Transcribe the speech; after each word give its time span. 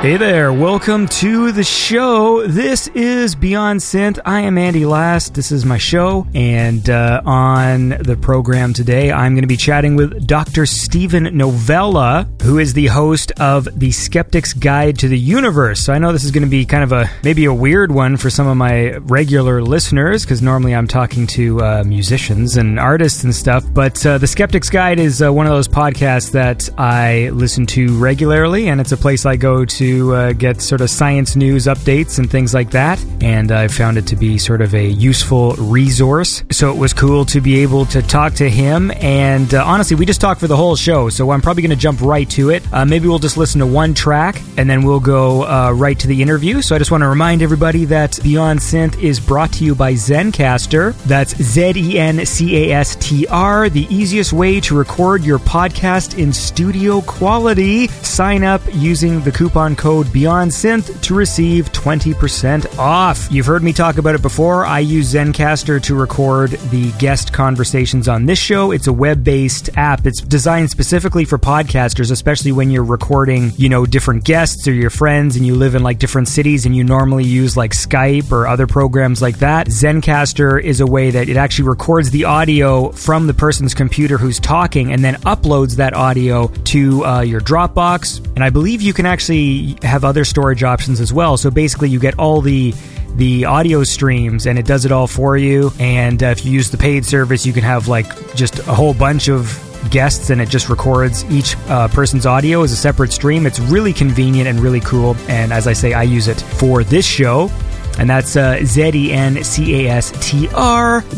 Hey 0.00 0.16
there, 0.16 0.52
welcome 0.52 1.08
to 1.08 1.50
the 1.50 1.64
show. 1.64 2.46
This 2.46 2.86
is 2.86 3.34
Beyond 3.34 3.80
Synth. 3.80 4.20
I 4.24 4.42
am 4.42 4.56
Andy 4.56 4.86
Last. 4.86 5.34
This 5.34 5.50
is 5.50 5.64
my 5.64 5.76
show. 5.76 6.24
And 6.34 6.88
uh, 6.88 7.20
on 7.26 7.88
the 7.88 8.16
program 8.16 8.72
today, 8.72 9.10
I'm 9.10 9.34
going 9.34 9.42
to 9.42 9.48
be 9.48 9.56
chatting 9.56 9.96
with 9.96 10.24
Dr. 10.24 10.66
Steven 10.66 11.36
Novella, 11.36 12.28
who 12.42 12.58
is 12.60 12.74
the 12.74 12.86
host 12.86 13.32
of 13.40 13.68
The 13.76 13.90
Skeptic's 13.90 14.52
Guide 14.52 15.00
to 15.00 15.08
the 15.08 15.18
Universe. 15.18 15.80
So 15.80 15.92
I 15.92 15.98
know 15.98 16.12
this 16.12 16.22
is 16.22 16.30
going 16.30 16.44
to 16.44 16.48
be 16.48 16.64
kind 16.64 16.84
of 16.84 16.92
a 16.92 17.10
maybe 17.24 17.46
a 17.46 17.52
weird 17.52 17.90
one 17.90 18.16
for 18.16 18.30
some 18.30 18.46
of 18.46 18.56
my 18.56 18.98
regular 18.98 19.60
listeners, 19.62 20.24
because 20.24 20.40
normally 20.40 20.76
I'm 20.76 20.86
talking 20.86 21.26
to 21.26 21.60
uh, 21.60 21.82
musicians 21.84 22.56
and 22.56 22.78
artists 22.78 23.24
and 23.24 23.34
stuff. 23.34 23.64
But 23.74 24.06
uh, 24.06 24.18
The 24.18 24.28
Skeptic's 24.28 24.70
Guide 24.70 25.00
is 25.00 25.20
uh, 25.20 25.32
one 25.32 25.46
of 25.46 25.52
those 25.52 25.66
podcasts 25.66 26.30
that 26.32 26.70
I 26.78 27.30
listen 27.30 27.66
to 27.66 27.98
regularly, 27.98 28.68
and 28.68 28.80
it's 28.80 28.92
a 28.92 28.96
place 28.96 29.26
I 29.26 29.34
go 29.34 29.64
to 29.64 29.88
uh, 30.00 30.32
get 30.32 30.60
sort 30.60 30.80
of 30.80 30.90
science 30.90 31.36
news 31.36 31.66
updates 31.66 32.18
and 32.18 32.30
things 32.30 32.54
like 32.54 32.70
that. 32.70 33.04
And 33.20 33.52
I 33.52 33.68
found 33.68 33.98
it 33.98 34.06
to 34.08 34.16
be 34.16 34.38
sort 34.38 34.60
of 34.60 34.74
a 34.74 34.86
useful 34.86 35.52
resource. 35.54 36.42
So 36.50 36.70
it 36.72 36.78
was 36.78 36.92
cool 36.92 37.24
to 37.26 37.40
be 37.40 37.60
able 37.60 37.86
to 37.86 38.02
talk 38.02 38.34
to 38.34 38.48
him. 38.48 38.90
And 38.96 39.52
uh, 39.54 39.64
honestly, 39.64 39.96
we 39.96 40.06
just 40.06 40.20
talked 40.20 40.40
for 40.40 40.46
the 40.46 40.56
whole 40.56 40.76
show. 40.76 41.08
So 41.08 41.30
I'm 41.30 41.40
probably 41.40 41.62
going 41.62 41.70
to 41.70 41.76
jump 41.76 42.00
right 42.00 42.28
to 42.30 42.50
it. 42.50 42.62
Uh, 42.72 42.84
maybe 42.84 43.08
we'll 43.08 43.18
just 43.18 43.36
listen 43.36 43.60
to 43.60 43.66
one 43.66 43.94
track 43.94 44.40
and 44.56 44.68
then 44.68 44.82
we'll 44.82 45.00
go 45.00 45.44
uh, 45.44 45.72
right 45.72 45.98
to 45.98 46.06
the 46.06 46.20
interview. 46.22 46.62
So 46.62 46.74
I 46.74 46.78
just 46.78 46.90
want 46.90 47.02
to 47.02 47.08
remind 47.08 47.42
everybody 47.42 47.84
that 47.86 48.18
Beyond 48.22 48.60
Synth 48.60 49.02
is 49.02 49.20
brought 49.20 49.52
to 49.54 49.64
you 49.64 49.74
by 49.74 49.92
Zencastr. 49.94 50.94
That's 51.04 51.36
Z 51.42 51.72
E 51.76 51.98
N 51.98 52.24
C 52.26 52.70
A 52.70 52.74
S 52.74 52.96
T 52.96 53.26
R, 53.28 53.68
the 53.68 53.86
easiest 53.94 54.32
way 54.32 54.60
to 54.60 54.76
record 54.76 55.24
your 55.24 55.38
podcast 55.38 56.18
in 56.18 56.32
studio 56.32 57.00
quality. 57.02 57.88
Sign 57.88 58.44
up 58.44 58.62
using 58.72 59.20
the 59.22 59.32
coupon 59.32 59.76
code 59.78 60.12
Beyond 60.12 60.50
Synth 60.50 61.00
to 61.02 61.14
receive 61.14 61.72
20% 61.72 62.78
off. 62.78 63.28
You've 63.30 63.46
heard 63.46 63.62
me 63.62 63.72
talk 63.72 63.96
about 63.96 64.16
it 64.16 64.20
before. 64.20 64.66
I 64.66 64.80
use 64.80 65.14
Zencastr 65.14 65.80
to 65.84 65.94
record 65.94 66.50
the 66.70 66.90
guest 66.98 67.32
conversations 67.32 68.08
on 68.08 68.26
this 68.26 68.38
show. 68.38 68.72
It's 68.72 68.88
a 68.88 68.92
web 68.92 69.22
based 69.22 69.70
app. 69.76 70.04
It's 70.04 70.20
designed 70.20 70.70
specifically 70.70 71.24
for 71.24 71.38
podcasters, 71.38 72.10
especially 72.10 72.52
when 72.52 72.70
you're 72.70 72.84
recording, 72.84 73.52
you 73.56 73.68
know, 73.68 73.86
different 73.86 74.24
guests 74.24 74.66
or 74.66 74.72
your 74.72 74.90
friends 74.90 75.36
and 75.36 75.46
you 75.46 75.54
live 75.54 75.76
in 75.76 75.82
like 75.82 75.98
different 75.98 76.28
cities 76.28 76.66
and 76.66 76.76
you 76.76 76.82
normally 76.82 77.24
use 77.24 77.56
like 77.56 77.70
Skype 77.70 78.32
or 78.32 78.48
other 78.48 78.66
programs 78.66 79.22
like 79.22 79.38
that. 79.38 79.68
Zencastr 79.68 80.60
is 80.60 80.80
a 80.80 80.86
way 80.86 81.12
that 81.12 81.28
it 81.28 81.36
actually 81.36 81.68
records 81.68 82.10
the 82.10 82.24
audio 82.24 82.90
from 82.90 83.28
the 83.28 83.34
person's 83.34 83.74
computer 83.74 84.18
who's 84.18 84.40
talking 84.40 84.92
and 84.92 85.04
then 85.04 85.14
uploads 85.22 85.76
that 85.76 85.94
audio 85.94 86.48
to 86.64 87.04
uh, 87.04 87.20
your 87.20 87.40
Dropbox. 87.40 88.24
And 88.34 88.42
I 88.42 88.50
believe 88.50 88.82
you 88.82 88.92
can 88.92 89.06
actually 89.06 89.67
have 89.82 90.04
other 90.04 90.24
storage 90.24 90.62
options 90.62 91.00
as 91.00 91.12
well. 91.12 91.36
So 91.36 91.50
basically, 91.50 91.90
you 91.90 91.98
get 91.98 92.18
all 92.18 92.40
the 92.40 92.74
the 93.16 93.44
audio 93.46 93.82
streams 93.82 94.46
and 94.46 94.58
it 94.58 94.66
does 94.66 94.84
it 94.84 94.92
all 94.92 95.08
for 95.08 95.36
you. 95.36 95.72
And 95.80 96.22
uh, 96.22 96.26
if 96.26 96.44
you 96.44 96.52
use 96.52 96.70
the 96.70 96.78
paid 96.78 97.04
service, 97.04 97.44
you 97.44 97.52
can 97.52 97.64
have 97.64 97.88
like 97.88 98.34
just 98.34 98.60
a 98.60 98.74
whole 98.74 98.94
bunch 98.94 99.28
of 99.28 99.64
guests 99.90 100.30
and 100.30 100.40
it 100.40 100.48
just 100.48 100.68
records 100.68 101.24
each 101.30 101.56
uh, 101.68 101.88
person's 101.88 102.26
audio 102.26 102.62
as 102.62 102.72
a 102.72 102.76
separate 102.76 103.12
stream. 103.12 103.46
It's 103.46 103.58
really 103.58 103.92
convenient 103.92 104.48
and 104.48 104.60
really 104.60 104.80
cool. 104.80 105.16
And 105.28 105.52
as 105.52 105.66
I 105.66 105.72
say, 105.72 105.94
I 105.94 106.04
use 106.04 106.28
it 106.28 106.40
for 106.40 106.84
this 106.84 107.06
show 107.06 107.50
and 107.98 108.08
that's 108.08 108.36
uh, 108.36 108.64
Z-E-N-C-A-S-T-R 108.64 109.38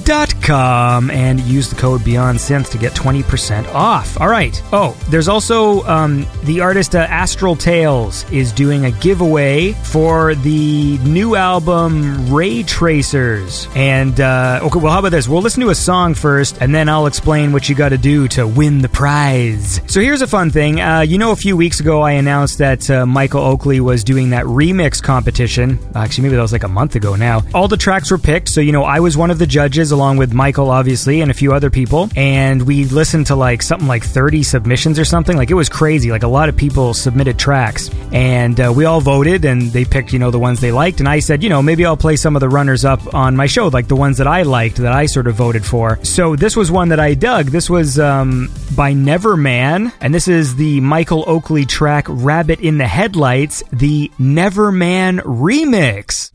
dot 0.04 0.34
com, 0.42 1.10
and 1.10 1.40
use 1.40 1.68
the 1.68 1.76
code 1.76 2.02
Beyond 2.04 2.38
Synth 2.38 2.70
to 2.70 2.78
get 2.78 2.92
20% 2.94 3.66
off. 3.74 4.18
All 4.20 4.28
right. 4.28 4.60
Oh, 4.72 4.96
there's 5.08 5.28
also 5.28 5.82
um, 5.84 6.26
the 6.44 6.60
artist 6.60 6.94
uh, 6.94 7.00
Astral 7.00 7.56
Tales 7.56 8.24
is 8.32 8.52
doing 8.52 8.86
a 8.86 8.90
giveaway 8.90 9.72
for 9.72 10.34
the 10.36 10.98
new 10.98 11.36
album 11.36 12.32
Ray 12.32 12.62
Tracers. 12.62 13.68
And, 13.74 14.18
uh, 14.20 14.60
okay, 14.62 14.78
well, 14.78 14.92
how 14.92 15.00
about 15.00 15.12
this? 15.12 15.28
We'll 15.28 15.42
listen 15.42 15.60
to 15.62 15.70
a 15.70 15.74
song 15.74 16.14
first, 16.14 16.62
and 16.62 16.74
then 16.74 16.88
I'll 16.88 17.06
explain 17.06 17.52
what 17.52 17.68
you 17.68 17.74
got 17.74 17.90
to 17.90 17.98
do 17.98 18.26
to 18.28 18.46
win 18.46 18.78
the 18.80 18.88
prize. 18.88 19.80
So 19.86 20.00
here's 20.00 20.22
a 20.22 20.26
fun 20.26 20.50
thing. 20.50 20.80
Uh, 20.80 21.00
you 21.00 21.18
know, 21.18 21.32
a 21.32 21.36
few 21.36 21.56
weeks 21.56 21.80
ago, 21.80 22.00
I 22.00 22.12
announced 22.12 22.58
that 22.58 22.88
uh, 22.88 23.04
Michael 23.04 23.42
Oakley 23.42 23.80
was 23.80 24.02
doing 24.04 24.30
that 24.30 24.44
remix 24.46 25.02
competition. 25.02 25.78
Actually, 25.94 26.22
maybe 26.22 26.36
that 26.36 26.42
was 26.42 26.52
like 26.52 26.64
a 26.64 26.69
month 26.70 26.94
ago 26.94 27.16
now. 27.16 27.42
All 27.54 27.68
the 27.68 27.76
tracks 27.76 28.10
were 28.10 28.18
picked, 28.18 28.48
so 28.48 28.60
you 28.60 28.72
know, 28.72 28.84
I 28.84 29.00
was 29.00 29.16
one 29.16 29.30
of 29.30 29.38
the 29.38 29.46
judges 29.46 29.90
along 29.90 30.16
with 30.16 30.32
Michael, 30.32 30.70
obviously, 30.70 31.20
and 31.20 31.30
a 31.30 31.34
few 31.34 31.52
other 31.52 31.70
people. 31.70 32.08
And 32.16 32.62
we 32.62 32.84
listened 32.86 33.26
to 33.26 33.36
like 33.36 33.62
something 33.62 33.88
like 33.88 34.04
30 34.04 34.42
submissions 34.42 34.98
or 34.98 35.04
something. 35.04 35.36
Like 35.36 35.50
it 35.50 35.54
was 35.54 35.68
crazy. 35.68 36.10
Like 36.10 36.22
a 36.22 36.28
lot 36.28 36.48
of 36.48 36.56
people 36.56 36.94
submitted 36.94 37.38
tracks, 37.38 37.90
and 38.12 38.58
uh, 38.60 38.72
we 38.74 38.84
all 38.84 39.00
voted, 39.00 39.44
and 39.44 39.62
they 39.72 39.84
picked, 39.84 40.12
you 40.12 40.18
know, 40.18 40.30
the 40.30 40.38
ones 40.38 40.60
they 40.60 40.72
liked. 40.72 41.00
And 41.00 41.08
I 41.08 41.20
said, 41.20 41.42
you 41.42 41.48
know, 41.48 41.62
maybe 41.62 41.84
I'll 41.84 41.96
play 41.96 42.16
some 42.16 42.36
of 42.36 42.40
the 42.40 42.48
runners 42.48 42.84
up 42.84 43.14
on 43.14 43.36
my 43.36 43.46
show, 43.46 43.68
like 43.68 43.88
the 43.88 43.96
ones 43.96 44.18
that 44.18 44.26
I 44.26 44.42
liked, 44.42 44.76
that 44.76 44.92
I 44.92 45.06
sort 45.06 45.26
of 45.26 45.34
voted 45.34 45.64
for. 45.64 45.98
So 46.04 46.36
this 46.36 46.56
was 46.56 46.70
one 46.70 46.90
that 46.90 47.00
I 47.00 47.14
dug. 47.14 47.46
This 47.46 47.68
was 47.68 47.98
um, 47.98 48.48
by 48.76 48.92
Neverman, 48.92 49.92
and 50.00 50.14
this 50.14 50.28
is 50.28 50.56
the 50.56 50.80
Michael 50.80 51.24
Oakley 51.26 51.66
track 51.66 52.06
Rabbit 52.08 52.60
in 52.60 52.78
the 52.78 52.86
Headlights, 52.86 53.62
the 53.72 54.10
Neverman 54.18 55.20
remix. 55.20 56.30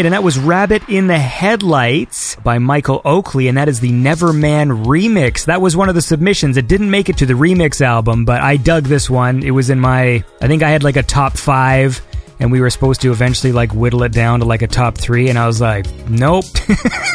Right, 0.00 0.06
and 0.06 0.14
that 0.14 0.22
was 0.22 0.38
Rabbit 0.38 0.88
in 0.88 1.08
the 1.08 1.18
Headlights 1.18 2.36
by 2.36 2.58
Michael 2.58 3.02
Oakley, 3.04 3.48
and 3.48 3.58
that 3.58 3.68
is 3.68 3.80
the 3.80 3.90
Neverman 3.90 4.86
remix. 4.86 5.44
That 5.44 5.60
was 5.60 5.76
one 5.76 5.90
of 5.90 5.94
the 5.94 6.00
submissions. 6.00 6.56
It 6.56 6.68
didn't 6.68 6.90
make 6.90 7.10
it 7.10 7.18
to 7.18 7.26
the 7.26 7.34
remix 7.34 7.82
album, 7.82 8.24
but 8.24 8.40
I 8.40 8.56
dug 8.56 8.84
this 8.84 9.10
one. 9.10 9.42
It 9.42 9.50
was 9.50 9.68
in 9.68 9.78
my, 9.78 10.24
I 10.40 10.46
think 10.46 10.62
I 10.62 10.70
had 10.70 10.82
like 10.82 10.96
a 10.96 11.02
top 11.02 11.36
five, 11.36 12.00
and 12.38 12.50
we 12.50 12.62
were 12.62 12.70
supposed 12.70 13.02
to 13.02 13.12
eventually 13.12 13.52
like 13.52 13.74
whittle 13.74 14.02
it 14.04 14.12
down 14.12 14.40
to 14.40 14.46
like 14.46 14.62
a 14.62 14.66
top 14.66 14.96
three, 14.96 15.28
and 15.28 15.38
I 15.38 15.46
was 15.46 15.60
like, 15.60 15.84
nope. 16.08 16.46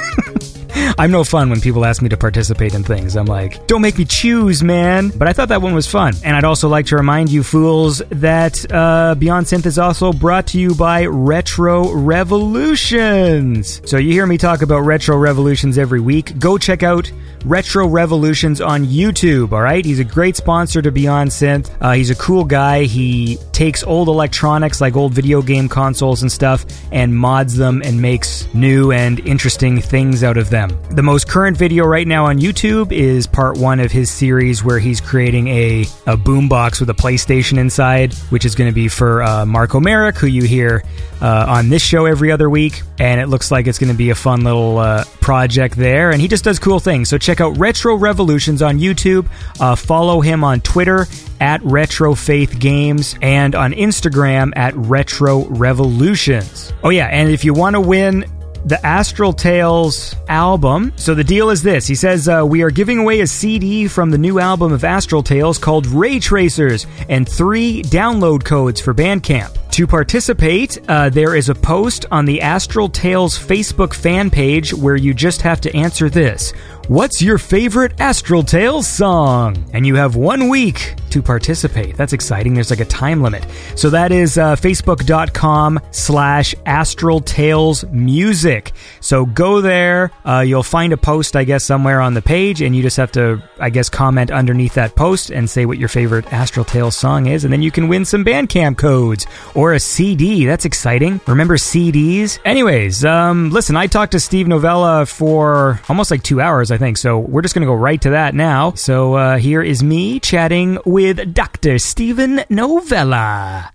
I'm 0.98 1.12
no 1.12 1.24
fun 1.24 1.50
when 1.50 1.60
people 1.60 1.84
ask 1.84 2.02
me 2.02 2.10
to 2.10 2.18
participate 2.18 2.74
in 2.74 2.84
things. 2.84 3.18
I'm 3.18 3.26
like, 3.26 3.68
don't 3.68 3.82
make 3.82 3.98
me 3.98 4.06
choose, 4.06 4.64
man. 4.64 5.10
But 5.10 5.28
I 5.28 5.34
thought 5.34 5.50
that 5.50 5.62
one 5.62 5.74
was 5.74 5.88
fun. 5.88 6.14
And 6.24 6.36
I'd 6.36 6.46
also 6.46 6.70
like 6.70 6.86
to 6.88 6.96
remind 6.96 7.30
you 7.30 7.44
fools 7.44 8.00
that 8.10 8.66
uh, 8.72 9.16
Beyond 9.16 9.46
Synth 9.46 9.66
is 9.66 9.78
also 9.78 10.14
brought 10.14 10.48
to 10.48 10.60
you 10.60 10.74
by 10.74 11.06
Retro 11.06 11.92
Revolutions. 11.92 13.82
So 13.90 13.98
you 13.98 14.14
hear 14.14 14.26
me 14.26 14.38
talk 14.38 14.62
about 14.62 14.80
Retro 14.82 15.18
Revolutions 15.18 15.78
every 15.78 16.00
week. 16.00 16.40
Go 16.40 16.58
check 16.58 16.82
out 16.82 17.12
Retro 17.44 17.88
Revolutions 17.88 18.60
on 18.60 18.86
YouTube, 18.86 19.52
all 19.52 19.62
right? 19.62 19.86
He's 19.86 20.00
a 20.00 20.04
great 20.04 20.36
sponsor 20.36 20.82
to 20.82 20.92
Beyond 20.92 21.30
Synth. 21.30 21.70
Uh, 21.80 21.92
he's 21.92 22.10
a 22.10 22.16
cool 22.16 22.44
guy. 22.44 22.84
He 22.84 23.38
takes 23.52 23.84
old 23.84 24.08
electronics 24.08 24.82
like 24.82 24.96
old 24.96 25.14
video 25.14 25.42
game 25.42 25.70
consoles 25.70 26.24
and 26.24 26.32
stuff 26.32 26.66
and 26.96 27.14
mods 27.16 27.56
them 27.56 27.82
and 27.84 28.02
makes 28.02 28.52
new 28.54 28.94
and 28.94 29.20
interesting 29.28 29.82
things 29.82 30.24
out 30.24 30.38
of 30.38 30.50
them. 30.50 30.76
The 30.92 31.04
most 31.04 31.28
current 31.28 31.58
video 31.58 31.84
right 31.84 32.08
now 32.08 32.26
on 32.26 32.40
YouTube 32.40 32.94
is 32.94 33.28
part 33.28 33.58
one 33.58 33.82
of 33.82 33.92
his 33.92 34.10
series 34.10 34.64
where 34.64 34.80
he's 34.80 35.02
creating 35.02 35.50
a, 35.50 35.82
a 36.08 36.16
boombox 36.16 36.80
with 36.80 36.90
a 36.90 36.94
PlayStation 36.94 37.58
inside, 37.58 38.14
which 38.30 38.46
is 38.46 38.56
going 38.56 38.72
to 38.72 38.74
be 38.74 38.88
for 38.88 39.22
uh, 39.22 39.46
Marco 39.46 39.82
who 39.82 40.28
you 40.28 40.44
hear 40.44 40.84
uh, 41.22 41.46
on 41.50 41.68
this 41.68 41.84
show 41.84 42.06
every 42.06 42.32
other 42.32 42.50
week. 42.50 42.82
And 42.98 43.20
it 43.20 43.28
looks 43.28 43.52
like 43.52 43.68
it's 43.68 43.80
going 43.80 43.92
to 43.92 43.98
be 43.98 44.10
a 44.10 44.16
fun 44.16 44.44
little 44.44 44.78
uh, 44.78 45.04
project 45.22 45.76
there. 45.76 46.12
And 46.12 46.22
he 46.22 46.28
just 46.28 46.44
does 46.44 46.60
cool 46.60 46.80
things. 46.80 47.10
So 47.10 47.18
check 47.18 47.42
out 47.42 47.58
Retro 47.58 47.96
Revolutions 47.96 48.62
on 48.62 48.80
YouTube. 48.80 49.28
Uh, 49.60 49.76
follow 49.76 50.22
him 50.22 50.44
on 50.44 50.62
Twitter 50.62 51.08
at 51.40 51.62
Retro 51.64 52.16
Faith 52.16 52.58
Games 52.60 53.16
and 53.22 53.56
on 53.56 53.74
Instagram 53.74 54.54
at 54.56 54.74
Retro 54.76 55.46
Revolutions. 55.46 56.72
Oh, 56.84 56.90
yeah. 56.90 57.08
And 57.08 57.30
if 57.30 57.44
you 57.44 57.54
want 57.54 57.76
to 57.76 57.82
win 57.82 58.26
the 58.66 58.84
Astral 58.84 59.32
Tales 59.32 60.16
album. 60.28 60.92
So 60.96 61.14
the 61.14 61.24
deal 61.24 61.52
is 61.52 61.62
this. 61.62 61.86
He 61.86 61.96
says, 61.96 62.28
uh, 62.28 62.44
We 62.46 62.64
are 62.64 62.72
giving 62.72 62.98
away 62.98 63.22
a 63.22 63.28
CD 63.28 63.88
from 63.88 64.10
the 64.10 64.18
new 64.18 64.40
album 64.40 64.72
of 64.74 64.84
Astral 64.84 65.22
Tales 65.22 65.60
called 65.60 65.86
Ray 65.88 66.20
Tracers 66.20 66.88
and 67.08 67.30
three 67.30 67.84
download 67.84 68.44
codes 68.44 68.82
for 68.82 68.94
Bandcamp. 68.94 69.56
To 69.76 69.86
participate, 69.86 70.80
uh, 70.88 71.10
there 71.10 71.36
is 71.36 71.50
a 71.50 71.56
post 71.56 72.06
on 72.10 72.26
the 72.26 72.42
Astral 72.42 72.88
Tales 72.88 73.38
Facebook 73.38 73.94
fan 73.94 74.30
page 74.30 74.74
where 74.74 74.96
you 74.96 75.14
just 75.14 75.42
have 75.42 75.60
to 75.62 75.76
answer 75.76 76.10
this. 76.10 76.54
What's 76.88 77.20
your 77.20 77.40
favorite 77.40 78.00
Astral 78.00 78.44
Tales 78.44 78.88
song? 78.88 79.66
And 79.74 79.88
you 79.88 79.96
have 79.96 80.16
one 80.16 80.50
week 80.50 80.94
to 81.10 81.24
participate. 81.24 81.96
That's 81.96 82.12
exciting. 82.12 82.54
There's 82.54 82.70
like 82.70 82.82
a 82.82 82.86
time 82.86 83.22
limit. 83.24 83.46
So 83.76 83.90
that 83.90 84.12
is 84.12 84.38
uh, 84.38 84.58
facebook.com 84.58 85.80
slash 85.92 86.54
Astral 86.66 87.22
Tales 87.22 87.86
Music. 87.86 88.74
So 89.00 89.26
go 89.26 89.62
there. 89.62 90.12
Uh, 90.26 90.42
you'll 90.42 90.62
find 90.62 90.92
a 90.92 90.98
post, 90.98 91.38
I 91.38 91.46
guess, 91.46 91.64
somewhere 91.64 92.02
on 92.02 92.16
the 92.16 92.22
page, 92.22 92.62
and 92.62 92.76
you 92.76 92.82
just 92.82 92.98
have 92.98 93.14
to, 93.14 93.42
I 93.60 93.70
guess, 93.70 93.88
comment 93.90 94.30
underneath 94.30 94.74
that 94.74 94.96
post 94.96 95.32
and 95.32 95.50
say 95.50 95.66
what 95.66 95.78
your 95.78 95.88
favorite 95.88 96.32
Astral 96.34 96.66
Tales 96.66 96.98
song 96.98 97.28
is, 97.28 97.46
and 97.46 97.54
then 97.54 97.62
you 97.62 97.72
can 97.72 97.88
win 97.88 98.04
some 98.04 98.26
Bandcamp 98.26 98.78
codes 98.78 99.26
or 99.56 99.74
a 99.74 99.80
CD. 99.80 100.46
That's 100.46 100.66
exciting. 100.66 101.22
Remember 101.28 101.56
CDs? 101.56 102.40
Anyways, 102.44 103.06
um, 103.06 103.52
listen, 103.52 103.78
I 103.78 103.88
talked 103.88 104.12
to 104.12 104.20
Steve 104.20 104.48
Novella 104.48 105.06
for 105.06 105.80
almost 105.88 106.12
like 106.12 106.24
two 106.24 106.42
hours, 106.42 106.72
I 106.76 106.78
think. 106.78 106.98
So 106.98 107.18
we're 107.18 107.42
just 107.42 107.56
going 107.56 107.62
to 107.66 107.72
go 107.72 107.74
right 107.74 108.02
to 108.02 108.10
that 108.12 108.36
now. 108.36 108.74
So 108.74 109.14
uh, 109.16 109.38
here 109.38 109.64
is 109.64 109.82
me 109.82 110.20
chatting 110.20 110.78
with 110.86 111.34
Dr. 111.34 111.80
Steven 111.80 112.44
Novella. 112.50 113.72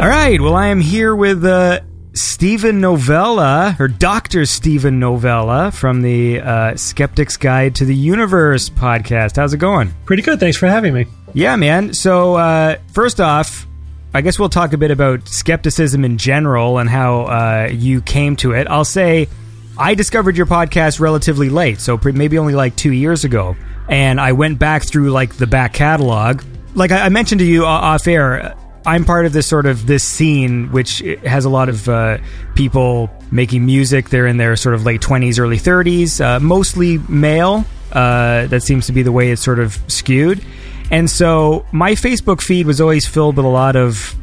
All 0.00 0.08
right. 0.08 0.40
Well, 0.40 0.54
I 0.54 0.68
am 0.68 0.80
here 0.80 1.16
with 1.16 1.44
uh, 1.44 1.80
Steven 2.12 2.80
Novella, 2.80 3.76
or 3.80 3.88
Dr. 3.88 4.46
Steven 4.46 5.00
Novella 5.00 5.72
from 5.72 6.02
the 6.02 6.40
uh, 6.40 6.76
Skeptic's 6.76 7.36
Guide 7.36 7.74
to 7.76 7.84
the 7.84 7.94
Universe 7.94 8.70
podcast. 8.70 9.36
How's 9.36 9.54
it 9.54 9.58
going? 9.58 9.92
Pretty 10.04 10.22
good. 10.22 10.38
Thanks 10.38 10.56
for 10.56 10.66
having 10.68 10.94
me. 10.94 11.06
Yeah, 11.32 11.56
man. 11.56 11.92
So, 11.94 12.36
uh, 12.36 12.76
first 12.92 13.20
off, 13.20 13.66
I 14.14 14.20
guess 14.20 14.38
we'll 14.38 14.48
talk 14.48 14.72
a 14.72 14.78
bit 14.78 14.92
about 14.92 15.28
skepticism 15.28 16.04
in 16.04 16.18
general 16.18 16.78
and 16.78 16.88
how 16.88 17.22
uh, 17.22 17.68
you 17.72 18.00
came 18.00 18.36
to 18.36 18.52
it. 18.52 18.68
I'll 18.68 18.84
say 18.84 19.28
I 19.76 19.94
discovered 19.94 20.36
your 20.36 20.46
podcast 20.46 21.00
relatively 21.00 21.50
late, 21.50 21.80
so 21.80 21.98
maybe 22.04 22.38
only 22.38 22.54
like 22.54 22.76
two 22.76 22.92
years 22.92 23.24
ago. 23.24 23.56
and 23.88 24.20
I 24.20 24.32
went 24.32 24.60
back 24.60 24.84
through 24.84 25.10
like 25.10 25.34
the 25.34 25.48
back 25.48 25.72
catalog. 25.72 26.42
Like 26.76 26.92
I, 26.92 27.06
I 27.06 27.08
mentioned 27.08 27.40
to 27.40 27.44
you 27.44 27.66
off 27.66 28.06
air, 28.06 28.54
I'm 28.86 29.04
part 29.04 29.26
of 29.26 29.32
this 29.32 29.46
sort 29.46 29.66
of 29.66 29.86
this 29.86 30.04
scene, 30.04 30.70
which 30.70 30.98
has 31.24 31.44
a 31.44 31.50
lot 31.50 31.68
of 31.68 31.88
uh, 31.88 32.18
people 32.54 33.10
making 33.32 33.66
music. 33.66 34.10
They're 34.10 34.26
in 34.26 34.36
their 34.36 34.54
sort 34.56 34.74
of 34.76 34.84
late 34.84 35.00
20s, 35.00 35.40
early 35.40 35.58
30s, 35.58 36.20
uh, 36.24 36.38
mostly 36.38 36.98
male. 37.08 37.64
Uh, 37.90 38.46
that 38.46 38.62
seems 38.62 38.86
to 38.86 38.92
be 38.92 39.02
the 39.02 39.12
way 39.12 39.30
it's 39.30 39.42
sort 39.42 39.58
of 39.58 39.78
skewed. 39.88 40.44
And 40.90 41.10
so 41.10 41.66
my 41.72 41.92
Facebook 41.92 42.40
feed 42.40 42.66
was 42.66 42.80
always 42.80 43.06
filled 43.06 43.36
with 43.36 43.46
a 43.46 43.48
lot 43.48 43.76
of 43.76 44.14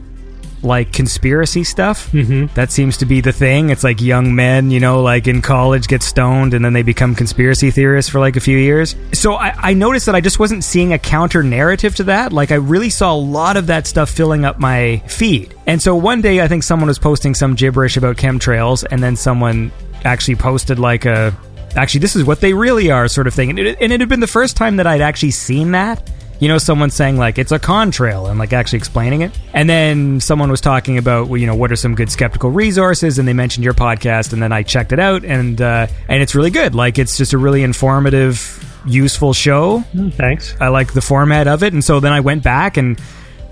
like 0.64 0.94
conspiracy 0.94 1.64
stuff. 1.64 2.12
Mm-hmm. 2.12 2.54
That 2.54 2.72
seems 2.72 2.98
to 2.98 3.06
be 3.06 3.22
the 3.22 3.32
thing. 3.32 3.70
It's 3.70 3.84
like 3.84 4.02
young 4.02 4.36
men, 4.36 4.72
you 4.72 4.80
know, 4.80 5.02
like 5.02 5.28
in 5.28 5.42
college 5.42 5.88
get 5.88 6.04
stoned 6.04 6.54
and 6.54 6.64
then 6.64 6.74
they 6.74 6.84
become 6.84 7.16
conspiracy 7.16 7.72
theorists 7.72 8.12
for 8.12 8.20
like 8.20 8.36
a 8.36 8.40
few 8.40 8.58
years. 8.58 8.96
So 9.14 9.34
I, 9.34 9.54
I 9.58 9.74
noticed 9.74 10.06
that 10.06 10.16
I 10.16 10.22
just 10.22 10.40
wasn't 10.40 10.64
seeing 10.64 10.94
a 10.94 11.00
counter 11.00 11.44
narrative 11.44 11.96
to 11.96 12.04
that. 12.06 12.32
Like 12.34 12.52
I 12.52 12.56
really 12.56 12.90
saw 12.90 13.14
a 13.14 13.18
lot 13.18 13.58
of 13.58 13.68
that 13.68 13.88
stuff 13.88 14.10
filling 14.10 14.46
up 14.46 14.60
my 14.60 14.98
feed. 15.08 15.56
And 15.68 15.82
so 15.82 15.96
one 15.96 16.22
day 16.22 16.42
I 16.42 16.48
think 16.48 16.64
someone 16.64 16.88
was 16.88 17.00
posting 17.00 17.34
some 17.34 17.56
gibberish 17.56 17.98
about 17.98 18.18
chemtrails 18.18 18.86
and 18.90 19.02
then 19.02 19.16
someone 19.16 19.72
actually 20.04 20.36
posted 20.36 20.80
like 20.80 21.06
a 21.06 21.36
actually 21.76 22.00
this 22.00 22.16
is 22.16 22.24
what 22.24 22.42
they 22.42 22.54
really 22.54 22.92
are 22.92 23.08
sort 23.08 23.28
of 23.28 23.34
thing 23.34 23.50
and 23.50 23.60
it, 23.60 23.78
and 23.80 23.94
it 23.94 24.00
had 24.00 24.10
been 24.10 24.20
the 24.20 24.28
first 24.28 24.58
time 24.58 24.78
that 24.78 24.88
i'd 24.88 25.00
actually 25.00 25.32
seen 25.32 25.72
that 25.72 26.12
you 26.42 26.48
know, 26.48 26.58
someone 26.58 26.90
saying 26.90 27.18
like 27.18 27.38
it's 27.38 27.52
a 27.52 27.60
contrail 27.60 28.28
and 28.28 28.40
like 28.40 28.52
actually 28.52 28.78
explaining 28.78 29.22
it. 29.22 29.32
And 29.54 29.70
then 29.70 30.20
someone 30.20 30.50
was 30.50 30.60
talking 30.60 30.98
about, 30.98 31.28
well, 31.28 31.38
you 31.38 31.46
know, 31.46 31.54
what 31.56 31.72
are 31.72 31.76
some 31.76 31.94
good 31.94 32.12
skeptical 32.12 32.50
resources, 32.50 33.20
and 33.20 33.28
they 33.28 33.34
mentioned 33.34 33.64
your 33.64 33.76
podcast, 33.76 34.34
and 34.34 34.42
then 34.42 34.52
I 34.52 34.64
checked 34.64 34.92
it 34.92 35.00
out, 35.00 35.24
and 35.24 35.62
uh, 35.62 35.86
and 36.10 36.24
it's 36.24 36.34
really 36.34 36.50
good. 36.50 36.74
Like 36.74 36.98
it's 36.98 37.16
just 37.16 37.34
a 37.34 37.38
really 37.38 37.62
informative, 37.62 38.82
useful 38.88 39.34
show. 39.34 39.84
Mm, 39.94 40.16
thanks. 40.16 40.56
I 40.60 40.70
like 40.70 40.94
the 40.94 41.02
format 41.02 41.48
of 41.48 41.62
it, 41.62 41.74
and 41.74 41.84
so 41.84 42.00
then 42.02 42.12
I 42.12 42.20
went 42.20 42.44
back 42.44 42.76
and. 42.76 43.00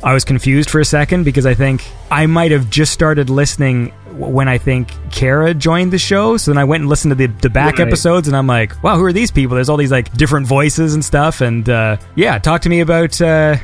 I 0.01 0.13
was 0.13 0.23
confused 0.23 0.69
for 0.69 0.79
a 0.79 0.85
second 0.85 1.25
because 1.25 1.45
I 1.45 1.55
think 1.55 1.83
I 2.09 2.25
might 2.25 2.51
have 2.51 2.69
just 2.69 2.93
started 2.93 3.29
listening 3.29 3.91
when 4.13 4.47
I 4.47 4.57
think 4.57 4.89
Cara 5.11 5.53
joined 5.53 5.93
the 5.93 5.97
show. 5.97 6.37
So 6.37 6.51
then 6.51 6.57
I 6.57 6.63
went 6.63 6.81
and 6.81 6.89
listened 6.89 7.11
to 7.11 7.15
the, 7.15 7.27
the 7.27 7.49
back 7.49 7.77
Right. 7.79 7.87
episodes, 7.87 8.27
and 8.27 8.35
I'm 8.35 8.47
like, 8.47 8.81
wow, 8.83 8.97
who 8.97 9.03
are 9.05 9.13
these 9.13 9.31
people? 9.31 9.55
There's 9.55 9.69
all 9.69 9.77
these 9.77 9.91
like 9.91 10.11
different 10.13 10.47
voices 10.47 10.93
and 10.93 11.03
stuff. 11.05 11.41
And 11.41 11.67
uh, 11.69 11.97
yeah, 12.15 12.37
talk 12.39 12.61
to 12.61 12.69
me 12.69 12.79
about 12.81 13.19
uh, 13.21 13.57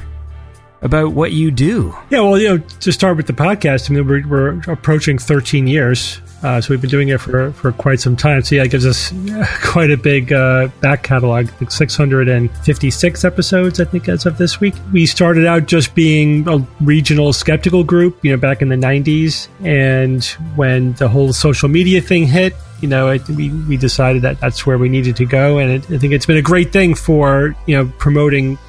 about 0.81 1.13
what 1.13 1.31
you 1.31 1.51
do. 1.51 1.95
Yeah, 2.09 2.19
well, 2.21 2.37
you 2.37 2.49
know, 2.49 2.57
to 2.57 2.91
start 2.91 3.17
with 3.17 3.27
the 3.27 3.33
podcast, 3.33 3.89
I 3.89 3.93
mean, 3.95 4.07
we're, 4.07 4.27
we're 4.27 4.61
approaching 4.71 5.17
13 5.17 5.67
years. 5.67 6.21
Uh, 6.45 6.61
so 6.61 6.69
we've 6.69 6.81
been 6.81 6.91
doing 6.91 7.09
it 7.09 7.19
for, 7.19 7.51
for 7.53 7.71
quite 7.71 7.99
some 7.99 8.15
time. 8.15 8.43
So 8.43 8.53
yeah, 8.53 8.65
it 8.65 8.69
gives 8.69 8.85
us 8.85 9.11
uh, 9.11 9.47
quite 9.63 9.89
a 9.89 9.97
big 9.97 10.31
uh, 10.31 10.67
back 10.79 11.01
catalog, 11.01 11.49
like 11.59 11.71
656 11.71 13.25
episodes, 13.25 13.79
I 13.79 13.85
think, 13.85 14.07
as 14.07 14.27
of 14.27 14.37
this 14.37 14.59
week. 14.59 14.75
We 14.93 15.07
started 15.07 15.47
out 15.47 15.65
just 15.65 15.95
being 15.95 16.47
a 16.47 16.59
regional 16.81 17.33
skeptical 17.33 17.83
group, 17.83 18.23
you 18.23 18.29
know, 18.29 18.37
back 18.37 18.61
in 18.61 18.69
the 18.69 18.75
90s. 18.75 19.47
And 19.61 20.23
when 20.55 20.93
the 20.93 21.07
whole 21.07 21.33
social 21.33 21.67
media 21.67 21.99
thing 21.99 22.27
hit, 22.27 22.53
you 22.79 22.89
know, 22.89 23.09
it, 23.09 23.27
we, 23.27 23.49
we 23.49 23.75
decided 23.75 24.21
that 24.21 24.39
that's 24.39 24.67
where 24.67 24.77
we 24.77 24.87
needed 24.87 25.15
to 25.15 25.25
go. 25.25 25.57
And 25.57 25.71
it, 25.71 25.91
I 25.91 25.97
think 25.97 26.13
it's 26.13 26.27
been 26.27 26.37
a 26.37 26.43
great 26.43 26.71
thing 26.71 26.93
for, 26.93 27.55
you 27.65 27.75
know, 27.75 27.91
promoting 27.97 28.59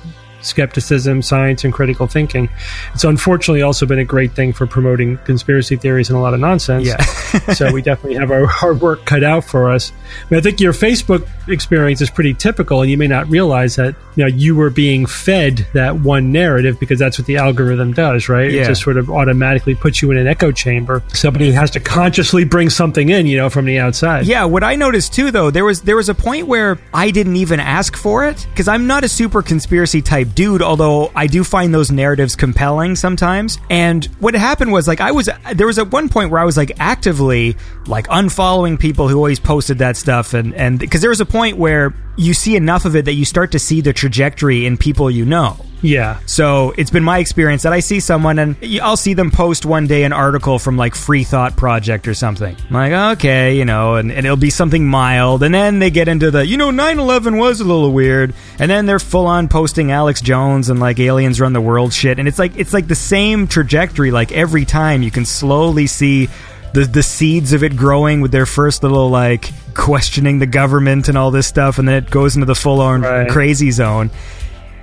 skepticism, 0.46 1.22
science, 1.22 1.64
and 1.64 1.72
critical 1.72 2.06
thinking. 2.06 2.48
It's 2.94 3.04
unfortunately 3.04 3.62
also 3.62 3.86
been 3.86 3.98
a 3.98 4.04
great 4.04 4.32
thing 4.32 4.52
for 4.52 4.66
promoting 4.66 5.18
conspiracy 5.18 5.76
theories 5.76 6.08
and 6.08 6.18
a 6.18 6.20
lot 6.20 6.34
of 6.34 6.40
nonsense. 6.40 6.86
Yeah. 6.86 7.02
so 7.54 7.72
we 7.72 7.82
definitely 7.82 8.18
have 8.18 8.30
our 8.30 8.46
hard 8.46 8.80
work 8.80 9.04
cut 9.04 9.24
out 9.24 9.44
for 9.44 9.70
us. 9.70 9.92
I, 9.92 10.24
mean, 10.30 10.38
I 10.38 10.42
think 10.42 10.60
your 10.60 10.72
Facebook 10.72 11.28
experience 11.48 12.00
is 12.00 12.10
pretty 12.10 12.34
typical, 12.34 12.82
and 12.82 12.90
you 12.90 12.96
may 12.96 13.06
not 13.06 13.28
realize 13.28 13.76
that 13.76 13.94
you 14.14 14.24
know 14.24 14.28
you 14.28 14.54
were 14.54 14.70
being 14.70 15.06
fed 15.06 15.66
that 15.72 16.00
one 16.00 16.32
narrative 16.32 16.78
because 16.80 16.98
that's 16.98 17.18
what 17.18 17.26
the 17.26 17.36
algorithm 17.36 17.92
does, 17.92 18.28
right? 18.28 18.50
Yeah. 18.50 18.62
It 18.62 18.66
just 18.66 18.82
sort 18.82 18.96
of 18.96 19.10
automatically 19.10 19.74
puts 19.74 20.02
you 20.02 20.10
in 20.10 20.18
an 20.18 20.26
echo 20.26 20.52
chamber. 20.52 21.02
Somebody 21.08 21.52
has 21.52 21.70
to 21.72 21.80
consciously 21.80 22.44
bring 22.44 22.70
something 22.70 23.08
in, 23.08 23.26
you 23.26 23.36
know, 23.36 23.50
from 23.50 23.64
the 23.64 23.78
outside. 23.78 24.26
Yeah, 24.26 24.44
what 24.44 24.64
I 24.64 24.76
noticed 24.76 25.12
too, 25.12 25.30
though, 25.30 25.50
there 25.50 25.64
was 25.64 25.82
there 25.82 25.96
was 25.96 26.08
a 26.08 26.14
point 26.14 26.46
where 26.46 26.78
I 26.92 27.10
didn't 27.10 27.36
even 27.36 27.60
ask 27.60 27.96
for 27.96 28.26
it 28.26 28.46
because 28.50 28.68
I'm 28.68 28.86
not 28.86 29.04
a 29.04 29.08
super 29.08 29.42
conspiracy 29.42 30.02
type 30.02 30.28
dude. 30.36 30.62
Although 30.62 31.10
I 31.16 31.26
do 31.26 31.42
find 31.42 31.74
those 31.74 31.90
narratives 31.90 32.36
compelling 32.36 32.94
sometimes. 32.94 33.58
And 33.68 34.04
what 34.20 34.34
happened 34.34 34.70
was 34.70 34.86
like 34.86 35.00
I 35.00 35.10
was 35.10 35.28
there 35.54 35.66
was 35.66 35.80
at 35.80 35.90
one 35.90 36.08
point 36.08 36.30
where 36.30 36.40
I 36.40 36.44
was 36.44 36.56
like 36.56 36.70
actively 36.78 37.56
like 37.88 38.06
unfollowing 38.06 38.78
people 38.78 39.08
who 39.08 39.16
always 39.16 39.40
posted 39.40 39.78
that 39.78 39.96
stuff, 39.96 40.34
and 40.34 40.54
and 40.54 40.78
because 40.78 41.00
there 41.00 41.10
was 41.10 41.20
a 41.20 41.26
point 41.26 41.56
where 41.56 41.92
you 42.16 42.34
see 42.34 42.56
enough 42.56 42.84
of 42.84 42.96
it 42.96 43.04
that 43.04 43.14
you 43.14 43.24
start 43.24 43.52
to 43.52 43.58
see 43.58 43.80
the 43.80 43.92
trajectory 43.92 44.66
in 44.66 44.76
people 44.76 45.10
you 45.10 45.24
know. 45.24 45.56
Yeah. 45.82 46.20
So 46.26 46.72
it's 46.76 46.90
been 46.90 47.04
my 47.04 47.18
experience 47.18 47.62
that 47.62 47.72
I 47.72 47.80
see 47.80 48.00
someone 48.00 48.38
and 48.38 48.56
I'll 48.82 48.96
see 48.96 49.14
them 49.14 49.30
post 49.30 49.66
one 49.66 49.86
day 49.86 50.04
an 50.04 50.12
article 50.12 50.58
from 50.58 50.76
like 50.76 50.94
Free 50.94 51.22
Thought 51.22 51.56
Project 51.56 52.08
or 52.08 52.14
something. 52.14 52.56
I'm 52.68 52.74
like, 52.74 53.18
okay, 53.18 53.56
you 53.56 53.64
know, 53.64 53.96
and, 53.96 54.10
and 54.10 54.24
it'll 54.26 54.36
be 54.36 54.50
something 54.50 54.86
mild. 54.86 55.42
And 55.42 55.54
then 55.54 55.78
they 55.78 55.90
get 55.90 56.08
into 56.08 56.30
the, 56.30 56.46
you 56.46 56.56
know, 56.56 56.70
9 56.70 56.98
11 56.98 57.36
was 57.36 57.60
a 57.60 57.64
little 57.64 57.92
weird. 57.92 58.34
And 58.58 58.70
then 58.70 58.86
they're 58.86 58.98
full 58.98 59.26
on 59.26 59.48
posting 59.48 59.92
Alex 59.92 60.20
Jones 60.20 60.70
and 60.70 60.80
like 60.80 60.98
aliens 60.98 61.40
run 61.40 61.52
the 61.52 61.60
world 61.60 61.92
shit. 61.92 62.18
And 62.18 62.26
it's 62.26 62.38
like, 62.38 62.56
it's 62.56 62.72
like 62.72 62.88
the 62.88 62.94
same 62.94 63.46
trajectory. 63.46 64.10
Like 64.10 64.32
every 64.32 64.64
time 64.64 65.02
you 65.02 65.10
can 65.10 65.24
slowly 65.24 65.86
see 65.86 66.28
the, 66.74 66.84
the 66.84 67.02
seeds 67.02 67.52
of 67.52 67.62
it 67.64 67.76
growing 67.76 68.20
with 68.20 68.32
their 68.32 68.46
first 68.46 68.82
little 68.82 69.08
like 69.08 69.50
questioning 69.74 70.38
the 70.38 70.46
government 70.46 71.08
and 71.08 71.16
all 71.18 71.30
this 71.30 71.46
stuff. 71.46 71.78
And 71.78 71.86
then 71.88 71.94
it 72.02 72.10
goes 72.10 72.34
into 72.36 72.46
the 72.46 72.54
full 72.54 72.80
on 72.80 73.02
Right. 73.02 73.28
crazy 73.30 73.70
zone. 73.70 74.10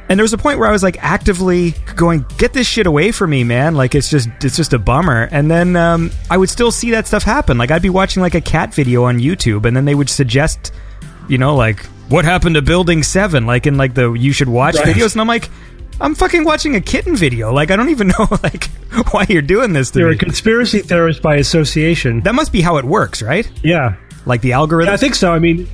And 0.10 0.20
there 0.20 0.24
was 0.24 0.34
a 0.34 0.38
point 0.38 0.60
where 0.60 0.68
I 0.68 0.72
was 0.72 0.84
like 0.84 0.98
actively 1.02 1.74
going, 1.96 2.25
"Get 2.38 2.52
this 2.54 2.68
shit 2.68 2.86
away 2.88 3.12
from 3.12 3.30
me, 3.30 3.44
man!" 3.46 3.74
Like 3.75 3.96
it's 3.96 4.10
just 4.10 4.28
it's 4.42 4.56
just 4.58 4.74
a 4.74 4.78
bummer. 4.80 5.30
And 5.32 5.50
then 5.50 5.75
um, 5.78 6.12
I 6.30 6.38
would 6.38 6.50
still 6.50 6.72
see 6.72 6.92
that 6.92 7.08
stuff 7.08 7.24
happen. 7.24 7.58
Like 7.58 7.72
I'd 7.72 7.82
be 7.82 7.90
watching 7.90 8.22
like 8.22 8.36
a 8.36 8.42
cat 8.42 8.74
video 8.74 9.06
on 9.06 9.20
YouTube, 9.20 9.66
and 9.66 9.75
then 9.75 9.86
they 9.86 9.96
would 9.96 10.10
suggest, 10.10 10.74
you 11.30 11.38
know, 11.38 11.56
like 11.56 11.86
what 12.10 12.25
happened 12.25 12.56
to 12.56 12.62
Building 12.62 13.02
Seven, 13.02 13.46
like 13.46 13.66
in 13.66 13.78
like 13.78 13.94
the 13.94 14.12
you 14.12 14.34
should 14.34 14.50
watch 14.50 14.75
Right. 14.75 14.88
videos, 14.96 15.13
and 15.13 15.22
I'm 15.22 15.28
like. 15.28 15.50
I'm 16.02 16.16
fucking 16.16 16.44
watching 16.44 16.76
a 16.76 16.82
kitten 16.82 17.16
video. 17.16 17.54
Like 17.54 17.72
I 17.72 17.76
don't 17.76 17.90
even 17.90 18.08
know 18.20 18.28
like 18.44 18.66
why 19.12 19.26
you're 19.30 19.42
doing 19.42 19.74
this 19.74 19.92
to 19.92 20.00
You're 20.00 20.10
me. 20.10 20.16
a 20.16 20.20
conspiracy 20.20 20.80
theorist 20.80 21.22
by 21.22 21.36
association. 21.36 22.22
that 22.22 22.36
must 22.36 22.52
be 22.52 22.62
how 22.62 22.78
it 22.78 22.86
works, 22.86 23.22
right? 23.22 23.50
Yeah. 23.64 23.96
Like 24.26 24.42
the 24.42 24.54
algorithm. 24.54 24.94
I 24.94 24.98
think 24.98 25.16
so. 25.16 25.32
I 25.32 25.40
mean, 25.40 25.68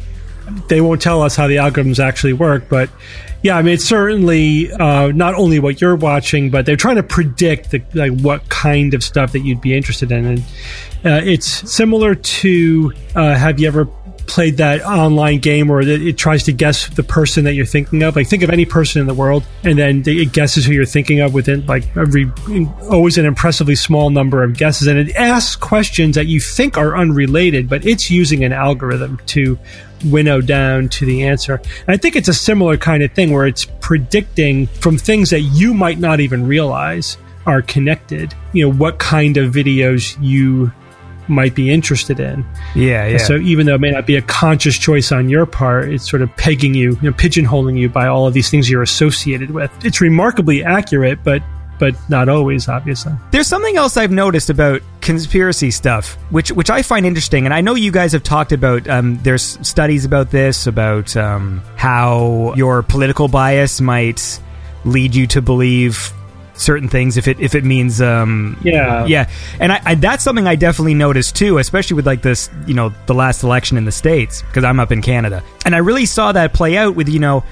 they 0.68 0.82
won't 0.82 1.02
tell 1.02 1.22
us 1.22 1.36
how 1.36 1.48
the 1.48 1.58
algorithms 1.58 2.00
actually 2.00 2.34
work, 2.34 2.70
but 2.70 2.90
yeah, 3.42 3.56
I 3.58 3.62
mean, 3.62 3.76
it's 3.76 3.86
certainly 3.86 4.70
uh, 4.72 5.08
not 5.12 5.34
only 5.36 5.60
what 5.60 5.80
you're 5.80 5.96
watching, 5.96 6.50
but 6.50 6.66
they're 6.66 6.76
trying 6.76 6.98
to 6.98 7.04
predict 7.04 7.72
the, 7.72 7.82
like 7.94 8.12
what 8.20 8.50
kind 8.50 8.94
of 8.94 9.04
stuff 9.04 9.32
that 9.32 9.42
you'd 9.42 9.62
be 9.62 9.74
interested 9.76 10.12
in, 10.12 10.26
and 10.26 10.40
uh, 11.06 11.22
it's 11.24 11.46
similar 11.72 12.16
to 12.16 12.92
uh, 13.16 13.36
have 13.36 13.58
you 13.60 13.68
ever 13.68 13.88
played 14.30 14.58
that 14.58 14.82
online 14.84 15.40
game 15.40 15.68
where 15.68 15.82
it, 15.82 15.90
it 15.90 16.18
tries 16.18 16.44
to 16.44 16.54
guess 16.54 16.88
the 16.90 17.04
person 17.04 17.44
that 17.46 17.56
you're 17.56 17.66
thinking 17.66 18.04
of. 18.04 18.16
Like 18.16 18.28
think 18.28 18.44
of 18.44 18.50
any 18.50 18.66
person 18.66 19.02
in 19.02 19.08
the 19.08 19.14
world 19.14 19.44
and 19.64 19.78
then 19.78 20.04
it 20.06 20.32
guesses 20.32 20.66
who 20.66 20.72
you're 20.72 20.86
thinking 20.86 21.20
of 21.20 21.34
within 21.34 21.66
like 21.66 21.86
every 21.98 22.32
always 22.90 23.18
an 23.18 23.26
impressively 23.26 23.76
small 23.76 24.12
number 24.12 24.44
of 24.44 24.56
guesses 24.56 24.88
and 24.88 25.00
it 25.00 25.16
asks 25.16 25.56
questions 25.56 26.16
that 26.16 26.28
you 26.28 26.40
think 26.40 26.78
are 26.78 26.96
unrelated 26.96 27.68
but 27.68 27.86
it's 27.86 28.10
using 28.12 28.44
an 28.44 28.54
algorithm 28.54 29.20
to 29.26 29.58
winnow 30.06 30.40
down 30.40 30.88
to 30.90 31.06
the 31.06 31.26
answer. 31.26 31.56
And 31.56 31.90
i 31.90 31.98
think 31.98 32.16
it's 32.16 32.30
a 32.30 32.34
similar 32.34 32.78
kind 32.78 33.04
of 33.04 33.12
thing 33.14 33.32
where 33.32 33.48
it's 33.48 33.66
predicting 33.82 34.68
from 34.68 34.98
things 34.98 35.32
that 35.32 35.42
you 35.42 35.74
might 35.74 36.00
not 36.00 36.20
even 36.20 36.48
realize 36.48 37.18
are 37.46 37.62
connected. 37.64 38.34
You 38.54 38.66
know 38.66 38.74
what 38.76 39.00
kind 39.00 39.38
of 39.38 39.54
videos 39.54 40.16
you 40.22 40.72
might 41.30 41.56
be 41.56 41.72
interested 41.72 42.20
in 42.20 42.46
yeah, 42.76 43.06
yeah. 43.06 43.18
so 43.18 43.38
even 43.38 43.66
though 43.66 43.76
it 43.76 43.82
may 43.82 43.92
not 43.92 44.06
be 44.06 44.16
a 44.16 44.22
conscious 44.22 44.78
choice 44.78 45.12
on 45.12 45.30
your 45.30 45.46
part, 45.46 45.90
it's 45.90 46.10
sort 46.10 46.22
of 46.22 46.36
pegging 46.38 46.74
you, 46.74 46.92
you 47.02 47.10
know, 47.10 47.12
pigeonholing 47.12 47.78
you 47.78 47.90
by 47.90 48.08
all 48.08 48.28
of 48.28 48.34
these 48.34 48.50
things 48.50 48.70
you're 48.70 48.84
associated 48.84 49.52
with. 49.52 49.72
It's 49.86 50.02
remarkably 50.02 50.64
accurate, 50.64 51.24
but 51.24 51.42
but 51.80 51.96
not 52.10 52.28
always, 52.28 52.68
obviously. 52.68 53.14
There's 53.32 53.48
something 53.48 53.78
else 53.78 53.96
I've 53.96 54.12
noticed 54.12 54.50
about 54.50 54.82
conspiracy 55.02 55.72
stuff, 55.72 56.16
which 56.30 56.52
which 56.52 56.70
I 56.70 56.82
find 56.82 57.06
interesting, 57.06 57.46
and 57.46 57.54
I 57.54 57.62
know 57.62 57.76
you 57.76 57.92
guys 57.92 58.12
have 58.12 58.24
talked 58.24 58.52
about. 58.52 58.88
Um, 58.88 59.18
there's 59.24 59.58
studies 59.66 60.06
about 60.06 60.30
this, 60.30 60.68
about 60.68 61.16
um, 61.16 61.62
how 61.76 62.54
your 62.56 62.84
political 62.84 63.30
bias 63.30 63.80
might 63.80 64.42
lead 64.86 65.16
you 65.16 65.28
to 65.28 65.42
believe 65.42 66.14
certain 66.60 66.90
things 66.90 67.18
if 67.18 67.28
it 67.28 67.40
if 67.40 67.56
it 67.56 67.64
means 67.64 68.02
um, 68.02 68.58
Yeah. 68.62 69.06
yeah, 69.06 69.30
and 69.60 69.72
I, 69.72 69.82
I 69.86 69.96
that's 69.96 70.24
something 70.24 70.46
I 70.48 70.56
definitely 70.56 70.94
noticed 70.94 71.36
too, 71.36 71.58
especially 71.58 71.96
with 71.96 72.06
like 72.06 72.22
this, 72.22 72.50
you 72.68 72.74
know, 72.74 72.94
the 73.06 73.14
last 73.14 73.44
election 73.44 73.78
in 73.78 73.86
the 73.86 73.92
states 73.92 74.42
because 74.42 74.64
I'm 74.64 74.80
up 74.80 74.92
in 74.92 75.02
Canada, 75.02 75.44
and 75.66 75.74
I 75.74 75.80
really 75.80 76.06
saw 76.06 76.32
that 76.34 76.54
play 76.54 76.78
out 76.78 76.96
with 76.96 77.10
you 77.10 77.20
know 77.20 77.44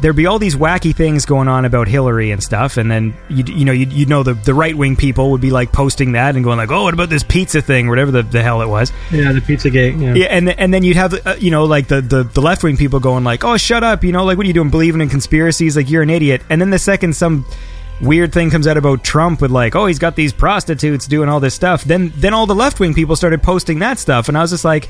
there'd 0.00 0.16
be 0.16 0.26
all 0.26 0.40
these 0.40 0.56
wacky 0.56 0.92
things 0.92 1.24
going 1.26 1.46
on 1.46 1.64
about 1.64 1.86
Hillary 1.86 2.32
and 2.32 2.42
stuff, 2.42 2.76
and 2.76 2.90
then 2.90 3.14
you 3.28 3.44
you 3.46 3.64
know 3.64 3.72
you 3.72 4.04
know 4.06 4.22
the 4.24 4.34
the 4.34 4.52
right 4.52 4.76
wing 4.76 4.96
people 4.96 5.30
would 5.30 5.40
be 5.40 5.50
like 5.50 5.70
posting 5.72 6.12
that 6.12 6.34
and 6.34 6.42
going 6.44 6.58
like, 6.58 6.70
oh, 6.72 6.84
what 6.84 6.94
about 6.94 7.08
this 7.08 7.22
pizza 7.22 7.62
thing, 7.62 7.88
whatever 7.88 8.10
the, 8.10 8.22
the 8.22 8.42
hell 8.42 8.62
it 8.62 8.68
was. 8.68 8.92
Yeah, 9.12 9.30
the 9.32 9.40
Pizzagate. 9.40 10.00
Yeah. 10.00 10.14
Yeah, 10.14 10.26
and 10.26 10.48
and 10.50 10.74
then 10.74 10.82
you'd 10.82 10.96
have 10.96 11.14
uh, 11.26 11.36
you 11.38 11.50
know 11.52 11.64
like 11.66 11.86
the 11.88 12.00
the, 12.00 12.24
the 12.24 12.40
left 12.40 12.64
wing 12.64 12.76
people 12.76 12.98
going 12.98 13.22
like, 13.22 13.44
oh, 13.44 13.56
shut 13.56 13.84
up, 13.84 14.02
you 14.02 14.10
know, 14.12 14.24
like 14.24 14.36
what 14.36 14.44
are 14.44 14.48
you 14.48 14.54
doing, 14.54 14.70
believing 14.70 15.00
in 15.00 15.08
conspiracies? 15.08 15.76
Like 15.76 15.88
you're 15.88 16.02
an 16.02 16.10
idiot. 16.10 16.42
And 16.50 16.60
then 16.60 16.70
the 16.70 16.80
second 16.80 17.14
some 17.14 17.46
weird 18.02 18.32
thing 18.32 18.50
comes 18.50 18.66
out 18.66 18.76
about 18.76 19.02
Trump 19.04 19.40
with 19.40 19.50
like, 19.50 19.74
oh, 19.76 19.86
he's 19.86 19.98
got 20.00 20.16
these 20.16 20.32
prostitutes 20.32 21.06
doing 21.06 21.28
all 21.28 21.40
this 21.40 21.54
stuff. 21.54 21.84
Then 21.84 22.12
then 22.16 22.34
all 22.34 22.46
the 22.46 22.54
left 22.54 22.80
wing 22.80 22.92
people 22.94 23.16
started 23.16 23.42
posting 23.42 23.78
that 23.78 23.98
stuff, 23.98 24.28
and 24.28 24.36
I 24.36 24.42
was 24.42 24.50
just 24.50 24.64
like. 24.64 24.88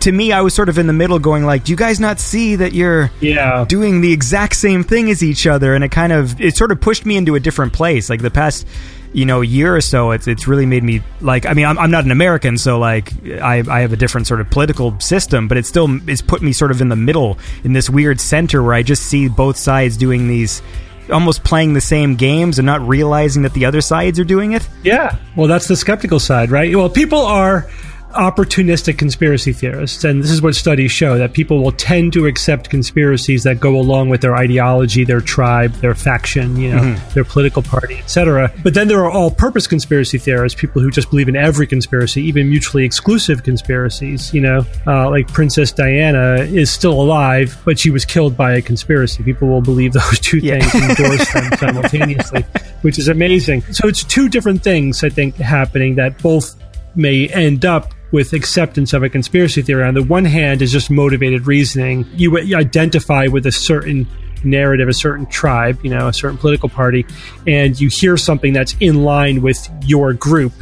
To 0.00 0.10
me, 0.10 0.32
I 0.32 0.40
was 0.40 0.52
sort 0.52 0.68
of 0.68 0.78
in 0.78 0.88
the 0.88 0.92
middle, 0.92 1.20
going 1.20 1.44
like, 1.44 1.62
"Do 1.62 1.70
you 1.70 1.76
guys 1.76 2.00
not 2.00 2.18
see 2.18 2.56
that 2.56 2.72
you're 2.72 3.08
Yeah. 3.20 3.64
doing 3.68 4.00
the 4.00 4.12
exact 4.12 4.56
same 4.56 4.82
thing 4.82 5.10
as 5.10 5.22
each 5.22 5.46
other?" 5.46 5.76
And 5.76 5.84
it 5.84 5.92
kind 5.92 6.12
of 6.12 6.40
it 6.40 6.56
sort 6.56 6.72
of 6.72 6.80
pushed 6.80 7.06
me 7.06 7.16
into 7.16 7.36
a 7.36 7.40
different 7.40 7.72
place. 7.72 8.10
Like 8.10 8.20
the 8.20 8.32
past, 8.32 8.66
you 9.12 9.24
know, 9.24 9.42
year 9.42 9.76
or 9.76 9.80
so, 9.80 10.10
it's 10.10 10.26
it's 10.26 10.48
really 10.48 10.66
made 10.66 10.82
me 10.82 11.02
like. 11.20 11.46
I 11.46 11.52
mean, 11.52 11.66
I'm, 11.66 11.78
I'm 11.78 11.92
not 11.92 12.04
an 12.04 12.10
American, 12.10 12.58
so 12.58 12.80
like 12.80 13.12
I 13.40 13.62
I 13.70 13.78
have 13.82 13.92
a 13.92 13.96
different 13.96 14.26
sort 14.26 14.40
of 14.40 14.50
political 14.50 14.98
system, 14.98 15.46
but 15.46 15.56
it 15.56 15.66
still 15.66 16.00
it's 16.08 16.20
put 16.20 16.42
me 16.42 16.52
sort 16.52 16.72
of 16.72 16.80
in 16.80 16.88
the 16.88 16.96
middle 16.96 17.38
in 17.62 17.72
this 17.72 17.88
weird 17.88 18.20
center 18.20 18.64
where 18.64 18.74
I 18.74 18.82
just 18.82 19.04
see 19.04 19.28
both 19.28 19.56
sides 19.56 19.96
doing 19.96 20.26
these 20.26 20.62
almost 21.10 21.44
playing 21.44 21.74
the 21.74 21.80
same 21.80 22.16
games 22.16 22.58
and 22.58 22.66
not 22.66 22.86
realizing 22.86 23.42
that 23.42 23.52
the 23.54 23.64
other 23.64 23.80
sides 23.80 24.18
are 24.18 24.24
doing 24.24 24.52
it. 24.52 24.68
Yeah. 24.82 25.16
Well, 25.36 25.48
that's 25.48 25.68
the 25.68 25.76
skeptical 25.76 26.20
side, 26.20 26.50
right? 26.50 26.74
Well, 26.74 26.90
people 26.90 27.20
are 27.20 27.68
opportunistic 28.12 28.98
conspiracy 28.98 29.52
theorists, 29.52 30.04
and 30.04 30.22
this 30.22 30.30
is 30.30 30.40
what 30.40 30.54
studies 30.54 30.90
show 30.90 31.18
that 31.18 31.32
people 31.32 31.62
will 31.62 31.72
tend 31.72 32.12
to 32.14 32.26
accept 32.26 32.70
conspiracies 32.70 33.42
that 33.42 33.60
go 33.60 33.76
along 33.78 34.08
with 34.08 34.20
their 34.20 34.34
ideology, 34.36 35.04
their 35.04 35.20
tribe, 35.20 35.72
their 35.74 35.94
faction, 35.94 36.56
you 36.56 36.70
know, 36.74 36.94
their 37.14 37.24
political 37.24 37.62
party, 37.62 37.96
etc. 37.98 38.50
But 38.62 38.74
then 38.74 38.88
there 38.88 39.04
are 39.04 39.10
all-purpose 39.10 39.66
conspiracy 39.66 40.18
theorists, 40.18 40.58
people 40.58 40.80
who 40.82 40.90
just 40.90 41.10
believe 41.10 41.28
in 41.28 41.36
every 41.36 41.66
conspiracy, 41.66 42.22
even 42.22 42.48
mutually 42.48 42.84
exclusive 42.84 43.42
conspiracies. 43.42 44.32
You 44.32 44.40
know, 44.40 44.66
uh, 44.86 45.10
like 45.10 45.28
Princess 45.32 45.72
Diana 45.72 46.36
is 46.42 46.70
still 46.70 47.00
alive, 47.00 47.56
but 47.64 47.78
she 47.78 47.90
was 47.90 48.04
killed 48.04 48.36
by 48.36 48.52
a 48.54 48.62
conspiracy. 48.62 49.22
People 49.22 49.48
will 49.48 49.62
believe 49.62 49.92
those 49.92 50.20
two 50.20 50.38
Yeah. 50.38 50.58
things 50.60 50.74
and 50.74 50.90
endorse 50.98 51.32
them 51.32 51.50
simultaneously, 51.58 52.44
which 52.82 52.98
is 52.98 53.08
amazing. 53.08 53.62
So 53.72 53.88
it's 53.88 54.04
two 54.04 54.28
different 54.28 54.62
things, 54.62 55.04
I 55.04 55.08
think, 55.10 55.36
happening 55.36 55.96
that 55.96 56.20
both 56.22 56.54
may 56.94 57.28
end 57.28 57.64
up 57.66 57.92
with 58.12 58.32
acceptance 58.32 58.92
of 58.92 59.02
a 59.02 59.08
conspiracy 59.08 59.62
theory. 59.62 59.84
On 59.84 59.94
the 59.94 60.02
one 60.02 60.24
hand, 60.24 60.62
is 60.62 60.72
just 60.72 60.90
motivated 60.90 61.46
reasoning. 61.46 62.06
You, 62.14 62.38
identify 62.56 63.26
with 63.26 63.46
a 63.46 63.52
certain 63.52 64.06
narrative, 64.44 64.88
a 64.88 64.94
certain 64.94 65.26
tribe, 65.26 65.78
you 65.82 65.90
know, 65.90 66.08
a 66.08 66.12
certain 66.12 66.38
political 66.38 66.68
party, 66.68 67.06
and 67.46 67.78
you 67.80 67.88
hear 67.90 68.16
something 68.16 68.52
that's 68.52 68.76
in 68.80 69.02
line 69.04 69.42
with 69.42 69.68
your 69.84 70.12
group, 70.12 70.52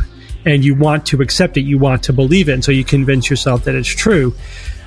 and 0.45 0.65
you 0.65 0.75
want 0.75 1.07
to 1.07 1.21
accept 1.21 1.57
it, 1.57 1.63
you 1.63 1.79
want 1.79 2.03
to 2.05 2.13
believe 2.13 2.49
it, 2.49 2.53
and 2.53 2.65
so 2.65 2.73
you 2.73 2.85
convince 2.85 3.29
yourself 3.29 3.65
that 3.65 3.75
it's 3.75 3.89
true. 3.89 4.35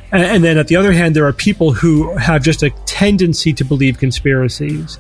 And 0.10 0.42
then 0.42 0.58
at 0.58 0.70
the 0.70 0.78
other 0.78 0.94
hand, 0.94 1.18
there 1.18 1.26
are 1.26 1.34
people 1.34 1.74
who 1.74 2.16
have 2.16 2.42
just 2.42 2.64
a 2.64 2.70
tendency 2.86 3.52
to 3.52 3.66
believe 3.66 3.98
conspiracies 3.98 4.98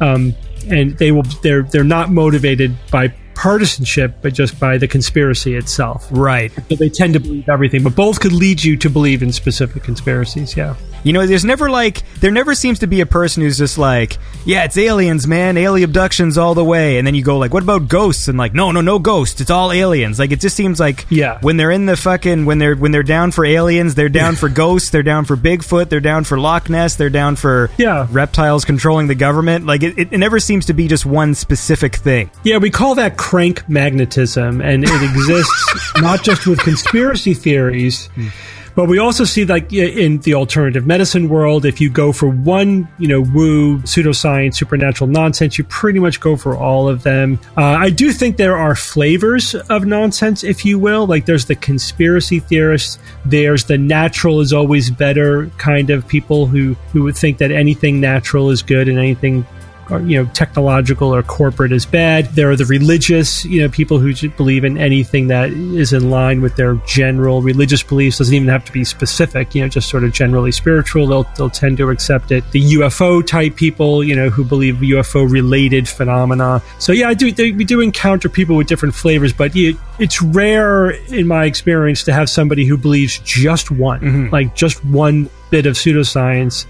um, 0.00 0.34
and 0.68 0.96
they 0.98 1.12
will 1.12 1.22
they're 1.42 1.62
they're 1.62 1.84
not 1.84 2.10
motivated 2.10 2.74
by 2.90 3.12
partisanship 3.34 4.16
but 4.22 4.32
just 4.34 4.58
by 4.60 4.78
the 4.78 4.88
conspiracy 4.88 5.54
itself 5.54 6.06
Right. 6.10 6.52
so 6.68 6.76
they 6.76 6.88
tend 6.88 7.14
to 7.14 7.20
believe 7.20 7.48
everything 7.48 7.82
but 7.82 7.94
both 7.96 8.20
could 8.20 8.32
lead 8.32 8.62
you 8.62 8.76
to 8.78 8.88
believe 8.90 9.22
in 9.22 9.32
specific 9.32 9.82
conspiracies 9.82 10.56
yeah 10.56 10.74
You 11.04 11.12
know, 11.12 11.26
there's 11.26 11.44
never 11.44 11.70
like 11.70 12.02
there 12.20 12.30
never 12.32 12.54
seems 12.54 12.80
to 12.80 12.86
be 12.86 13.00
a 13.02 13.06
person 13.06 13.42
who's 13.42 13.58
just 13.58 13.78
like, 13.78 14.16
yeah, 14.44 14.64
it's 14.64 14.76
aliens, 14.76 15.26
man, 15.26 15.56
alien 15.56 15.88
abductions 15.88 16.36
all 16.38 16.54
the 16.54 16.64
way, 16.64 16.98
and 16.98 17.06
then 17.06 17.14
you 17.14 17.22
go 17.22 17.38
like, 17.38 17.52
what 17.54 17.62
about 17.62 17.88
ghosts? 17.88 18.26
And 18.28 18.36
like, 18.38 18.54
no, 18.54 18.72
no, 18.72 18.80
no 18.80 18.98
ghosts, 18.98 19.40
it's 19.40 19.50
all 19.50 19.70
aliens. 19.70 20.18
Like 20.18 20.32
it 20.32 20.40
just 20.40 20.56
seems 20.56 20.80
like 20.80 21.06
Yeah. 21.10 21.38
when 21.42 21.56
they're 21.58 21.70
in 21.70 21.86
the 21.86 21.96
fucking 21.96 22.46
when 22.46 22.58
they're 22.58 22.74
when 22.74 22.90
they're 22.90 23.02
down 23.02 23.30
for 23.30 23.44
aliens, 23.44 23.94
they're 23.94 24.08
down 24.08 24.34
for 24.40 24.48
ghosts, 24.48 24.90
they're 24.90 25.02
down 25.02 25.24
for 25.26 25.36
Bigfoot, 25.36 25.90
they're 25.90 26.00
down 26.00 26.24
for 26.24 26.38
Loch 26.40 26.68
Ness, 26.70 26.96
they're 26.96 27.10
down 27.10 27.36
for 27.36 27.70
Yeah. 27.76 28.06
reptiles 28.10 28.64
controlling 28.64 29.06
the 29.06 29.14
government. 29.14 29.66
Like 29.66 29.82
it, 29.82 29.98
it, 29.98 30.12
it 30.12 30.18
never 30.18 30.40
seems 30.40 30.66
to 30.66 30.72
be 30.72 30.88
just 30.88 31.04
one 31.04 31.34
specific 31.34 31.96
thing. 31.96 32.30
yeah 32.44 32.56
we 32.56 32.70
call 32.70 32.94
that 32.94 33.16
crank 33.18 33.68
magnetism 33.68 34.60
and 34.62 34.84
it 34.84 35.02
exists 35.12 35.92
not 35.98 36.22
just 36.22 36.46
with 36.46 36.58
conspiracy 36.60 37.34
theories 37.34 38.08
mm. 38.16 38.30
But 38.74 38.88
we 38.88 38.98
also 38.98 39.24
see 39.24 39.44
like 39.44 39.72
in 39.72 40.18
the 40.20 40.34
alternative 40.34 40.86
medicine 40.86 41.28
world 41.28 41.64
if 41.64 41.80
you 41.80 41.90
go 41.90 42.12
for 42.12 42.28
one 42.28 42.88
you 42.98 43.08
know 43.08 43.20
woo 43.20 43.78
pseudoscience 43.78 44.56
supernatural 44.56 45.08
nonsense 45.08 45.58
you 45.58 45.64
pretty 45.64 45.98
much 45.98 46.20
go 46.20 46.36
for 46.36 46.56
all 46.56 46.88
of 46.88 47.02
them. 47.02 47.38
Uh, 47.56 47.62
i 47.62 47.90
do 47.90 48.12
think 48.12 48.36
there 48.36 48.56
are 48.56 48.74
flavors 48.74 49.54
of 49.54 49.86
nonsense 49.86 50.44
if 50.44 50.64
you 50.64 50.78
will. 50.78 51.06
Like 51.06 51.26
there's 51.26 51.46
the 51.46 51.56
conspiracy 51.56 52.40
theorists. 52.40 52.98
There's 53.24 53.64
the 53.64 53.78
natural 53.78 54.40
is 54.40 54.52
always 54.52 54.90
better 54.90 55.46
kind 55.58 55.90
of 55.90 56.06
people 56.06 56.46
who 56.46 56.74
who 56.92 57.02
would 57.04 57.16
think 57.16 57.38
that 57.38 57.50
anything 57.50 58.00
natural 58.00 58.50
is 58.50 58.62
good 58.62 58.88
and 58.88 58.98
anything 58.98 59.46
or, 59.90 60.00
you 60.00 60.22
know 60.22 60.30
technological 60.34 61.14
or 61.14 61.22
corporate 61.22 61.72
is 61.72 61.86
bad. 61.86 62.26
There 62.34 62.50
are 62.50 62.56
the 62.56 62.64
religious, 62.64 63.44
you 63.44 63.62
know, 63.62 63.68
people 63.68 63.98
who 63.98 64.14
believe 64.30 64.64
in 64.64 64.78
anything 64.78 65.28
that 65.28 65.50
is 65.50 65.92
in 65.92 66.10
line 66.10 66.40
with 66.40 66.56
their 66.56 66.74
general 66.86 67.42
religious 67.42 67.82
beliefs. 67.82 68.18
Doesn't 68.18 68.34
even 68.34 68.48
have 68.48 68.64
to 68.64 68.72
be 68.72 68.84
specific, 68.84 69.54
you 69.54 69.62
know, 69.62 69.68
just 69.68 69.88
sort 69.88 70.04
of 70.04 70.12
generally 70.12 70.52
spiritual. 70.52 71.06
They'll 71.06 71.26
they'll 71.36 71.50
tend 71.50 71.78
to 71.78 71.90
accept 71.90 72.32
it. 72.32 72.48
The 72.50 72.62
UFO 72.74 73.26
type 73.26 73.56
people, 73.56 74.02
you 74.02 74.16
know, 74.16 74.30
who 74.30 74.44
believe 74.44 74.76
UFO 74.76 75.30
related 75.30 75.88
phenomena. 75.88 76.62
So 76.78 76.92
yeah, 76.92 77.08
I 77.08 77.14
do. 77.14 77.32
They, 77.32 77.52
we 77.52 77.64
do 77.64 77.80
encounter 77.80 78.28
people 78.28 78.56
with 78.56 78.66
different 78.66 78.94
flavors, 78.94 79.32
but 79.32 79.52
it's 79.54 80.22
rare 80.22 80.90
in 80.90 81.26
my 81.26 81.44
experience 81.44 82.04
to 82.04 82.12
have 82.12 82.28
somebody 82.28 82.64
who 82.64 82.76
believes 82.76 83.18
just 83.20 83.70
one, 83.70 84.00
mm-hmm. 84.00 84.28
like 84.30 84.54
just 84.54 84.84
one 84.84 85.30
bit 85.50 85.66
of 85.66 85.74
pseudoscience 85.74 86.66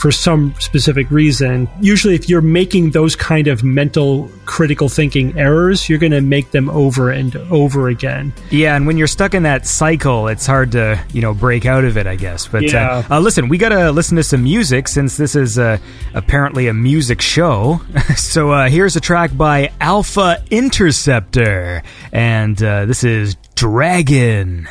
for 0.00 0.10
some 0.10 0.54
specific 0.58 1.10
reason. 1.10 1.68
Usually, 1.80 2.14
if 2.14 2.28
you're 2.28 2.40
making 2.40 2.90
those 2.92 3.14
kind 3.14 3.48
of 3.48 3.62
mental 3.62 4.30
critical 4.46 4.88
thinking 4.88 5.38
errors, 5.38 5.88
you're 5.88 5.98
going 5.98 6.12
to 6.12 6.22
make 6.22 6.50
them 6.52 6.70
over 6.70 7.10
and 7.10 7.36
over 7.50 7.88
again. 7.88 8.32
Yeah, 8.50 8.76
and 8.76 8.86
when 8.86 8.96
you're 8.96 9.06
stuck 9.06 9.34
in 9.34 9.42
that 9.42 9.66
cycle, 9.66 10.28
it's 10.28 10.46
hard 10.46 10.72
to 10.72 10.98
you 11.12 11.20
know 11.20 11.34
break 11.34 11.66
out 11.66 11.84
of 11.84 11.96
it, 11.98 12.06
I 12.06 12.16
guess. 12.16 12.48
But 12.48 12.62
Yeah. 12.62 13.04
uh, 13.10 13.16
uh, 13.16 13.20
listen, 13.20 13.48
we 13.48 13.58
gotta 13.58 13.92
listen 13.92 14.16
to 14.16 14.22
some 14.22 14.42
music 14.42 14.88
since 14.88 15.16
this 15.18 15.34
is 15.34 15.58
uh, 15.58 15.76
apparently 16.14 16.68
a 16.68 16.74
music 16.74 17.20
show. 17.20 17.80
so 18.16 18.50
uh, 18.52 18.68
here's 18.68 18.96
a 18.96 19.00
track 19.00 19.36
by 19.36 19.70
Alpha 19.80 20.42
Interceptor, 20.50 21.82
and 22.12 22.60
uh, 22.62 22.86
this 22.86 23.04
is. 23.04 23.36
Dragon 23.56 24.66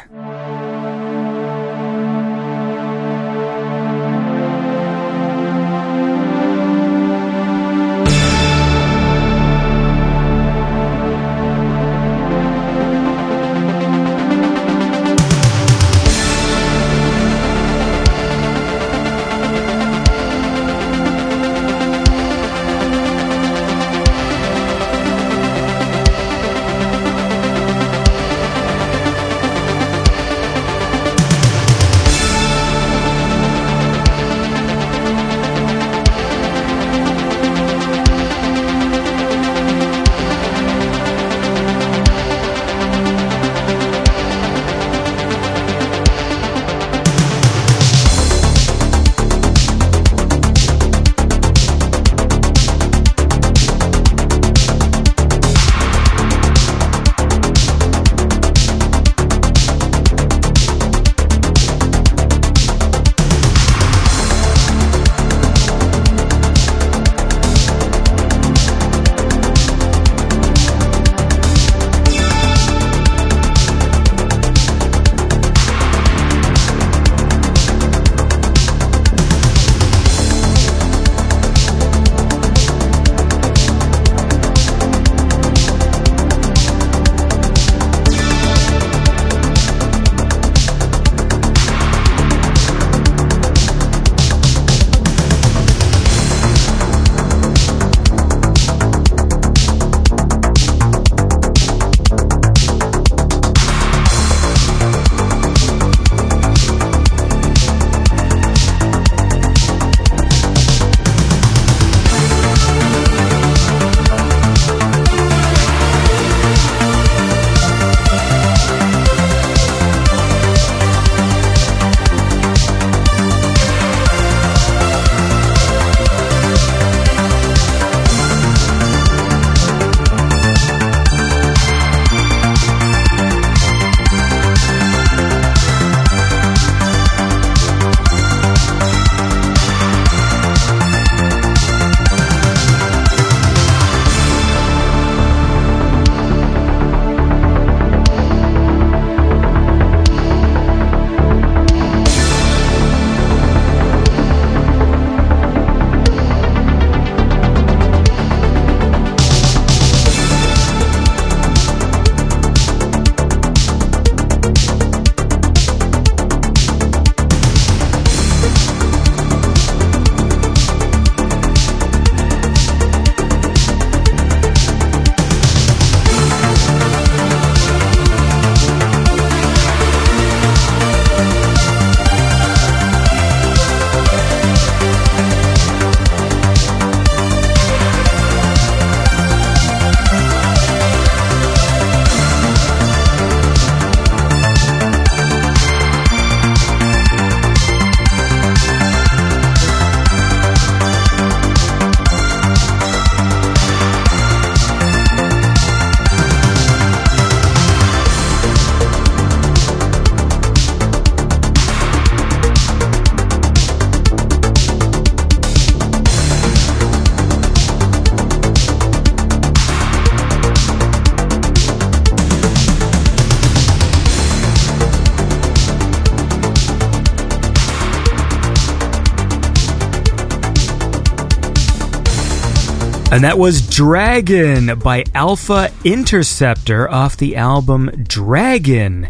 And 233.12 233.24
that 233.24 233.40
was 233.40 233.68
Dragon 233.68 234.78
by 234.78 235.04
Alpha 235.16 235.72
Interceptor 235.84 236.88
off 236.88 237.18
the 237.18 237.38
album 237.38 237.90
Dragon. 238.04 239.10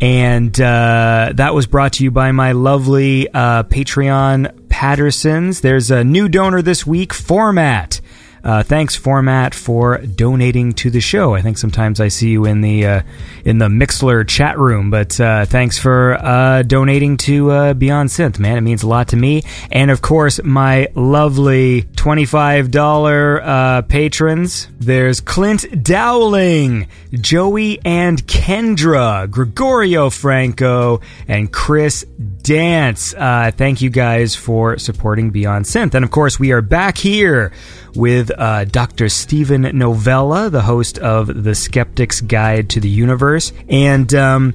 And 0.00 0.58
uh, 0.60 1.32
that 1.34 1.52
was 1.52 1.66
brought 1.66 1.94
to 1.94 2.04
you 2.04 2.12
by 2.12 2.30
my 2.30 2.52
lovely 2.52 3.28
uh, 3.28 3.64
Patreon 3.64 4.68
Pattersons. 4.68 5.62
There's 5.62 5.90
a 5.90 6.04
new 6.04 6.28
donor 6.28 6.62
this 6.62 6.86
week, 6.86 7.12
Format. 7.12 8.00
Uh, 8.42 8.62
thanks, 8.62 8.96
Format, 8.96 9.54
for 9.54 9.98
donating 9.98 10.72
to 10.72 10.90
the 10.90 11.00
show. 11.00 11.34
I 11.34 11.42
think 11.42 11.58
sometimes 11.58 12.00
I 12.00 12.08
see 12.08 12.30
you 12.30 12.46
in 12.46 12.60
the 12.60 12.86
uh, 12.86 13.02
in 13.44 13.58
the 13.58 13.68
Mixlr 13.68 14.26
chat 14.26 14.58
room, 14.58 14.90
but 14.90 15.20
uh, 15.20 15.44
thanks 15.44 15.78
for 15.78 16.14
uh, 16.14 16.62
donating 16.62 17.16
to 17.18 17.50
uh, 17.50 17.74
Beyond 17.74 18.08
Synth, 18.08 18.38
man. 18.38 18.56
It 18.56 18.62
means 18.62 18.82
a 18.82 18.88
lot 18.88 19.08
to 19.08 19.16
me. 19.16 19.42
And 19.70 19.90
of 19.90 20.00
course, 20.00 20.42
my 20.42 20.88
lovely 20.94 21.82
twenty-five 21.96 22.70
dollar 22.70 23.42
uh, 23.42 23.82
patrons. 23.82 24.68
There's 24.78 25.20
Clint 25.20 25.84
Dowling, 25.84 26.88
Joey 27.12 27.80
and 27.84 28.26
Kendra, 28.26 29.30
Gregorio 29.30 30.08
Franco, 30.08 31.00
and 31.28 31.52
Chris 31.52 32.04
Dance. 32.42 33.12
thank 33.12 33.82
you 33.82 33.90
guys 33.90 34.34
for 34.34 34.78
supporting 34.78 35.30
Beyond 35.30 35.66
Synth. 35.66 35.94
And 35.94 36.04
of 36.04 36.10
course, 36.10 36.40
we 36.40 36.52
are 36.52 36.62
back 36.62 36.96
here 36.96 37.52
with 37.94 38.30
uh, 38.36 38.64
Dr. 38.64 39.08
Steven 39.08 39.62
Novella, 39.76 40.50
the 40.50 40.62
host 40.62 40.98
of 40.98 41.44
The 41.44 41.54
Skeptic's 41.54 42.20
Guide 42.20 42.70
to 42.70 42.80
the 42.80 42.88
Universe. 42.88 43.52
And 43.68 44.12
um, 44.14 44.54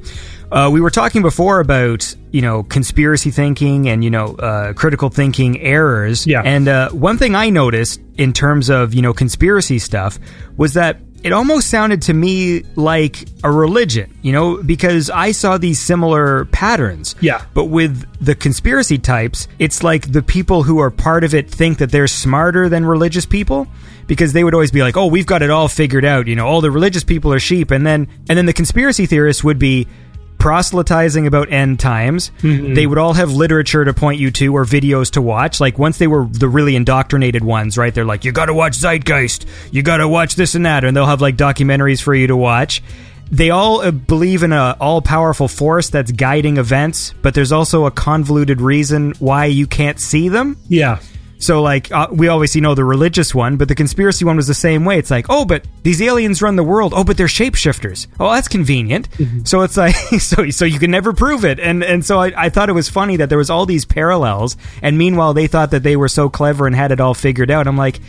uh, 0.52 0.70
we 0.72 0.82
were 0.82 0.90
talking 0.90 1.22
before 1.22 1.60
about, 1.60 2.16
you 2.32 2.42
know, 2.42 2.64
conspiracy 2.64 3.32
thinking 3.32 3.90
and, 3.90 4.04
you 4.04 4.10
know, 4.10 4.36
uh, 4.36 4.74
critical 4.74 5.10
thinking 5.10 5.60
errors. 5.60 6.26
Yeah. 6.26 6.42
And 6.44 6.68
uh, 6.68 6.90
one 6.92 7.18
thing 7.18 7.36
I 7.36 7.50
noticed 7.50 8.00
in 8.18 8.34
terms 8.34 8.70
of, 8.70 8.94
you 8.94 9.02
know, 9.02 9.14
conspiracy 9.14 9.80
stuff 9.80 10.20
was 10.58 10.74
that 10.74 11.00
it 11.26 11.34
almost 11.34 11.72
sounded 11.72 12.04
to 12.04 12.14
me 12.14 12.62
like 12.76 13.28
a 13.44 13.52
religion, 13.52 14.16
you 14.22 14.32
know, 14.32 14.62
because 14.62 15.10
I 15.10 15.32
saw 15.32 15.58
these 15.58 15.82
similar 15.82 16.46
patterns. 16.46 17.16
Yeah. 17.20 17.44
But 17.56 17.66
with 17.66 18.06
the 18.24 18.36
conspiracy 18.36 19.00
types, 19.00 19.48
it's 19.58 19.82
like 19.82 20.12
the 20.12 20.22
people 20.22 20.62
who 20.62 20.78
are 20.78 20.92
part 20.92 21.24
of 21.24 21.34
it 21.34 21.50
think 21.50 21.80
that 21.80 21.90
they're 21.90 22.06
smarter 22.06 22.70
than 22.70 22.86
religious 22.86 23.26
people 23.26 23.66
because 24.06 24.34
they 24.34 24.44
would 24.44 24.54
always 24.54 24.70
be 24.70 24.84
like, 24.84 24.96
"Oh, 24.96 25.08
we've 25.08 25.26
got 25.26 25.42
it 25.42 25.50
all 25.50 25.68
figured 25.68 26.06
out," 26.06 26.28
you 26.28 26.36
know, 26.36 26.46
all 26.46 26.62
the 26.62 26.70
religious 26.70 27.04
people 27.04 27.34
are 27.34 27.40
sheep, 27.40 27.72
and 27.72 27.88
then 27.88 28.08
and 28.30 28.38
then 28.38 28.46
the 28.46 28.54
conspiracy 28.54 29.08
theorists 29.08 29.44
would 29.44 29.58
be 29.58 29.88
proselytizing 30.38 31.28
about 31.28 31.52
end 31.52 31.80
times. 31.80 32.32
They 32.74 32.86
would 32.86 32.98
all 32.98 33.14
have 33.14 33.32
literature 33.32 33.86
to 33.86 33.94
point 33.94 34.20
you 34.20 34.32
to 34.32 34.56
or 34.56 34.66
videos 34.66 35.12
to 35.12 35.22
watch. 35.22 35.60
Like 35.60 35.78
once 35.80 35.98
they 35.98 36.08
were 36.08 36.26
the 36.26 36.48
really 36.48 36.76
indoctrinated 36.76 37.44
ones, 37.44 37.78
right? 37.78 37.94
They're 37.94 38.06
like, 38.06 38.26
you 38.26 38.32
got 38.32 38.46
to 38.48 38.54
watch 38.54 38.74
Zeitgeist, 38.74 39.46
you 39.72 39.84
got 39.84 39.98
to 39.98 40.08
watch 40.08 40.36
this 40.36 40.56
and 40.56 40.66
that, 40.66 40.84
and 40.84 40.96
they'll 40.96 41.06
have 41.06 41.22
like 41.22 41.36
documentaries 41.38 42.02
for 42.02 42.14
you 42.14 42.28
to 42.28 42.38
watch. 42.38 42.84
They 43.32 43.50
all 43.50 43.82
uh, 43.82 43.92
believe 43.92 44.44
in 44.44 44.54
a 44.54 44.78
all 44.80 45.02
powerful 45.02 45.48
force 45.48 45.90
that's 45.90 46.12
guiding 46.12 46.58
events, 46.58 47.14
but 47.22 47.34
there's 47.34 47.52
also 47.52 47.86
a 47.86 47.92
convoluted 47.92 48.62
reason 48.62 49.14
why 49.20 49.46
you 49.46 49.66
can't 49.66 50.00
see 50.00 50.30
them. 50.30 50.58
Yeah. 50.68 51.00
So, 51.46 51.62
like, 51.62 51.92
uh, 51.92 52.08
we 52.12 52.28
obviously 52.28 52.62
know 52.62 52.74
the 52.76 52.84
religious 52.84 53.36
one, 53.36 53.58
but 53.58 53.68
the 53.68 53.76
conspiracy 53.76 54.26
one 54.26 54.36
was 54.36 54.48
the 54.48 54.54
same 54.54 54.84
way. 54.84 54.98
It's 54.98 55.12
like, 55.12 55.28
oh, 55.30 55.46
but 55.46 55.66
these 55.84 56.02
aliens 56.02 56.42
run 56.42 56.56
the 56.56 56.64
world. 56.64 56.94
Oh, 56.96 57.04
but 57.04 57.18
they're 57.18 57.28
shapeshifters. 57.28 58.08
Oh, 58.20 58.32
that's 58.32 58.48
convenient. 58.48 59.08
So 59.48 59.62
it's 59.62 59.78
like, 59.78 59.96
so 60.20 60.50
so 60.50 60.66
you 60.66 60.80
can 60.80 60.92
never 60.92 61.14
prove 61.14 61.46
it. 61.46 61.60
And 61.60 61.84
and 61.84 62.04
so 62.04 62.20
I, 62.20 62.34
I 62.36 62.50
thought 62.50 62.70
it 62.70 62.74
was 62.74 62.90
funny 62.90 63.18
that 63.18 63.30
there 63.30 63.38
was 63.38 63.50
all 63.50 63.66
these 63.66 63.86
parallels, 63.86 64.58
and 64.82 64.98
meanwhile 64.98 65.34
they 65.34 65.48
thought 65.48 65.72
that 65.72 65.84
they 65.84 65.96
were 65.96 66.08
so 66.08 66.30
clever 66.30 66.66
and 66.66 66.76
had 66.76 66.92
it 66.92 67.00
all 67.00 67.14
figured 67.14 67.52
out. 67.52 67.68
I'm 67.68 67.78
like, 67.78 68.00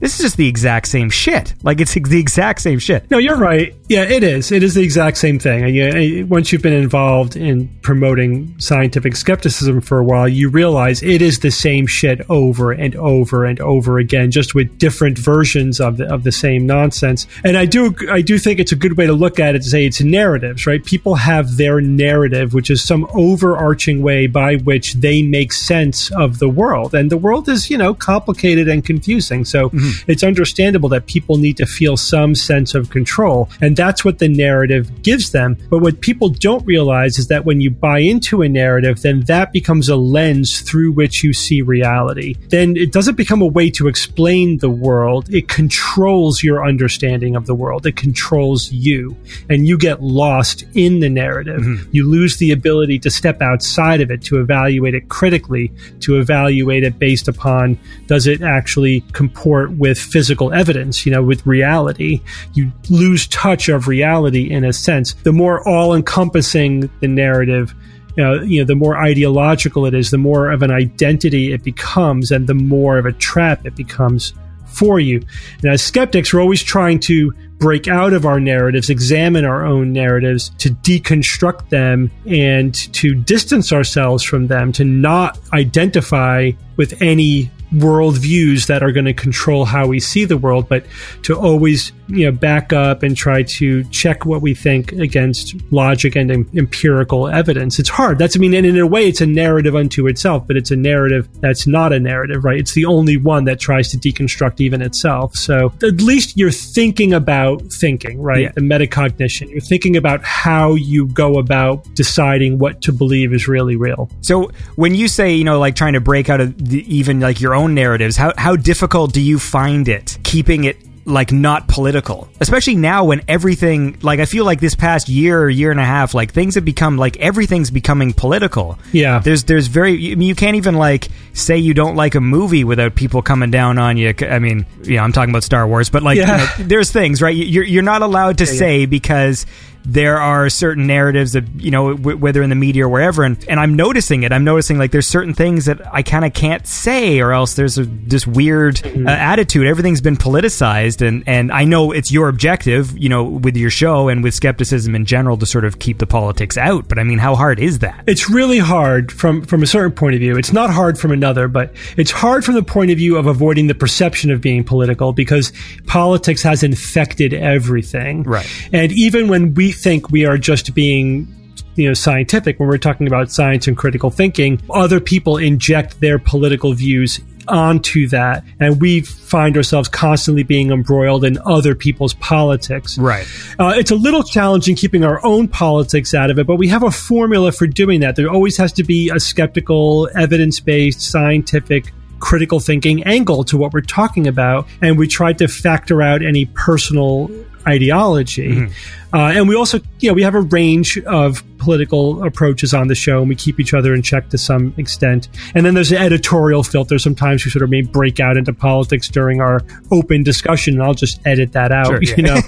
this 0.00 0.18
is 0.18 0.20
just 0.20 0.36
the 0.36 0.48
exact 0.48 0.88
same 0.88 1.10
shit. 1.10 1.54
Like 1.62 1.80
it's 1.80 1.94
the 1.94 2.18
exact 2.18 2.62
same 2.62 2.78
shit. 2.78 3.10
No, 3.10 3.18
you're 3.18 3.36
right. 3.36 3.74
Yeah, 3.88 4.04
it 4.04 4.22
is. 4.22 4.50
It 4.50 4.62
is 4.62 4.74
the 4.74 4.82
exact 4.82 5.18
same 5.18 5.38
thing. 5.38 5.62
And 5.64 5.76
you, 5.76 6.26
once 6.26 6.52
you've 6.52 6.62
been 6.62 6.72
involved 6.72 7.36
in 7.36 7.68
promoting 7.82 8.58
scientific 8.58 9.14
skepticism 9.14 9.80
for 9.80 9.98
a 9.98 10.04
while, 10.04 10.28
you 10.28 10.48
realize 10.48 11.02
it 11.02 11.20
is 11.20 11.40
the 11.40 11.50
same 11.50 11.86
shit 11.86 12.20
over 12.30 12.72
and 12.72 12.96
over 12.96 13.44
and 13.44 13.60
over 13.60 13.98
again, 13.98 14.30
just 14.30 14.54
with 14.54 14.78
different 14.78 15.18
versions 15.18 15.80
of 15.80 15.98
the 15.98 16.12
of 16.12 16.24
the 16.24 16.32
same 16.32 16.66
nonsense. 16.66 17.26
And 17.44 17.56
I 17.56 17.66
do 17.66 17.94
I 18.10 18.22
do 18.22 18.38
think 18.38 18.58
it's 18.58 18.72
a 18.72 18.76
good 18.76 18.96
way 18.96 19.06
to 19.06 19.12
look 19.12 19.38
at 19.38 19.54
it 19.54 19.62
to 19.62 19.68
say 19.68 19.84
it's 19.84 20.00
narratives, 20.00 20.66
right? 20.66 20.82
People 20.84 21.16
have 21.16 21.56
their 21.58 21.80
narrative, 21.80 22.54
which 22.54 22.70
is 22.70 22.82
some 22.82 23.06
overarching 23.12 24.00
way 24.02 24.26
by 24.26 24.56
which 24.56 24.94
they 24.94 25.22
make 25.22 25.52
sense 25.52 26.10
of 26.12 26.38
the 26.38 26.48
world. 26.48 26.94
And 26.94 27.10
the 27.10 27.18
world 27.18 27.48
is, 27.48 27.68
you 27.68 27.76
know, 27.76 27.92
complicated 27.92 28.68
and 28.68 28.84
confusing. 28.84 29.44
So 29.44 29.68
mm-hmm. 29.68 29.89
Mm. 29.90 30.04
it's 30.08 30.22
understandable 30.22 30.88
that 30.90 31.06
people 31.06 31.36
need 31.36 31.56
to 31.58 31.66
feel 31.66 31.96
some 31.96 32.34
sense 32.34 32.74
of 32.74 32.90
control. 32.90 33.48
And 33.60 33.76
that's 33.76 34.04
what 34.04 34.18
the 34.18 34.28
narrative 34.28 35.02
gives 35.02 35.30
them. 35.32 35.56
But 35.68 35.78
what 35.78 36.00
people 36.00 36.28
don't 36.28 36.64
realize 36.66 37.18
is 37.18 37.28
that 37.28 37.44
when 37.44 37.60
you 37.60 37.70
buy 37.70 38.00
into 38.00 38.42
a 38.42 38.48
narrative, 38.48 39.02
then 39.02 39.20
that 39.22 39.52
becomes 39.52 39.88
a 39.88 39.96
lens 39.96 40.60
through 40.60 40.92
which 40.92 41.22
you 41.22 41.32
see 41.32 41.62
reality. 41.62 42.34
Then 42.48 42.76
it 42.76 42.92
doesn't 42.92 43.16
become 43.16 43.42
a 43.42 43.46
way 43.46 43.70
to 43.70 43.88
explain 43.88 44.58
the 44.58 44.70
world. 44.70 45.32
It 45.32 45.48
controls 45.48 46.42
your 46.42 46.66
understanding 46.66 47.36
of 47.36 47.46
the 47.46 47.54
world. 47.54 47.86
It 47.86 47.96
controls 47.96 48.70
you. 48.72 49.16
And 49.48 49.66
you 49.66 49.78
get 49.78 50.02
lost 50.02 50.64
in 50.74 51.00
the 51.00 51.08
narrative. 51.08 51.60
Mm-hmm. 51.60 51.90
You 51.92 52.08
lose 52.08 52.36
the 52.36 52.52
ability 52.52 52.98
to 53.00 53.10
step 53.10 53.42
outside 53.42 54.00
of 54.00 54.10
it, 54.10 54.22
to 54.24 54.40
evaluate 54.40 54.94
it 54.94 55.08
critically, 55.08 55.72
to 56.00 56.18
evaluate 56.18 56.84
it 56.84 56.98
based 56.98 57.28
upon 57.28 57.78
does 58.06 58.26
it 58.26 58.42
actually 58.42 59.02
comport 59.12 59.70
with 59.80 59.98
physical 59.98 60.52
evidence, 60.52 61.06
you 61.06 61.10
know, 61.10 61.22
with 61.22 61.44
reality. 61.46 62.20
You 62.52 62.70
lose 62.90 63.26
touch 63.28 63.70
of 63.70 63.88
reality 63.88 64.50
in 64.50 64.62
a 64.62 64.74
sense. 64.74 65.14
The 65.14 65.32
more 65.32 65.66
all 65.66 65.94
encompassing 65.94 66.90
the 67.00 67.08
narrative, 67.08 67.74
you 68.14 68.22
know, 68.22 68.42
you 68.42 68.60
know, 68.60 68.66
the 68.66 68.74
more 68.74 68.98
ideological 68.98 69.86
it 69.86 69.94
is, 69.94 70.10
the 70.10 70.18
more 70.18 70.50
of 70.50 70.62
an 70.62 70.70
identity 70.70 71.54
it 71.54 71.64
becomes, 71.64 72.30
and 72.30 72.46
the 72.46 72.54
more 72.54 72.98
of 72.98 73.06
a 73.06 73.12
trap 73.12 73.64
it 73.64 73.74
becomes 73.74 74.34
for 74.66 75.00
you. 75.00 75.22
And 75.62 75.72
as 75.72 75.82
skeptics, 75.82 76.32
we're 76.32 76.42
always 76.42 76.62
trying 76.62 77.00
to 77.00 77.32
break 77.58 77.88
out 77.88 78.12
of 78.12 78.26
our 78.26 78.38
narratives, 78.38 78.90
examine 78.90 79.46
our 79.46 79.64
own 79.64 79.94
narratives, 79.94 80.50
to 80.58 80.68
deconstruct 80.70 81.70
them 81.70 82.10
and 82.26 82.74
to 82.74 83.14
distance 83.14 83.72
ourselves 83.72 84.22
from 84.24 84.48
them, 84.48 84.72
to 84.72 84.84
not 84.84 85.38
identify 85.54 86.50
with 86.76 87.00
any 87.00 87.50
worldviews 87.72 88.66
that 88.66 88.82
are 88.82 88.92
going 88.92 89.06
to 89.06 89.14
control 89.14 89.64
how 89.64 89.86
we 89.86 90.00
see 90.00 90.24
the 90.24 90.36
world, 90.36 90.68
but 90.68 90.84
to 91.22 91.38
always 91.38 91.92
you 92.10 92.26
know 92.26 92.32
back 92.32 92.72
up 92.72 93.02
and 93.02 93.16
try 93.16 93.42
to 93.42 93.84
check 93.84 94.26
what 94.26 94.42
we 94.42 94.54
think 94.54 94.92
against 94.92 95.54
logic 95.70 96.16
and 96.16 96.30
em- 96.30 96.50
empirical 96.54 97.28
evidence. 97.28 97.78
It's 97.78 97.88
hard. 97.88 98.18
That's 98.18 98.36
I 98.36 98.38
mean, 98.38 98.54
and 98.54 98.66
in 98.66 98.78
a 98.78 98.86
way, 98.86 99.08
it's 99.08 99.20
a 99.20 99.26
narrative 99.26 99.76
unto 99.76 100.06
itself, 100.06 100.46
but 100.46 100.56
it's 100.56 100.70
a 100.70 100.76
narrative 100.76 101.28
that's 101.40 101.66
not 101.66 101.92
a 101.92 102.00
narrative, 102.00 102.44
right? 102.44 102.58
It's 102.58 102.74
the 102.74 102.84
only 102.84 103.16
one 103.16 103.44
that 103.44 103.60
tries 103.60 103.90
to 103.90 103.98
deconstruct 103.98 104.60
even 104.60 104.82
itself. 104.82 105.36
So 105.36 105.72
at 105.82 106.00
least 106.00 106.36
you're 106.36 106.50
thinking 106.50 107.12
about 107.12 107.62
thinking, 107.72 108.20
right? 108.20 108.42
Yeah. 108.42 108.52
The 108.54 108.60
metacognition. 108.60 109.50
You're 109.50 109.60
thinking 109.60 109.96
about 109.96 110.24
how 110.24 110.74
you 110.74 111.06
go 111.06 111.38
about 111.38 111.94
deciding 111.94 112.58
what 112.58 112.82
to 112.82 112.92
believe 112.92 113.32
is 113.32 113.48
really 113.48 113.76
real. 113.76 114.10
So 114.20 114.50
when 114.76 114.94
you 114.94 115.08
say, 115.08 115.34
you 115.34 115.44
know, 115.44 115.58
like 115.58 115.76
trying 115.76 115.94
to 115.94 116.00
break 116.00 116.28
out 116.28 116.40
of 116.40 116.56
the, 116.58 116.82
even 116.94 117.20
like 117.20 117.40
your 117.40 117.54
own 117.54 117.74
narratives, 117.74 118.16
how 118.16 118.32
how 118.36 118.56
difficult 118.56 119.12
do 119.12 119.20
you 119.20 119.38
find 119.38 119.88
it 119.88 120.18
keeping 120.22 120.64
it 120.64 120.76
like 121.04 121.32
not 121.32 121.68
political? 121.68 122.28
Especially 122.40 122.76
now 122.76 123.04
when 123.04 123.22
everything 123.28 123.98
like 124.02 124.20
I 124.20 124.24
feel 124.24 124.44
like 124.44 124.60
this 124.60 124.74
past 124.74 125.08
year, 125.08 125.40
or 125.40 125.48
year 125.48 125.70
and 125.70 125.80
a 125.80 125.84
half, 125.84 126.14
like 126.14 126.32
things 126.32 126.54
have 126.54 126.64
become 126.64 126.96
like 126.96 127.16
everything's 127.18 127.70
becoming 127.70 128.12
political. 128.12 128.78
Yeah. 128.92 129.18
There's 129.20 129.44
there's 129.44 129.66
very 129.66 130.14
mean, 130.14 130.28
you 130.28 130.34
can't 130.34 130.56
even 130.56 130.74
like 130.74 131.08
say 131.32 131.58
you 131.58 131.74
don't 131.74 131.96
like 131.96 132.14
a 132.14 132.20
movie 132.20 132.64
without 132.64 132.94
people 132.94 133.22
coming 133.22 133.50
down 133.50 133.78
on 133.78 133.96
you. 133.96 134.14
I 134.20 134.38
mean, 134.38 134.66
yeah, 134.82 135.02
I'm 135.02 135.12
talking 135.12 135.30
about 135.30 135.44
Star 135.44 135.66
Wars, 135.66 135.90
but 135.90 136.02
like 136.02 136.16
you 136.16 136.26
know, 136.26 136.46
there's 136.58 136.90
things, 136.90 137.22
right? 137.22 137.34
You're 137.34 137.64
you're 137.64 137.82
not 137.82 138.02
allowed 138.02 138.38
to 138.38 138.46
say 138.46 138.86
because 138.86 139.46
there 139.92 140.18
are 140.18 140.48
certain 140.48 140.86
narratives 140.86 141.32
that 141.32 141.44
you 141.56 141.70
know 141.70 141.94
w- 141.96 142.16
whether 142.16 142.42
in 142.42 142.50
the 142.50 142.54
media 142.56 142.84
or 142.86 142.88
wherever 142.88 143.24
and, 143.24 143.44
and 143.48 143.58
i'm 143.58 143.74
noticing 143.74 144.22
it 144.22 144.32
i'm 144.32 144.44
noticing 144.44 144.78
like 144.78 144.92
there's 144.92 145.06
certain 145.08 145.34
things 145.34 145.64
that 145.64 145.80
i 145.92 146.02
kind 146.02 146.24
of 146.24 146.32
can't 146.32 146.66
say 146.66 147.18
or 147.20 147.32
else 147.32 147.54
there's 147.54 147.76
a, 147.78 147.84
this 147.84 148.26
weird 148.26 148.76
Mm-hmm. 148.76 149.06
uh, 149.06 149.10
attitude 149.10 149.66
everything's 149.66 150.00
been 150.00 150.16
politicized 150.16 151.06
and 151.06 151.24
and 151.26 151.50
i 151.52 151.64
know 151.64 151.92
it's 151.92 152.10
your 152.12 152.28
objective 152.28 152.96
you 152.96 153.08
know 153.08 153.24
with 153.24 153.56
your 153.56 153.70
show 153.70 154.08
and 154.08 154.22
with 154.22 154.34
skepticism 154.34 154.94
in 154.94 155.04
general 155.04 155.36
to 155.36 155.46
sort 155.46 155.64
of 155.64 155.78
keep 155.78 155.98
the 155.98 156.06
politics 156.06 156.56
out 156.56 156.88
but 156.88 156.98
i 156.98 157.02
mean 157.04 157.18
how 157.18 157.34
hard 157.34 157.58
is 157.58 157.80
that 157.80 158.04
it's 158.06 158.30
really 158.30 158.58
hard 158.58 159.10
from 159.12 159.42
from 159.42 159.62
a 159.62 159.66
certain 159.66 159.92
point 159.92 160.14
of 160.14 160.20
view. 160.20 160.36
It's 160.36 160.52
not 160.52 160.70
hard 160.70 160.98
from 160.98 161.10
another, 161.12 161.48
but 161.48 161.72
it's 161.96 162.10
hard 162.10 162.44
from 162.44 162.54
the 162.54 162.62
point 162.62 162.90
of 162.90 162.98
view 162.98 163.16
of 163.16 163.26
avoiding 163.26 163.66
the 163.66 163.74
perception 163.74 164.30
of 164.30 164.40
being 164.40 164.62
political 164.64 165.12
because 165.12 165.52
politics 165.86 166.42
has 166.42 166.62
infected 166.62 167.32
everything. 167.34 168.22
Right. 168.22 168.46
And 168.72 168.92
even 168.92 169.28
when 169.28 169.54
we 169.54 169.72
think 169.82 170.10
we 170.10 170.24
are 170.24 170.38
just 170.38 170.74
being 170.74 171.36
you 171.76 171.86
know 171.86 171.94
scientific 171.94 172.58
when 172.58 172.68
we're 172.68 172.78
talking 172.78 173.06
about 173.06 173.30
science 173.30 173.66
and 173.66 173.76
critical 173.76 174.10
thinking 174.10 174.60
other 174.70 175.00
people 175.00 175.36
inject 175.36 176.00
their 176.00 176.18
political 176.18 176.72
views 176.72 177.20
onto 177.48 178.06
that, 178.08 178.44
and 178.60 178.80
we 178.80 179.00
find 179.00 179.56
ourselves 179.56 179.88
constantly 179.88 180.42
being 180.42 180.70
embroiled 180.70 181.24
in 181.24 181.38
other 181.44 181.74
people's 181.74 182.14
politics. 182.14 182.96
Right. 182.96 183.26
Uh, 183.58 183.74
it's 183.76 183.90
a 183.90 183.96
little 183.96 184.22
challenging 184.22 184.76
keeping 184.76 185.04
our 185.04 185.24
own 185.24 185.48
politics 185.48 186.14
out 186.14 186.30
of 186.30 186.38
it, 186.38 186.46
but 186.46 186.56
we 186.56 186.68
have 186.68 186.82
a 186.82 186.90
formula 186.90 187.52
for 187.52 187.66
doing 187.66 188.00
that. 188.00 188.16
There 188.16 188.30
always 188.30 188.56
has 188.56 188.72
to 188.74 188.84
be 188.84 189.10
a 189.10 189.20
skeptical, 189.20 190.08
evidence 190.14 190.60
based, 190.60 191.00
scientific 191.00 191.92
critical 192.20 192.60
thinking 192.60 193.02
angle 193.04 193.44
to 193.44 193.56
what 193.56 193.72
we're 193.72 193.80
talking 193.80 194.26
about, 194.26 194.68
and 194.80 194.98
we 194.98 195.08
try 195.08 195.32
to 195.32 195.48
factor 195.48 196.02
out 196.02 196.22
any 196.22 196.44
personal 196.46 197.30
ideology. 197.66 198.50
Mm-hmm. 198.50 198.72
Uh, 199.12 199.32
and 199.34 199.48
we 199.48 199.56
also, 199.56 199.80
you 199.98 200.08
know, 200.08 200.14
we 200.14 200.22
have 200.22 200.34
a 200.34 200.40
range 200.40 200.98
of 201.00 201.42
political 201.58 202.22
approaches 202.24 202.72
on 202.72 202.88
the 202.88 202.94
show, 202.94 203.20
and 203.20 203.28
we 203.28 203.34
keep 203.34 203.58
each 203.58 203.74
other 203.74 203.94
in 203.94 204.02
check 204.02 204.28
to 204.30 204.38
some 204.38 204.72
extent. 204.76 205.28
And 205.54 205.66
then 205.66 205.74
there's 205.74 205.92
an 205.92 205.98
editorial 205.98 206.62
filter. 206.62 206.98
Sometimes 206.98 207.44
we 207.44 207.50
sort 207.50 207.62
of 207.62 207.70
may 207.70 207.82
break 207.82 208.20
out 208.20 208.36
into 208.36 208.52
politics 208.52 209.08
during 209.08 209.40
our 209.40 209.60
open 209.90 210.22
discussion, 210.22 210.74
and 210.74 210.82
I'll 210.82 210.94
just 210.94 211.20
edit 211.26 211.52
that 211.52 211.72
out, 211.72 211.86
Sure, 211.86 211.98
yeah. 212.02 212.14
you 212.16 212.22
know, 212.22 212.40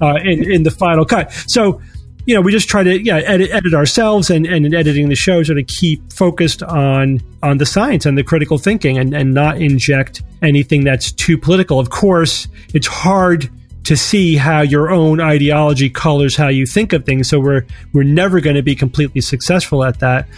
uh, 0.00 0.16
in, 0.22 0.50
in 0.50 0.62
the 0.62 0.70
final 0.70 1.04
cut. 1.04 1.32
So, 1.46 1.80
you 2.26 2.34
know, 2.34 2.42
we 2.42 2.52
just 2.52 2.68
try 2.68 2.82
to 2.82 3.02
yeah 3.02 3.16
edit, 3.16 3.50
edit 3.50 3.74
ourselves 3.74 4.30
and, 4.30 4.46
and 4.46 4.66
in 4.66 4.74
editing 4.74 5.08
the 5.08 5.16
show 5.16 5.42
sort 5.42 5.58
of 5.58 5.66
keep 5.66 6.12
focused 6.12 6.62
on 6.62 7.20
on 7.42 7.58
the 7.58 7.66
science 7.66 8.04
and 8.04 8.16
the 8.16 8.22
critical 8.22 8.58
thinking 8.58 8.98
and, 8.98 9.14
and 9.14 9.32
not 9.32 9.60
inject 9.60 10.22
anything 10.42 10.84
that's 10.84 11.12
too 11.12 11.38
political. 11.38 11.80
Of 11.80 11.90
course, 11.90 12.46
it's 12.74 12.86
hard 12.86 13.50
to 13.84 13.96
see 13.96 14.36
how 14.36 14.60
your 14.60 14.90
own 14.90 15.20
ideology 15.20 15.88
colors 15.88 16.36
how 16.36 16.48
you 16.48 16.66
think 16.66 16.92
of 16.92 17.04
things. 17.04 17.28
So 17.28 17.40
we're 17.40 17.66
we're 17.92 18.02
never 18.02 18.40
going 18.40 18.56
to 18.56 18.62
be 18.62 18.74
completely 18.74 19.20
successful 19.20 19.84
at 19.84 20.00
that. 20.00 20.28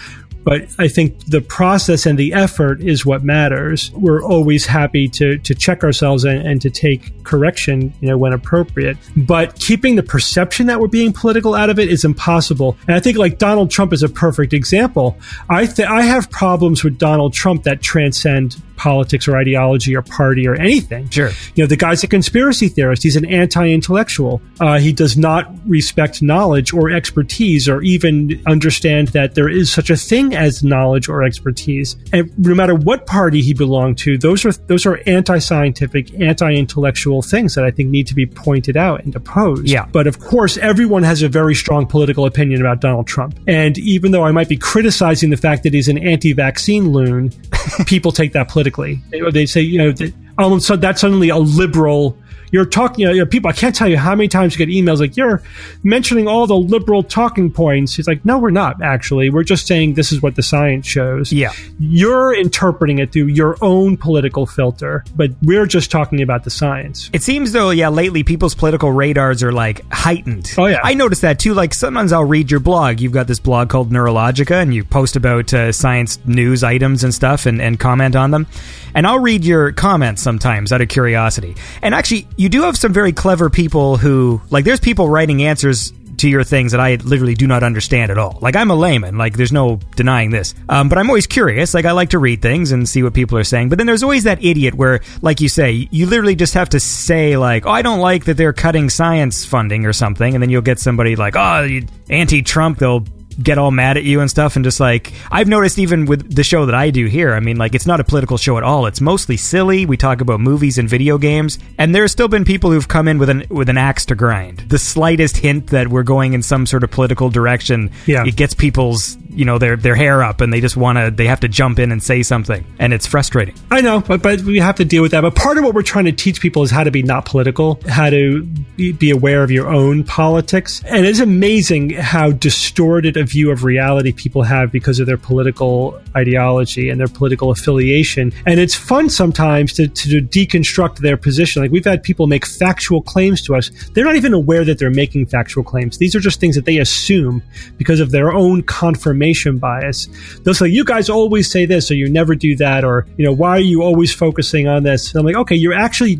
But 0.45 0.69
I 0.79 0.89
think 0.89 1.25
the 1.27 1.41
process 1.41 2.07
and 2.07 2.19
the 2.19 2.33
effort 2.33 2.81
is 2.81 3.07
what 3.07 3.23
matters. 3.23 3.91
We're 3.93 4.23
always 4.23 4.67
happy 4.67 5.09
to 5.09 5.39
to 5.39 5.55
check 5.55 5.85
ourselves 5.85 6.25
and, 6.25 6.47
and 6.47 6.61
to 6.63 6.71
take 6.71 7.25
correction, 7.25 7.95
you 8.01 8.09
know, 8.09 8.19
when 8.19 8.33
appropriate. 8.33 8.97
But 9.17 9.59
keeping 9.59 9.97
the 9.97 10.03
perception 10.03 10.67
that 10.67 10.81
we're 10.81 10.89
being 10.89 11.13
political 11.13 11.55
out 11.55 11.71
of 11.71 11.79
it 11.79 11.89
is 11.89 12.05
impossible. 12.05 12.77
And 12.87 12.97
I 12.97 13.01
think 13.01 13.19
like 13.19 13.39
Donald 13.39 13.71
Trump 13.71 13.93
is 13.93 14.03
a 14.03 14.09
perfect 14.09 14.53
example. 14.53 15.17
I 15.49 15.67
th- 15.67 15.89
I 15.89 16.03
have 16.03 16.31
problems 16.31 16.85
with 16.85 16.99
Donald 16.99 17.33
Trump 17.33 17.65
that 17.65 17.83
transcend 17.83 18.57
politics 18.77 19.29
or 19.29 19.37
ideology 19.37 19.95
or 19.95 20.03
party 20.03 20.49
or 20.49 20.57
anything. 20.57 21.09
Sure. 21.09 21.31
You 21.55 21.63
know, 21.63 21.69
the 21.69 21.77
guy's 21.77 22.03
a 22.03 22.09
conspiracy 22.09 22.67
theorist. 22.67 23.05
He's 23.05 23.15
an 23.15 23.25
anti-intellectual. 23.27 24.43
Uh, 24.59 24.81
he 24.81 24.93
does 24.93 25.17
not 25.17 25.53
respect 25.65 26.21
knowledge 26.21 26.73
or 26.73 26.91
expertise 26.91 27.69
or 27.69 27.81
even 27.83 28.43
understand 28.45 29.09
that 29.09 29.37
there 29.37 29.49
is 29.49 29.71
such 29.71 29.89
a 29.89 29.97
thing 29.97 30.32
as 30.35 30.63
knowledge 30.63 31.09
or 31.09 31.23
expertise. 31.23 31.97
And 32.13 32.37
no 32.39 32.55
matter 32.55 32.75
what 32.75 33.07
party 33.07 33.43
he 33.43 33.55
belonged 33.55 33.99
to, 33.99 34.19
those 34.19 34.45
are 34.45 34.53
those 34.53 34.87
are 34.87 35.01
anti-scientific, 35.07 36.19
anti-intellectual 36.21 37.23
things 37.23 37.55
that 37.55 37.65
I 37.65 37.71
think 37.71 37.91
need 37.91 38.07
to 38.09 38.15
be 38.15 38.27
pointed 38.27 38.77
out 38.77 39.05
and 39.05 39.15
opposed. 39.15 39.69
Yeah. 39.69 39.87
But 39.87 40.07
of 40.07 40.21
course, 40.21 40.57
everyone 40.59 41.03
has 41.03 41.23
a 41.23 41.29
very 41.29 41.55
strong 41.55 41.87
political 41.87 42.27
opinion 42.27 42.61
about 42.61 42.81
Donald 42.81 43.07
Trump. 43.07 43.39
And 43.47 43.79
even 43.79 44.13
though 44.13 44.25
I 44.25 44.33
might 44.33 44.49
be 44.49 44.57
criticizing 44.57 45.31
the 45.31 45.37
fact 45.37 45.63
that 45.65 45.75
he's 45.75 45.89
an 45.89 45.99
anti-vaccine 45.99 46.91
loon, 46.91 47.33
people 47.87 48.13
take 48.13 48.33
that 48.33 48.49
politically. 48.49 49.01
They, 49.11 49.21
they 49.31 49.47
say, 49.47 49.61
you 49.61 49.79
know, 49.79 49.93
that, 49.93 50.13
um, 50.39 50.61
so 50.61 50.77
that's 50.77 51.01
suddenly 51.01 51.29
a 51.29 51.39
liberal. 51.39 52.17
You're 52.53 52.65
talking, 52.67 53.09
you 53.09 53.15
know, 53.15 53.27
people. 53.27 53.51
I 53.51 53.53
can't 53.55 53.75
tell 53.75 53.89
you 53.89 53.97
how 53.97 54.15
many 54.15 54.29
times 54.29 54.57
you 54.57 54.65
get 54.65 54.73
emails 54.73 55.01
like 55.01 55.17
you're 55.17 55.43
mentioning 55.83 56.29
all 56.29 56.47
the 56.47 56.55
liberal 56.57 57.03
talking 57.03 57.51
points. 57.51 57.97
He's 57.97 58.07
like, 58.07 58.25
no, 58.25 58.39
we're 58.39 58.51
not. 58.51 58.81
Actually, 58.83 59.31
we're 59.31 59.43
just 59.43 59.67
saying 59.67 59.95
this 59.95 60.13
is 60.13 60.23
what 60.23 60.37
the 60.37 60.43
science 60.43 60.87
shows. 60.87 61.33
Yeah. 61.33 61.53
you're 61.79 62.35
interpreting 62.35 62.99
it 62.99 63.13
through 63.13 63.27
your 63.27 63.57
own 63.63 63.97
political 63.97 64.47
filter, 64.47 65.05
but 65.17 65.31
we're 65.43 65.67
just 65.67 65.91
talking 65.91 66.23
about 66.23 66.45
the 66.45 66.51
science. 66.51 67.11
It 67.13 67.23
seems 67.23 67.53
though, 67.53 67.71
yeah, 67.71 67.89
lately 67.89 68.23
people's 68.23 68.55
political 68.55 68.93
radars 68.93 69.43
are 69.43 69.53
like 69.53 69.85
heightened. 69.91 70.51
Oh, 70.59 70.67
yeah. 70.67 70.81
I 70.83 70.95
noticed 70.95 71.23
that 71.23 71.39
too. 71.39 71.55
Like 71.55 71.75
sometimes 71.75 72.13
I'll 72.13 72.25
read 72.25 72.51
your 72.51 72.61
blog. 72.61 73.01
You've 73.01 73.13
got 73.13 73.27
this 73.27 73.41
blog 73.41 73.71
called 73.71 73.91
Neurologica, 73.91 74.61
and 74.63 74.75
you 74.75 74.85
post 74.85 75.17
about 75.17 75.53
uh, 75.55 75.73
science 75.73 76.19
news 76.27 76.63
items 76.63 77.03
and 77.03 77.15
stuff, 77.15 77.47
and, 77.47 77.61
and 77.61 77.81
comment 77.81 78.15
on 78.15 78.31
them. 78.31 78.47
And 78.95 79.07
I'll 79.07 79.21
read 79.21 79.45
your 79.45 79.73
comments 79.73 80.23
sometimes 80.23 80.71
out 80.71 80.83
of 80.83 80.89
curiosity. 80.89 81.57
And 81.81 81.95
actually, 81.95 82.27
you 82.43 82.49
do 82.49 82.63
have 82.63 82.77
some 82.77 82.93
very 82.93 83.13
clever 83.13 83.49
people 83.49 83.97
who, 83.97 84.41
like, 84.51 84.65
there's 84.65 84.81
people 84.81 85.09
writing 85.09 85.45
answers 85.45 85.93
to 86.17 86.29
your 86.29 86.43
things 86.43 86.73
that 86.73 86.81
I 86.81 86.97
literally 86.97 87.35
do 87.35 87.47
not 87.47 87.63
understand 87.63 88.11
at 88.11 88.19
all. 88.19 88.39
Like 88.41 88.55
I'm 88.55 88.71
a 88.71 88.75
layman, 88.75 89.17
like 89.17 89.37
there's 89.37 89.51
no 89.53 89.81
denying 89.97 90.31
this. 90.31 90.55
Um, 90.69 90.89
but 90.89 90.99
I'm 90.99 91.09
always 91.09 91.27
curious. 91.27 91.75
Like 91.75 91.85
I 91.85 91.93
like 91.93 92.11
to 92.11 92.19
read 92.19 92.43
things 92.43 92.71
and 92.71 92.89
see 92.89 93.03
what 93.03 93.15
people 93.15 93.39
are 93.39 93.45
saying. 93.45 93.71
But 93.71 93.79
then 93.79 93.87
there's 93.87 94.03
always 94.03 94.25
that 94.25 94.45
idiot 94.45 94.75
where, 94.75 95.01
like 95.21 95.41
you 95.41 95.49
say, 95.49 95.89
you 95.91 96.07
literally 96.07 96.37
just 96.37 96.55
have 96.55 96.69
to 96.71 96.81
say 96.81 97.37
like, 97.37 97.67
"Oh, 97.67 97.71
I 97.71 97.83
don't 97.83 98.01
like 98.01 98.27
that 98.27 98.37
they're 98.37 98.53
cutting 98.53 98.91
science 98.91 99.45
funding 99.45 99.87
or 99.87 99.93
something," 99.93 100.35
and 100.35 100.43
then 100.43 100.51
you'll 100.51 100.63
get 100.63 100.79
somebody 100.79 101.17
like, 101.17 101.35
"Oh, 101.35 101.81
anti-Trump." 102.09 102.79
They'll 102.79 103.05
get 103.43 103.59
all 103.59 103.71
mad 103.71 103.97
at 103.97 104.05
you 104.05 104.21
and 104.21 104.31
stuff 104.31 104.57
and 104.57 104.65
just 104.65 104.81
like 104.81 105.13
I've 105.31 105.49
noticed 105.49 105.79
even 105.79 106.07
with 106.07 106.35
the 106.35 106.45
show 106.45 106.67
that 106.67 106.75
I 106.75 106.91
do 106.91 107.07
here 107.07 107.35
I 107.35 107.41
mean 107.41 107.57
like 107.57 107.75
it's 107.75 107.87
not 107.87 108.01
a 108.01 108.05
political 108.05 108.37
show 108.37 108.57
at 108.57 108.63
all 108.63 108.87
it's 108.87 109.01
mostly 109.01 109.37
silly 109.37 109.87
we 109.87 109.97
talk 109.97 110.21
about 110.21 110.41
movies 110.41 110.79
and 110.79 110.89
video 110.89 111.19
games 111.19 111.59
and 111.79 111.95
there's 111.95 112.13
still 112.13 112.29
been 112.29 112.45
people 112.45 112.71
who've 112.71 112.89
come 112.89 113.09
in 113.09 113.19
with 113.19 113.31
an 113.31 113.45
with 113.49 113.69
an 113.69 113.79
axe 113.79 114.07
to 114.07 114.15
grind 114.15 114.59
the 114.69 114.79
slightest 114.79 115.37
hint 115.39 115.69
that 115.69 115.89
we're 115.89 116.03
going 116.03 116.33
in 116.35 116.43
some 116.43 116.67
sort 116.67 116.85
of 116.85 116.91
political 116.91 117.31
direction 117.31 117.91
Yeah. 118.07 118.25
it 118.27 118.37
gets 118.37 118.55
people's 118.55 119.17
you 119.31 119.45
know 119.47 119.59
their 119.59 119.77
their 119.77 119.95
hair 119.95 120.23
up 120.23 120.41
and 120.43 120.53
they 120.53 120.61
just 120.61 120.77
want 120.77 120.99
to 120.99 121.11
they 121.11 121.27
have 121.27 121.41
to 121.41 121.49
jump 121.49 121.79
in 121.79 121.91
and 121.91 122.03
say 122.03 122.23
something 122.23 122.65
and 122.79 122.93
it's 122.93 123.07
frustrating 123.07 123.55
I 123.71 123.81
know, 123.81 124.01
but, 124.01 124.23
but 124.23 124.43
we 124.43 124.59
have 124.59 124.77
to 124.77 124.85
deal 124.85 125.01
with 125.01 125.13
that. 125.13 125.23
But 125.23 125.35
part 125.35 125.57
of 125.57 125.65
what 125.65 125.75
we're 125.75 125.81
trying 125.83 126.05
to 126.05 126.13
teach 126.13 126.41
people 126.43 126.63
is 126.63 126.71
how 126.71 126.85
to 126.85 126.91
be 126.91 127.03
not 127.03 127.25
political, 127.25 127.81
how 127.89 128.11
to 128.11 128.43
be, 128.77 128.93
be 128.93 129.11
aware 129.11 129.43
of 129.43 129.51
your 129.51 129.69
own 129.69 130.05
politics. 130.05 130.83
And 130.87 131.07
it's 131.07 131.21
amazing 131.21 131.91
how 131.91 132.33
distorted 132.33 133.17
a 133.17 133.25
view 133.33 133.51
of 133.51 133.65
reality 133.65 134.13
people 134.13 134.43
have 134.43 134.71
because 134.71 135.01
of 135.01 135.07
their 135.07 135.17
political 135.19 136.01
ideology 136.17 136.91
and 136.91 137.01
their 137.01 137.09
political 137.09 137.51
affiliation. 137.51 138.33
And 138.47 138.61
it's 138.61 138.75
fun 138.75 139.09
sometimes 139.09 139.73
to, 139.75 139.89
to 139.89 140.21
deconstruct 140.21 140.99
their 140.99 141.17
position. 141.17 141.63
Like 141.63 141.71
we've 141.71 141.85
had 141.85 142.03
people 142.03 142.27
make 142.27 142.47
factual 142.47 143.03
claims 143.03 143.43
to 143.43 143.55
us. 143.55 143.71
They're 143.93 144.05
not 144.05 144.17
even 144.17 144.35
aware 144.35 144.65
that 144.65 144.79
they're 144.79 144.91
making 144.91 145.27
factual 145.27 145.65
claims. 145.65 145.99
These 145.99 146.15
are 146.15 146.21
just 146.21 146.41
things 146.41 146.55
that 146.57 146.67
they 146.67 146.79
assume 146.79 147.43
because 147.79 148.01
of 148.01 148.11
their 148.11 148.33
own 148.33 148.63
confirmation 148.63 149.59
bias. 149.59 150.09
They'll 150.43 150.55
say, 150.55 150.69
you 150.69 150.85
guys 150.85 151.09
always 151.09 151.51
say 151.51 151.67
this, 151.67 151.91
or 151.91 151.95
you 151.95 152.09
never 152.11 152.35
do 152.35 152.57
that, 152.57 152.85
or, 152.85 153.07
you 153.17 153.25
know, 153.25 153.33
why 153.33 153.51
are 153.51 153.61
you 153.61 153.83
always 153.83 154.13
focusing 154.13 154.69
on 154.69 154.83
this? 154.83 155.13
And 155.13 155.21
I'm 155.21 155.27
like, 155.27 155.37
okay, 155.37 155.57
you're 155.57 155.75
actually, 155.75 156.17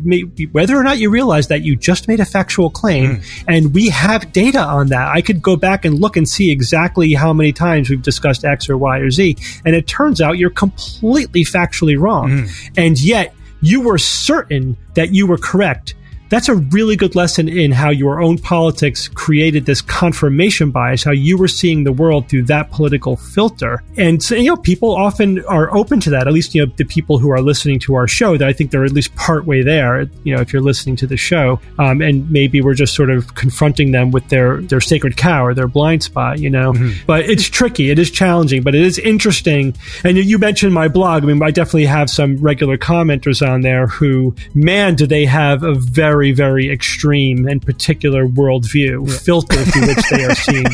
whether 0.51 0.75
or 0.75 0.83
not 0.83 0.97
you 0.97 1.09
realize 1.09 1.47
that 1.47 1.61
you 1.61 1.75
just 1.75 2.07
made 2.07 2.19
a 2.19 2.25
factual 2.25 2.69
claim, 2.69 3.17
hmm. 3.17 3.21
and 3.47 3.73
we 3.73 3.89
have 3.89 4.31
data 4.31 4.61
on 4.61 4.87
that. 4.87 5.07
I 5.07 5.21
could 5.21 5.41
go 5.41 5.55
back 5.55 5.85
and 5.85 5.99
look 5.99 6.17
and 6.17 6.27
see 6.27 6.51
exactly 6.51 6.92
how 7.13 7.33
many 7.33 7.51
times 7.51 7.89
we've 7.89 8.01
discussed 8.01 8.45
X 8.45 8.69
or 8.69 8.77
Y 8.77 8.99
or 8.99 9.09
Z, 9.09 9.37
and 9.65 9.75
it 9.75 9.87
turns 9.87 10.21
out 10.21 10.37
you're 10.37 10.49
completely 10.49 11.43
factually 11.43 11.99
wrong. 11.99 12.45
Hmm. 12.45 12.45
And 12.77 13.01
yet, 13.01 13.33
you 13.61 13.81
were 13.81 13.97
certain 13.97 14.77
that 14.93 15.13
you 15.13 15.25
were 15.25 15.37
correct. 15.37 15.95
That's 16.33 16.49
a 16.49 16.55
really 16.55 16.95
good 16.95 17.13
lesson 17.15 17.47
in 17.47 17.71
how 17.71 17.91
your 17.91 18.19
own 18.19 18.39
politics 18.39 19.07
created 19.07 19.67
this 19.67 19.83
confirmation 19.83 20.71
bias, 20.71 21.03
how 21.03 21.11
you 21.11 21.37
were 21.37 21.47
seeing 21.47 21.83
the 21.83 21.91
world 21.91 22.27
through 22.27 22.45
that 22.45 22.71
political 22.71 23.15
filter. 23.17 23.83
And, 23.97 24.21
so, 24.23 24.33
you 24.33 24.49
know, 24.49 24.55
people 24.57 24.95
often 24.95 25.45
are 25.45 25.71
open 25.77 25.99
to 25.99 26.09
that, 26.09 26.25
at 26.25 26.33
least, 26.33 26.55
you 26.55 26.65
know, 26.65 26.71
the 26.75 26.85
people 26.85 27.19
who 27.19 27.29
are 27.29 27.39
listening 27.39 27.77
to 27.81 27.93
our 27.93 28.07
show, 28.07 28.35
that 28.35 28.47
I 28.47 28.51
think 28.51 28.71
they're 28.71 28.83
at 28.83 28.93
least 28.93 29.15
partway 29.15 29.61
there, 29.61 30.09
you 30.23 30.35
know, 30.35 30.41
if 30.41 30.51
you're 30.51 30.61
listening 30.63 30.95
to 30.95 31.05
the 31.07 31.17
show. 31.17 31.59
Um, 31.77 32.01
and 32.01 32.27
maybe 32.31 32.61
we're 32.61 32.73
just 32.73 32.95
sort 32.95 33.11
of 33.11 33.35
confronting 33.35 33.91
them 33.91 34.09
with 34.09 34.27
their, 34.29 34.59
their 34.61 34.81
sacred 34.81 35.17
cow 35.17 35.45
or 35.45 35.53
their 35.53 35.67
blind 35.67 36.01
spot, 36.01 36.39
you 36.39 36.49
know. 36.49 36.73
But 37.05 37.29
it's 37.29 37.47
tricky, 37.47 37.91
it 37.91 37.99
is 37.99 38.09
challenging, 38.09 38.63
but 38.63 38.73
it 38.73 38.81
is 38.81 38.97
interesting. 38.97 39.75
And 40.03 40.17
you- 40.17 40.23
you 40.23 40.39
mentioned 40.39 40.73
my 40.73 40.87
blog. 40.87 41.21
I 41.21 41.27
mean, 41.27 41.43
I 41.43 41.51
definitely 41.51 41.85
have 41.85 42.09
some 42.09 42.37
regular 42.37 42.75
commenters 42.77 43.47
on 43.47 43.61
there 43.61 43.85
who, 43.85 44.33
man, 44.55 44.95
do 44.95 45.05
they 45.05 45.25
have 45.25 45.61
a 45.61 45.75
very, 45.75 46.22
very 46.31 46.71
extreme 46.71 47.47
and 47.47 47.61
particular 47.61 48.27
worldview 48.27 49.11
filter 49.21 49.63
through 49.65 49.87
which 49.87 50.09
they 50.09 50.23
are 50.23 50.35
seeing. 50.47 50.65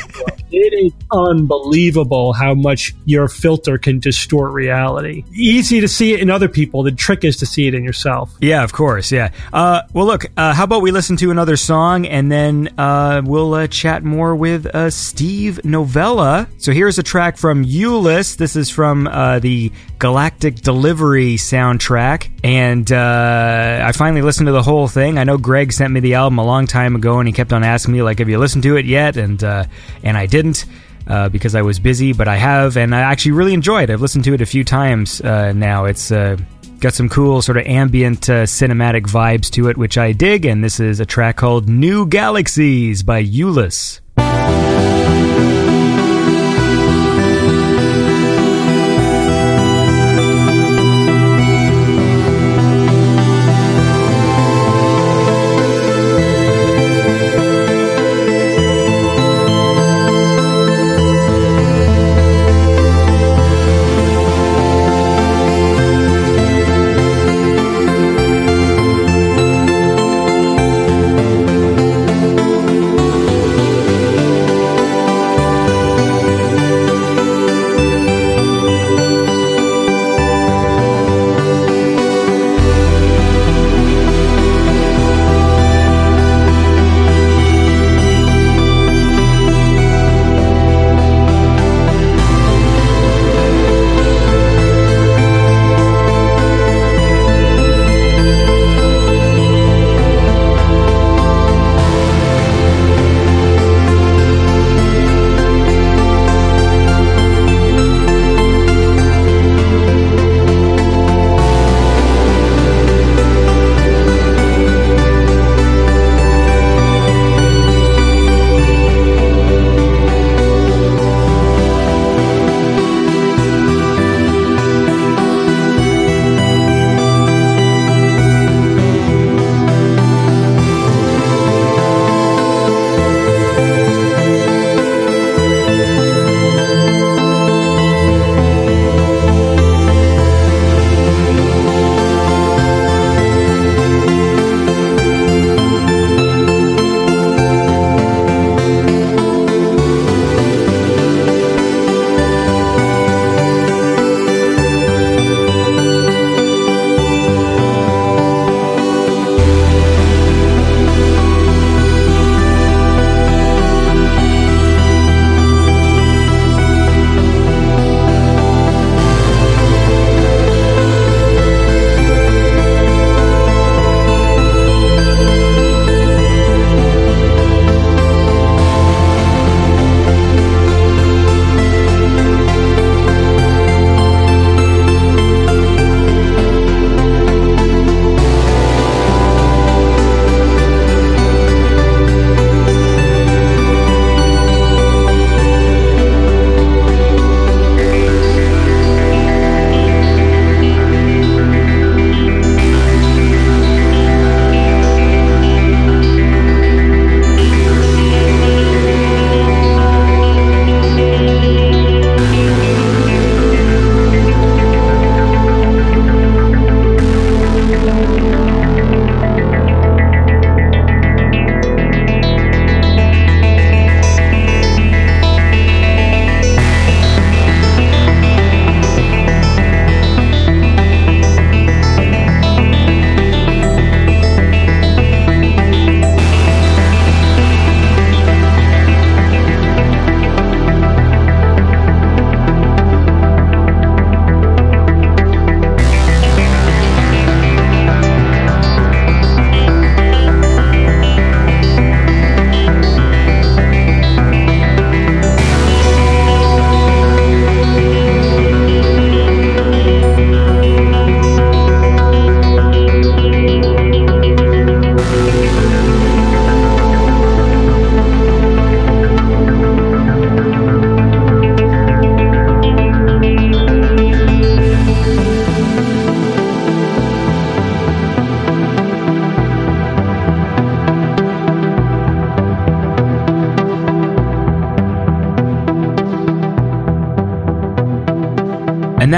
It 0.52 0.86
is 0.86 0.94
unbelievable 1.12 2.34
how 2.34 2.54
much 2.54 2.96
your 3.06 3.28
filter 3.28 3.78
can 3.78 4.00
distort 4.00 4.52
reality. 4.54 5.24
Easy 5.34 5.80
to 5.82 5.88
see 5.88 6.14
it 6.14 6.20
in 6.20 6.30
other 6.30 6.48
people. 6.48 6.84
The 6.84 6.92
trick 6.92 7.24
is 7.24 7.38
to 7.38 7.46
see 7.46 7.68
it 7.68 7.74
in 7.74 7.84
yourself. 7.84 8.34
Yeah, 8.42 8.64
of 8.64 8.74
course. 8.74 9.12
Yeah. 9.12 9.32
Uh, 9.54 9.82
well, 9.94 10.06
look. 10.06 10.26
Uh, 10.38 10.54
how 10.54 10.64
about 10.64 10.82
we 10.82 10.92
listen 10.92 11.18
to 11.18 11.32
another 11.32 11.58
song 11.58 12.06
and 12.06 12.32
then 12.32 12.70
uh, 12.78 13.22
we'll 13.24 13.54
uh, 13.54 13.68
chat 13.68 14.04
more 14.04 14.36
with 14.36 14.66
uh, 14.68 14.90
Steve 14.90 15.64
Novella. 15.64 16.48
So 16.58 16.72
here's 16.72 16.98
a 16.98 17.04
track 17.04 17.38
from 17.38 17.64
Euless. 17.64 18.38
This 18.38 18.56
is 18.56 18.70
from 18.70 19.08
uh, 19.08 19.40
the 19.40 19.72
Galactic 20.00 20.56
Delivery 20.56 21.36
soundtrack, 21.36 22.30
and 22.44 22.92
uh, 22.92 23.84
I 23.86 23.92
finally 23.92 24.22
listened 24.22 24.48
to 24.48 24.54
the 24.54 24.64
whole 24.64 24.88
thing. 24.88 25.18
I 25.18 25.26
know 25.26 25.38
Greg 25.38 25.72
sent 25.74 25.94
me 25.94 26.00
the 26.00 26.16
album 26.16 26.40
a 26.40 26.46
long 26.46 26.66
time 26.66 26.96
ago, 26.96 27.20
and 27.20 27.28
he 27.28 27.34
kept 27.34 27.54
on 27.54 27.64
asking 27.64 27.94
me 27.94 28.02
like, 28.02 28.20
"Have 28.20 28.30
you 28.30 28.40
listened 28.40 28.64
to 28.64 28.78
it 28.78 28.86
yet?" 28.86 29.18
And 29.18 29.44
uh, 29.44 29.66
and 30.04 30.18
I 30.18 30.26
didn't. 30.26 30.66
Uh, 31.08 31.28
because 31.28 31.56
I 31.56 31.64
was 31.64 31.80
busy, 31.80 32.14
but 32.14 32.28
I 32.28 32.36
have, 32.36 32.78
and 32.78 32.94
I 32.94 33.00
actually 33.00 33.32
really 33.32 33.56
enjoy 33.56 33.82
it. 33.82 33.90
I've 33.90 34.00
listened 34.00 34.26
to 34.26 34.36
it 34.36 34.42
a 34.42 34.46
few 34.46 34.64
times 34.64 35.22
uh, 35.22 35.54
now. 35.54 35.86
It's 35.86 36.12
uh, 36.12 36.38
Got 36.80 36.94
some 36.94 37.10
cool 37.10 37.42
sort 37.42 37.58
of 37.58 37.66
ambient 37.66 38.30
uh, 38.30 38.44
cinematic 38.44 39.02
vibes 39.02 39.50
to 39.52 39.68
it, 39.68 39.76
which 39.76 39.98
I 39.98 40.14
dig. 40.14 40.46
And 40.46 40.64
this 40.64 40.80
is 40.80 41.02
a 41.02 41.06
track 41.06 41.36
called 41.36 41.68
New 41.68 42.06
Galaxies 42.06 43.04
by 43.04 43.22
Euless. 43.22 44.00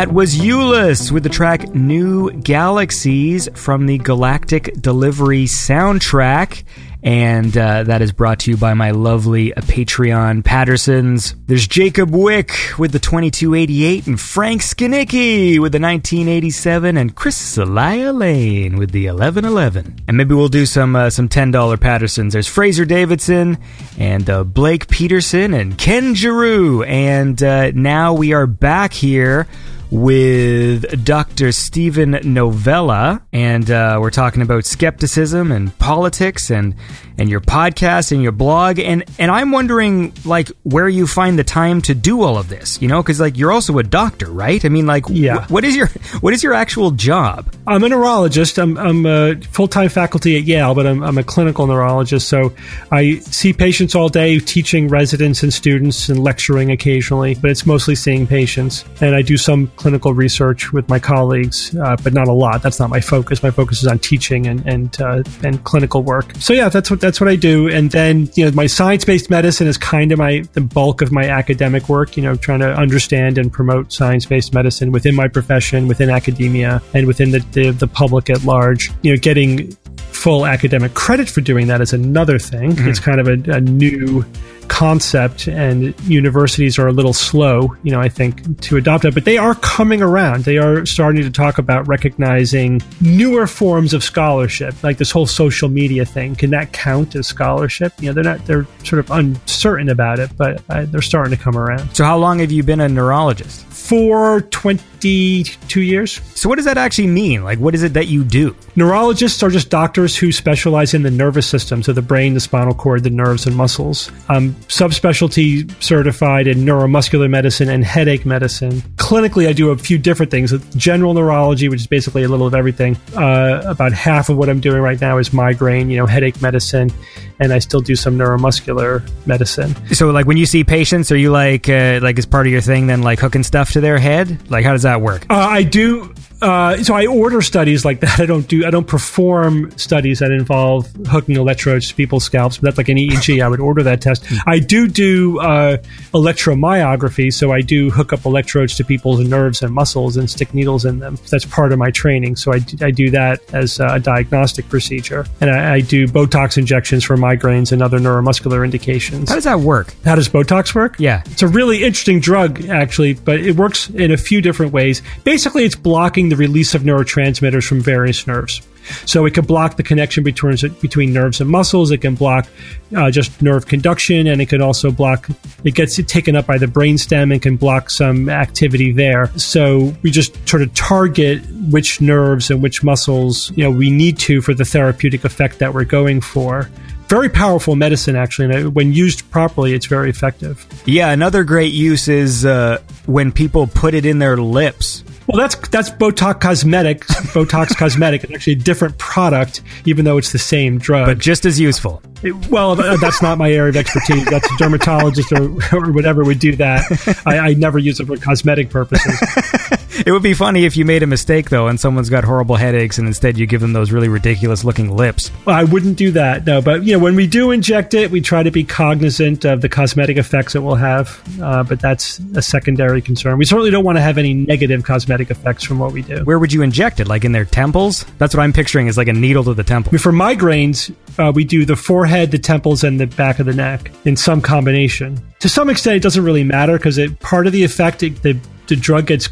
That 0.02 0.12
was 0.12 0.36
Euless 0.36 1.12
with 1.12 1.22
the 1.22 1.30
track 1.30 1.76
New 1.76 2.32
Galaxies 2.32 3.48
from 3.54 3.86
the 3.86 4.00
Galactic 4.00 4.74
Delivery 4.82 5.44
soundtrack. 5.44 6.64
And 7.04 7.56
uh, 7.56 7.84
that 7.84 8.02
is 8.02 8.12
brought 8.12 8.40
to 8.40 8.52
you 8.52 8.58
by 8.58 8.74
my 8.74 8.92
lovely 8.92 9.52
Patreon 9.52 10.44
Pattersons. 10.44 11.36
There's 11.46 11.68
Jacob 11.68 12.16
Wick 12.16 12.52
with 12.80 12.94
the 12.94 13.00
2288, 13.00 14.08
and 14.08 14.20
Frank 14.20 14.62
Skinicki 14.62 15.60
with 15.60 15.72
the 15.72 15.80
1987, 15.80 16.98
and 16.98 17.16
Chris 17.16 17.38
Celia 17.38 18.12
Lane 18.12 18.78
with 18.78 18.92
the 18.92 19.06
1111. 19.06 20.04
And 20.08 20.18
maybe 20.18 20.34
we'll 20.34 20.48
do 20.48 20.66
some 20.66 20.96
uh, 20.96 21.12
some 21.12 21.30
$10 21.30 21.80
Pattersons. 21.80 22.34
There's 22.34 22.48
Fraser 22.48 22.86
Davidson, 22.86 23.60
and 24.00 24.28
uh, 24.28 24.44
Blake 24.44 24.88
Peterson, 24.88 25.54
and 25.54 25.78
Ken 25.78 26.16
Giroux. 26.16 26.82
And 26.84 27.42
uh, 27.44 27.70
now 27.76 28.14
we 28.14 28.34
are 28.34 28.48
back 28.48 28.94
here 28.94 29.48
with 29.92 31.04
Dr. 31.04 31.52
Steven 31.52 32.20
Novella, 32.24 33.22
and 33.34 33.70
uh, 33.70 33.98
we're 34.02 34.10
talking 34.10 34.42
about 34.42 34.66
skepticism 34.66 35.52
and 35.52 35.78
politics 35.80 36.50
and 36.50 36.76
and 37.18 37.30
your 37.30 37.42
podcast 37.42 38.12
and 38.12 38.24
your 38.24 38.32
blog, 38.32 38.80
and 38.80 39.04
and 39.20 39.30
I'm 39.30 39.52
wondering 39.52 40.14
like 40.26 40.50
where 40.64 40.88
you 40.88 41.06
find 41.06 41.38
the 41.38 41.44
time 41.44 41.82
to 41.84 41.94
do 41.94 42.22
all 42.24 42.38
of 42.38 42.48
this, 42.48 42.82
you 42.82 42.88
know, 42.88 43.04
because 43.04 43.20
like 43.20 43.38
you're 43.38 43.52
also 43.52 43.78
a 43.80 43.84
doctor, 43.84 44.28
right? 44.32 44.64
I 44.64 44.70
mean, 44.70 44.88
like, 44.88 45.04
Yeah. 45.10 45.46
wh- 45.46 45.52
what 45.52 45.64
is 45.66 45.76
your 45.76 45.88
what 46.22 46.34
is 46.34 46.42
your 46.42 46.54
actual 46.54 46.92
job? 46.92 47.51
I'm 47.68 47.84
a 47.84 47.90
neurologist. 47.90 48.58
I'm, 48.58 48.78
I'm 48.78 49.06
a 49.06 49.36
full 49.52 49.68
time 49.68 49.90
faculty 49.90 50.38
at 50.38 50.44
Yale, 50.44 50.74
but 50.74 50.88
I'm, 50.88 51.04
I'm 51.04 51.18
a 51.18 51.24
clinical 51.24 51.68
neurologist. 51.68 52.28
So 52.28 52.54
I 52.92 53.20
see 53.20 53.54
patients 53.54 53.94
all 53.94 54.10
day, 54.10 54.40
teaching 54.40 54.88
residents 54.88 55.44
and 55.44 55.54
students 55.54 56.10
and 56.10 56.24
lecturing 56.24 56.72
occasionally, 56.72 57.36
but 57.36 57.52
it's 57.52 57.66
mostly 57.66 57.94
seeing 57.94 58.26
patients. 58.26 58.84
And 59.00 59.16
I 59.16 59.22
do 59.22 59.38
some 59.38 59.68
clinical 59.76 60.14
research 60.14 60.74
with 60.74 60.90
my 60.90 60.98
colleagues, 60.98 61.76
uh, 61.76 61.96
but 62.04 62.14
not 62.14 62.28
a 62.28 62.34
lot. 62.34 62.64
That's 62.64 62.80
not 62.80 62.90
my 62.90 63.00
focus. 63.00 63.44
My 63.44 63.52
focus 63.52 63.84
is 63.84 63.88
on 63.88 64.00
teaching 64.00 64.48
and 64.48 64.66
and, 64.66 65.02
uh, 65.02 65.24
and 65.44 65.64
clinical 65.64 66.02
work. 66.02 66.34
So 66.40 66.54
yeah, 66.54 66.70
that's 66.70 66.90
what 66.90 67.00
that's 67.00 67.22
what 67.22 67.30
I 67.30 67.36
do. 67.36 67.70
And 67.70 67.92
then 67.92 68.30
you 68.36 68.46
know, 68.46 68.52
my 68.52 68.68
science 68.68 69.06
based 69.06 69.30
medicine 69.30 69.68
is 69.68 69.78
kind 69.78 70.12
of 70.12 70.18
my 70.18 70.44
the 70.54 70.62
bulk 70.62 71.02
of 71.02 71.12
my 71.12 71.26
academic 71.26 71.90
work. 71.90 72.18
You 72.18 72.24
know, 72.24 72.36
trying 72.36 72.60
to 72.60 72.74
understand 72.74 73.38
and 73.38 73.52
promote 73.52 73.94
science 73.94 74.26
based 74.26 74.54
medicine 74.54 74.92
within 74.92 75.16
my 75.16 75.28
profession, 75.28 75.88
within 75.88 76.10
academia, 76.10 76.82
and 76.94 77.06
within 77.06 77.32
the, 77.32 77.40
the 77.54 77.72
the 77.72 77.88
public 77.88 78.30
at 78.30 78.44
large. 78.44 78.92
You 79.02 79.14
know, 79.14 79.18
getting 79.18 79.72
full 79.98 80.46
academic 80.46 80.94
credit 80.94 81.30
for 81.30 81.42
doing 81.42 81.68
that 81.68 81.82
is 81.82 81.94
another 81.94 82.38
thing. 82.38 82.76
It's 82.88 83.00
kind 83.00 83.20
of 83.20 83.28
a, 83.28 83.52
a 83.52 83.62
new 83.62 84.24
concept 84.68 85.48
and 85.48 86.00
universities 86.02 86.80
are 86.80 86.88
a 86.88 86.94
little 86.94 87.12
slow, 87.12 87.76
you 87.84 87.92
know, 87.92 88.00
I 88.00 88.08
think 88.08 88.62
to 88.62 88.78
adopt 88.78 89.04
it, 89.04 89.14
but 89.14 89.26
they 89.26 89.38
are 89.38 89.54
coming 89.56 90.02
around. 90.02 90.46
They 90.46 90.58
are 90.58 90.86
starting 90.86 91.24
to 91.24 91.30
talk 91.30 91.58
about 91.58 91.88
recognizing 91.88 92.82
newer 93.02 93.48
forms 93.48 93.94
of 93.94 94.02
scholarship, 94.02 94.82
like 94.82 94.98
this 94.98 95.12
whole 95.12 95.28
social 95.28 95.68
media 95.68 96.06
thing. 96.06 96.36
Can 96.36 96.52
that 96.52 96.72
count 96.72 97.16
as 97.16 97.28
scholarship? 97.28 97.94
You 98.00 98.08
know, 98.08 98.14
they're 98.14 98.24
not, 98.24 98.46
they're 98.46 98.66
sort 98.84 99.00
of 99.00 99.12
uncertain 99.12 99.90
about 99.90 100.20
it, 100.20 100.32
but 100.38 100.64
uh, 100.70 100.86
they're 100.86 101.02
starting 101.02 101.36
to 101.36 101.44
come 101.44 101.58
around. 101.58 101.94
So 101.94 102.06
how 102.06 102.18
long 102.18 102.40
have 102.40 102.52
you 102.52 102.64
been 102.64 102.80
a 102.80 102.88
neurologist? 102.88 103.71
For 103.92 104.40
22 104.40 105.82
years, 105.82 106.22
So 106.34 106.48
what 106.48 106.56
does 106.56 106.64
that 106.64 106.78
actually 106.78 107.08
mean? 107.08 107.44
Like, 107.44 107.60
what 107.60 107.76
is 107.76 107.84
it 107.84 107.94
that 107.94 108.08
you 108.08 108.24
do? 108.24 108.56
Neurologists 108.78 109.44
are 109.44 109.50
just 109.50 109.70
doctors 109.70 110.16
who 110.16 110.32
specialize 110.32 110.94
in 110.94 111.04
the 111.04 111.12
nervous 111.12 111.46
system, 111.46 111.84
so 111.84 111.92
the 111.92 112.02
brain, 112.02 112.34
the 112.34 112.40
spinal 112.40 112.74
cord, 112.74 113.04
the 113.04 113.10
nerves, 113.10 113.46
and 113.46 113.54
muscles. 113.54 114.10
I'm 114.30 114.54
subspecialty 114.70 115.70
certified 115.84 116.48
in 116.48 116.60
neuromuscular 116.60 117.30
medicine 117.30 117.68
and 117.68 117.84
headache 117.84 118.26
medicine. 118.26 118.82
Clinically, 118.96 119.50
I 119.50 119.52
do 119.52 119.72
a 119.72 119.78
few 119.78 119.98
different 119.98 120.32
things. 120.32 120.54
General 120.78 121.14
neurology, 121.14 121.68
which 121.68 121.82
is 121.82 121.88
basically 121.88 122.24
a 122.24 122.30
little 122.30 122.48
of 122.48 122.56
everything. 122.56 122.96
Uh, 123.14 123.62
about 123.66 123.92
half 123.92 124.30
of 124.30 124.38
what 124.38 124.48
I'm 124.48 124.62
doing 124.62 124.82
right 124.82 125.02
now 125.02 125.18
is 125.18 125.34
migraine, 125.34 125.90
you 125.90 125.98
know, 125.98 126.06
headache 126.06 126.42
medicine, 126.42 126.94
and 127.42 127.52
I 127.52 127.60
still 127.60 127.82
do 127.82 127.96
some 127.96 128.18
neuromuscular 128.18 129.02
medicine. 129.26 129.76
So, 129.94 130.12
like, 130.12 130.28
when 130.28 130.38
you 130.38 130.46
see 130.46 130.64
patients, 130.64 131.12
are 131.12 131.18
you 131.18 131.32
like, 131.32 131.68
uh, 131.68 132.00
like, 132.02 132.18
as 132.20 132.26
part 132.26 132.46
of 132.46 132.54
your 132.54 132.62
thing, 132.62 132.88
then 132.88 133.02
like 133.02 133.20
hooking 133.20 133.44
stuff 133.44 133.72
to 133.72 133.82
their 133.82 133.98
head? 133.98 134.50
Like, 134.50 134.64
how 134.64 134.72
does 134.72 134.84
that 134.84 135.02
work? 135.02 135.26
Uh, 135.30 135.34
I 135.36 135.64
do. 135.64 136.11
Uh, 136.42 136.78
so 136.84 136.94
I 136.96 137.06
order 137.06 137.42
studies 137.42 137.86
like 137.86 138.00
that. 138.02 138.20
I 138.20 138.26
don't 138.26 138.48
do. 138.48 138.66
I 138.66 138.72
don't 138.72 138.88
perform 138.88 139.72
studies 139.78 140.20
that 140.20 140.32
involve 140.32 140.92
hooking 141.08 141.36
electrodes 141.36 141.90
to 141.90 141.96
people's 141.96 142.24
scalps. 142.24 142.58
But 142.58 142.66
that's 142.66 142.78
like 142.78 142.90
an 142.90 142.98
EEG. 142.98 143.44
I 143.44 143.48
would 143.48 143.60
order 143.60 143.84
that 143.84 144.02
test. 144.02 144.26
I 144.46 144.60
do 144.60 144.88
do 144.88 145.40
uh, 145.40 145.78
electromyography. 146.14 147.34
So 147.34 147.52
I 147.52 147.62
do 147.62 147.90
hook 147.90 148.14
up 148.14 148.26
electrodes 148.26 148.76
to 148.78 148.84
people's 148.84 149.20
nerves 149.28 149.62
and 149.62 149.74
muscles 149.74 150.18
and 150.18 150.30
stick 150.30 150.54
needles 150.54 150.86
in 150.86 151.00
them. 151.00 151.18
That's 151.30 151.46
part 151.46 151.72
of 151.72 151.80
my 151.80 151.92
training. 151.92 152.36
So 152.36 152.54
I, 152.54 152.60
do- 152.60 152.86
I 152.86 152.92
do 152.92 153.10
that 153.12 153.42
as 153.54 153.80
a 153.80 154.00
diagnostic 154.00 154.68
procedure, 154.70 155.26
and 155.40 155.50
I, 155.50 155.76
I 155.76 155.82
do 155.82 156.08
Botox 156.08 156.58
injections 156.58 157.04
for 157.04 157.18
migraines 157.18 157.72
and 157.72 157.82
other 157.82 158.00
neuromuscular 158.00 158.64
indications. 158.64 159.30
How 159.30 159.36
does 159.36 159.44
that 159.44 159.60
work? 159.60 159.94
How 160.04 160.16
does 160.16 160.30
Botox 160.30 160.74
work? 160.74 160.96
Yeah. 161.00 161.22
It's 161.28 161.42
a 161.44 161.48
really 161.48 161.84
interesting 161.84 162.20
drug, 162.20 162.66
actually, 162.70 163.14
but 163.14 163.40
it 163.40 163.56
works 163.56 163.90
in 163.90 164.12
a 164.12 164.18
few 164.18 164.42
different 164.42 164.74
ways. 164.74 165.02
Basically, 165.24 165.64
it's 165.66 165.76
blocking 165.76 166.30
the 166.32 166.38
release 166.38 166.74
of 166.74 166.84
neurotransmitters 166.84 167.68
from 167.68 167.82
various 167.82 168.26
nerves. 168.26 168.62
So 169.06 169.26
it 169.26 169.34
can 169.34 169.46
block 169.46 169.76
the 169.76 169.84
connection 169.84 170.24
between 170.24 170.56
between 170.82 171.14
nerves 171.14 171.42
and 171.42 171.50
muscles. 171.50 171.92
It 171.92 172.00
can 172.00 172.16
block 172.16 172.48
uh, 172.96 173.12
just 173.12 173.42
nerve 173.42 173.68
conduction, 173.68 174.28
and 174.28 174.42
it 174.42 174.48
can 174.48 174.62
also 174.62 174.92
block. 174.92 175.28
It 175.66 175.76
gets 175.76 175.98
taken 176.04 176.36
up 176.36 176.48
by 176.48 176.58
the 176.58 176.66
brainstem 176.66 177.32
and 177.34 177.42
can 177.42 177.58
block 177.58 177.90
some 177.90 178.30
activity 178.30 178.92
there. 178.94 179.28
So 179.38 179.94
we 180.02 180.10
just 180.10 180.36
sort 180.48 180.64
of 180.64 180.74
target 180.74 181.44
which 181.70 182.02
nerves 182.02 182.50
and 182.50 182.64
which 182.64 182.82
muscles 182.82 183.52
you 183.56 183.64
know 183.64 183.72
we 183.72 183.92
need 183.92 184.18
to 184.20 184.42
for 184.42 184.54
the 184.54 184.66
therapeutic 184.66 185.26
effect 185.26 185.60
that 185.60 185.74
we're 185.74 185.84
going 185.84 186.22
for. 186.22 186.70
Very 187.08 187.28
powerful 187.28 187.76
medicine, 187.76 188.16
actually, 188.16 188.56
and 188.56 188.68
uh, 188.68 188.72
when 188.72 188.94
used 188.94 189.30
properly, 189.32 189.74
it's 189.74 189.86
very 189.86 190.10
effective. 190.10 190.66
Yeah, 190.86 191.12
another 191.12 191.44
great 191.44 191.74
use 191.74 192.08
is 192.08 192.46
uh, 192.46 192.82
when 193.06 193.34
people 193.34 193.68
put 193.68 193.94
it 193.94 194.06
in 194.06 194.20
their 194.20 194.38
lips. 194.38 195.04
Well, 195.28 195.38
that's 195.38 195.56
that's 195.70 195.90
Botox 195.90 196.42
Cosmetic. 196.42 197.02
Botox 197.06 197.76
Cosmetic 197.78 198.24
is 198.24 198.32
actually 198.32 198.54
a 198.54 198.58
different 198.58 198.98
product, 198.98 199.62
even 199.86 200.04
though 200.06 200.18
it's 200.18 200.32
the 200.32 200.40
same 200.40 200.78
drug. 200.78 201.06
But 201.06 201.20
just 201.20 201.46
as 201.46 201.60
useful. 201.60 202.02
It- 202.24 202.36
well, 202.50 202.76
that's 202.76 203.22
not 203.22 203.38
my 203.38 203.52
area 203.52 203.70
of 203.70 203.78
expertise. 203.78 204.26
That's 204.26 204.52
a 204.52 204.58
dermatologist 204.58 205.32
or, 205.32 205.44
or 205.74 205.92
whatever 205.92 206.24
would 206.24 206.40
do 206.40 206.56
that. 206.58 207.22
I, 207.26 207.38
I 207.40 207.54
never 207.54 207.80
use 207.80 208.00
it 208.00 208.08
for 208.08 208.18
cosmetic 208.18 208.70
purposes. 208.70 209.20
It 210.06 210.12
would 210.12 210.24
be 210.24 210.34
funny 210.34 210.66
if 210.66 210.76
you 210.76 210.84
made 210.84 211.04
a 211.04 211.08
mistake 211.08 211.50
though, 211.50 211.68
and 211.68 211.80
someone's 211.80 212.10
got 212.10 212.24
horrible 212.24 212.56
headaches, 212.56 212.98
and 212.98 213.08
instead 213.08 213.38
you 213.38 213.46
give 213.46 213.62
them 213.62 213.74
those 213.74 213.92
really 213.92 214.10
ridiculous 214.10 214.64
looking 214.64 214.96
lips. 214.96 215.32
Well, 215.46 215.56
I 215.56 215.64
wouldn't 215.64 215.98
do 215.98 216.12
that, 216.12 216.46
no. 216.46 216.62
But 216.62 216.84
you 216.84 216.94
know, 216.94 217.00
when 217.00 217.16
we 217.16 217.28
do 217.28 217.52
inject 217.52 217.94
it, 217.94 218.10
we 218.10 218.20
try 218.20 218.42
to 218.42 218.52
be 218.52 218.64
cognizant 218.64 219.46
of 219.46 219.62
the 219.62 219.70
cosmetic 219.70 220.18
effects 220.18 220.56
it 220.56 220.60
will 220.60 220.76
have. 220.76 221.22
Uh, 221.42 221.64
but 221.64 221.80
that's 221.80 222.20
a 222.36 222.42
secondary 222.42 223.02
concern. 223.02 223.38
We 223.38 223.46
certainly 223.46 223.70
don't 223.70 223.86
want 223.86 223.98
to 223.98 224.02
have 224.02 224.18
any 224.18 224.34
negative 224.34 224.84
cosmetic 224.84 225.30
effects 225.30 225.64
from 225.64 225.78
what 225.78 225.92
we 225.92 226.02
do. 226.02 226.24
Where 226.24 226.40
would 226.40 226.52
you 226.52 226.62
inject 226.62 227.00
it? 227.00 227.08
Like 227.08 227.24
in 227.24 227.32
their 227.32 227.46
temples? 227.46 228.06
That's 228.18 228.36
what 228.36 228.42
I'm 228.42 228.54
picturing 228.54 228.88
is 228.88 228.98
like 228.98 229.08
a 229.08 229.14
needle 229.14 229.44
to 229.44 229.54
the 229.54 229.64
temple. 229.64 229.98
For 229.98 230.12
migraines, 230.12 230.94
uh, 231.20 231.32
we 231.34 231.44
do 231.44 231.66
the 231.66 231.76
forehead, 231.76 232.32
the 232.32 232.40
temples, 232.40 232.84
and 232.84 233.00
the 233.00 233.08
back 233.08 233.40
of 233.40 233.46
the 233.46 233.54
neck 233.54 233.92
in 234.06 234.18
some 234.18 234.42
combination. 234.42 235.22
To 235.40 235.50
some 235.50 235.70
extent, 235.70 235.98
it 235.98 236.04
doesn't 236.04 236.24
really 236.24 236.44
matter 236.44 236.78
because 236.78 237.00
part 237.20 237.46
of 237.48 237.54
the 237.54 237.64
effect, 237.64 238.04
it, 238.04 238.22
the 238.24 238.38
the 238.72 238.76
drug 238.78 239.08
gets 239.08 239.28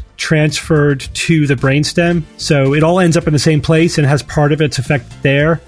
transferred 0.50 1.00
to 1.14 1.46
the 1.46 1.54
brainstem, 1.54 2.22
so 2.36 2.74
it 2.74 2.82
all 2.82 3.00
ends 3.00 3.16
up 3.16 3.26
in 3.26 3.32
the 3.32 3.38
same 3.38 3.60
place 3.60 3.98
and 3.98 4.06
has 4.06 4.22
part 4.22 4.52
of 4.52 4.60
its 4.60 4.78
effect 4.78 5.04
there. 5.22 5.60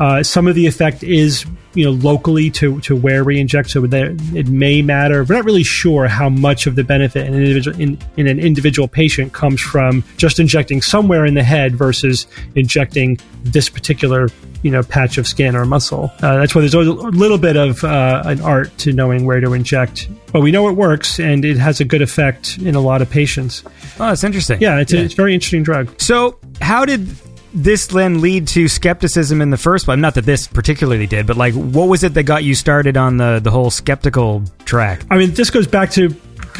Uh, 0.00 0.22
some 0.22 0.46
of 0.46 0.54
the 0.54 0.66
effect 0.66 1.02
is 1.02 1.44
you 1.78 1.84
know 1.84 1.92
locally 1.92 2.50
to, 2.50 2.80
to 2.80 2.96
where 2.96 3.22
we 3.22 3.38
inject, 3.38 3.70
so 3.70 3.86
there, 3.86 4.16
it 4.34 4.48
may 4.48 4.82
matter. 4.82 5.22
We're 5.22 5.36
not 5.36 5.44
really 5.44 5.62
sure 5.62 6.08
how 6.08 6.28
much 6.28 6.66
of 6.66 6.74
the 6.74 6.82
benefit 6.82 7.24
in 7.28 7.34
an 7.34 7.40
individual 7.40 7.80
in, 7.80 7.96
in 8.16 8.26
an 8.26 8.40
individual 8.40 8.88
patient 8.88 9.32
comes 9.32 9.60
from 9.60 10.02
just 10.16 10.40
injecting 10.40 10.82
somewhere 10.82 11.24
in 11.24 11.34
the 11.34 11.44
head 11.44 11.76
versus 11.76 12.26
injecting 12.56 13.20
this 13.44 13.68
particular 13.68 14.28
you 14.62 14.72
know 14.72 14.82
patch 14.82 15.18
of 15.18 15.26
skin 15.28 15.54
or 15.54 15.64
muscle. 15.64 16.10
Uh, 16.20 16.38
that's 16.38 16.52
why 16.52 16.62
there's 16.62 16.74
always 16.74 16.88
a 16.88 16.92
little 16.92 17.38
bit 17.38 17.56
of 17.56 17.84
uh, 17.84 18.24
an 18.24 18.40
art 18.40 18.76
to 18.78 18.92
knowing 18.92 19.24
where 19.24 19.38
to 19.38 19.52
inject, 19.52 20.08
but 20.32 20.40
we 20.40 20.50
know 20.50 20.68
it 20.68 20.72
works 20.72 21.20
and 21.20 21.44
it 21.44 21.58
has 21.58 21.78
a 21.80 21.84
good 21.84 22.02
effect 22.02 22.58
in 22.58 22.74
a 22.74 22.80
lot 22.80 23.02
of 23.02 23.08
patients. 23.08 23.62
Oh, 24.00 24.08
that's 24.08 24.24
interesting. 24.24 24.60
Yeah, 24.60 24.80
it's, 24.80 24.92
A, 24.92 25.04
it's 25.04 25.14
a 25.14 25.16
very 25.16 25.32
interesting 25.32 25.62
drug. 25.62 26.00
So, 26.00 26.40
how 26.60 26.84
did 26.84 27.06
this 27.52 27.86
then 27.86 28.20
lead 28.20 28.48
to 28.48 28.68
skepticism 28.68 29.40
in 29.40 29.50
the 29.50 29.56
first 29.56 29.84
place? 29.84 29.98
Not 29.98 30.14
that 30.14 30.24
this 30.24 30.46
particularly 30.46 31.06
did, 31.06 31.26
but 31.26 31.36
like, 31.36 31.54
what 31.54 31.88
was 31.88 32.04
it 32.04 32.14
that 32.14 32.24
got 32.24 32.44
you 32.44 32.54
started 32.54 32.96
on 32.96 33.16
the 33.16 33.40
the 33.42 33.50
whole 33.50 33.70
skeptical 33.70 34.42
track? 34.64 35.04
I 35.10 35.18
mean, 35.18 35.32
this 35.32 35.50
goes 35.50 35.66
back 35.66 35.90
to 35.92 36.14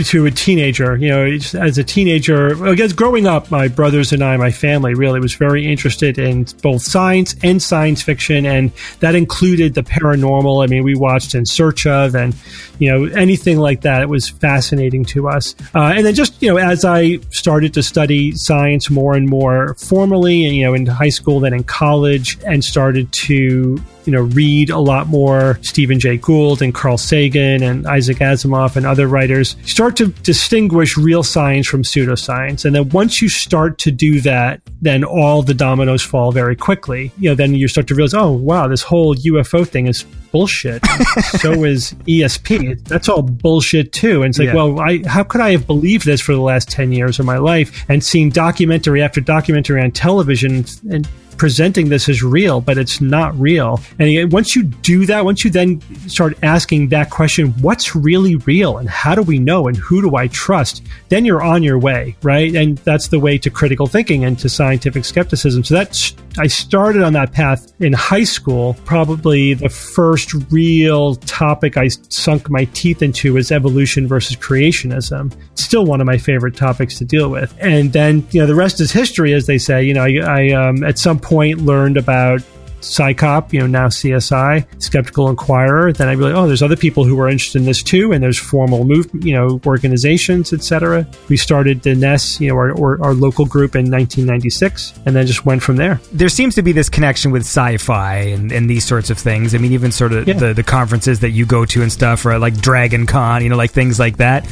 to 0.04 0.26
a 0.26 0.30
teenager. 0.30 0.96
You 0.96 1.08
know, 1.08 1.26
as 1.26 1.78
a 1.78 1.84
teenager, 1.84 2.66
I 2.66 2.74
guess 2.74 2.92
growing 2.92 3.26
up, 3.26 3.50
my 3.50 3.68
brothers 3.68 4.12
and 4.12 4.22
I, 4.22 4.36
my 4.36 4.50
family, 4.50 4.94
really 4.94 5.20
was 5.20 5.34
very 5.34 5.70
interested 5.70 6.18
in 6.18 6.46
both 6.62 6.82
science 6.82 7.34
and 7.42 7.62
science 7.62 8.02
fiction, 8.02 8.46
and 8.46 8.72
that 9.00 9.14
included 9.14 9.74
the 9.74 9.82
paranormal. 9.82 10.64
I 10.64 10.66
mean, 10.66 10.84
we 10.84 10.94
watched 10.94 11.34
In 11.34 11.44
Search 11.46 11.86
of, 11.86 12.14
and 12.14 12.34
you 12.78 12.90
know, 12.90 13.04
anything 13.04 13.58
like 13.58 13.82
that. 13.82 14.02
It 14.02 14.08
was 14.08 14.28
fascinating 14.28 15.04
to 15.06 15.28
us. 15.28 15.54
Uh, 15.74 15.92
and 15.96 16.06
then 16.06 16.14
just 16.14 16.40
you 16.42 16.48
know, 16.48 16.56
as 16.56 16.84
I 16.84 17.18
started 17.30 17.74
to 17.74 17.82
study 17.82 18.32
science 18.32 18.90
more 18.90 19.14
and 19.14 19.28
more 19.28 19.74
formally, 19.74 20.46
and 20.46 20.56
you 20.56 20.64
know, 20.64 20.74
in 20.74 20.86
high 20.86 21.08
school, 21.08 21.40
then 21.40 21.54
in 21.54 21.64
college, 21.64 22.38
and 22.46 22.64
started 22.64 23.10
to 23.12 23.82
you 24.04 24.12
know 24.12 24.22
read 24.22 24.70
a 24.70 24.78
lot 24.78 25.06
more 25.06 25.58
Stephen 25.62 26.00
Jay 26.00 26.16
Gould 26.16 26.62
and 26.62 26.74
Carl 26.74 26.96
Sagan 26.96 27.62
and 27.62 27.86
Isaac 27.86 28.18
Asimov 28.18 28.76
and 28.76 28.86
other 28.86 29.06
writers, 29.06 29.56
start 29.64 29.96
to 29.96 30.08
distinguish 30.22 30.96
real 30.96 31.22
science 31.22 31.66
from 31.66 31.82
pseudoscience. 31.82 32.64
And 32.64 32.74
then 32.74 32.88
once 32.90 33.20
you 33.20 33.28
start 33.28 33.78
to 33.80 33.90
do 33.90 34.20
that, 34.22 34.60
then 34.80 35.04
all 35.04 35.42
the 35.42 35.54
dominoes 35.54 36.02
fall 36.02 36.32
very 36.32 36.56
quickly. 36.56 37.12
You 37.18 37.30
know, 37.30 37.34
then 37.34 37.54
you 37.54 37.68
start 37.68 37.86
to 37.88 37.94
realize, 37.94 38.14
oh 38.14 38.32
wow, 38.32 38.68
this 38.68 38.82
whole 38.82 39.14
UFO 39.14 39.66
thing 39.66 39.86
is 39.86 40.04
bullshit. 40.30 40.84
so 41.40 41.64
is 41.64 41.92
ESP. 42.06 42.84
That's 42.84 43.08
all 43.08 43.22
bullshit 43.22 43.92
too. 43.92 44.22
And 44.22 44.30
it's 44.30 44.38
like, 44.38 44.46
Yeah. 44.46 44.54
well, 44.54 44.80
I, 44.80 45.02
how 45.06 45.24
could 45.24 45.40
I 45.40 45.52
have 45.52 45.66
believed 45.66 46.04
this 46.04 46.20
for 46.20 46.32
the 46.34 46.40
last 46.40 46.68
10 46.70 46.92
years 46.92 47.18
of 47.18 47.26
my 47.26 47.38
life 47.38 47.84
and 47.88 48.02
seen 48.02 48.30
documentary 48.30 49.02
after 49.02 49.20
documentary 49.20 49.82
on 49.82 49.90
television 49.90 50.64
and 50.90 51.08
presenting 51.38 51.88
this 51.88 52.08
as 52.08 52.22
real, 52.22 52.60
but 52.60 52.76
it's 52.76 53.00
not 53.00 53.38
real. 53.38 53.80
And 53.98 54.30
once 54.32 54.54
you 54.54 54.64
do 54.64 55.06
that, 55.06 55.24
once 55.24 55.44
you 55.44 55.50
then 55.50 55.80
start 56.08 56.36
asking 56.42 56.88
that 56.88 57.10
question, 57.10 57.52
what's 57.60 57.94
really 57.94 58.36
real 58.36 58.78
and 58.78 58.88
how 58.88 59.14
do 59.14 59.22
we 59.22 59.38
know 59.38 59.68
and 59.68 59.76
who 59.76 60.02
do 60.02 60.16
I 60.16 60.26
trust? 60.28 60.82
Then 61.08 61.24
you're 61.24 61.42
on 61.42 61.62
your 61.62 61.78
way, 61.78 62.16
right? 62.22 62.54
And 62.54 62.78
that's 62.78 63.08
the 63.08 63.20
way 63.20 63.38
to 63.38 63.50
critical 63.50 63.86
thinking 63.86 64.24
and 64.24 64.38
to 64.40 64.48
scientific 64.48 65.04
skepticism. 65.04 65.64
So 65.64 65.74
that's, 65.74 66.14
I 66.38 66.48
started 66.48 67.02
on 67.02 67.12
that 67.14 67.32
path 67.32 67.72
in 67.80 67.92
high 67.92 68.24
school. 68.24 68.76
Probably 68.84 69.54
the 69.54 69.68
first 69.68 70.34
real 70.50 71.14
topic 71.16 71.76
I 71.76 71.88
sunk 71.88 72.50
my 72.50 72.64
teeth 72.74 73.02
into 73.02 73.34
was 73.34 73.52
evolution 73.52 74.06
versus 74.08 74.36
creationism. 74.36 75.32
Still 75.54 75.84
one 75.84 76.00
of 76.00 76.06
my 76.06 76.18
favorite 76.18 76.56
topics 76.56 76.98
to 76.98 77.04
deal 77.04 77.30
with. 77.30 77.54
And 77.60 77.92
then, 77.92 78.26
you 78.30 78.40
know, 78.40 78.46
the 78.46 78.54
rest 78.54 78.80
is 78.80 78.90
history, 78.90 79.34
as 79.34 79.46
they 79.46 79.58
say. 79.58 79.82
You 79.82 79.94
know, 79.94 80.04
I, 80.04 80.18
I 80.24 80.48
um, 80.52 80.82
at 80.84 80.98
some 80.98 81.18
point 81.18 81.27
learned 81.30 81.96
about 81.96 82.40
CSICOP, 82.80 83.52
you 83.52 83.58
know, 83.58 83.66
now 83.66 83.88
CSI, 83.88 84.64
Skeptical 84.80 85.28
Inquirer. 85.28 85.92
Then 85.92 86.06
I 86.06 86.12
realized, 86.12 86.36
oh, 86.36 86.46
there's 86.46 86.62
other 86.62 86.76
people 86.76 87.02
who 87.04 87.18
are 87.20 87.28
interested 87.28 87.58
in 87.58 87.64
this 87.64 87.82
too, 87.82 88.12
and 88.12 88.22
there's 88.22 88.38
formal 88.38 88.84
move, 88.84 89.08
you 89.14 89.32
know, 89.32 89.60
organizations, 89.66 90.52
etc. 90.52 91.04
We 91.28 91.36
started 91.36 91.82
the 91.82 91.96
NESS, 91.96 92.40
you 92.40 92.48
know, 92.50 92.54
our, 92.54 92.70
our, 92.80 93.02
our 93.02 93.14
local 93.14 93.46
group 93.46 93.74
in 93.74 93.90
1996, 93.90 94.94
and 95.06 95.16
then 95.16 95.26
just 95.26 95.44
went 95.44 95.60
from 95.60 95.74
there. 95.74 96.00
there 96.12 96.28
seems 96.28 96.54
to 96.54 96.62
be 96.62 96.70
this 96.70 96.88
connection 96.88 97.32
with 97.32 97.42
sci-fi 97.42 98.14
and, 98.18 98.52
and 98.52 98.70
these 98.70 98.84
sorts 98.84 99.10
of 99.10 99.18
things. 99.18 99.56
I 99.56 99.58
mean, 99.58 99.72
even 99.72 99.90
sort 99.90 100.12
of 100.12 100.28
Yeah. 100.28 100.34
the, 100.34 100.54
the 100.54 100.62
conferences 100.62 101.18
that 101.20 101.30
you 101.30 101.46
go 101.46 101.64
to 101.64 101.82
and 101.82 101.90
stuff, 101.90 102.24
or 102.24 102.38
like 102.38 102.60
Dragon 102.60 103.06
Con, 103.06 103.42
you 103.42 103.48
know, 103.48 103.56
like 103.56 103.72
things 103.72 103.98
like 103.98 104.18
that. 104.18 104.46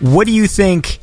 What 0.00 0.26
do 0.26 0.32
you 0.32 0.46
think 0.46 0.98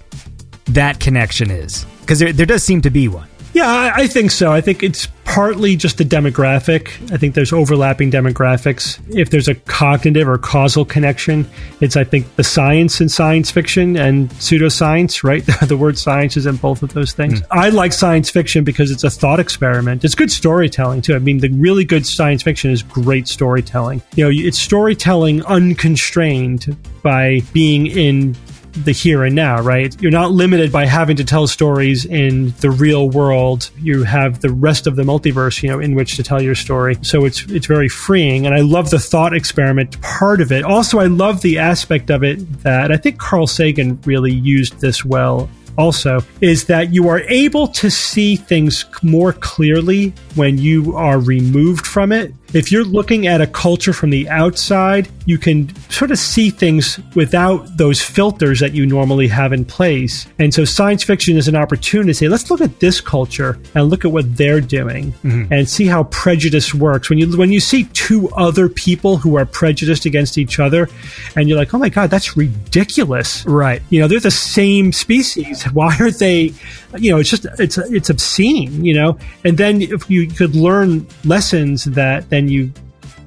that 0.66 1.00
connection 1.00 1.50
is? 1.50 1.86
Because 2.02 2.20
there, 2.20 2.32
there 2.34 2.46
does 2.46 2.64
seem 2.64 2.82
to 2.84 2.90
be 2.92 3.08
one. 3.08 3.28
Yeah, 3.58 3.72
I, 3.72 4.04
I 4.04 4.08
think 4.08 4.30
so. 4.30 4.52
I 4.52 4.62
think 4.62 4.84
it's 4.84 5.08
partly 5.24 5.76
just 5.76 5.98
the 5.98 6.04
demographic. 6.04 6.90
I 7.12 7.18
think 7.18 7.34
there's 7.34 7.52
overlapping 7.52 8.12
demographics. 8.12 9.00
If 9.18 9.32
there's 9.32 9.48
a 9.48 9.56
cognitive 9.56 10.28
or 10.28 10.38
causal 10.38 10.86
connection, 10.86 11.50
it's 11.82 11.96
I 11.96 12.04
think 12.04 12.36
the 12.36 12.44
science 12.44 13.02
in 13.02 13.10
science 13.10 13.50
fiction 13.50 13.98
and 13.98 14.30
pseudoscience, 14.30 15.24
right? 15.24 15.44
the 15.68 15.76
word 15.76 15.98
science 15.98 16.38
is 16.38 16.46
in 16.46 16.58
both 16.58 16.84
of 16.84 16.94
those 16.94 17.14
things. 17.14 17.40
Hmm. 17.40 17.46
I 17.50 17.70
like 17.70 17.94
science 17.94 18.30
fiction 18.30 18.64
because 18.64 18.92
it's 18.92 19.04
a 19.04 19.10
thought 19.10 19.40
experiment. 19.40 20.06
It's 20.06 20.14
good 20.14 20.32
storytelling 20.32 21.02
too. 21.02 21.16
I 21.16 21.20
mean, 21.20 21.40
the 21.40 21.50
really 21.50 21.84
good 21.84 22.06
science 22.06 22.44
fiction 22.44 22.70
is 22.70 22.84
great 22.84 23.28
storytelling. 23.28 24.04
You 24.16 24.26
know, 24.26 24.32
it's 24.32 24.60
storytelling 24.60 25.44
unconstrained 25.46 26.78
by 27.02 27.42
being 27.54 27.88
in 27.88 28.36
the 28.84 28.92
here 28.92 29.24
and 29.24 29.36
now, 29.36 29.62
right? 29.62 29.96
You're 30.02 30.12
not 30.12 30.32
limited 30.32 30.72
by 30.72 30.86
having 30.86 31.18
to 31.18 31.24
tell 31.24 31.48
stories 31.48 32.06
in 32.06 32.54
the 32.62 32.70
real 32.70 33.10
world. 33.10 33.70
You 33.80 34.04
have 34.04 34.40
the 34.40 34.52
rest 34.52 34.88
of 34.88 34.96
the 34.96 35.04
multiverse, 35.04 35.62
you 35.62 35.70
know, 35.70 35.80
in 35.80 35.96
which 35.96 36.16
to 36.18 36.24
tell 36.24 36.42
your 36.42 36.56
story. 36.56 36.98
So 37.02 37.26
it's 37.26 37.44
it's 37.48 37.66
very 37.66 37.90
freeing, 37.90 38.46
and 38.46 38.56
I 38.56 38.62
love 38.62 38.90
the 38.90 39.00
thought 39.00 39.36
experiment 39.36 40.00
part 40.02 40.42
of 40.42 40.52
it. 40.52 40.64
Also, 40.64 41.00
I 41.00 41.06
love 41.06 41.42
the 41.42 41.60
aspect 41.60 42.10
of 42.10 42.24
it 42.24 42.64
that 42.64 42.92
I 42.92 42.98
think 42.98 43.18
Carl 43.18 43.48
Sagan 43.48 44.00
really 44.06 44.34
used 44.34 44.80
this 44.80 45.04
well. 45.04 45.50
Also, 45.78 46.22
is 46.42 46.66
that 46.66 46.92
you 46.92 47.08
are 47.08 47.20
able 47.22 47.68
to 47.68 47.92
see 47.92 48.36
things 48.36 48.84
more 49.04 49.32
clearly 49.32 50.12
when 50.34 50.58
you 50.58 50.96
are 50.96 51.20
removed 51.20 51.86
from 51.86 52.12
it. 52.12 52.34
If 52.54 52.72
you're 52.72 52.86
looking 52.86 53.28
at 53.28 53.42
a 53.42 53.48
culture 53.48 53.94
from 53.94 54.10
the 54.10 54.28
outside, 54.30 55.10
you 55.26 55.38
can 55.38 55.76
sort 55.90 56.12
of 56.12 56.18
see 56.18 56.50
things 56.50 57.00
without 57.14 57.78
those 57.78 58.02
filters 58.02 58.62
that 58.62 58.74
you 58.74 58.86
normally 58.86 59.28
have 59.28 59.52
in 59.52 59.66
place. 59.66 60.26
And 60.40 60.54
so 60.54 60.64
science 60.64 61.04
fiction 61.04 61.36
is 61.36 61.50
an 61.50 61.56
opportunity 61.56 62.12
to 62.12 62.14
say, 62.14 62.28
let's 62.30 62.50
look 62.50 62.62
at 62.62 62.80
this 62.80 63.02
culture 63.02 63.60
and 63.76 63.90
look 63.90 64.06
at 64.06 64.12
what 64.12 64.38
they're 64.38 64.62
doing 64.62 65.12
mm-hmm. 65.24 65.52
and 65.52 65.68
see 65.68 65.86
how 65.86 66.06
prejudice 66.06 66.74
works. 66.74 67.10
When 67.10 67.20
you 67.20 67.38
when 67.38 67.52
you 67.52 67.60
see 67.60 67.84
two 67.94 68.30
other 68.30 68.70
people 68.70 69.18
who 69.18 69.36
are 69.36 69.46
prejudiced 69.46 70.06
against 70.06 70.38
each 70.38 70.60
other 70.60 70.90
and 71.36 71.50
you're 71.50 71.58
like, 71.58 71.74
"Oh 71.74 71.78
my 71.78 71.90
god, 71.90 72.10
that's 72.10 72.38
ridiculous." 72.38 73.46
Right. 73.46 73.82
You 73.90 74.00
know, 74.00 74.08
they're 74.08 74.20
the 74.20 74.32
same 74.32 74.94
species. 74.94 75.64
Why 75.74 75.96
aren't 76.00 76.20
they? 76.20 76.54
You 76.98 77.12
know, 77.12 77.18
it's 77.18 77.30
just 77.30 77.46
it's 77.60 77.78
it's 77.78 78.10
obscene. 78.10 78.86
You 78.86 78.94
know, 78.94 79.18
and 79.44 79.58
then 79.58 79.82
if 79.82 80.10
you 80.10 80.28
could 80.28 80.56
learn 80.56 81.06
lessons 81.26 81.86
that 81.86 82.30
then 82.38 82.48
you 82.48 82.72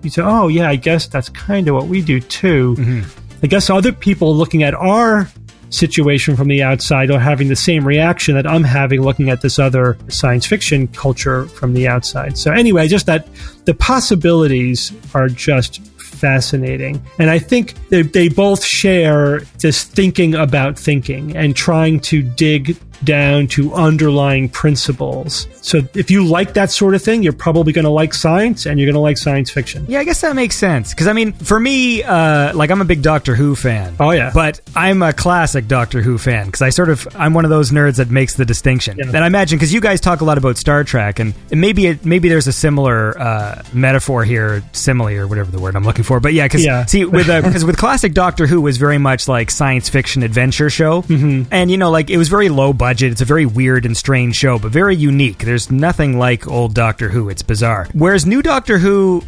you 0.02 0.10
say, 0.10 0.22
oh 0.22 0.48
yeah, 0.48 0.68
I 0.68 0.76
guess 0.76 1.06
that's 1.06 1.28
kind 1.28 1.68
of 1.68 1.74
what 1.74 1.86
we 1.86 2.00
do 2.00 2.20
too. 2.20 2.76
Mm-hmm. 2.78 3.44
I 3.44 3.46
guess 3.46 3.68
other 3.68 3.92
people 3.92 4.34
looking 4.34 4.62
at 4.62 4.74
our 4.74 5.28
situation 5.70 6.36
from 6.36 6.48
the 6.48 6.62
outside 6.62 7.10
are 7.10 7.18
having 7.18 7.48
the 7.48 7.56
same 7.56 7.86
reaction 7.86 8.34
that 8.34 8.46
I'm 8.46 8.64
having 8.64 9.02
looking 9.02 9.30
at 9.30 9.40
this 9.40 9.58
other 9.58 9.98
science 10.08 10.46
fiction 10.46 10.88
culture 10.88 11.46
from 11.46 11.74
the 11.74 11.86
outside. 11.86 12.38
So 12.38 12.52
anyway, 12.52 12.88
just 12.88 13.06
that 13.06 13.28
the 13.66 13.74
possibilities 13.74 14.92
are 15.14 15.28
just 15.28 15.80
fascinating. 15.98 17.02
And 17.18 17.30
I 17.30 17.38
think 17.38 17.74
they, 17.88 18.02
they 18.02 18.28
both 18.28 18.64
share 18.64 19.40
this 19.60 19.84
thinking 19.84 20.34
about 20.34 20.78
thinking 20.78 21.36
and 21.36 21.54
trying 21.54 22.00
to 22.00 22.22
dig 22.22 22.76
down 23.04 23.46
to 23.48 23.72
underlying 23.74 24.48
principles. 24.48 25.46
So 25.62 25.80
if 25.94 26.10
you 26.10 26.24
like 26.24 26.54
that 26.54 26.70
sort 26.70 26.94
of 26.94 27.02
thing, 27.02 27.22
you're 27.22 27.32
probably 27.32 27.72
going 27.72 27.84
to 27.84 27.90
like 27.90 28.14
science 28.14 28.66
and 28.66 28.78
you're 28.78 28.86
going 28.86 28.94
to 28.94 29.00
like 29.00 29.18
science 29.18 29.50
fiction. 29.50 29.86
Yeah, 29.88 30.00
I 30.00 30.04
guess 30.04 30.20
that 30.20 30.34
makes 30.36 30.56
sense. 30.56 30.90
Because 30.90 31.06
I 31.06 31.12
mean, 31.12 31.32
for 31.32 31.58
me, 31.58 32.02
uh, 32.02 32.54
like 32.54 32.70
I'm 32.70 32.80
a 32.80 32.84
big 32.84 33.02
Doctor 33.02 33.34
Who 33.34 33.54
fan. 33.54 33.96
Oh, 33.98 34.10
yeah. 34.10 34.30
but 34.34 34.60
I'm 34.76 35.02
a 35.02 35.12
classic 35.12 35.66
Doctor 35.68 36.02
Who 36.02 36.18
fan 36.18 36.46
because 36.46 36.62
I 36.62 36.70
sort 36.70 36.90
of 36.90 37.08
I'm 37.16 37.34
one 37.34 37.44
of 37.44 37.50
those 37.50 37.70
nerds 37.70 37.96
that 37.96 38.10
makes 38.10 38.34
the 38.34 38.44
distinction. 38.44 38.98
Yeah. 38.98 39.06
And 39.06 39.18
I 39.18 39.26
imagine 39.26 39.58
because 39.58 39.72
you 39.72 39.80
guys 39.80 40.00
talk 40.00 40.20
a 40.20 40.24
lot 40.24 40.38
about 40.38 40.56
Star 40.56 40.84
Trek, 40.84 41.18
and, 41.18 41.34
and 41.50 41.60
maybe 41.60 41.86
it, 41.86 42.04
maybe 42.04 42.28
there's 42.28 42.46
a 42.46 42.52
similar 42.52 43.18
uh, 43.18 43.62
metaphor 43.72 44.24
here, 44.24 44.62
simile 44.72 45.16
or 45.16 45.26
whatever 45.26 45.50
the 45.50 45.60
word 45.60 45.76
I'm 45.76 45.84
looking 45.84 46.04
for. 46.04 46.20
But 46.20 46.34
yeah, 46.34 46.44
because 46.44 46.64
Yeah. 46.64 46.84
see 46.86 47.04
with 47.04 47.26
because 47.26 47.64
with 47.70 47.76
classic 47.76 48.14
Doctor 48.14 48.46
Who 48.46 48.60
was 48.60 48.76
very 48.76 48.98
much 48.98 49.28
like 49.28 49.50
science 49.50 49.88
fiction 49.88 50.22
adventure 50.22 50.70
show, 50.70 51.02
mm-hmm. 51.02 51.52
and 51.52 51.70
you 51.70 51.78
know 51.78 51.90
like 51.90 52.10
it 52.10 52.18
was 52.18 52.28
very 52.28 52.48
low 52.48 52.72
budget. 52.72 52.89
It's 52.98 53.20
a 53.20 53.24
very 53.24 53.46
weird 53.46 53.86
and 53.86 53.96
strange 53.96 54.36
show, 54.36 54.58
but 54.58 54.72
very 54.72 54.96
unique. 54.96 55.38
There's 55.38 55.70
nothing 55.70 56.18
like 56.18 56.48
old 56.48 56.74
Doctor 56.74 57.08
Who. 57.08 57.28
It's 57.28 57.42
bizarre. 57.42 57.88
Whereas 57.92 58.26
new 58.26 58.42
Doctor 58.42 58.78
Who 58.78 59.22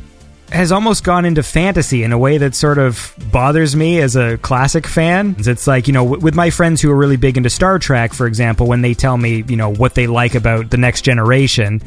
has 0.51 0.71
almost 0.71 1.03
gone 1.03 1.25
into 1.25 1.43
fantasy 1.43 2.05
in 2.05 2.13
a 2.13 2.19
way 2.19 2.39
that 2.39 2.55
sort 2.55 2.77
of 2.79 3.15
bothers 3.33 3.75
me 3.75 4.01
as 4.01 4.17
a 4.17 4.37
classic 4.39 4.87
fan. 4.87 5.35
It's 5.39 5.67
like, 5.67 5.87
you 5.87 5.95
know, 5.95 6.05
with 6.05 6.35
my 6.35 6.51
friends 6.51 6.83
who 6.83 6.91
are 6.91 6.97
really 6.97 7.17
big 7.17 7.39
into 7.39 7.49
Star 7.49 7.79
Trek, 7.79 8.13
for 8.13 8.27
example, 8.27 8.67
when 8.67 8.83
they 8.83 8.93
tell 8.93 9.17
me, 9.17 9.45
you 9.49 9.57
know, 9.57 9.73
what 9.73 9.95
they 9.95 10.07
like 10.07 10.35
about 10.35 10.71
the 10.71 10.77
next 10.77 11.03
generation, 11.03 11.81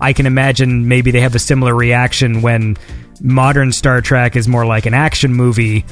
I 0.00 0.12
can 0.12 0.26
imagine 0.26 0.86
maybe 0.86 1.10
they 1.10 1.20
have 1.20 1.34
a 1.34 1.38
similar 1.38 1.74
reaction 1.74 2.42
when 2.42 2.76
modern 3.22 3.72
Star 3.72 4.00
Trek 4.02 4.36
is 4.36 4.46
more 4.46 4.66
like 4.66 4.84
an 4.86 4.94
action 4.94 5.32
movie 5.32 5.86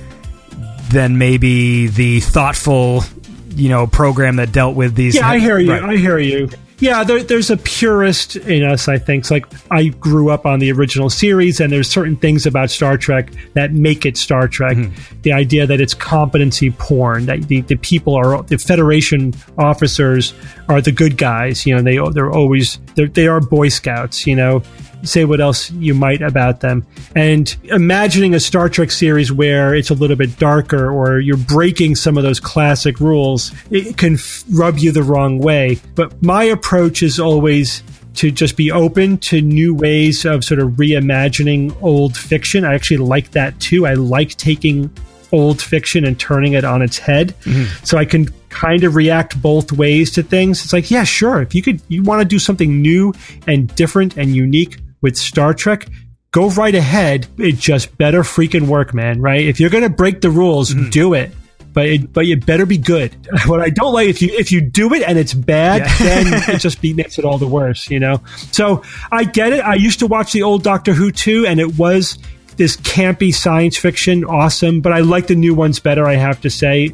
than 0.90 1.18
maybe 1.18 1.86
the 1.88 2.20
thoughtful, 2.20 3.04
you 3.50 3.68
know, 3.68 3.86
program 3.86 4.36
that 4.36 4.52
dealt 4.52 4.76
with 4.76 4.94
these. 4.94 5.14
Yeah, 5.14 5.28
I 5.28 5.38
hear 5.38 5.58
you. 5.58 5.72
Right. 5.72 5.82
I 5.82 5.96
hear 5.96 6.18
you. 6.18 6.48
Yeah, 6.80 7.02
there, 7.02 7.22
there's 7.24 7.50
a 7.50 7.56
purist 7.56 8.36
in 8.36 8.62
us, 8.62 8.86
I 8.86 8.98
think. 8.98 9.22
It's 9.22 9.30
like 9.32 9.46
I 9.70 9.88
grew 9.88 10.30
up 10.30 10.46
on 10.46 10.60
the 10.60 10.70
original 10.70 11.10
series, 11.10 11.60
and 11.60 11.72
there's 11.72 11.90
certain 11.90 12.14
things 12.16 12.46
about 12.46 12.70
Star 12.70 12.96
Trek 12.96 13.32
that 13.54 13.72
make 13.72 14.06
it 14.06 14.16
Star 14.16 14.46
Trek. 14.46 14.76
Hmm. 14.76 14.90
The 15.22 15.32
idea 15.32 15.66
that 15.66 15.80
it's 15.80 15.94
competency 15.94 16.70
porn, 16.70 17.26
that 17.26 17.48
the, 17.48 17.62
the 17.62 17.74
people 17.76 18.14
are 18.14 18.42
the 18.44 18.58
Federation 18.58 19.34
officers 19.56 20.32
are 20.68 20.80
the 20.80 20.92
good 20.92 21.16
guys. 21.16 21.66
You 21.66 21.74
know, 21.74 21.82
they 21.82 21.98
they're 22.12 22.30
always 22.30 22.78
they're, 22.94 23.08
they 23.08 23.26
are 23.26 23.40
Boy 23.40 23.70
Scouts. 23.70 24.24
You 24.24 24.36
know, 24.36 24.62
say 25.02 25.24
what 25.24 25.40
else 25.40 25.70
you 25.72 25.94
might 25.94 26.22
about 26.22 26.60
them. 26.60 26.86
And 27.14 27.54
imagining 27.64 28.34
a 28.34 28.40
Star 28.40 28.68
Trek 28.68 28.90
series 28.90 29.32
where 29.32 29.74
it's 29.74 29.90
a 29.90 29.94
little 29.94 30.16
bit 30.16 30.38
darker 30.38 30.90
or 30.90 31.20
you're 31.20 31.36
breaking 31.36 31.94
some 31.96 32.16
of 32.16 32.22
those 32.22 32.40
classic 32.40 33.00
rules, 33.00 33.52
it 33.70 33.96
can 33.96 34.14
f- 34.14 34.44
rub 34.50 34.78
you 34.78 34.92
the 34.92 35.02
wrong 35.02 35.38
way. 35.38 35.80
But 35.94 36.22
my 36.22 36.44
approach 36.44 37.02
is 37.02 37.20
always 37.20 37.82
to 38.14 38.30
just 38.30 38.56
be 38.56 38.72
open 38.72 39.18
to 39.18 39.40
new 39.40 39.74
ways 39.74 40.24
of 40.24 40.44
sort 40.44 40.60
of 40.60 40.70
reimagining 40.72 41.76
old 41.82 42.16
fiction. 42.16 42.64
I 42.64 42.74
actually 42.74 42.96
like 42.96 43.30
that 43.32 43.58
too. 43.60 43.86
I 43.86 43.94
like 43.94 44.30
taking 44.30 44.90
old 45.30 45.60
fiction 45.60 46.04
and 46.04 46.18
turning 46.18 46.54
it 46.54 46.64
on 46.64 46.82
its 46.82 46.98
head. 46.98 47.28
Mm-hmm. 47.44 47.84
So 47.84 47.98
I 47.98 48.04
can 48.04 48.28
kind 48.48 48.82
of 48.82 48.96
react 48.96 49.40
both 49.40 49.72
ways 49.72 50.10
to 50.12 50.22
things. 50.22 50.64
It's 50.64 50.72
like, 50.72 50.90
yeah, 50.90 51.04
sure. 51.04 51.42
If 51.42 51.54
you 51.54 51.62
could, 51.62 51.80
you 51.88 52.02
want 52.02 52.20
to 52.20 52.24
do 52.24 52.38
something 52.38 52.80
new 52.80 53.12
and 53.46 53.72
different 53.76 54.16
and 54.16 54.34
unique 54.34 54.78
with 55.00 55.16
Star 55.16 55.54
Trek, 55.54 55.86
go 56.30 56.50
right 56.50 56.74
ahead. 56.74 57.26
It 57.38 57.56
just 57.56 57.96
better 57.98 58.22
freaking 58.22 58.66
work, 58.66 58.94
man. 58.94 59.20
Right? 59.20 59.46
If 59.46 59.60
you're 59.60 59.70
gonna 59.70 59.88
break 59.88 60.20
the 60.20 60.30
rules, 60.30 60.74
Mm-hmm. 60.74 60.90
do 60.90 61.14
it. 61.14 61.32
But 61.74 61.86
it, 61.86 62.12
but 62.12 62.24
it 62.24 62.44
better 62.44 62.66
be 62.66 62.78
good. 62.78 63.14
What 63.46 63.60
I 63.60 63.68
don't 63.70 63.92
like 63.92 64.08
if 64.08 64.20
you 64.22 64.30
if 64.36 64.50
you 64.50 64.60
do 64.60 64.92
it 64.94 65.02
and 65.02 65.16
it's 65.18 65.34
bad, 65.34 65.82
Yeah. 65.82 65.98
then 65.98 66.42
it 66.54 66.58
just 66.58 66.80
be, 66.80 66.92
makes 66.94 67.18
it 67.18 67.24
all 67.24 67.38
the 67.38 67.46
worse, 67.46 67.88
you 67.90 68.00
know. 68.00 68.20
So 68.52 68.82
I 69.12 69.24
get 69.24 69.52
it. 69.52 69.60
I 69.60 69.74
used 69.74 70.00
to 70.00 70.06
watch 70.06 70.32
the 70.32 70.42
old 70.42 70.62
Doctor 70.64 70.92
Who 70.94 71.12
too, 71.12 71.46
and 71.46 71.60
it 71.60 71.76
was 71.78 72.18
this 72.58 72.76
campy 72.78 73.32
science 73.34 73.76
fiction, 73.78 74.24
awesome. 74.24 74.80
But 74.82 74.92
I 74.92 75.00
like 75.00 75.26
the 75.28 75.34
new 75.34 75.54
ones 75.54 75.80
better. 75.80 76.06
I 76.06 76.14
have 76.16 76.40
to 76.42 76.50
say, 76.50 76.88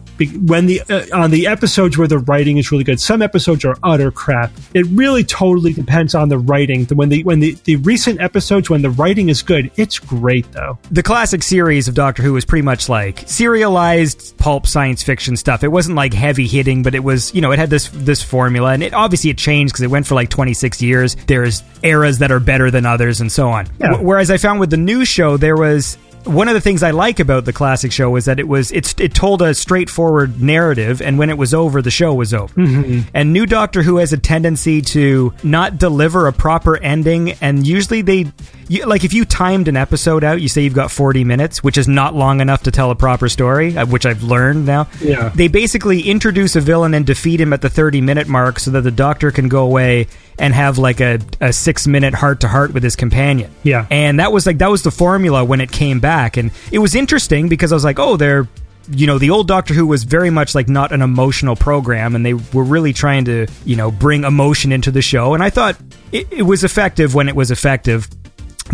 when 0.46 0.66
the 0.66 0.80
uh, 0.82 1.04
on 1.18 1.30
the 1.32 1.46
episodes 1.48 1.98
where 1.98 2.06
the 2.06 2.18
writing 2.20 2.58
is 2.58 2.70
really 2.70 2.84
good, 2.84 3.00
some 3.00 3.20
episodes 3.22 3.64
are 3.64 3.76
utter 3.82 4.10
crap. 4.12 4.52
It 4.74 4.86
really 4.90 5.24
totally 5.24 5.72
depends 5.72 6.14
on 6.14 6.28
the 6.28 6.38
writing. 6.38 6.84
When 6.86 7.08
the 7.08 7.24
when 7.24 7.40
the, 7.40 7.56
the 7.64 7.76
recent 7.76 8.20
episodes 8.20 8.70
when 8.70 8.82
the 8.82 8.90
writing 8.90 9.28
is 9.28 9.42
good, 9.42 9.70
it's 9.76 9.98
great 9.98 10.50
though. 10.52 10.78
the 10.90 11.02
classic 11.02 11.42
series 11.42 11.88
of 11.88 11.94
Doctor 11.94 12.22
Who 12.22 12.32
was 12.34 12.44
pretty 12.44 12.62
much 12.62 12.88
like 12.88 13.24
serialized 13.26 14.36
pulp 14.38 14.66
science 14.66 15.02
fiction 15.02 15.36
stuff. 15.36 15.64
It 15.64 15.68
wasn't 15.68 15.96
like 15.96 16.12
heavy 16.12 16.46
hitting, 16.46 16.82
but 16.82 16.94
it 16.94 17.02
was, 17.04 17.34
you 17.34 17.40
know, 17.40 17.52
it 17.52 17.58
had 17.58 17.70
this 17.70 17.88
this 17.92 18.22
formula, 18.22 18.72
and 18.72 18.82
it 18.82 18.92
obviously 18.92 19.30
it 19.30 19.38
changed 19.38 19.72
because 19.72 19.82
it 19.82 19.90
went 19.90 20.06
for 20.06 20.14
like 20.14 20.28
26 20.28 20.82
years. 20.82 21.16
There's 21.26 21.62
eras 21.82 22.18
that 22.18 22.30
are 22.30 22.40
better 22.40 22.70
than 22.70 22.84
others, 22.86 23.20
and 23.20 23.30
so 23.32 23.48
on. 23.48 23.66
Yeah. 23.78 23.94
Wh- 23.96 24.02
Whereas 24.04 24.30
I 24.30 24.36
found 24.36 24.60
with 24.60 24.70
the 24.70 24.76
new 24.76 25.04
show, 25.04 25.36
there 25.36 25.53
was 25.56 25.96
one 26.24 26.48
of 26.48 26.54
the 26.54 26.60
things 26.60 26.82
I 26.82 26.90
like 26.90 27.20
about 27.20 27.44
the 27.44 27.52
classic 27.52 27.92
show 27.92 28.10
was 28.10 28.24
that 28.24 28.40
it 28.40 28.48
was 28.48 28.72
it's 28.72 28.94
it 28.98 29.14
told 29.14 29.42
a 29.42 29.54
straightforward 29.54 30.40
narrative, 30.40 31.02
and 31.02 31.18
when 31.18 31.30
it 31.30 31.38
was 31.38 31.52
over, 31.52 31.82
the 31.82 31.90
show 31.90 32.14
was 32.14 32.32
over. 32.32 32.54
Mm-hmm. 32.54 33.08
And 33.14 33.32
new 33.32 33.46
Doctor 33.46 33.82
Who 33.82 33.98
has 33.98 34.12
a 34.12 34.16
tendency 34.16 34.80
to 34.82 35.34
not 35.42 35.78
deliver 35.78 36.26
a 36.26 36.32
proper 36.32 36.76
ending, 36.76 37.32
and 37.40 37.66
usually 37.66 38.02
they. 38.02 38.32
You, 38.68 38.86
like 38.86 39.04
if 39.04 39.12
you 39.12 39.24
timed 39.24 39.68
an 39.68 39.76
episode 39.76 40.24
out, 40.24 40.40
you 40.40 40.48
say 40.48 40.62
you've 40.62 40.74
got 40.74 40.90
40 40.90 41.24
minutes, 41.24 41.62
which 41.62 41.78
is 41.78 41.88
not 41.88 42.14
long 42.14 42.40
enough 42.40 42.62
to 42.64 42.70
tell 42.70 42.90
a 42.90 42.94
proper 42.94 43.28
story, 43.28 43.76
uh, 43.76 43.86
which 43.86 44.06
I've 44.06 44.22
learned 44.22 44.66
now. 44.66 44.88
Yeah. 45.00 45.30
They 45.34 45.48
basically 45.48 46.02
introduce 46.02 46.56
a 46.56 46.60
villain 46.60 46.94
and 46.94 47.06
defeat 47.06 47.40
him 47.40 47.52
at 47.52 47.60
the 47.60 47.70
30 47.70 48.00
minute 48.00 48.28
mark 48.28 48.58
so 48.58 48.70
that 48.72 48.82
the 48.82 48.90
doctor 48.90 49.30
can 49.30 49.48
go 49.48 49.64
away 49.64 50.06
and 50.38 50.54
have 50.54 50.78
like 50.78 51.00
a, 51.00 51.20
a 51.40 51.52
six 51.52 51.86
minute 51.86 52.14
heart 52.14 52.40
to 52.40 52.48
heart 52.48 52.72
with 52.72 52.82
his 52.82 52.96
companion. 52.96 53.50
Yeah. 53.62 53.86
And 53.90 54.20
that 54.20 54.32
was 54.32 54.46
like, 54.46 54.58
that 54.58 54.70
was 54.70 54.82
the 54.82 54.90
formula 54.90 55.44
when 55.44 55.60
it 55.60 55.70
came 55.70 56.00
back. 56.00 56.36
And 56.36 56.50
it 56.72 56.78
was 56.78 56.94
interesting 56.94 57.48
because 57.48 57.72
I 57.72 57.76
was 57.76 57.84
like, 57.84 57.98
oh, 57.98 58.16
they're, 58.16 58.48
you 58.90 59.06
know, 59.06 59.18
the 59.18 59.30
old 59.30 59.48
Doctor 59.48 59.74
Who 59.74 59.86
was 59.86 60.04
very 60.04 60.30
much 60.30 60.54
like 60.54 60.68
not 60.68 60.92
an 60.92 61.02
emotional 61.02 61.56
program, 61.56 62.14
and 62.14 62.24
they 62.24 62.34
were 62.34 62.64
really 62.64 62.92
trying 62.92 63.24
to, 63.26 63.46
you 63.64 63.76
know, 63.76 63.90
bring 63.90 64.24
emotion 64.24 64.72
into 64.72 64.90
the 64.90 65.02
show. 65.02 65.34
And 65.34 65.42
I 65.42 65.50
thought 65.50 65.76
it, 66.12 66.30
it 66.30 66.42
was 66.42 66.64
effective 66.64 67.14
when 67.14 67.28
it 67.28 67.34
was 67.34 67.50
effective, 67.50 68.08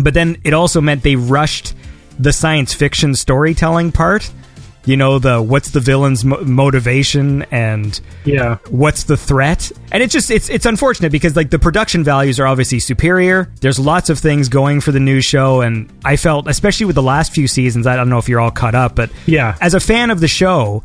but 0.03 0.13
then 0.13 0.37
it 0.43 0.53
also 0.53 0.81
meant 0.81 1.03
they 1.03 1.15
rushed 1.15 1.73
the 2.19 2.33
science 2.33 2.73
fiction 2.73 3.15
storytelling 3.15 3.91
part. 3.91 4.31
You 4.83 4.97
know, 4.97 5.19
the 5.19 5.39
what's 5.39 5.69
the 5.69 5.79
villain's 5.79 6.25
mo- 6.25 6.41
motivation 6.43 7.43
and 7.51 7.99
Yeah. 8.25 8.57
what's 8.69 9.03
the 9.03 9.15
threat 9.15 9.71
and 9.91 10.01
it's 10.01 10.11
just 10.11 10.31
it's 10.31 10.49
it's 10.49 10.65
unfortunate 10.65 11.11
because 11.11 11.35
like 11.35 11.51
the 11.51 11.59
production 11.59 12.03
values 12.03 12.39
are 12.39 12.47
obviously 12.47 12.79
superior 12.79 13.47
there's 13.61 13.77
lots 13.77 14.09
of 14.09 14.17
things 14.17 14.49
going 14.49 14.81
for 14.81 14.91
the 14.91 14.99
new 14.99 15.21
show 15.21 15.61
and 15.61 15.87
i 16.03 16.15
felt 16.15 16.47
especially 16.47 16.87
with 16.87 16.95
the 16.95 17.01
last 17.03 17.31
few 17.31 17.47
seasons 17.47 17.85
i 17.85 17.95
don't 17.95 18.09
know 18.09 18.17
if 18.17 18.27
you're 18.27 18.39
all 18.39 18.49
caught 18.51 18.73
up 18.73 18.95
but 18.95 19.11
Yeah. 19.27 19.55
as 19.61 19.75
a 19.75 19.79
fan 19.79 20.09
of 20.09 20.19
the 20.19 20.27
show 20.27 20.81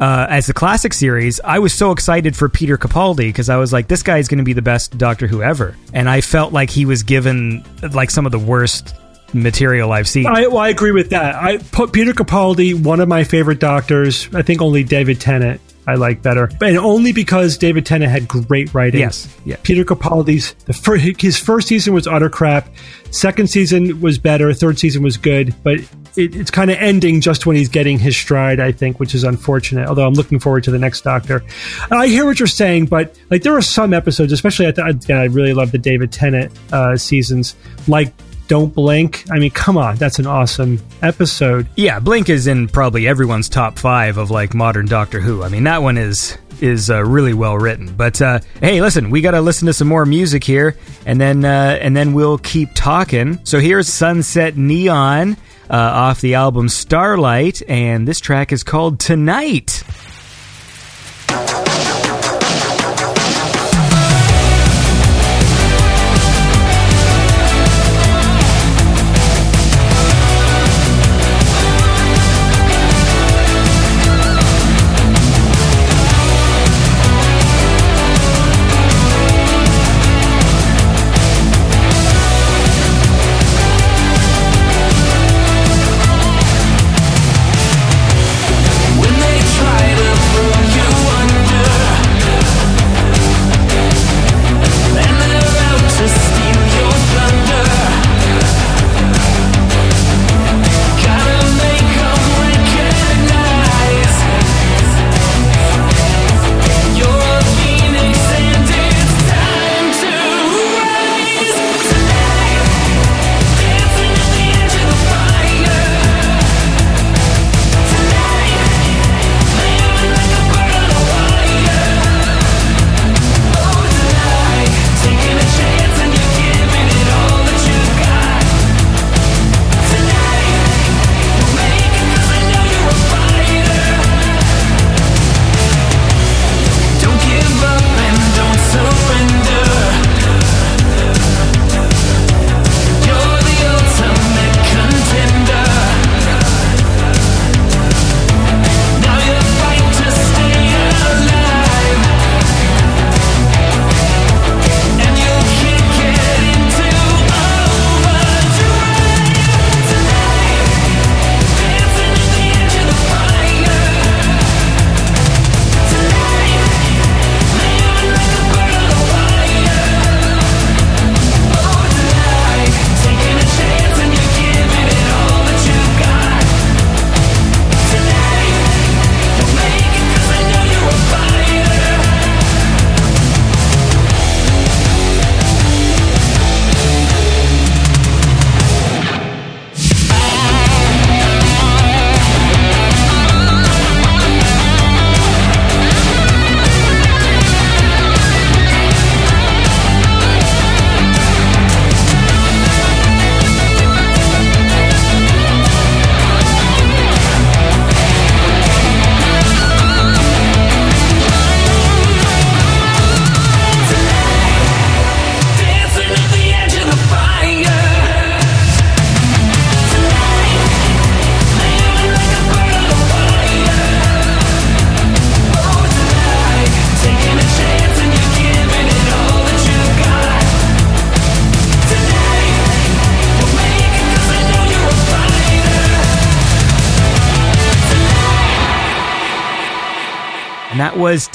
uh, 0.00 0.26
as 0.28 0.46
the 0.46 0.52
classic 0.52 0.92
series, 0.92 1.40
I 1.42 1.58
was 1.58 1.72
so 1.74 1.90
excited 1.90 2.36
for 2.36 2.48
Peter 2.48 2.78
Capaldi 2.78 3.28
because 3.28 3.48
I 3.48 3.56
was 3.56 3.72
like, 3.72 3.88
this 3.88 4.02
guy 4.02 4.18
is 4.18 4.28
going 4.28 4.38
to 4.38 4.44
be 4.44 4.52
the 4.52 4.62
best 4.62 4.96
Doctor 4.96 5.26
Who 5.26 5.42
ever, 5.42 5.76
and 5.92 6.08
I 6.08 6.20
felt 6.20 6.52
like 6.52 6.70
he 6.70 6.84
was 6.84 7.02
given 7.02 7.64
like 7.92 8.10
some 8.10 8.26
of 8.26 8.32
the 8.32 8.38
worst 8.38 8.94
material 9.34 9.92
I've 9.92 10.08
seen. 10.08 10.26
I, 10.26 10.46
well, 10.46 10.58
I 10.58 10.68
agree 10.68 10.92
with 10.92 11.10
that. 11.10 11.34
I 11.34 11.58
put 11.58 11.92
Peter 11.92 12.12
Capaldi, 12.12 12.80
one 12.80 13.00
of 13.00 13.08
my 13.08 13.24
favorite 13.24 13.60
doctors. 13.60 14.32
I 14.34 14.42
think 14.42 14.62
only 14.62 14.84
David 14.84 15.20
Tennant 15.20 15.60
I 15.88 15.94
like 15.94 16.20
better, 16.20 16.50
and 16.60 16.76
only 16.76 17.12
because 17.12 17.56
David 17.56 17.86
Tennant 17.86 18.12
had 18.12 18.28
great 18.28 18.74
writing. 18.74 19.00
Yes, 19.00 19.26
yeah. 19.46 19.56
Peter 19.62 19.84
Capaldi's 19.84 20.52
the 20.66 20.74
fir- 20.74 20.96
his 20.96 21.38
first 21.38 21.68
season 21.68 21.94
was 21.94 22.06
utter 22.06 22.28
crap. 22.28 22.68
Second 23.10 23.48
season 23.48 24.02
was 24.02 24.18
better. 24.18 24.52
Third 24.52 24.78
season 24.78 25.02
was 25.02 25.16
good, 25.16 25.54
but 25.62 25.78
it, 26.14 26.36
it's 26.36 26.50
kind 26.50 26.70
of 26.70 26.76
ending 26.76 27.22
just 27.22 27.46
when 27.46 27.56
he's 27.56 27.70
getting 27.70 27.98
his 27.98 28.18
stride. 28.18 28.60
I 28.60 28.70
think, 28.70 29.00
which 29.00 29.14
is 29.14 29.24
unfortunate. 29.24 29.88
Although 29.88 30.06
I'm 30.06 30.12
looking 30.12 30.38
forward 30.38 30.64
to 30.64 30.70
the 30.70 30.78
next 30.78 31.00
Doctor. 31.00 31.42
I 31.90 32.06
hear 32.08 32.26
what 32.26 32.38
you're 32.38 32.46
saying, 32.48 32.86
but 32.86 33.18
like 33.30 33.42
there 33.42 33.56
are 33.56 33.62
some 33.62 33.94
episodes, 33.94 34.30
especially 34.30 34.66
I, 34.66 34.72
th- 34.72 34.86
again, 34.86 35.16
I 35.16 35.24
really 35.24 35.54
love 35.54 35.72
the 35.72 35.78
David 35.78 36.12
Tennant 36.12 36.52
uh, 36.70 36.98
seasons, 36.98 37.56
like. 37.88 38.12
Don't 38.48 38.74
blink. 38.74 39.24
I 39.30 39.38
mean, 39.38 39.50
come 39.50 39.76
on, 39.76 39.96
that's 39.96 40.18
an 40.18 40.26
awesome 40.26 40.82
episode. 41.02 41.68
Yeah, 41.76 42.00
Blink 42.00 42.30
is 42.30 42.46
in 42.46 42.66
probably 42.66 43.06
everyone's 43.06 43.48
top 43.48 43.78
five 43.78 44.16
of 44.16 44.30
like 44.30 44.54
modern 44.54 44.86
Doctor 44.86 45.20
Who. 45.20 45.42
I 45.42 45.48
mean, 45.50 45.64
that 45.64 45.82
one 45.82 45.98
is 45.98 46.36
is 46.60 46.90
uh, 46.90 47.04
really 47.04 47.34
well 47.34 47.56
written. 47.58 47.94
But 47.94 48.20
uh, 48.22 48.40
hey, 48.60 48.80
listen, 48.80 49.10
we 49.10 49.20
got 49.20 49.32
to 49.32 49.42
listen 49.42 49.66
to 49.66 49.72
some 49.72 49.86
more 49.86 50.06
music 50.06 50.44
here, 50.44 50.76
and 51.06 51.20
then 51.20 51.44
uh, 51.44 51.78
and 51.80 51.96
then 51.96 52.14
we'll 52.14 52.38
keep 52.38 52.70
talking. 52.74 53.38
So 53.44 53.60
here's 53.60 53.86
Sunset 53.86 54.56
Neon 54.56 55.36
uh, 55.70 55.76
off 55.76 56.20
the 56.22 56.34
album 56.34 56.68
Starlight, 56.70 57.62
and 57.68 58.08
this 58.08 58.18
track 58.18 58.50
is 58.52 58.62
called 58.64 58.98
Tonight. 58.98 59.84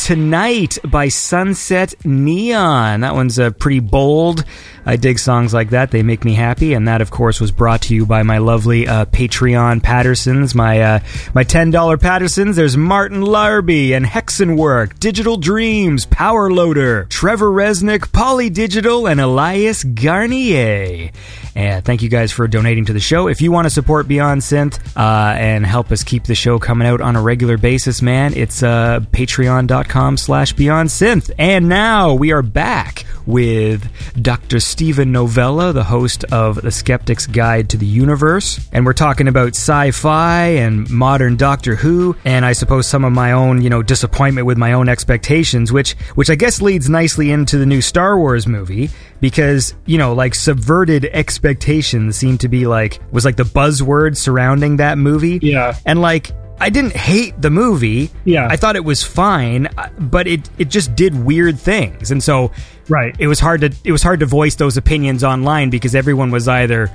Tonight 0.03 0.79
by 0.83 1.07
Sunset 1.07 1.95
Neon. 2.03 2.99
That 2.99 3.15
one's 3.15 3.39
uh, 3.39 3.51
pretty 3.51 3.79
bold. 3.79 4.43
I 4.85 4.95
dig 4.95 5.19
songs 5.19 5.53
like 5.53 5.69
that. 5.71 5.91
They 5.91 6.03
make 6.03 6.25
me 6.25 6.33
happy. 6.33 6.73
And 6.73 6.87
that, 6.87 7.01
of 7.01 7.11
course, 7.11 7.39
was 7.39 7.51
brought 7.51 7.83
to 7.83 7.95
you 7.95 8.05
by 8.05 8.23
my 8.23 8.37
lovely 8.37 8.87
uh, 8.87 9.05
Patreon 9.05 9.81
Pattersons, 9.83 10.55
my 10.55 10.81
uh, 10.81 10.99
my 11.33 11.43
$10 11.43 12.01
Pattersons. 12.01 12.55
There's 12.55 12.77
Martin 12.77 13.21
Larby 13.21 13.93
and 13.93 14.05
Hexenwork, 14.05 14.99
Digital 14.99 15.37
Dreams, 15.37 16.05
Power 16.05 16.51
Loader, 16.51 17.05
Trevor 17.05 17.49
Resnick, 17.49 18.11
Poly 18.11 18.49
Digital, 18.49 19.07
and 19.07 19.19
Elias 19.19 19.83
Garnier. 19.83 21.11
And 21.55 21.85
thank 21.85 22.01
you 22.01 22.09
guys 22.09 22.31
for 22.31 22.47
donating 22.47 22.85
to 22.85 22.93
the 22.93 22.99
show. 22.99 23.27
If 23.27 23.41
you 23.41 23.51
want 23.51 23.65
to 23.65 23.69
support 23.69 24.07
Beyond 24.07 24.41
Synth 24.41 24.79
uh, 24.97 25.35
and 25.37 25.65
help 25.65 25.91
us 25.91 26.03
keep 26.03 26.23
the 26.23 26.33
show 26.33 26.57
coming 26.57 26.87
out 26.87 26.99
on 26.99 27.15
a 27.15 27.21
regular 27.21 27.57
basis, 27.57 28.01
man, 28.01 28.33
it's 28.35 28.63
uh, 28.63 29.01
patreon.com 29.11 30.17
slash 30.17 30.53
Beyond 30.53 30.89
Synth. 30.89 31.29
And 31.37 31.69
now 31.69 32.15
we 32.15 32.31
are 32.31 32.41
back 32.41 33.05
with 33.25 33.87
Dr. 34.21 34.59
Steven 34.73 35.11
Novella, 35.11 35.71
the 35.71 35.83
host 35.83 36.23
of 36.31 36.59
The 36.59 36.71
Skeptic's 36.71 37.27
Guide 37.27 37.69
to 37.69 37.77
the 37.77 37.85
Universe. 37.85 38.59
And 38.71 38.87
we're 38.87 38.93
talking 38.93 39.27
about 39.27 39.49
sci-fi 39.49 40.45
and 40.45 40.89
modern 40.89 41.37
Doctor 41.37 41.75
Who, 41.75 42.15
and 42.25 42.43
I 42.43 42.53
suppose 42.53 42.87
some 42.87 43.05
of 43.05 43.13
my 43.13 43.33
own, 43.33 43.61
you 43.61 43.69
know, 43.69 43.83
disappointment 43.83 44.47
with 44.47 44.57
my 44.57 44.73
own 44.73 44.89
expectations, 44.89 45.71
which 45.71 45.91
which 46.15 46.31
I 46.31 46.35
guess 46.35 46.59
leads 46.59 46.89
nicely 46.89 47.29
into 47.29 47.59
the 47.59 47.67
new 47.67 47.81
Star 47.81 48.17
Wars 48.17 48.47
movie 48.47 48.89
because 49.21 49.75
you 49.85 49.99
know 49.99 50.13
like 50.13 50.33
subverted 50.33 51.05
expectations 51.05 52.17
seem 52.17 52.39
to 52.39 52.47
be 52.49 52.65
like 52.65 52.99
was 53.11 53.25
like 53.25 53.35
the 53.37 53.43
buzzword 53.43 54.17
surrounding 54.17 54.77
that 54.77 54.97
movie 54.97 55.39
Yeah. 55.41 55.75
and 55.85 56.01
like 56.01 56.31
i 56.59 56.69
didn't 56.69 56.95
hate 56.95 57.33
the 57.41 57.49
movie 57.49 58.09
Yeah. 58.25 58.47
i 58.49 58.55
thought 58.55 58.75
it 58.75 58.85
was 58.85 59.03
fine 59.03 59.67
uh, 59.77 59.89
but 59.99 60.27
it 60.27 60.49
it 60.57 60.69
just 60.69 60.95
did 60.95 61.13
weird 61.25 61.59
things 61.59 62.11
and 62.11 62.21
so 62.23 62.51
Right. 62.89 63.15
it 63.17 63.27
was 63.27 63.39
hard 63.39 63.61
to 63.61 63.73
it 63.83 63.91
was 63.91 64.03
hard 64.03 64.19
to 64.21 64.25
voice 64.25 64.55
those 64.55 64.75
opinions 64.77 65.23
online 65.23 65.69
because 65.69 65.95
everyone 65.95 66.31
was 66.31 66.47
either 66.47 66.91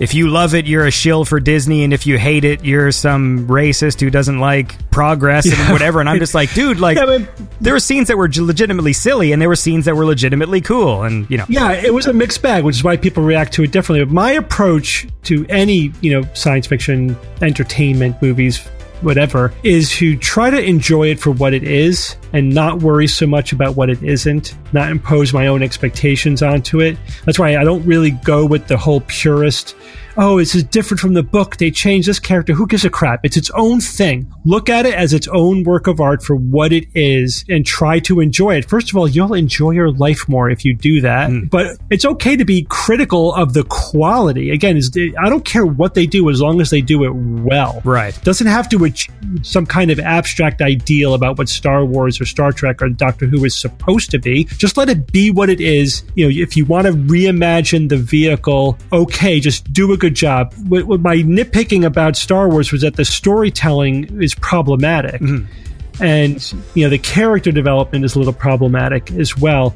if 0.00 0.12
you 0.12 0.26
love 0.26 0.56
it, 0.56 0.66
you're 0.66 0.86
a 0.88 0.90
shill 0.90 1.24
for 1.24 1.38
Disney, 1.38 1.84
and 1.84 1.92
if 1.92 2.04
you 2.04 2.18
hate 2.18 2.42
it, 2.44 2.64
you're 2.64 2.90
some 2.90 3.46
racist 3.46 4.00
who 4.00 4.10
doesn't 4.10 4.40
like 4.40 4.90
progress 4.90 5.46
and 5.46 5.72
whatever. 5.72 6.00
And 6.00 6.08
I'm 6.08 6.18
just 6.18 6.34
like, 6.34 6.52
dude, 6.52 6.80
like, 6.80 6.96
Yeah, 6.98 7.06
but- 7.06 7.28
there 7.60 7.72
were 7.74 7.78
scenes 7.78 8.08
that 8.08 8.18
were 8.18 8.28
legitimately 8.28 8.92
silly, 8.92 9.30
and 9.30 9.40
there 9.40 9.48
were 9.48 9.54
scenes 9.54 9.84
that 9.84 9.94
were 9.94 10.04
legitimately 10.04 10.62
cool, 10.62 11.04
and 11.04 11.30
you 11.30 11.36
know, 11.38 11.44
Yeah, 11.48 11.70
it 11.70 11.94
was 11.94 12.08
a 12.08 12.12
mixed 12.12 12.42
bag, 12.42 12.64
which 12.64 12.74
is 12.74 12.82
why 12.82 12.96
people 12.96 13.22
react 13.22 13.52
to 13.52 13.62
it 13.62 13.70
differently. 13.70 14.04
But 14.04 14.12
my 14.12 14.32
approach 14.32 15.06
to 15.24 15.46
any, 15.48 15.92
you 16.00 16.10
know, 16.20 16.28
science 16.34 16.66
fiction, 16.66 17.16
entertainment, 17.40 18.20
movies, 18.20 18.68
whatever, 19.04 19.52
is 19.62 19.90
to 19.92 20.16
try 20.16 20.50
to 20.50 20.62
enjoy 20.62 21.08
it 21.08 21.20
for 21.20 21.30
what 21.30 21.54
it 21.54 21.62
is 21.62 22.16
and 22.32 22.52
not 22.52 22.80
worry 22.80 23.06
so 23.06 23.26
much 23.26 23.52
about 23.52 23.76
what 23.76 23.90
it 23.90 24.02
isn't, 24.02 24.56
not 24.72 24.90
impose 24.90 25.32
my 25.32 25.46
own 25.46 25.62
expectations 25.62 26.42
onto 26.42 26.80
it. 26.80 26.96
That's 27.24 27.38
why 27.38 27.56
I 27.56 27.64
don't 27.64 27.84
really 27.84 28.10
go 28.10 28.44
with 28.46 28.66
the 28.66 28.76
whole 28.76 29.02
purist, 29.02 29.76
oh, 30.16 30.38
this 30.38 30.54
is 30.54 30.64
different 30.64 31.00
from 31.00 31.14
the 31.14 31.22
book. 31.22 31.56
They 31.56 31.70
changed 31.70 32.08
this 32.08 32.18
character. 32.18 32.52
Who 32.52 32.66
gives 32.66 32.84
a 32.84 32.90
crap? 32.90 33.20
It's 33.24 33.36
its 33.36 33.50
own 33.50 33.80
thing. 33.80 34.32
Look 34.44 34.68
at 34.68 34.86
it 34.86 34.94
as 34.94 35.12
its 35.12 35.28
own 35.28 35.64
work 35.64 35.86
of 35.86 36.00
art 36.00 36.22
for 36.22 36.36
what 36.36 36.72
it 36.72 36.86
is 36.94 37.44
and 37.48 37.64
try 37.64 37.98
to 38.00 38.20
enjoy 38.20 38.56
it. 38.56 38.68
First 38.68 38.90
of 38.90 38.96
all, 38.96 39.08
you'll 39.08 39.34
enjoy 39.34 39.72
your 39.72 39.90
life 39.90 40.28
more 40.28 40.50
if 40.50 40.64
you 40.64 40.74
do 40.74 41.00
that. 41.00 41.30
Hmm. 41.30 41.44
But 41.46 41.78
it's 41.90 42.04
okay 42.04 42.36
to 42.36 42.44
be 42.44 42.66
critical 42.68 43.34
of 43.34 43.52
the 43.54 43.64
quality. 43.64 44.50
Again, 44.50 44.80
I 45.18 45.28
don't 45.28 45.44
care 45.44 45.66
what 45.66 45.94
they 45.94 46.06
do 46.06 46.30
as 46.30 46.40
long 46.40 46.60
as 46.60 46.70
they 46.70 46.80
do 46.80 47.04
it 47.04 47.14
well. 47.14 47.80
Right. 47.84 48.18
Doesn't 48.22 48.46
have 48.46 48.68
to 48.70 48.84
achieve 48.84 49.14
some 49.42 49.66
kind 49.66 49.90
of 49.90 49.98
abstract 49.98 50.62
ideal 50.62 51.14
about 51.14 51.38
what 51.38 51.48
Star 51.48 51.84
Wars 51.84 52.20
or 52.20 52.26
Star 52.26 52.52
Trek 52.52 52.82
or 52.82 52.88
Doctor 52.88 53.26
Who 53.26 53.44
is 53.44 53.58
supposed 53.58 54.10
to 54.10 54.18
be. 54.18 54.44
Just 54.44 54.76
let 54.76 54.88
it 54.88 55.10
be 55.12 55.30
what 55.30 55.48
it 55.48 55.60
is. 55.60 56.04
You 56.14 56.26
know, 56.26 56.42
if 56.42 56.56
you 56.56 56.64
want 56.64 56.86
to 56.86 56.92
reimagine 56.92 57.88
the 57.88 57.96
vehicle, 57.96 58.78
okay, 58.92 59.40
just 59.40 59.72
do 59.72 59.92
a 59.92 59.96
good 60.04 60.14
job. 60.14 60.52
What, 60.68 60.84
what 60.84 61.00
my 61.00 61.16
nitpicking 61.16 61.84
about 61.86 62.14
Star 62.14 62.46
Wars 62.46 62.70
was 62.70 62.82
that 62.82 62.96
the 62.96 63.06
storytelling 63.06 64.22
is 64.22 64.34
problematic. 64.34 65.20
Mm-hmm. 65.20 66.02
And, 66.02 66.54
you 66.74 66.84
know, 66.84 66.90
the 66.90 66.98
character 66.98 67.52
development 67.52 68.04
is 68.04 68.14
a 68.14 68.18
little 68.18 68.34
problematic 68.34 69.10
as 69.12 69.38
well. 69.38 69.74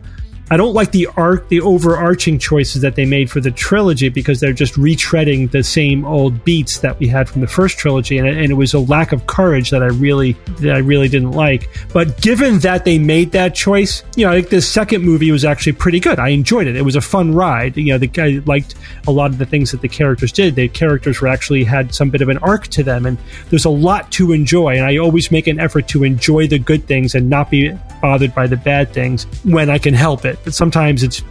I 0.51 0.57
don't 0.57 0.73
like 0.75 0.93
the 0.93 1.07
arc, 1.17 1.49
the 1.49 1.61
overarching 1.61 2.39
choices 2.39 2.81
that 2.83 2.95
they 2.95 3.05
made 3.05 3.31
for 3.31 3.41
the 3.41 3.51
trilogy 3.51 4.09
because 4.09 4.41
they're 4.41 4.53
just 4.53 4.75
retreading 4.75 5.51
the 5.51 5.63
same 5.63 6.05
old 6.07 6.43
beats 6.45 6.79
that 6.79 6.99
we 6.99 7.07
had 7.07 7.29
from 7.29 7.41
the 7.43 7.47
first 7.47 7.77
trilogy, 7.79 8.17
and, 8.19 8.27
it- 8.27 8.39
and 8.39 8.51
it 8.51 8.55
was 8.55 8.73
a 8.75 8.79
lack 8.79 9.13
of 9.13 9.27
courage 9.27 9.71
that 9.71 9.83
I 9.83 9.87
really 9.87 10.33
that 10.61 10.75
I 10.75 10.79
really 10.79 11.09
didn't 11.09 11.33
like. 11.33 11.69
But 11.93 12.21
given 12.23 12.59
that 12.61 12.85
they 12.85 12.99
made 12.99 13.33
that 13.33 13.55
choice, 13.55 14.03
you 14.17 14.25
know, 14.25 14.33
I 14.33 14.37
think 14.37 14.49
the 14.49 14.63
second 14.63 15.03
movie 15.03 15.31
was 15.31 15.45
actually 15.45 15.73
pretty 15.75 16.01
good. 16.01 16.19
I 16.19 16.29
enjoyed 16.29 16.67
it. 16.67 16.77
It 16.77 16.83
was 16.83 16.97
a 16.97 17.01
fun 17.01 17.35
ride. 17.35 17.77
You 17.77 17.93
know, 17.93 17.99
the 17.99 18.07
guy 18.07 18.41
liked 18.47 18.75
a 19.07 19.11
lot 19.11 19.31
of 19.31 19.39
the 19.39 19.47
things 19.47 19.71
that 19.73 19.81
the 19.83 19.89
characters 19.89 20.33
did. 20.33 20.55
The 20.55 20.69
characters 20.69 21.21
were 21.21 21.29
actually 21.29 21.65
had 21.65 21.95
some 21.95 22.11
bit 22.11 22.23
of 22.23 22.29
an 22.29 22.39
arc 22.39 22.69
to 22.69 22.83
them, 22.83 23.05
and 23.07 23.19
there's 23.51 23.65
a 23.67 23.71
lot 23.71 24.11
to 24.13 24.33
enjoy. 24.33 24.77
And 24.77 24.85
I 24.87 24.97
always 24.97 25.31
make 25.31 25.47
an 25.47 25.61
effort 25.61 25.89
to 25.89 26.05
enjoy 26.05 26.47
the 26.47 26.59
good 26.59 26.87
things 26.87 27.15
and 27.15 27.29
not 27.29 27.51
be 27.51 27.77
bothered 28.01 28.35
by 28.35 28.47
the 28.47 28.57
bad 28.57 28.93
things 28.93 29.25
when 29.45 29.69
I 29.69 29.79
can 29.79 29.93
help 29.93 30.25
it. 30.25 30.38
But 30.45 30.55
sometimes 30.55 31.03
it's 31.03 31.23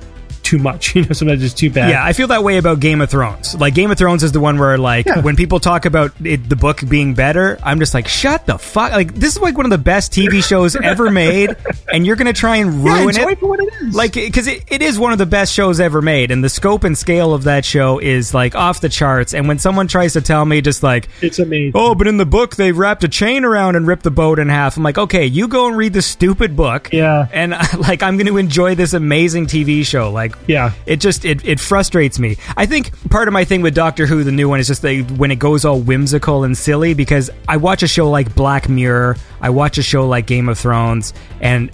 too 0.48 0.58
much. 0.58 0.96
You 0.98 1.04
know, 1.06 1.12
sometimes 1.12 1.44
it's 1.44 1.54
too 1.54 1.70
bad. 1.70 1.90
Yeah, 1.92 2.04
I 2.04 2.14
feel 2.14 2.28
that 2.28 2.44
way 2.44 2.58
about 2.58 2.80
Game 2.80 3.02
of 3.02 3.10
Thrones. 3.10 3.54
Like 3.56 3.76
Game 3.76 3.92
of 3.92 3.98
Thrones 3.98 4.24
is 4.24 4.32
the 4.32 4.40
one 4.40 4.58
where 4.58 4.78
like 4.78 5.06
Yeah. 5.06 5.20
when 5.22 5.36
people 5.36 5.60
talk 5.60 5.86
about 5.86 6.12
it, 6.24 6.48
the 6.50 6.56
book 6.56 6.82
being 6.88 7.14
better, 7.14 7.60
I'm 7.62 7.80
just 7.80 7.94
like, 7.94 8.08
shut 8.08 8.46
the 8.48 8.58
fuck! 8.58 8.92
Like 8.94 9.14
this 9.14 9.36
is 9.36 9.42
like 9.42 9.56
one 9.58 9.66
of 9.66 9.70
the 9.70 9.78
best 9.78 10.12
TV 10.12 10.44
shows 10.52 10.76
ever 10.76 11.12
made, 11.12 11.56
and 11.92 12.06
you're 12.06 12.16
gonna 12.16 12.34
try 12.34 12.56
and 12.58 12.84
Yeah, 12.84 12.94
ruin 13.04 13.10
enjoy 13.10 13.32
it. 13.32 13.40
for 13.40 13.48
what 13.50 13.60
it 13.60 13.70
is. 13.82 13.94
Like, 13.96 14.14
because 14.14 14.48
it, 14.48 14.64
it 14.72 14.82
is 14.82 14.98
one 14.98 15.12
of 15.12 15.18
the 15.20 15.26
best 15.26 15.54
shows 15.54 15.80
ever 15.80 16.02
made, 16.02 16.32
and 16.32 16.44
the 16.44 16.50
scope 16.50 16.84
and 16.84 16.98
scale 16.98 17.34
of 17.34 17.44
that 17.44 17.66
show 17.66 18.00
is 18.00 18.34
like 18.34 18.56
off 18.56 18.82
the 18.82 18.90
charts. 18.90 19.34
And 19.34 19.48
when 19.48 19.60
someone 19.60 19.88
tries 19.88 20.14
to 20.14 20.22
tell 20.22 20.46
me 20.46 20.62
just 20.62 20.82
like, 20.84 21.10
it's 21.22 21.38
amazing. 21.40 21.74
oh, 21.76 21.94
but 21.96 22.08
in 22.08 22.18
the 22.18 22.26
book 22.26 22.56
they 22.56 22.72
wrapped 22.72 23.04
a 23.04 23.08
chain 23.10 23.44
around 23.46 23.76
and 23.76 23.86
ripped 23.86 24.04
the 24.04 24.12
boat 24.12 24.40
in 24.40 24.50
half, 24.50 24.78
I'm 24.78 24.84
like, 24.84 24.98
okay, 24.98 25.26
you 25.26 25.48
go 25.48 25.68
and 25.68 25.78
read 25.78 25.94
the 25.94 26.02
stupid 26.02 26.56
book, 26.56 26.90
Yeah. 26.94 27.28
and 27.32 27.52
like 27.80 28.02
I'm 28.02 28.16
going 28.18 28.28
to 28.28 28.38
enjoy 28.38 28.74
this 28.76 28.94
amazing 28.94 29.48
TV 29.48 29.86
show. 29.86 30.12
Like, 30.12 30.36
Yeah. 30.46 30.74
it 30.86 30.98
just 30.98 31.26
it, 31.26 31.46
it 31.46 31.60
frustrates 31.60 32.20
me. 32.20 32.38
I 32.56 32.66
think 32.66 32.92
part 33.10 33.28
of 33.28 33.34
my 33.34 33.44
thing 33.44 33.62
with 33.62 33.76
Doctor 33.76 34.06
Who, 34.06 34.24
the 34.24 34.32
new 34.32 34.48
one, 34.48 34.60
is 34.60 34.68
just 34.68 34.82
they, 34.82 35.02
when 35.02 35.32
it 35.32 35.40
goes 35.40 35.66
all 35.66 35.80
whimsical 35.80 36.44
and 36.44 36.58
silly. 36.58 36.94
Because 36.94 37.30
I 37.48 37.58
watch 37.58 37.84
a 37.84 37.88
show 37.88 38.10
like 38.10 38.34
Black 38.36 38.70
Mirror, 38.70 39.18
I 39.42 39.50
watch 39.50 39.78
a 39.78 39.84
show 39.84 40.08
like 40.08 40.28
Game 40.28 40.50
of 40.50 40.58
Thrones, 40.58 41.14
and 41.42 41.72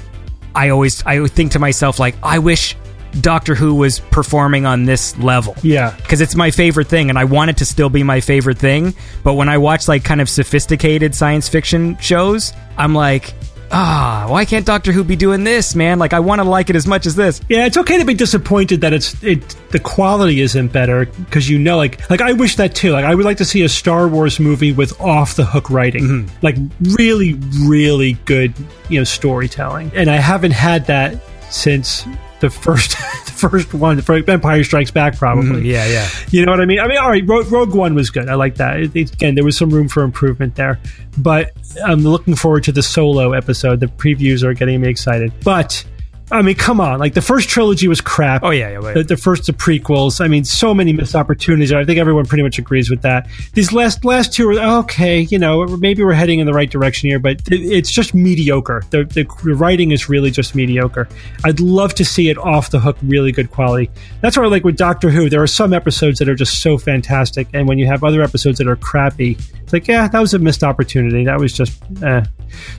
I 0.55 0.69
always 0.69 1.03
I 1.05 1.25
think 1.27 1.51
to 1.53 1.59
myself 1.59 1.99
like, 1.99 2.15
I 2.23 2.39
wish 2.39 2.75
Doctor 3.21 3.53
Who 3.53 3.75
was 3.75 3.99
performing 3.99 4.65
on 4.65 4.85
this 4.85 5.17
level. 5.19 5.55
Yeah. 5.61 5.95
Because 5.97 6.21
it's 6.21 6.35
my 6.35 6.51
favorite 6.51 6.87
thing, 6.87 7.09
and 7.09 7.19
I 7.19 7.25
want 7.25 7.51
it 7.51 7.57
to 7.57 7.65
still 7.65 7.89
be 7.89 8.03
my 8.03 8.21
favorite 8.21 8.57
thing. 8.57 8.95
But 9.23 9.33
when 9.35 9.49
I 9.49 9.57
watch 9.57 9.87
like 9.87 10.03
kind 10.03 10.21
of 10.21 10.29
sophisticated 10.29 11.13
science 11.13 11.47
fiction 11.47 11.97
shows, 11.99 12.53
I'm 12.77 12.95
like, 12.95 13.33
ah, 13.73 14.25
why 14.29 14.45
can't 14.45 14.65
Doctor 14.65 14.91
Who 14.91 15.03
be 15.03 15.15
doing 15.15 15.43
this, 15.43 15.75
man? 15.75 15.99
Like, 15.99 16.13
I 16.13 16.19
want 16.19 16.39
to 16.39 16.47
like 16.47 16.69
it 16.69 16.75
as 16.75 16.87
much 16.87 17.05
as 17.05 17.15
this. 17.15 17.41
Yeah, 17.49 17.65
it's 17.65 17.75
okay 17.77 17.97
to 17.97 18.05
be 18.05 18.13
disappointed 18.13 18.81
that 18.81 18.93
it's 18.93 19.21
it 19.23 19.55
the 19.71 19.79
quality 19.79 20.39
isn't 20.41 20.71
better 20.71 21.05
because 21.05 21.49
you 21.49 21.59
know, 21.59 21.77
like 21.77 22.09
like 22.09 22.21
I 22.21 22.33
wish 22.33 22.55
that 22.57 22.75
too. 22.75 22.91
Like 22.91 23.05
I 23.05 23.15
would 23.15 23.25
like 23.25 23.37
to 23.37 23.45
see 23.45 23.63
a 23.63 23.69
Star 23.69 24.07
Wars 24.07 24.39
movie 24.39 24.71
with 24.71 24.99
off 25.01 25.35
the 25.35 25.45
hook 25.45 25.69
writing, 25.69 26.03
Mm-hmm. 26.03 26.35
like 26.41 26.55
really 26.97 27.33
really 27.65 28.13
good 28.25 28.53
you 28.89 28.99
know 28.99 29.03
storytelling, 29.03 29.91
and 29.95 30.09
I 30.09 30.17
haven't 30.17 30.51
had 30.51 30.85
that 30.87 31.17
since 31.51 32.05
the 32.43 32.49
first 32.49 32.91
the 33.25 33.31
first 33.49 33.73
one, 33.73 33.95
the 33.97 34.03
first 34.03 34.27
Empire 34.29 34.63
Strikes 34.63 34.91
Back, 34.91 35.17
probably. 35.17 35.61
Mm, 35.61 35.65
Yeah, 35.65 35.85
yeah. 35.87 36.07
You 36.29 36.45
know 36.45 36.51
what 36.51 36.61
I 36.61 36.65
mean? 36.65 36.79
I 36.79 36.87
mean, 36.87 36.97
all 36.97 37.09
right, 37.09 37.23
Rogue, 37.25 37.51
Rogue 37.51 37.73
One 37.73 37.95
was 37.95 38.09
good. 38.09 38.29
I 38.29 38.35
like 38.35 38.55
that. 38.55 38.79
It, 38.79 38.95
it- 38.95 39.13
again, 39.13 39.35
there 39.35 39.43
was 39.43 39.57
some 39.57 39.69
room 39.69 39.87
for 39.87 40.03
improvement 40.03 40.55
there, 40.55 40.79
but 41.17 41.51
I'm 41.83 42.01
looking 42.03 42.35
forward 42.35 42.63
to 42.65 42.71
the 42.71 42.83
solo 42.83 43.31
episode. 43.33 43.79
The 43.79 43.87
previews 43.87 44.43
are 44.43 44.53
getting 44.53 44.81
me 44.81 44.89
excited. 44.89 45.31
But 45.43 45.83
I 46.31 46.41
mean, 46.41 46.55
come 46.55 46.79
on! 46.79 46.99
Like 46.99 47.13
the 47.13 47.21
first 47.21 47.49
trilogy 47.49 47.87
was 47.87 48.01
crap. 48.01 48.43
Oh, 48.43 48.49
yeah, 48.49 48.69
yeah, 48.69 48.79
wait. 48.79 48.93
The, 48.93 49.03
the 49.03 49.17
first 49.17 49.45
the 49.45 49.53
prequels. 49.53 50.19
I 50.23 50.27
mean, 50.27 50.45
so 50.45 50.73
many 50.73 50.93
missed 50.93 51.15
opportunities. 51.15 51.71
I 51.71 51.83
think 51.85 51.99
everyone 51.99 52.25
pretty 52.25 52.43
much 52.43 52.57
agrees 52.57 52.89
with 52.89 53.01
that. 53.01 53.27
These 53.53 53.73
last 53.73 54.03
last 54.03 54.33
two 54.33 54.49
are 54.49 54.79
okay. 54.79 55.21
You 55.21 55.37
know, 55.37 55.65
maybe 55.77 56.03
we're 56.03 56.13
heading 56.13 56.39
in 56.39 56.47
the 56.47 56.53
right 56.53 56.69
direction 56.69 57.09
here, 57.09 57.19
but 57.19 57.41
it, 57.51 57.61
it's 57.61 57.91
just 57.91 58.13
mediocre. 58.13 58.83
The, 58.89 59.03
the 59.03 59.23
the 59.43 59.53
writing 59.53 59.91
is 59.91 60.09
really 60.09 60.31
just 60.31 60.55
mediocre. 60.55 61.07
I'd 61.43 61.59
love 61.59 61.93
to 61.95 62.05
see 62.05 62.29
it 62.29 62.37
off 62.37 62.71
the 62.71 62.79
hook, 62.79 62.97
really 63.03 63.31
good 63.31 63.51
quality. 63.51 63.89
That's 64.21 64.37
why, 64.37 64.43
I 64.43 64.47
like 64.47 64.63
with 64.63 64.77
Doctor 64.77 65.09
Who, 65.09 65.29
there 65.29 65.41
are 65.41 65.47
some 65.47 65.73
episodes 65.73 66.19
that 66.19 66.29
are 66.29 66.35
just 66.35 66.61
so 66.61 66.77
fantastic, 66.77 67.47
and 67.53 67.67
when 67.67 67.77
you 67.77 67.85
have 67.87 68.03
other 68.03 68.21
episodes 68.21 68.57
that 68.57 68.67
are 68.67 68.75
crappy, 68.75 69.37
it's 69.61 69.73
like, 69.73 69.87
yeah, 69.87 70.07
that 70.07 70.19
was 70.19 70.33
a 70.33 70.39
missed 70.39 70.63
opportunity. 70.63 71.25
That 71.25 71.39
was 71.39 71.53
just, 71.53 71.81
eh. 72.01 72.23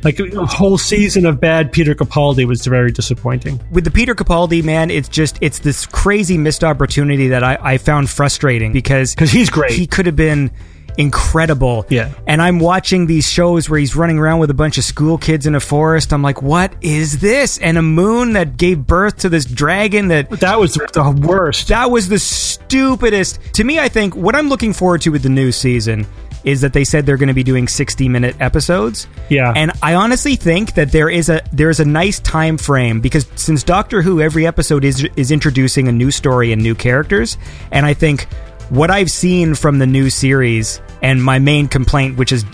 Like 0.03 0.19
a 0.21 0.47
whole 0.47 0.79
season 0.79 1.27
of 1.27 1.41
bad 1.41 1.73
Peter 1.73 1.95
Capaldi 1.95 2.47
was 2.47 2.67
very 2.67 2.91
disappointing. 2.93 3.61
with 3.71 3.85
the 3.85 3.91
Peter 3.91 4.15
Capaldi 4.15 4.63
man, 4.63 4.91
it's 4.91 5.09
just 5.09 5.39
it's 5.41 5.59
this 5.61 5.87
crazy 5.87 6.39
missed 6.39 6.65
opportunity 6.65 7.29
that 7.29 7.43
I, 7.45 7.59
I 7.61 7.79
found 7.79 8.11
frustrating 8.11 8.73
because 8.73 9.15
because 9.15 9.31
he's 9.31 9.51
great. 9.51 9.73
He 9.73 9.87
could 9.87 10.07
have 10.07 10.17
been 10.17 10.51
incredible. 10.97 11.85
Yeah. 11.89 12.13
And 12.27 12.41
I'm 12.41 12.61
watching 12.61 13.07
these 13.07 13.29
shows 13.29 13.69
where 13.69 13.81
he's 13.81 13.97
running 13.97 14.17
around 14.19 14.39
with 14.39 14.51
a 14.51 14.55
bunch 14.55 14.79
of 14.79 14.85
school 14.85 15.19
kids 15.19 15.45
in 15.47 15.55
a 15.57 15.61
forest. 15.61 16.13
I'm 16.13 16.23
like, 16.23 16.41
what 16.41 16.73
is 16.83 17.19
this? 17.21 17.59
And 17.59 17.77
a 17.77 17.83
moon 17.83 18.35
that 18.35 18.57
gave 18.57 18.87
birth 18.87 19.19
to 19.19 19.29
this 19.29 19.45
dragon 19.45 20.09
that 20.09 20.31
That 20.41 20.61
was 20.61 20.75
the 20.75 21.21
worst. 21.27 21.69
that 21.69 21.91
was 21.91 22.09
the 22.09 22.21
stupidest. 22.21 23.41
To 23.55 23.65
me, 23.65 23.79
I 23.79 23.89
think 23.89 24.15
what 24.15 24.35
I'm 24.37 24.49
looking 24.49 24.73
forward 24.73 25.01
to 25.03 25.11
with 25.11 25.23
the 25.23 25.29
new 25.29 25.51
season 25.53 26.07
is 26.45 26.61
that 26.61 26.73
they 26.73 26.85
said 26.85 27.07
they're 27.07 27.17
going 27.17 27.29
to 27.29 27.35
be 27.35 27.43
doing 27.43 27.67
60 27.69 28.09
minute 28.09 28.37
episodes. 28.41 29.07
Yeah. 29.31 29.53
And 29.57 29.73
I 29.83 29.95
honestly 29.95 30.37
think 30.37 30.75
that 30.75 30.93
there 30.93 31.09
is 31.09 31.29
a 31.29 31.43
there 31.53 31.71
is 31.71 31.81
a 31.81 31.85
nice 31.85 32.21
time 32.21 32.59
frame 32.59 33.01
because 33.01 33.27
since 33.37 33.63
Doctor 33.63 34.03
Who 34.03 34.21
every 34.21 34.47
episode 34.47 34.85
is 34.85 35.05
is 35.17 35.31
introducing 35.31 35.89
a 35.89 35.93
new 35.93 36.11
story 36.11 36.53
and 36.53 36.63
new 36.63 36.75
characters, 36.75 37.39
and 37.73 37.87
I 37.87 37.95
think 37.95 38.25
what 38.71 38.91
I've 38.91 39.11
seen 39.11 39.55
from 39.55 39.79
the 39.79 39.87
new 39.87 40.11
series 40.11 40.81
and 41.03 41.23
my 41.23 41.39
main 41.39 41.69
complaint 41.69 42.17
which 42.17 42.33
is 42.33 42.45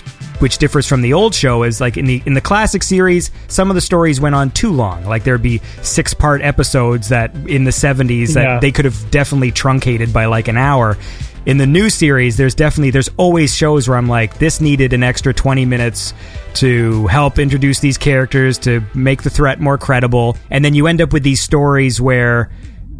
which 0.41 0.59
differs 0.59 0.89
from 0.89 1.03
the 1.03 1.13
old 1.13 1.35
show 1.35 1.63
is 1.63 1.81
like 1.81 1.97
in 1.97 2.05
the 2.07 2.21
in 2.27 2.35
the 2.35 2.41
classic 2.41 2.83
series 2.83 3.31
some 3.47 3.71
of 3.71 3.75
the 3.77 3.81
stories 3.81 4.21
went 4.21 4.35
on 4.35 4.51
too 4.51 4.73
long 4.73 5.05
like 5.05 5.23
there'd 5.23 5.41
be 5.43 5.61
six 5.83 6.13
part 6.15 6.41
episodes 6.43 7.11
that 7.11 7.33
in 7.47 7.63
the 7.63 7.71
70s 7.71 8.35
that 8.35 8.43
Yeah. 8.43 8.59
they 8.59 8.73
could 8.73 8.87
have 8.87 9.11
definitely 9.13 9.53
truncated 9.53 10.13
by 10.13 10.25
like 10.25 10.49
an 10.49 10.57
hour 10.57 10.97
in 11.47 11.57
the 11.57 11.67
new 11.67 11.89
series 11.89 12.37
there's 12.37 12.55
definitely 12.55 12.91
there's 12.91 13.09
always 13.17 13.55
shows 13.55 13.89
where 13.89 13.97
i'm 13.97 14.09
like 14.09 14.39
this 14.39 14.61
needed 14.61 14.93
an 14.93 15.03
extra 15.03 15.33
20 15.33 15.65
minutes 15.65 16.13
to 16.55 17.07
help 17.07 17.39
introduce 17.39 17.81
these 17.81 17.99
characters 17.99 18.59
to 18.59 18.83
make 18.95 19.23
the 19.23 19.31
threat 19.31 19.61
more 19.61 19.79
credible. 19.79 20.37
And 20.51 20.65
then 20.65 20.75
you 20.75 20.87
end 20.87 21.01
up 21.01 21.13
with 21.13 21.23
these 21.23 21.41
stories 21.41 22.01
where 22.01 22.51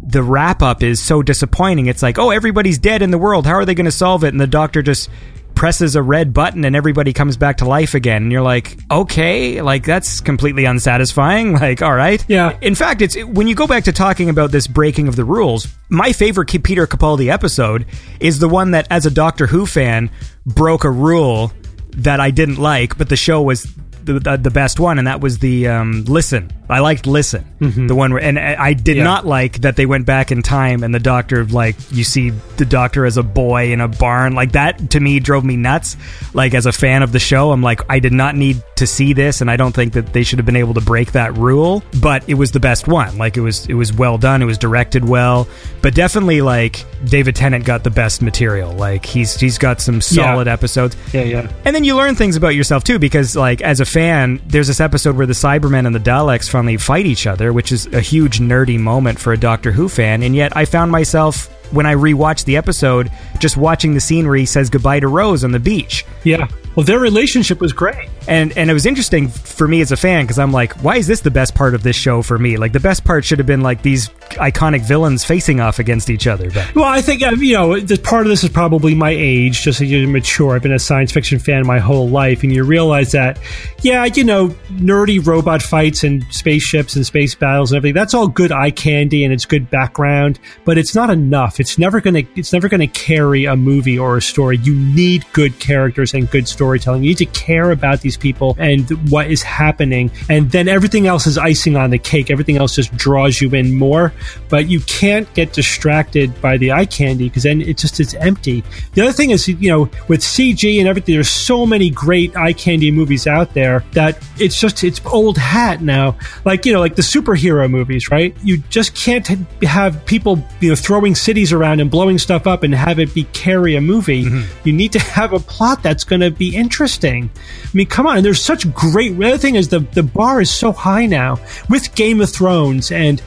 the 0.03 0.23
wrap 0.23 0.61
up 0.61 0.83
is 0.83 0.99
so 0.99 1.21
disappointing. 1.21 1.87
It's 1.87 2.01
like 2.01 2.17
oh 2.17 2.31
everybody's 2.31 2.77
dead 2.77 3.01
in 3.01 3.11
the 3.11 3.17
world. 3.17 3.45
How 3.45 3.53
are 3.53 3.65
they 3.65 3.75
going 3.75 3.85
to 3.85 3.91
solve 3.91 4.23
it? 4.23 4.29
And 4.29 4.41
the 4.41 4.47
doctor 4.47 4.81
just 4.81 5.09
presses 5.55 5.95
a 5.95 6.01
red 6.01 6.33
button 6.33 6.65
and 6.65 6.75
everybody 6.75 7.13
comes 7.13 7.37
back 7.37 7.57
to 7.57 7.65
life 7.65 7.93
again 7.93 8.23
and 8.23 8.31
you're 8.31 8.41
like 8.41 8.77
okay 8.89 9.61
like 9.61 9.85
that's 9.85 10.19
completely 10.21 10.65
unsatisfying 10.65 11.53
like 11.59 11.81
all 11.81 11.93
right 11.93 12.23
Yeah. 12.27 12.57
in 12.61 12.75
fact, 12.75 13.01
it's 13.01 13.15
when 13.23 13.47
you 13.47 13.55
go 13.55 13.67
back 13.67 13.83
to 13.85 13.91
talking 13.91 14.29
about 14.29 14.51
this 14.51 14.67
breaking 14.67 15.07
of 15.07 15.15
the 15.15 15.25
rules. 15.25 15.67
My 15.89 16.13
favorite 16.13 16.47
Peter 16.63 16.87
Capaldi 16.87 17.31
episode 17.31 17.85
is 18.19 18.39
the 18.39 18.47
one 18.49 18.71
that, 18.71 18.87
as 18.89 19.05
a 19.05 19.11
Doctor 19.11 19.47
Who 19.47 19.65
fan, 19.65 20.09
broke 20.45 20.83
a 20.83 20.89
rule 20.89 21.51
that 21.97 22.19
I 22.21 22.31
didn't 22.31 22.57
like, 22.57 22.97
but 22.97 23.09
the 23.09 23.17
show 23.17 23.41
was 23.41 23.67
the 24.05 24.13
the, 24.19 24.37
the 24.37 24.51
best 24.51 24.79
one, 24.79 24.97
and 24.99 25.07
that 25.07 25.21
was 25.21 25.39
the 25.39 25.67
um, 25.67 26.03
listen. 26.05 26.51
I 26.69 26.79
liked 26.79 27.05
listen, 27.05 27.43
the 27.59 27.93
one 27.93 28.13
where, 28.13 28.23
and 28.23 28.39
I 28.39 28.71
did 28.71 28.95
Yeah. 28.95 29.03
not 29.03 29.25
like 29.25 29.59
that 29.61 29.75
they 29.75 29.85
went 29.85 30.05
back 30.05 30.31
in 30.31 30.41
time 30.41 30.83
and 30.85 30.95
the 30.95 30.99
Doctor 31.01 31.43
like 31.43 31.75
you 31.91 32.05
see 32.05 32.29
the 32.55 32.63
Doctor 32.63 33.05
as 33.05 33.17
a 33.17 33.23
boy 33.23 33.73
in 33.73 33.81
a 33.81 33.89
barn 33.89 34.35
like 34.35 34.53
that 34.53 34.91
to 34.91 34.99
me 35.01 35.19
drove 35.19 35.43
me 35.43 35.57
nuts. 35.57 35.97
Like 36.33 36.53
as 36.53 36.65
a 36.67 36.71
fan 36.71 37.03
of 37.03 37.11
the 37.11 37.19
show, 37.19 37.51
I'm 37.51 37.61
like 37.61 37.81
I 37.89 37.99
did 37.99 38.13
not 38.13 38.37
need 38.37 38.63
to 38.77 38.87
see 38.87 39.11
this, 39.11 39.41
and 39.41 39.51
I 39.51 39.57
don't 39.57 39.73
think 39.75 39.93
that 39.93 40.13
they 40.13 40.23
should 40.23 40.39
have 40.39 40.45
been 40.45 40.55
able 40.55 40.73
to 40.75 40.81
break 40.81 41.11
that 41.11 41.35
rule. 41.37 41.83
But 42.01 42.29
it 42.29 42.35
was 42.35 42.51
the 42.53 42.61
best 42.61 42.87
one. 42.87 43.17
Like 43.17 43.35
it 43.35 43.41
was 43.41 43.65
it 43.67 43.73
was 43.73 43.91
well 43.91 44.17
done. 44.17 44.41
It 44.41 44.45
was 44.45 44.57
directed 44.57 45.03
well, 45.03 45.49
but 45.81 45.93
definitely 45.93 46.39
like 46.41 46.85
David 47.03 47.35
Tennant 47.35 47.65
got 47.65 47.83
the 47.83 47.89
best 47.91 48.21
material. 48.21 48.71
Like 48.71 49.05
he's 49.05 49.37
he's 49.37 49.57
got 49.57 49.81
some 49.81 49.99
solid 49.99 50.47
episodes. 50.47 50.95
Yeah, 51.11 51.23
yeah. 51.23 51.51
And 51.65 51.75
then 51.75 51.83
you 51.83 51.97
learn 51.97 52.15
things 52.15 52.37
about 52.37 52.55
yourself 52.55 52.85
too, 52.85 52.97
because 52.97 53.35
like 53.35 53.61
as 53.61 53.81
a 53.81 53.85
fan, 53.91 54.41
there's 54.47 54.67
this 54.67 54.79
episode 54.79 55.17
where 55.17 55.27
the 55.27 55.33
Cybermen 55.33 55.85
and 55.85 55.93
the 55.93 55.99
Daleks 55.99 56.49
finally 56.49 56.77
fight 56.77 57.05
each 57.05 57.27
other, 57.27 57.53
which 57.53 57.71
is 57.71 57.87
a 57.87 57.99
huge 57.99 58.39
nerdy 58.39 58.79
moment 58.79 59.19
for 59.19 59.33
a 59.33 59.37
Doctor 59.37 59.71
Who 59.71 59.89
fan. 59.89 60.23
And 60.23 60.35
yet, 60.35 60.55
I 60.55 60.65
found 60.65 60.91
myself 60.91 61.47
when 61.71 61.85
I 61.85 61.95
rewatched 61.95 62.45
the 62.45 62.57
episode, 62.57 63.11
just 63.39 63.57
watching 63.57 63.93
the 63.93 64.01
scene 64.01 64.27
where 64.27 64.35
he 64.35 64.45
says 64.45 64.69
goodbye 64.69 64.99
to 64.99 65.07
Rose 65.07 65.43
on 65.43 65.51
the 65.51 65.59
beach. 65.59 66.05
Yeah. 66.23 66.47
Well, 66.75 66.85
their 66.85 66.99
relationship 66.99 67.59
was 67.59 67.73
great. 67.73 68.09
And 68.27 68.55
and 68.57 68.69
it 68.69 68.73
was 68.73 68.85
interesting 68.85 69.27
for 69.27 69.67
me 69.67 69.81
as 69.81 69.91
a 69.91 69.97
fan 69.97 70.23
because 70.23 70.39
I'm 70.39 70.51
like, 70.51 70.73
why 70.83 70.97
is 70.97 71.07
this 71.07 71.21
the 71.21 71.31
best 71.31 71.55
part 71.55 71.73
of 71.75 71.83
this 71.83 71.95
show 71.95 72.21
for 72.21 72.37
me? 72.37 72.57
Like 72.57 72.71
the 72.71 72.79
best 72.79 73.03
part 73.03 73.25
should 73.25 73.39
have 73.39 73.47
been 73.47 73.61
like 73.61 73.81
these 73.81 74.09
iconic 74.37 74.85
villains 74.85 75.23
facing 75.23 75.59
off 75.59 75.79
against 75.79 76.09
each 76.09 76.27
other. 76.27 76.49
But 76.51 76.73
Well, 76.75 76.85
I 76.85 77.01
think 77.01 77.23
uh, 77.23 77.31
you 77.31 77.53
know 77.53 77.97
part 78.03 78.25
of 78.25 78.29
this 78.29 78.43
is 78.43 78.49
probably 78.49 78.95
my 78.95 79.09
age, 79.09 79.61
just 79.61 79.81
as 79.81 79.91
you're 79.91 80.07
mature. 80.07 80.55
I've 80.55 80.61
been 80.61 80.71
a 80.71 80.79
science 80.79 81.11
fiction 81.11 81.39
fan 81.39 81.65
my 81.65 81.79
whole 81.79 82.09
life, 82.09 82.43
and 82.43 82.53
you 82.53 82.63
realize 82.63 83.11
that, 83.11 83.39
yeah, 83.81 84.05
you 84.05 84.23
know, 84.23 84.49
nerdy 84.71 85.25
robot 85.25 85.61
fights 85.61 86.03
and 86.03 86.23
spaceships 86.31 86.95
and 86.95 87.05
space 87.05 87.35
battles 87.35 87.71
and 87.71 87.77
everything. 87.77 87.95
That's 87.95 88.13
all 88.13 88.27
good 88.27 88.51
eye 88.51 88.71
candy 88.71 89.23
and 89.23 89.33
it's 89.33 89.45
good 89.45 89.69
background, 89.69 90.39
but 90.65 90.77
it's 90.77 90.95
not 90.95 91.09
enough. 91.09 91.59
It's 91.59 91.77
never 91.77 92.01
gonna 92.01 92.23
it's 92.35 92.53
never 92.53 92.69
gonna 92.69 92.87
carry 92.87 93.45
a 93.45 93.55
movie 93.55 93.97
or 93.97 94.17
a 94.17 94.21
story. 94.21 94.57
You 94.57 94.75
need 94.75 95.25
good 95.33 95.59
characters 95.59 96.13
and 96.13 96.29
good 96.29 96.47
storytelling. 96.61 97.01
You 97.01 97.09
need 97.09 97.17
to 97.17 97.25
care 97.25 97.71
about 97.71 98.01
these 98.01 98.15
people 98.15 98.55
and 98.59 98.87
what 99.09 99.31
is 99.31 99.41
happening, 99.41 100.11
and 100.29 100.51
then 100.51 100.67
everything 100.67 101.07
else 101.07 101.25
is 101.25 101.39
icing 101.39 101.75
on 101.75 101.89
the 101.89 101.97
cake. 101.97 102.29
Everything 102.29 102.57
else 102.57 102.75
just 102.75 102.95
draws 102.95 103.41
you 103.41 103.49
in 103.49 103.73
more, 103.73 104.13
but 104.47 104.69
you 104.69 104.79
can't 104.81 105.31
get 105.33 105.53
distracted 105.53 106.39
by 106.39 106.57
the 106.57 106.71
eye 106.71 106.85
candy 106.85 107.29
because 107.29 107.41
then 107.41 107.61
it 107.61 107.79
just 107.79 107.99
it's 107.99 108.13
empty. 108.13 108.63
The 108.93 109.01
other 109.01 109.11
thing 109.11 109.31
is, 109.31 109.47
you 109.47 109.71
know, 109.71 109.89
with 110.07 110.21
CG 110.21 110.77
and 110.77 110.87
everything, 110.87 111.15
there's 111.15 111.29
so 111.29 111.65
many 111.65 111.89
great 111.89 112.35
eye 112.37 112.53
candy 112.53 112.91
movies 112.91 113.25
out 113.25 113.55
there 113.55 113.83
that 113.93 114.23
it's 114.37 114.59
just 114.59 114.83
it's 114.83 115.03
old 115.07 115.39
hat 115.39 115.81
now. 115.81 116.15
Like 116.45 116.67
you 116.67 116.73
know, 116.73 116.79
like 116.79 116.95
the 116.95 117.01
superhero 117.01 117.67
movies, 117.67 118.11
right? 118.11 118.35
You 118.43 118.57
just 118.69 118.93
can't 118.93 119.27
have 119.63 120.05
people 120.05 120.43
you 120.59 120.69
know 120.69 120.75
throwing 120.75 121.15
cities 121.15 121.51
around 121.51 121.79
and 121.79 121.89
blowing 121.89 122.19
stuff 122.19 122.45
up 122.45 122.61
and 122.61 122.75
have 122.75 122.99
it 122.99 123.15
be 123.15 123.23
carry 123.33 123.75
a 123.75 123.81
movie. 123.81 124.25
Mm-hmm. 124.25 124.67
You 124.67 124.73
need 124.73 124.91
to 124.91 124.99
have 124.99 125.33
a 125.33 125.39
plot 125.39 125.81
that's 125.81 126.03
going 126.03 126.21
to 126.21 126.29
be 126.29 126.50
interesting. 126.55 127.29
I 127.63 127.69
mean, 127.73 127.87
come 127.87 128.07
on. 128.07 128.17
And 128.17 128.25
There's 128.25 128.41
such 128.41 128.71
great. 128.73 129.17
The 129.17 129.27
other 129.27 129.37
thing 129.37 129.55
is 129.55 129.69
the 129.69 129.79
the 129.79 130.03
bar 130.03 130.41
is 130.41 130.51
so 130.51 130.71
high 130.71 131.05
now 131.05 131.39
with 131.69 131.93
Game 131.95 132.21
of 132.21 132.29
Thrones, 132.29 132.91
and 132.91 133.21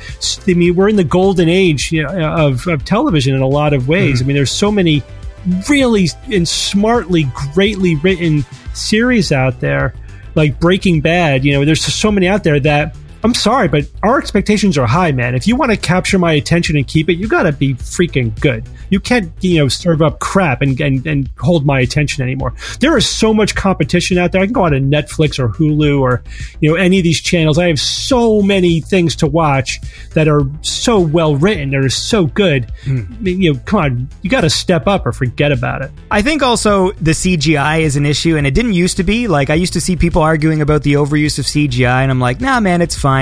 I 0.47 0.55
mean 0.55 0.75
we're 0.75 0.89
in 0.89 0.97
the 0.97 1.05
golden 1.05 1.49
age 1.49 1.93
you 1.93 2.03
know, 2.03 2.09
of 2.11 2.67
of 2.67 2.85
television 2.85 3.35
in 3.35 3.41
a 3.41 3.49
lot 3.49 3.73
of 3.73 3.89
ways. 3.89 4.17
Mm-hmm. 4.17 4.25
I 4.25 4.27
mean, 4.29 4.37
there's 4.37 4.53
so 4.53 4.71
many 4.71 5.03
really 5.69 6.09
and 6.33 6.49
smartly, 6.49 7.31
greatly 7.53 7.97
written 7.97 8.45
series 8.73 9.33
out 9.33 9.61
there, 9.61 9.95
like 10.35 10.59
Breaking 10.61 11.01
Bad. 11.01 11.45
You 11.45 11.53
know, 11.53 11.65
there's 11.65 11.85
so 11.85 12.11
many 12.11 12.29
out 12.29 12.45
there 12.45 12.61
that 12.61 12.97
I'm 13.25 13.33
sorry, 13.33 13.69
but 13.69 13.89
our 14.03 14.19
expectations 14.19 14.77
are 14.77 14.87
high, 14.87 15.11
man. 15.11 15.35
If 15.35 15.49
you 15.49 15.57
want 15.57 15.71
to 15.71 15.79
capture 15.79 16.19
my 16.19 16.35
attention 16.35 16.77
and 16.77 16.87
keep 16.87 17.09
it, 17.09 17.15
you 17.15 17.27
got 17.27 17.45
to 17.45 17.53
be 17.53 17.73
freaking 17.73 18.39
good. 18.39 18.69
You 18.91 19.01
can't, 19.01 19.33
you 19.41 19.61
know, 19.61 19.69
serve 19.69 20.03
up 20.03 20.21
crap 20.21 20.61
and, 20.61 20.79
and, 20.79 21.07
and 21.07 21.31
hold 21.39 21.65
my 21.65 21.81
attention 21.81 22.23
anymore. 22.23 22.53
There 22.81 22.99
is 22.99 23.09
so 23.09 23.33
much 23.33 23.55
competition 23.55 24.19
out 24.19 24.33
there. 24.33 24.43
I 24.43 24.45
can 24.45 24.53
go 24.53 24.65
on 24.65 24.73
to 24.73 24.79
Netflix 24.79 25.39
or 25.39 25.49
Hulu 25.49 26.03
or, 26.03 26.23
you 26.61 26.69
know, 26.69 26.77
any 26.77 26.99
of 26.99 27.05
these 27.05 27.19
channels. 27.19 27.57
I 27.57 27.69
have 27.69 27.81
so 27.81 28.43
many 28.43 28.83
things 28.83 29.17
to 29.17 29.27
watch 29.27 29.81
that 30.11 30.29
are 30.29 30.43
so 30.61 31.01
well 31.01 31.35
written. 31.35 31.71
That 31.71 31.83
are 31.83 31.89
so 31.89 32.27
good. 32.27 32.71
Mean, 32.87 33.41
you 33.41 33.55
know, 33.55 33.61
come 33.65 33.81
on, 33.81 34.09
you 34.21 34.29
got 34.29 34.43
to 34.43 34.51
step 34.51 34.87
up 34.87 35.07
or 35.07 35.13
forget 35.13 35.51
about 35.51 35.81
it. 35.81 35.91
I 36.11 36.21
think 36.21 36.43
also 36.43 36.93
the 36.93 37.13
CGI 37.13 37.81
is 37.81 37.97
an 37.97 38.05
issue, 38.05 38.37
and 38.37 38.47
it 38.47 38.53
didn't 38.53 38.75
used 38.75 38.99
to 38.99 39.03
be. 39.03 39.29
Like 39.29 39.49
I 39.49 39.55
used 39.55 39.73
to 39.73 39.81
see 39.81 39.97
people 39.97 40.21
arguing 40.21 40.61
about 40.61 40.83
the 40.83 40.93
overuse 40.93 41.39
of 41.39 41.47
CGI, 41.47 42.03
and 42.03 42.11
I'm 42.11 42.21
like, 42.21 42.43
nah, 42.43 42.61
man, 42.61 42.83
it's 42.83 42.95
fine. 42.95 43.14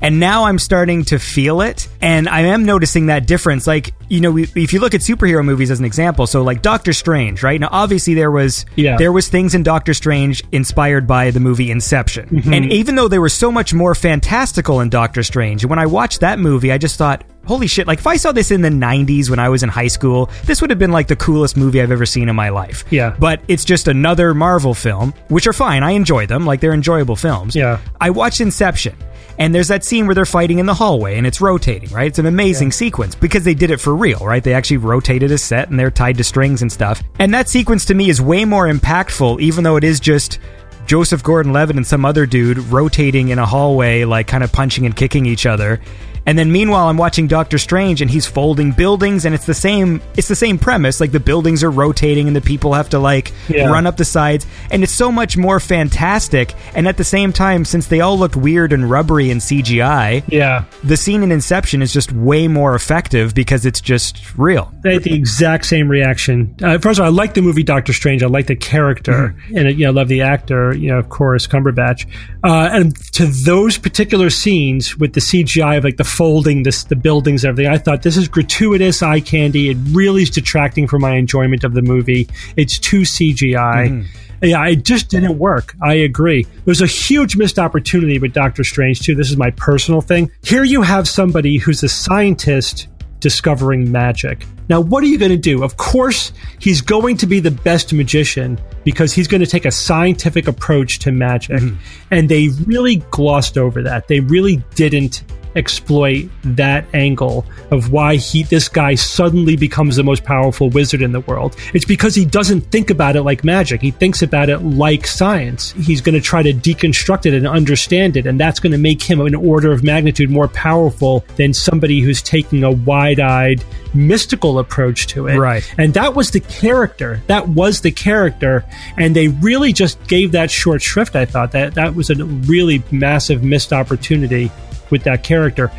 And 0.00 0.20
now 0.20 0.44
I'm 0.44 0.58
starting 0.58 1.04
to 1.06 1.18
feel 1.18 1.60
it, 1.60 1.88
and 2.00 2.28
I 2.28 2.40
am 2.42 2.64
noticing 2.64 3.06
that 3.06 3.26
difference. 3.26 3.66
Like 3.66 3.92
you 4.08 4.20
know, 4.20 4.30
we- 4.30 4.48
if 4.54 4.72
you 4.72 4.78
look 4.78 4.94
at 4.94 5.00
superhero 5.00 5.44
movies 5.44 5.68
as 5.70 5.80
an 5.80 5.84
example, 5.84 6.26
so 6.28 6.42
like 6.42 6.62
Doctor 6.62 6.92
Strange, 6.92 7.42
right? 7.42 7.60
Now, 7.60 7.68
obviously 7.72 8.14
there 8.14 8.30
was 8.30 8.64
Yeah. 8.76 8.96
there 8.96 9.10
was 9.10 9.28
things 9.28 9.54
in 9.54 9.64
Doctor 9.64 9.94
Strange 9.94 10.44
inspired 10.52 11.06
by 11.08 11.30
the 11.32 11.40
movie 11.40 11.70
Inception, 11.72 12.28
mm-hmm. 12.28 12.52
and 12.52 12.72
even 12.72 12.94
though 12.94 13.08
there 13.08 13.20
was 13.20 13.34
so 13.34 13.50
much 13.50 13.74
more 13.74 13.94
fantastical 13.96 14.80
in 14.80 14.90
Doctor 14.90 15.22
Strange, 15.22 15.64
when 15.64 15.78
I 15.78 15.86
watched 15.86 16.20
that 16.20 16.38
movie, 16.38 16.72
I 16.72 16.78
just 16.78 16.96
thought. 16.96 17.24
Holy 17.46 17.68
shit, 17.68 17.86
like 17.86 18.00
if 18.00 18.08
I 18.08 18.16
saw 18.16 18.32
this 18.32 18.50
in 18.50 18.60
the 18.60 18.70
90s 18.70 19.30
when 19.30 19.38
I 19.38 19.48
was 19.50 19.62
in 19.62 19.68
high 19.68 19.86
school, 19.86 20.28
this 20.46 20.60
would 20.60 20.68
have 20.70 20.80
been 20.80 20.90
like 20.90 21.06
the 21.06 21.14
coolest 21.14 21.56
movie 21.56 21.80
I've 21.80 21.92
ever 21.92 22.04
seen 22.04 22.28
in 22.28 22.34
my 22.34 22.48
life. 22.48 22.84
Yeah. 22.90 23.14
But 23.20 23.40
it's 23.46 23.64
just 23.64 23.86
another 23.86 24.34
Marvel 24.34 24.74
film, 24.74 25.14
which 25.28 25.46
are 25.46 25.52
fine. 25.52 25.84
I 25.84 25.92
enjoy 25.92 26.26
them. 26.26 26.44
Like 26.44 26.58
they're 26.58 26.72
enjoyable 26.74 27.14
films. 27.14 27.54
Yeah. 27.54 27.78
I 28.00 28.10
watched 28.10 28.40
Inception. 28.40 28.96
And 29.38 29.54
there's 29.54 29.68
that 29.68 29.84
scene 29.84 30.06
where 30.06 30.14
they're 30.14 30.24
fighting 30.24 30.58
in 30.58 30.66
the 30.66 30.74
hallway 30.74 31.18
and 31.18 31.26
it's 31.26 31.40
rotating, 31.40 31.90
right? 31.90 32.06
It's 32.06 32.18
an 32.18 32.26
amazing 32.26 32.72
sequence 32.72 33.14
because 33.14 33.44
they 33.44 33.54
did 33.54 33.70
it 33.70 33.80
for 33.80 33.94
real, 33.94 34.20
right? 34.20 34.42
They 34.42 34.54
actually 34.54 34.78
rotated 34.78 35.30
a 35.30 35.38
set 35.38 35.68
and 35.70 35.78
they're 35.78 35.90
tied 35.90 36.16
to 36.18 36.24
strings 36.24 36.62
and 36.62 36.72
stuff. 36.72 37.02
And 37.18 37.32
that 37.34 37.48
sequence 37.48 37.84
to 37.86 37.94
me 37.94 38.08
is 38.08 38.20
way 38.20 38.44
more 38.44 38.66
impactful, 38.66 39.40
even 39.40 39.64
though 39.64 39.76
it 39.76 39.84
is 39.84 40.00
just 40.00 40.38
Joseph 40.86 41.22
Gordon 41.22 41.52
Levitt 41.52 41.76
and 41.76 41.86
some 41.86 42.04
other 42.04 42.26
dude 42.26 42.58
rotating 42.58 43.28
in 43.28 43.38
a 43.38 43.46
hallway, 43.46 44.04
like 44.04 44.28
kind 44.28 44.44
of 44.44 44.52
punching 44.52 44.86
and 44.86 44.94
kicking 44.94 45.26
each 45.26 45.44
other. 45.44 45.80
And 46.26 46.38
then 46.38 46.50
meanwhile, 46.50 46.88
I'm 46.88 46.96
watching 46.96 47.28
Doctor 47.28 47.56
Strange, 47.58 48.02
and 48.02 48.10
he's 48.10 48.26
folding 48.26 48.72
buildings, 48.72 49.24
and 49.24 49.34
it's 49.34 49.46
the 49.46 49.54
same. 49.54 50.00
It's 50.16 50.28
the 50.28 50.34
same 50.34 50.58
premise. 50.58 51.00
Like 51.00 51.12
the 51.12 51.20
buildings 51.20 51.62
are 51.62 51.70
rotating, 51.70 52.26
and 52.26 52.34
the 52.34 52.40
people 52.40 52.72
have 52.74 52.88
to 52.90 52.98
like 52.98 53.32
Yeah. 53.48 53.66
run 53.66 53.86
up 53.86 53.96
the 53.96 54.04
sides, 54.04 54.46
and 54.70 54.82
it's 54.82 54.92
so 54.92 55.12
much 55.12 55.36
more 55.36 55.60
fantastic. 55.60 56.52
And 56.74 56.88
at 56.88 56.96
the 56.96 57.04
same 57.04 57.32
time, 57.32 57.64
since 57.64 57.86
they 57.86 58.00
all 58.00 58.18
looked 58.18 58.36
weird 58.36 58.72
and 58.72 58.90
rubbery 58.90 59.30
in 59.30 59.38
CGI, 59.40 60.22
Yeah. 60.28 60.64
the 60.82 60.96
scene 60.96 61.22
in 61.22 61.30
Inception 61.32 61.80
is 61.82 61.92
just 61.92 62.10
way 62.12 62.48
more 62.48 62.74
effective 62.74 63.34
because 63.34 63.64
it's 63.64 63.80
just 63.80 64.20
real. 64.36 64.72
They 64.82 64.94
had 64.94 65.04
the 65.04 65.14
exact 65.14 65.64
same 65.66 65.88
reaction. 65.88 66.54
Uh, 66.62 66.78
first 66.78 66.98
of 66.98 67.04
all, 67.04 67.10
I 67.12 67.14
like 67.14 67.34
the 67.34 67.42
movie 67.42 67.62
Doctor 67.62 67.92
Strange. 67.92 68.22
I 68.22 68.26
like 68.26 68.46
the 68.46 68.56
character, 68.56 69.34
and 69.54 69.66
uh, 69.68 69.70
you 69.70 69.84
know, 69.84 69.90
I 69.90 69.92
love 69.92 70.08
the 70.08 70.22
actor. 70.22 70.74
You 70.76 70.90
know, 70.90 70.98
of 70.98 71.08
course, 71.08 71.46
Cumberbatch. 71.46 72.06
Uh, 72.42 72.68
and 72.72 72.96
to 73.12 73.26
those 73.26 73.78
particular 73.78 74.30
scenes 74.30 74.96
with 74.98 75.12
the 75.12 75.20
CGI 75.20 75.76
of 75.76 75.84
like 75.84 75.96
the 75.96 76.04
folding, 76.16 76.62
this 76.62 76.84
the 76.84 76.96
buildings, 76.96 77.44
everything, 77.44 77.72
I 77.72 77.78
thought 77.78 78.02
this 78.02 78.16
is 78.16 78.28
gratuitous 78.28 79.02
eye 79.02 79.20
candy. 79.20 79.70
It 79.70 79.76
really 79.90 80.22
is 80.22 80.30
detracting 80.30 80.86
from 80.86 81.02
my 81.02 81.16
enjoyment 81.16 81.64
of 81.64 81.74
the 81.74 81.82
movie. 81.82 82.28
It's 82.56 82.78
too 82.78 83.02
CGI. 83.02 83.88
Mm-hmm. 83.88 84.02
Yeah, 84.42 84.66
it 84.66 84.84
just 84.84 85.08
didn't 85.08 85.38
work. 85.38 85.74
I 85.82 85.94
agree. 85.94 86.46
There's 86.64 86.82
a 86.82 86.86
huge 86.86 87.36
missed 87.36 87.58
opportunity 87.58 88.18
with 88.18 88.32
Doctor 88.32 88.64
Strange 88.64 89.00
too. 89.00 89.14
This 89.14 89.30
is 89.30 89.36
my 89.36 89.50
personal 89.52 90.00
thing. 90.00 90.30
Here 90.42 90.64
you 90.64 90.82
have 90.82 91.08
somebody 91.08 91.56
who's 91.56 91.82
a 91.82 91.88
scientist 91.88 92.88
discovering 93.20 93.90
magic. 93.90 94.46
Now, 94.68 94.80
what 94.80 95.02
are 95.02 95.06
you 95.06 95.18
going 95.18 95.30
to 95.30 95.36
do? 95.36 95.62
Of 95.62 95.76
course, 95.76 96.32
he's 96.58 96.80
going 96.80 97.16
to 97.18 97.26
be 97.26 97.40
the 97.40 97.50
best 97.50 97.92
magician 97.92 98.58
because 98.84 99.12
he's 99.12 99.28
going 99.28 99.40
to 99.40 99.46
take 99.46 99.64
a 99.64 99.70
scientific 99.70 100.48
approach 100.48 100.98
to 101.00 101.12
magic. 101.12 101.60
Mm-hmm. 101.60 101.76
And 102.10 102.28
they 102.28 102.48
really 102.66 102.96
glossed 103.10 103.56
over 103.56 103.82
that. 103.82 104.08
They 104.08 104.20
really 104.20 104.56
didn't 104.74 105.22
exploit 105.56 106.28
that 106.44 106.86
angle 106.94 107.44
of 107.70 107.90
why 107.90 108.16
he 108.16 108.42
this 108.44 108.68
guy 108.68 108.94
suddenly 108.94 109.56
becomes 109.56 109.96
the 109.96 110.04
most 110.04 110.24
powerful 110.24 110.70
wizard 110.70 111.02
in 111.02 111.12
the 111.12 111.20
world. 111.20 111.56
It's 111.74 111.84
because 111.84 112.14
he 112.14 112.24
doesn't 112.24 112.60
think 112.62 112.90
about 112.90 113.16
it 113.16 113.22
like 113.22 113.42
magic. 113.42 113.80
He 113.80 113.90
thinks 113.90 114.22
about 114.22 114.48
it 114.48 114.58
like 114.58 115.06
science. 115.06 115.72
He's 115.72 116.00
going 116.00 116.14
to 116.14 116.20
try 116.20 116.42
to 116.42 116.52
deconstruct 116.52 117.26
it 117.26 117.34
and 117.34 117.46
understand 117.46 118.16
it, 118.16 118.26
and 118.26 118.38
that's 118.38 118.60
going 118.60 118.72
to 118.72 118.78
make 118.78 119.02
him 119.02 119.20
an 119.20 119.34
order 119.34 119.72
of 119.72 119.82
magnitude 119.82 120.30
more 120.30 120.48
powerful 120.48 121.24
than 121.36 121.52
somebody 121.52 122.00
who's 122.00 122.22
taking 122.22 122.62
a 122.62 122.70
wide-eyed 122.70 123.64
mystical 123.94 124.58
approach 124.58 125.06
to 125.08 125.26
it. 125.26 125.38
Right. 125.38 125.74
And 125.78 125.94
that 125.94 126.14
was 126.14 126.30
the 126.30 126.40
character. 126.40 127.22
That 127.26 127.48
was 127.48 127.80
the 127.80 127.90
character. 127.90 128.64
And 128.96 129.16
they 129.16 129.28
really 129.28 129.72
just 129.72 130.04
gave 130.06 130.32
that 130.32 130.50
short 130.50 130.82
shrift, 130.82 131.16
I 131.16 131.24
thought. 131.24 131.52
That 131.52 131.74
that 131.74 131.94
was 131.94 132.10
a 132.10 132.24
really 132.24 132.82
massive 132.90 133.42
missed 133.42 133.72
opportunity 133.72 134.50
with 134.90 135.04
that 135.04 135.22
character. 135.22 135.70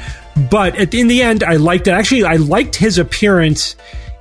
But 0.49 0.75
at, 0.75 0.93
in 0.93 1.07
the 1.07 1.21
end, 1.23 1.43
I 1.43 1.55
liked 1.55 1.87
it. 1.87 1.91
Actually, 1.91 2.25
I 2.25 2.35
liked 2.35 2.75
his 2.75 2.97
appearance 2.97 3.75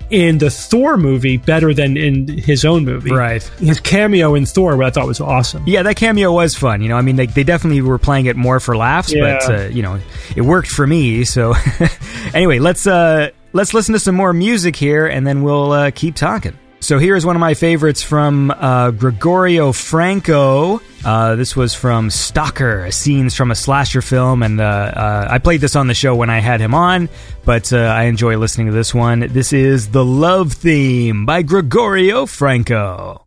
in 0.09 0.39
the 0.39 0.49
Thor 0.51 0.97
movie 0.97 1.37
better 1.37 1.75
than 1.75 1.97
in 1.97 2.29
his 2.29 2.65
own 2.65 2.85
movie. 2.85 3.13
Right. 3.13 3.43
His 3.59 3.81
cameo 3.81 4.35
in 4.37 4.47
Thor, 4.47 4.81
I 4.83 4.91
thought 4.91 5.07
was 5.07 5.21
awesome. 5.21 5.65
Yeah, 5.67 5.83
that 5.83 5.97
cameo 5.97 6.33
was 6.33 6.55
fun. 6.55 6.81
You 6.81 6.89
know, 6.89 6.97
I 6.97 7.01
mean, 7.03 7.17
they, 7.17 7.27
they 7.27 7.43
definitely 7.43 7.83
were 7.83 7.99
playing 7.99 8.27
it 8.27 8.37
more 8.37 8.61
for 8.61 8.77
laughs, 8.77 9.13
Yeah. 9.13 9.39
but 9.41 9.51
uh, 9.51 9.63
you 9.69 9.83
know, 9.83 9.99
it 10.37 10.43
worked 10.43 10.69
for 10.69 10.87
me. 10.87 11.25
So, 11.25 11.55
anyway, 12.35 12.61
let's 12.61 12.87
uh, 12.87 13.31
let's 13.53 13.75
listen 13.75 13.95
to 13.95 13.99
some 13.99 14.15
more 14.15 14.33
music 14.33 14.77
here, 14.77 15.07
and 15.07 15.27
then 15.27 15.43
we'll 15.43 15.73
uh, 15.73 15.91
keep 15.93 16.15
talking. 16.15 16.57
So 16.81 16.99
here 16.99 17.17
is 17.17 17.27
one 17.27 17.35
of 17.35 17.41
my 17.41 17.55
favorites 17.55 18.03
from 18.03 18.51
uh, 18.51 18.93
Gregorio 18.93 19.73
Franco. 19.73 20.81
Uh, 21.05 21.35
this 21.35 21.57
was 21.57 21.75
from 21.75 22.11
Stalker, 22.11 22.91
scenes 22.91 23.35
from 23.35 23.51
a 23.51 23.55
slasher 23.55 24.03
film, 24.03 24.43
and 24.43 24.61
uh, 24.61 24.65
uh, 24.65 25.27
I 25.31 25.39
played 25.39 25.61
this 25.61 25.75
on 25.75 25.89
the 25.89 25.95
show 25.95 26.15
when 26.15 26.31
I 26.31 26.39
had 26.39 26.61
him 26.61 26.75
on, 26.75 27.09
but 27.45 27.73
uh, 27.73 27.79
I 27.79 28.05
enjoy 28.05 28.37
listening 28.37 28.69
to 28.69 28.73
this 28.73 28.95
one. 28.95 29.21
This 29.21 29.53
is 29.53 29.89
the 29.89 30.05
Love 30.05 30.53
Theme 30.53 31.27
by 31.27 31.43
Gregorio 31.43 32.27
Franco. 32.27 33.25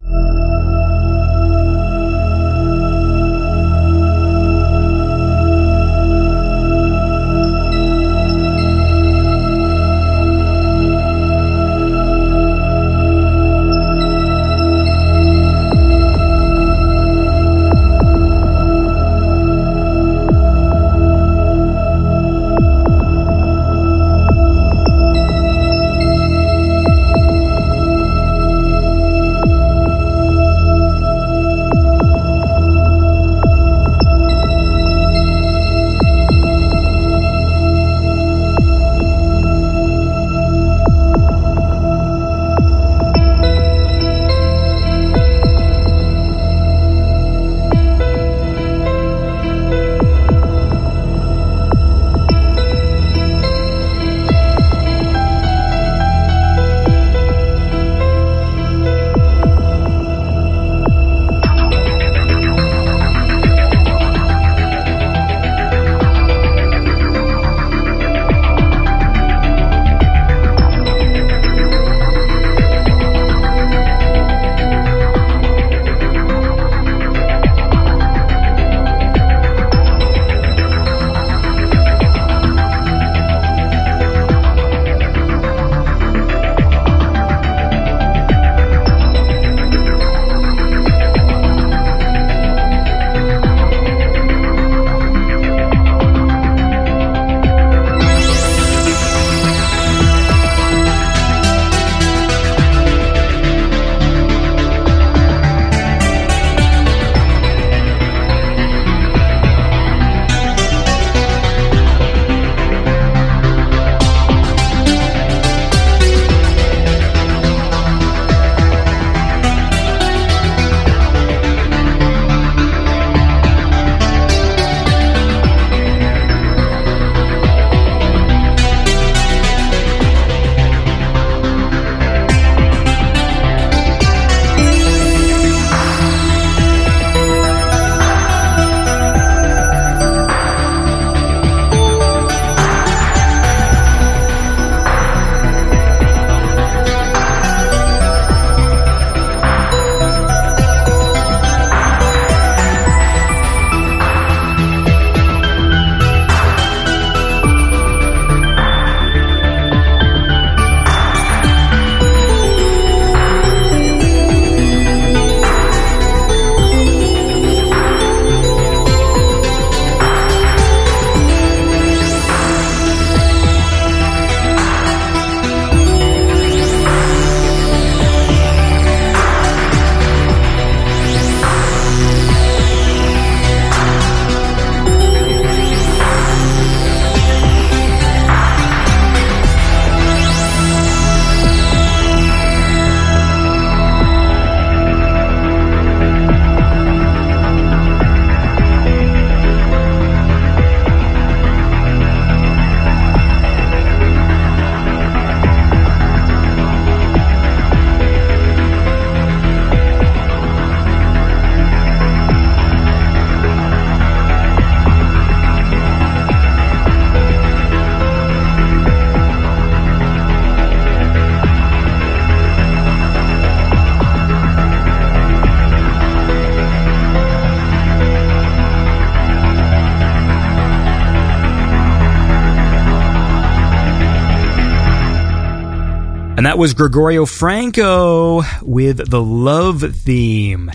Was 236.60 236.74
Gregorio 236.74 237.26
Franco 237.26 238.42
with 238.62 239.10
the 239.10 239.22
love 239.22 239.82
theme. 239.96 240.70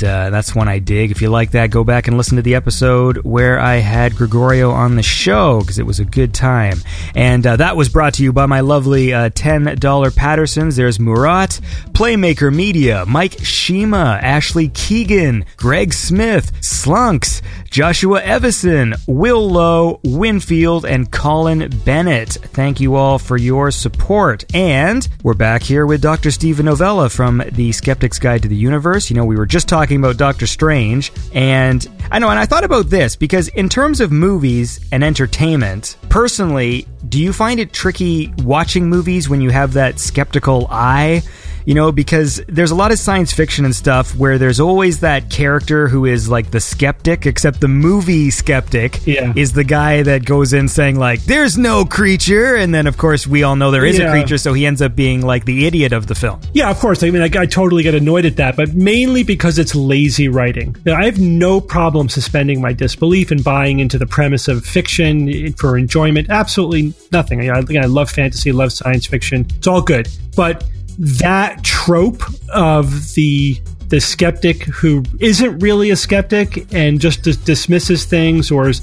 And 0.00 0.08
uh, 0.08 0.30
that's 0.30 0.54
one 0.54 0.66
I 0.66 0.78
dig. 0.78 1.10
If 1.10 1.20
you 1.20 1.28
like 1.28 1.50
that, 1.50 1.70
go 1.70 1.84
back 1.84 2.08
and 2.08 2.16
listen 2.16 2.36
to 2.36 2.42
the 2.42 2.54
episode 2.54 3.18
where 3.18 3.60
I 3.60 3.76
had 3.76 4.16
Gregorio 4.16 4.70
on 4.70 4.96
the 4.96 5.02
show 5.02 5.60
because 5.60 5.78
it 5.78 5.84
was 5.84 6.00
a 6.00 6.06
good 6.06 6.32
time. 6.32 6.78
And 7.14 7.46
uh, 7.46 7.56
that 7.56 7.76
was 7.76 7.90
brought 7.90 8.14
to 8.14 8.22
you 8.22 8.32
by 8.32 8.46
my 8.46 8.60
lovely 8.60 9.12
uh, 9.12 9.28
$10 9.28 9.76
Patreons. 9.76 10.76
There's 10.76 10.98
Murat, 10.98 11.60
Playmaker 11.92 12.54
Media, 12.54 13.04
Mike 13.06 13.44
Shima, 13.44 14.18
Ashley 14.22 14.68
Keegan, 14.68 15.44
Greg 15.56 15.92
Smith, 15.92 16.50
Slunks, 16.62 17.42
Joshua 17.70 18.20
Evison, 18.22 18.94
Will 19.06 19.48
Lowe, 19.48 20.00
Winfield, 20.02 20.84
and 20.84 21.10
Colin 21.12 21.68
Bennett. 21.84 22.30
Thank 22.30 22.80
you 22.80 22.96
all 22.96 23.18
for 23.18 23.36
your 23.36 23.70
support. 23.70 24.44
And 24.54 25.06
we're 25.22 25.34
back 25.34 25.62
here 25.62 25.86
with 25.86 26.00
Dr. 26.02 26.30
Steven 26.30 26.66
Novella 26.66 27.08
from 27.10 27.42
The 27.52 27.70
Skeptic's 27.72 28.18
Guide 28.18 28.42
to 28.42 28.48
the 28.48 28.56
Universe. 28.56 29.10
You 29.10 29.16
know, 29.16 29.24
we 29.24 29.36
were 29.36 29.46
just 29.46 29.68
talking 29.68 29.89
about 29.98 30.16
Doctor 30.16 30.46
Strange, 30.46 31.12
and 31.34 31.86
I 32.10 32.18
know, 32.18 32.30
and 32.30 32.38
I 32.38 32.46
thought 32.46 32.64
about 32.64 32.90
this 32.90 33.16
because 33.16 33.48
in 33.48 33.68
terms 33.68 34.00
of 34.00 34.10
movies 34.12 34.80
and 34.92 35.04
entertainment, 35.04 35.96
personally, 36.08 36.86
do 37.08 37.20
you 37.20 37.32
find 37.32 37.60
it 37.60 37.72
tricky 37.72 38.32
watching 38.38 38.88
movies 38.88 39.28
when 39.28 39.40
you 39.40 39.50
have 39.50 39.74
that 39.74 39.98
skeptical 39.98 40.66
eye? 40.70 41.22
You 41.64 41.74
know, 41.74 41.92
because 41.92 42.42
there's 42.48 42.70
a 42.70 42.74
lot 42.74 42.92
of 42.92 42.98
science 42.98 43.32
fiction 43.32 43.64
and 43.64 43.74
stuff 43.74 44.14
where 44.16 44.38
there's 44.38 44.60
always 44.60 45.00
that 45.00 45.30
character 45.30 45.88
who 45.88 46.04
is 46.06 46.28
like 46.28 46.50
the 46.50 46.60
skeptic, 46.60 47.26
except 47.26 47.60
the 47.60 47.68
movie 47.68 48.30
skeptic 48.30 49.06
Yeah. 49.06 49.32
is 49.36 49.52
the 49.52 49.64
guy 49.64 50.02
that 50.02 50.24
goes 50.24 50.52
in 50.52 50.68
saying 50.68 50.98
like, 50.98 51.24
"There's 51.24 51.56
no 51.58 51.84
creature," 51.84 52.54
and 52.56 52.74
then 52.74 52.86
of 52.86 52.96
course 52.96 53.26
we 53.26 53.42
all 53.42 53.56
know 53.56 53.70
there 53.70 53.84
is 53.84 53.98
a 53.98 54.10
creature, 54.10 54.38
so 54.38 54.52
he 54.52 54.66
ends 54.66 54.82
up 54.82 54.96
being 54.96 55.22
like 55.24 55.44
the 55.44 55.66
idiot 55.66 55.92
of 55.92 56.06
the 56.06 56.14
film. 56.14 56.40
Yeah, 56.52 56.70
of 56.70 56.78
course. 56.78 57.02
I 57.02 57.10
mean, 57.10 57.22
I, 57.22 57.30
I 57.40 57.46
totally 57.46 57.82
get 57.82 57.94
annoyed 57.94 58.24
at 58.24 58.36
that, 58.36 58.56
but 58.56 58.74
mainly 58.74 59.22
because 59.22 59.58
it's 59.58 59.74
lazy 59.74 60.28
writing. 60.28 60.74
Now, 60.84 60.96
I 60.96 61.04
have 61.04 61.18
no 61.20 61.60
problem 61.60 62.08
suspending 62.08 62.60
my 62.60 62.72
disbelief 62.72 63.30
and 63.30 63.42
buying 63.44 63.80
into 63.80 63.98
the 63.98 64.06
premise 64.06 64.48
of 64.48 64.64
fiction 64.64 65.52
for 65.54 65.76
enjoyment. 65.78 66.28
Absolutely 66.30 66.94
nothing. 67.12 67.48
I, 67.50 67.58
again, 67.58 67.82
I 67.82 67.86
love 67.86 68.10
fantasy, 68.10 68.52
love 68.52 68.72
science 68.72 69.06
fiction. 69.06 69.46
It's 69.56 69.66
all 69.66 69.82
good. 69.82 70.08
But 70.36 70.64
that 71.00 71.64
trope 71.64 72.22
of 72.50 73.14
the 73.14 73.58
the 73.88 74.00
skeptic 74.00 74.62
who 74.64 75.02
isn't 75.18 75.58
really 75.58 75.90
a 75.90 75.96
skeptic 75.96 76.72
and 76.72 77.00
just 77.00 77.24
dis- 77.24 77.38
dismisses 77.38 78.04
things 78.04 78.50
or 78.50 78.68
is 78.68 78.82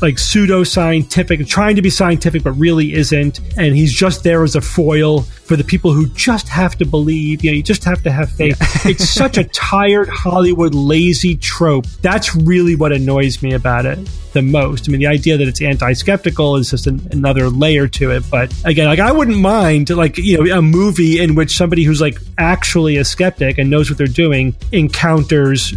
like 0.00 0.18
pseudo 0.18 0.64
scientific, 0.64 1.46
trying 1.46 1.76
to 1.76 1.82
be 1.82 1.90
scientific 1.90 2.42
but 2.42 2.52
really 2.52 2.94
isn't, 2.94 3.40
and 3.56 3.76
he's 3.76 3.92
just 3.92 4.22
there 4.22 4.42
as 4.44 4.54
a 4.56 4.60
foil 4.60 5.22
for 5.22 5.56
the 5.56 5.64
people 5.64 5.92
who 5.92 6.06
just 6.08 6.48
have 6.48 6.76
to 6.78 6.84
believe. 6.84 7.42
You 7.42 7.50
know, 7.50 7.56
you 7.56 7.62
just 7.62 7.84
have 7.84 8.02
to 8.02 8.10
have 8.10 8.30
faith. 8.30 8.56
it's 8.86 9.08
such 9.08 9.38
a 9.38 9.44
tired 9.44 10.08
Hollywood 10.08 10.74
lazy 10.74 11.36
trope. 11.36 11.86
That's 12.02 12.34
really 12.36 12.76
what 12.76 12.92
annoys 12.92 13.42
me 13.42 13.54
about 13.54 13.86
it 13.86 13.98
the 14.32 14.42
most. 14.42 14.88
I 14.88 14.92
mean, 14.92 15.00
the 15.00 15.06
idea 15.06 15.36
that 15.36 15.48
it's 15.48 15.62
anti-skeptical 15.62 16.56
is 16.56 16.70
just 16.70 16.86
an, 16.86 17.06
another 17.10 17.48
layer 17.48 17.88
to 17.88 18.10
it. 18.10 18.24
But 18.30 18.52
again, 18.64 18.86
like 18.86 19.00
I 19.00 19.12
wouldn't 19.12 19.38
mind 19.38 19.90
like 19.90 20.18
you 20.18 20.44
know 20.44 20.58
a 20.58 20.62
movie 20.62 21.20
in 21.20 21.34
which 21.34 21.56
somebody 21.56 21.84
who's 21.84 22.00
like 22.00 22.18
actually 22.38 22.96
a 22.96 23.04
skeptic 23.04 23.58
and 23.58 23.70
knows 23.70 23.90
what 23.90 23.98
they're 23.98 24.06
doing 24.06 24.54
encounters 24.72 25.74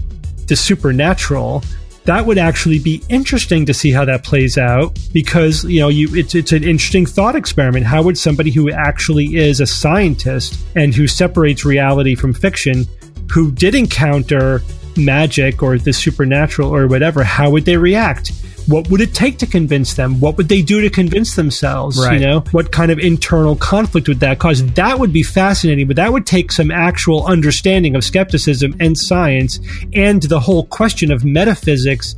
the 0.48 0.56
supernatural 0.56 1.64
that 2.06 2.26
would 2.26 2.38
actually 2.38 2.80
be 2.80 3.02
interesting 3.10 3.65
to 3.65 3.73
see 3.73 3.91
how 3.91 4.06
that 4.06 4.23
plays 4.23 4.57
out 4.57 4.98
because 5.14 5.64
you 5.65 5.80
know 5.80 5.88
you 5.88 6.14
it's 6.15 6.34
it's 6.34 6.52
an 6.52 6.64
interesting 6.64 7.06
thought 7.06 7.36
experiment. 7.36 7.86
How 7.86 8.02
would 8.02 8.18
somebody 8.18 8.52
who 8.52 8.72
actually 8.72 9.36
is 9.36 9.60
a 9.60 9.68
scientist 9.68 10.60
and 10.76 10.95
who 10.95 11.07
separates 11.07 11.64
reality 11.64 12.15
from 12.15 12.34
fiction 12.34 12.86
who 13.32 13.52
did 13.52 13.76
encounter 13.76 14.61
magic 14.98 15.64
or 15.64 15.78
the 15.78 15.94
supernatural 15.94 16.73
or 16.76 16.86
whatever 16.86 17.23
how 17.23 17.49
would 17.49 17.64
they 17.64 17.78
react 17.78 18.34
what 18.67 18.89
would 18.89 19.01
it 19.01 19.13
take 19.13 19.38
to 19.39 19.45
convince 19.45 19.93
them? 19.93 20.19
What 20.19 20.38
would 20.38 20.49
they 20.49 20.61
do 20.61 20.81
to 20.81 20.89
convince 20.89 21.35
themselves 21.35 21.97
Right. 21.97 22.19
you 22.19 22.25
know? 22.25 22.43
What 22.51 22.71
kind 22.71 22.91
of 22.91 22.99
internal 22.99 23.55
conflict 23.55 24.07
would 24.07 24.19
that 24.21 24.39
cause? 24.39 24.65
That 24.73 24.99
would 24.99 25.11
be 25.13 25.23
fascinating 25.23 25.88
but 25.88 25.95
that 25.95 26.11
would 26.13 26.25
take 26.25 26.51
some 26.51 26.71
actual 26.71 27.25
understanding 27.25 27.95
of 27.95 28.03
skepticism 28.03 28.75
and 28.79 28.97
science 28.97 29.59
and 29.93 30.21
the 30.23 30.39
whole 30.39 30.65
question 30.65 31.11
of 31.11 31.23
metaphysics 31.25 32.15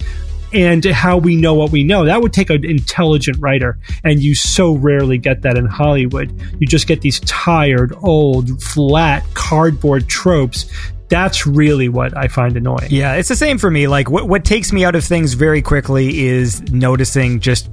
and 0.51 0.85
how 0.85 1.17
we 1.17 1.35
know 1.35 1.55
what 1.55 1.71
we 1.71 1.83
know. 1.83 2.05
That 2.05 2.21
would 2.21 2.31
take 2.31 2.51
an 2.51 2.63
intelligent 2.63 3.37
writer 3.39 3.79
and 4.03 4.21
you 4.21 4.35
so 4.35 4.73
rarely 4.73 5.17
get 5.17 5.41
that 5.41 5.57
in 5.57 5.65
hollywood. 5.65 6.31
You 6.59 6.67
just 6.67 6.85
get 6.87 7.01
these 7.01 7.19
tired 7.21 7.93
old 8.03 8.61
flat 8.61 9.23
cardboard 9.33 10.07
tropes 10.07 10.67
that's 11.13 11.45
really 11.45 11.89
what 11.89 12.15
i 12.17 12.27
find 12.27 12.57
annoying 12.57 12.87
Yeah, 12.89 13.13
it's 13.19 13.29
the 13.29 13.35
same 13.35 13.57
for 13.57 13.69
me. 13.69 13.87
Like 13.87 14.09
what 14.09 14.27
what 14.27 14.43
takes 14.43 14.73
me 14.73 14.83
out 14.83 14.95
of 14.95 15.03
things 15.03 15.33
very 15.35 15.61
quickly 15.61 16.25
is 16.25 16.61
noticing 16.71 17.39
just 17.39 17.69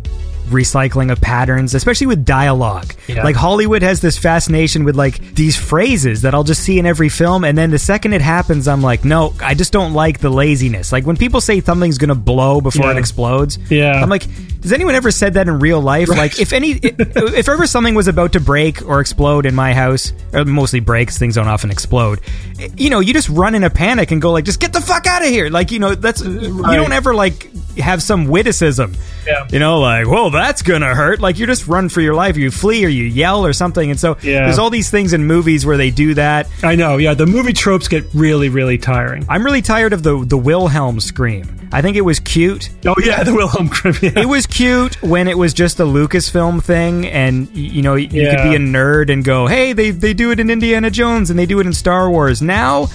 recycling 0.51 1.11
of 1.11 1.21
patterns, 1.21 1.75
especially 1.75 2.07
with 2.07 2.25
dialogue. 2.25 2.95
Yeah. 3.09 3.25
Like 3.25 3.37
Hollywood 3.37 3.83
has 3.83 4.01
this 4.01 4.19
fascination 4.19 4.85
with 4.85 4.97
like 4.97 5.19
these 5.35 5.57
phrases 5.57 6.23
that 6.23 6.35
I'll 6.35 6.45
just 6.45 6.63
see 6.63 6.79
in 6.79 6.87
every 6.87 7.09
film 7.09 7.45
and 7.45 7.57
then 7.57 7.71
the 7.71 7.79
second 7.79 8.13
it 8.13 8.21
happens 8.21 8.69
I'm 8.69 8.83
like, 8.83 9.05
"No, 9.05 9.35
I 9.43 9.55
just 9.55 9.73
don't 9.73 9.93
like 9.95 10.19
the 10.21 10.31
laziness." 10.31 10.93
Like 10.93 11.07
when 11.07 11.17
people 11.17 11.41
say 11.41 11.61
something's 11.61 11.99
to 11.99 12.15
blow 12.15 12.61
before 12.61 12.87
Yeah. 12.87 12.93
it 12.93 12.99
explodes, 12.99 13.59
Yeah. 13.71 13.93
I'm 14.03 14.09
like, 14.09 14.25
"Has 14.63 14.73
anyone 14.73 14.95
ever 14.95 15.11
said 15.11 15.35
that 15.35 15.49
in 15.49 15.59
real 15.61 15.81
life?" 15.81 16.09
Like 16.09 16.41
if 16.41 16.53
any 16.53 16.73
if 16.83 17.49
ever 17.49 17.67
something 17.67 17.95
was 17.95 18.09
about 18.09 18.33
to 18.33 18.41
break 18.41 18.87
or 18.87 19.01
explode 19.01 19.47
in 19.47 19.55
my 19.55 19.75
house, 19.75 20.13
or 20.33 20.45
mostly 20.45 20.81
breaks, 20.81 21.19
things 21.19 21.35
don't 21.37 21.49
often 21.49 21.71
explode. 21.71 22.21
Eh, 22.59 22.69
you 22.77 22.91
know, 22.91 23.01
you 23.01 23.13
just 23.13 23.29
run 23.29 23.55
in 23.55 23.65
a 23.65 23.71
panic 23.71 24.11
and 24.11 24.21
go 24.21 24.33
like, 24.33 24.45
"Just 24.45 24.61
get 24.61 24.73
the 24.73 24.81
fuck 24.81 25.07
out 25.07 25.23
of 25.23 25.29
here." 25.29 25.49
Like, 25.51 25.71
you 25.71 25.79
know, 25.79 25.95
that's 25.95 26.21
uh, 26.23 26.29
you 26.29 26.63
don't 26.63 26.93
ever 26.93 27.15
like 27.15 27.49
have 27.79 28.03
some 28.03 28.27
witticism. 28.27 28.95
Yeah. 29.27 29.47
You 29.51 29.59
know, 29.61 29.79
like, 29.81 30.07
"Well, 30.09 30.31
that's 30.41 30.63
to 30.63 30.79
hurt." 30.95 31.21
Like 31.21 31.39
you 31.39 31.47
just 31.47 31.67
run 31.67 31.89
for 31.89 32.01
your 32.01 32.15
life, 32.15 32.37
you 32.37 32.51
flee 32.51 32.85
or 32.85 32.89
you 32.89 33.05
yell 33.05 33.45
or 33.47 33.53
something. 33.53 33.91
And 33.91 33.99
so 34.01 34.17
Yeah. 34.23 34.45
there's 34.47 34.59
all 34.59 34.71
these 34.71 34.91
things 34.91 35.13
in 35.13 35.25
movies 35.25 35.65
where 35.67 35.77
they 35.77 35.91
do 35.91 36.15
that. 36.15 36.47
i 36.63 36.75
know 36.75 36.97
yeah 36.97 37.15
the 37.15 37.27
movie 37.27 37.53
tropes 37.53 37.89
get 37.89 38.05
really 38.15 38.49
really 38.49 38.79
tiring 38.79 39.25
I'm 39.29 39.45
really 39.45 39.63
tired 39.63 39.93
of 39.93 40.03
the 40.03 40.25
the 40.25 40.39
Wilhelm 40.39 41.01
scream. 41.01 41.47
I 41.73 41.83
think 41.83 41.97
it 41.97 42.01
was 42.01 42.19
cute. 42.19 42.69
oh 42.87 42.95
yeah 43.05 43.23
the 43.23 43.33
wilhelm 43.35 43.69
scream. 43.69 43.95
yeah. 44.03 44.19
It 44.21 44.29
was 44.29 44.47
cute 44.47 45.01
when 45.03 45.29
it 45.29 45.39
was 45.39 45.55
just 45.55 45.79
a 45.81 45.85
Lucasfilm 45.85 46.63
thing, 46.63 47.07
and 47.07 47.49
you 47.55 47.83
know 47.83 47.95
you 47.95 48.09
could 48.09 48.43
be 48.43 48.55
a 48.57 48.59
nerd 48.59 49.11
and 49.13 49.25
go, 49.25 49.47
"Hey, 49.47 49.73
they 49.73 49.91
they 49.91 50.13
do 50.15 50.31
it 50.33 50.41
in 50.41 50.51
Indiana 50.51 50.91
Jones 50.91 51.31
and 51.31 51.39
they 51.39 51.47
do 51.47 51.61
it 51.61 51.67
in 51.67 51.73
Star 51.73 52.11
Wars." 52.11 52.43
Now, 52.43 52.89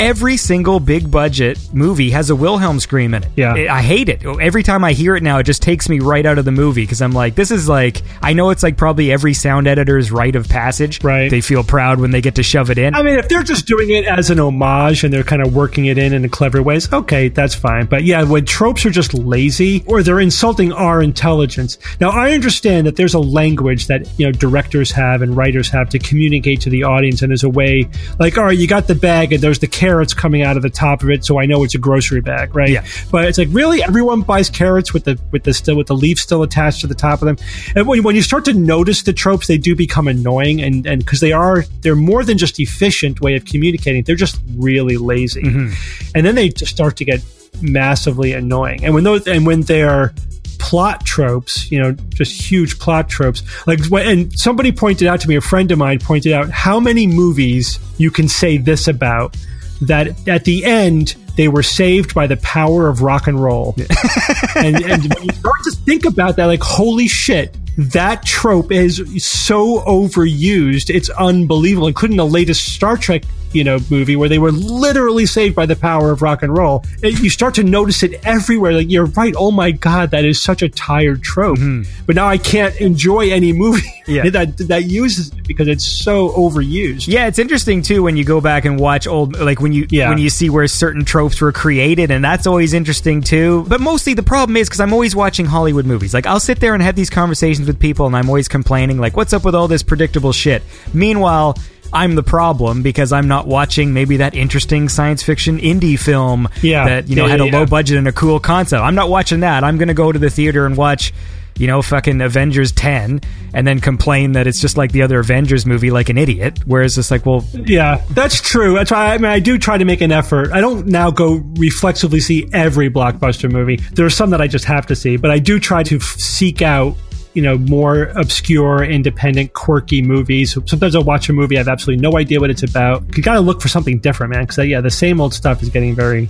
every 0.00 0.36
single 0.36 0.80
big 0.80 1.10
budget 1.10 1.58
movie 1.72 2.10
has 2.10 2.30
a 2.30 2.36
Wilhelm 2.36 2.80
scream 2.80 3.14
in 3.14 3.24
it. 3.24 3.30
Yeah. 3.36 3.52
I 3.52 3.80
I 3.80 3.82
hate 3.82 4.10
it. 4.10 4.26
Every 4.26 4.62
time 4.62 4.84
I 4.84 4.92
hear 4.92 5.16
it 5.16 5.22
now, 5.22 5.38
it 5.38 5.44
just 5.44 5.62
takes 5.62 5.88
me 5.88 6.00
right 6.00 6.26
out 6.26 6.36
of 6.36 6.44
the 6.44 6.52
movie 6.52 6.82
because 6.82 7.00
I'm 7.00 7.12
like, 7.12 7.34
this 7.34 7.50
is 7.50 7.66
like, 7.66 8.02
I 8.20 8.34
know 8.34 8.50
it's 8.50 8.62
like 8.62 8.76
probably 8.76 9.10
every 9.10 9.32
sound 9.32 9.66
editor's 9.66 10.12
rite 10.12 10.36
of 10.36 10.50
passage. 10.50 11.02
Right. 11.02 11.30
They 11.30 11.40
feel 11.40 11.64
proud 11.64 11.98
when 11.98 12.10
they 12.10 12.20
get 12.20 12.34
to 12.34 12.42
shove 12.42 12.68
it 12.68 12.76
in. 12.76 12.94
I 12.94 13.02
mean, 13.02 13.18
if 13.18 13.30
they're 13.30 13.42
just 13.42 13.66
doing 13.66 13.88
it 13.88 14.04
as 14.04 14.28
an 14.28 14.38
homage 14.38 15.02
and 15.02 15.14
they're 15.14 15.24
kind 15.24 15.40
of 15.40 15.54
working 15.54 15.86
it 15.86 15.96
in 15.96 16.12
in 16.12 16.28
clever 16.28 16.62
ways, 16.62 16.92
okay, 16.92 17.28
that's 17.28 17.54
fine. 17.54 17.86
But 17.86 18.04
yeah, 18.04 18.22
when 18.22 18.44
tropes 18.44 18.84
are 18.84 18.90
just 18.90 19.14
lazy 19.14 19.82
or 19.86 20.02
they're 20.02 20.20
insulting 20.20 20.70
our 20.70 21.00
intelligence. 21.00 21.78
Now, 22.02 22.10
I 22.10 22.32
understand 22.32 22.86
that 22.86 22.96
there's 22.96 23.14
a 23.14 23.18
language 23.18 23.86
that, 23.86 24.06
you 24.18 24.26
know, 24.26 24.32
directors 24.32 24.92
have 24.92 25.22
and 25.22 25.34
writers 25.34 25.70
have 25.70 25.88
to 25.88 25.98
communicate 25.98 26.60
to 26.60 26.70
the 26.70 26.84
audience. 26.84 27.22
And 27.22 27.30
there's 27.30 27.44
a 27.44 27.48
way, 27.48 27.88
like, 28.18 28.36
all 28.36 28.44
right, 28.44 28.58
you 28.58 28.66
got 28.66 28.88
the 28.88 28.94
bag 28.94 29.32
and 29.32 29.42
there's 29.42 29.60
the 29.60 29.68
carrots 29.90 30.14
coming 30.14 30.42
out 30.42 30.56
of 30.56 30.62
the 30.62 30.70
top 30.70 31.02
of 31.02 31.10
it. 31.10 31.24
So 31.24 31.40
I 31.40 31.46
know 31.46 31.64
it's 31.64 31.74
a 31.74 31.78
grocery 31.78 32.20
bag, 32.20 32.54
right? 32.54 32.70
Yeah. 32.70 32.86
But 33.10 33.24
it's 33.24 33.38
like, 33.38 33.48
really? 33.50 33.82
Everyone 33.82 34.20
buys 34.20 34.48
carrots 34.48 34.94
with 34.94 35.02
the, 35.02 35.18
with 35.32 35.42
the 35.42 35.52
still, 35.52 35.76
with 35.76 35.88
the 35.88 35.96
leaf 35.96 36.20
still 36.20 36.44
attached 36.44 36.82
to 36.82 36.86
the 36.86 36.94
top 36.94 37.22
of 37.22 37.26
them. 37.26 37.36
And 37.74 37.88
when, 37.88 38.04
when 38.04 38.14
you 38.14 38.22
start 38.22 38.44
to 38.44 38.54
notice 38.54 39.02
the 39.02 39.12
tropes, 39.12 39.48
they 39.48 39.58
do 39.58 39.74
become 39.74 40.06
annoying 40.06 40.62
and, 40.62 40.86
and 40.86 41.04
cause 41.04 41.18
they 41.18 41.32
are, 41.32 41.64
they're 41.80 41.96
more 41.96 42.22
than 42.22 42.38
just 42.38 42.60
efficient 42.60 43.20
way 43.20 43.34
of 43.34 43.44
communicating. 43.44 44.04
They're 44.04 44.14
just 44.14 44.40
really 44.54 44.96
lazy. 44.96 45.42
Mm-hmm. 45.42 46.10
And 46.14 46.24
then 46.24 46.36
they 46.36 46.50
just 46.50 46.70
start 46.70 46.96
to 46.98 47.04
get 47.04 47.20
massively 47.60 48.32
annoying. 48.32 48.84
And 48.84 48.94
when 48.94 49.02
those, 49.02 49.26
and 49.26 49.44
when 49.44 49.62
they're, 49.62 50.14
plot 50.58 51.06
tropes, 51.06 51.72
you 51.72 51.80
know, 51.80 51.92
just 52.10 52.38
huge 52.38 52.78
plot 52.78 53.08
tropes. 53.08 53.42
Like, 53.66 53.82
when- 53.86 54.06
and 54.06 54.38
somebody 54.38 54.70
pointed 54.72 55.08
out 55.08 55.18
to 55.22 55.28
me, 55.28 55.34
a 55.34 55.40
friend 55.40 55.70
of 55.72 55.78
mine 55.78 56.00
pointed 56.00 56.34
out 56.34 56.50
how 56.50 56.78
many 56.78 57.06
movies 57.06 57.78
you 57.96 58.10
can 58.10 58.28
say 58.28 58.58
this 58.58 58.86
about 58.86 59.34
that 59.82 60.28
at 60.28 60.44
the 60.44 60.64
end 60.64 61.16
they 61.36 61.48
were 61.48 61.62
saved 61.62 62.14
by 62.14 62.26
the 62.26 62.36
power 62.38 62.88
of 62.88 63.02
rock 63.02 63.26
and 63.26 63.42
roll. 63.42 63.74
and, 64.56 64.76
and 64.84 65.14
when 65.14 65.24
you 65.24 65.32
start 65.32 65.56
to 65.64 65.70
think 65.84 66.04
about 66.04 66.36
that, 66.36 66.46
like, 66.46 66.62
holy 66.62 67.08
shit, 67.08 67.56
that 67.78 68.24
trope 68.26 68.72
is 68.72 69.02
so 69.24 69.80
overused. 69.80 70.94
It's 70.94 71.08
unbelievable, 71.10 71.86
including 71.86 72.18
the 72.18 72.26
latest 72.26 72.74
Star 72.74 72.96
Trek 72.96 73.22
you 73.52 73.64
know, 73.64 73.78
movie 73.90 74.16
where 74.16 74.28
they 74.28 74.38
were 74.38 74.52
literally 74.52 75.26
saved 75.26 75.54
by 75.54 75.66
the 75.66 75.76
power 75.76 76.10
of 76.10 76.22
rock 76.22 76.42
and 76.42 76.56
roll. 76.56 76.84
And 77.02 77.18
you 77.18 77.30
start 77.30 77.54
to 77.54 77.64
notice 77.64 78.02
it 78.02 78.24
everywhere. 78.24 78.72
Like 78.72 78.90
you're 78.90 79.06
right. 79.06 79.34
Oh 79.36 79.50
my 79.50 79.70
god, 79.70 80.10
that 80.12 80.24
is 80.24 80.42
such 80.42 80.62
a 80.62 80.68
tired 80.68 81.22
trope. 81.22 81.58
But 82.06 82.16
now 82.16 82.26
I 82.26 82.38
can't 82.38 82.74
enjoy 82.80 83.30
any 83.30 83.52
movie 83.52 83.80
Mm-hmm. 83.80 83.96
Yeah. 84.10 84.28
that 84.30 84.56
that 84.68 84.84
uses 84.86 85.28
it 85.32 85.46
because 85.46 85.68
it's 85.68 85.86
so 85.86 86.30
overused. 86.30 87.06
Yeah, 87.06 87.26
it's 87.28 87.38
interesting 87.38 87.80
too 87.82 88.02
when 88.02 88.16
you 88.16 88.24
go 88.24 88.40
back 88.40 88.64
and 88.64 88.78
watch 88.80 89.06
old, 89.06 89.38
like 89.38 89.60
when 89.60 89.72
you 89.72 89.86
Yeah. 89.88 90.08
when 90.08 90.18
you 90.18 90.30
see 90.30 90.50
where 90.50 90.66
certain 90.66 91.04
tropes 91.04 91.40
were 91.40 91.52
created, 91.52 92.10
and 92.10 92.24
that's 92.24 92.44
always 92.46 92.72
interesting 92.72 93.20
too. 93.22 93.64
But 93.68 93.80
mostly 93.80 94.14
the 94.14 94.24
problem 94.24 94.56
is 94.56 94.68
because 94.68 94.80
I'm 94.80 94.92
always 94.92 95.14
watching 95.14 95.46
Hollywood 95.46 95.86
movies. 95.86 96.12
Like 96.12 96.26
I'll 96.26 96.40
sit 96.40 96.58
there 96.58 96.74
and 96.74 96.82
have 96.82 96.96
these 96.96 97.10
conversations 97.10 97.68
with 97.68 97.78
people, 97.78 98.06
and 98.06 98.16
I'm 98.16 98.28
always 98.28 98.48
complaining, 98.48 98.98
like, 98.98 99.16
"What's 99.16 99.32
up 99.32 99.44
with 99.44 99.54
all 99.54 99.68
this 99.68 99.84
predictable 99.84 100.32
shit?" 100.32 100.62
Meanwhile. 100.92 101.56
I'm 101.92 102.14
the 102.14 102.22
problem 102.22 102.82
because 102.82 103.12
I'm 103.12 103.28
not 103.28 103.46
watching 103.46 103.92
maybe 103.92 104.18
that 104.18 104.34
interesting 104.34 104.88
science 104.88 105.22
fiction 105.22 105.58
indie 105.58 105.98
film 105.98 106.48
Yeah. 106.62 106.84
that 106.86 107.08
you 107.08 107.16
know 107.16 107.24
Yeah, 107.26 107.30
had 107.32 107.40
yeah, 107.40 107.50
a 107.50 107.52
low 107.60 107.66
budget 107.66 107.98
and 107.98 108.08
a 108.08 108.12
cool 108.12 108.40
concept. 108.40 108.82
I'm 108.82 108.94
not 108.94 109.08
watching 109.08 109.40
that. 109.40 109.64
I'm 109.64 109.76
going 109.78 109.88
to 109.88 109.94
go 109.94 110.10
to 110.12 110.18
the 110.18 110.30
theater 110.30 110.66
and 110.66 110.76
watch 110.76 111.12
you 111.58 111.66
know, 111.66 111.82
fucking 111.82 112.22
Avengers 112.22 112.72
10 112.72 113.20
and 113.52 113.66
then 113.66 113.80
complain 113.80 114.32
that 114.32 114.46
it's 114.46 114.62
just 114.62 114.78
like 114.78 114.92
the 114.92 115.02
other 115.02 115.18
Avengers 115.18 115.66
movie 115.66 115.90
like 115.90 116.08
an 116.08 116.16
idiot. 116.16 116.58
Whereas 116.64 116.96
it's 116.96 117.10
like, 117.10 117.26
well, 117.26 117.44
Yeah, 117.52 118.02
that's 118.12 118.40
true. 118.40 118.72
That's 118.76 118.90
why 118.90 119.12
I 119.12 119.18
mean 119.18 119.30
I 119.30 119.40
do 119.40 119.58
try 119.58 119.76
to 119.76 119.84
make 119.84 120.00
an 120.00 120.10
effort. 120.10 120.52
I 120.52 120.62
don't 120.62 120.86
now 120.86 121.10
go 121.10 121.42
reflexively 121.56 122.20
see 122.20 122.48
every 122.54 122.88
blockbuster 122.88 123.52
movie. 123.52 123.76
There 123.92 124.06
are 124.06 124.10
some 124.10 124.30
that 124.30 124.40
I 124.40 124.46
just 124.46 124.64
have 124.64 124.86
to 124.86 124.96
see, 124.96 125.18
but 125.18 125.30
I 125.30 125.38
do 125.38 125.58
try 125.60 125.82
to 125.82 125.96
f- 125.96 126.02
seek 126.18 126.62
out 126.62 126.96
you 127.34 127.42
know 127.42 127.58
more 127.58 128.04
obscure, 128.16 128.84
independent, 128.84 129.52
quirky 129.52 130.02
movies. 130.02 130.56
Sometimes 130.66 130.94
I'll 130.94 131.04
watch 131.04 131.28
a 131.28 131.32
movie 131.32 131.56
I 131.56 131.58
have 131.58 131.68
absolutely 131.68 132.02
no 132.02 132.18
idea 132.18 132.40
what 132.40 132.50
it's 132.50 132.62
about. 132.62 133.16
You 133.16 133.22
got 133.22 133.34
to 133.34 133.40
look 133.40 133.60
for 133.60 133.68
something 133.68 133.98
different, 133.98 134.32
man. 134.32 134.42
Because 134.44 134.58
uh, 134.58 134.62
yeah, 134.62 134.80
the 134.80 134.90
same 134.90 135.20
old 135.20 135.34
stuff 135.34 135.62
is 135.62 135.68
getting 135.68 135.94
very, 135.94 136.28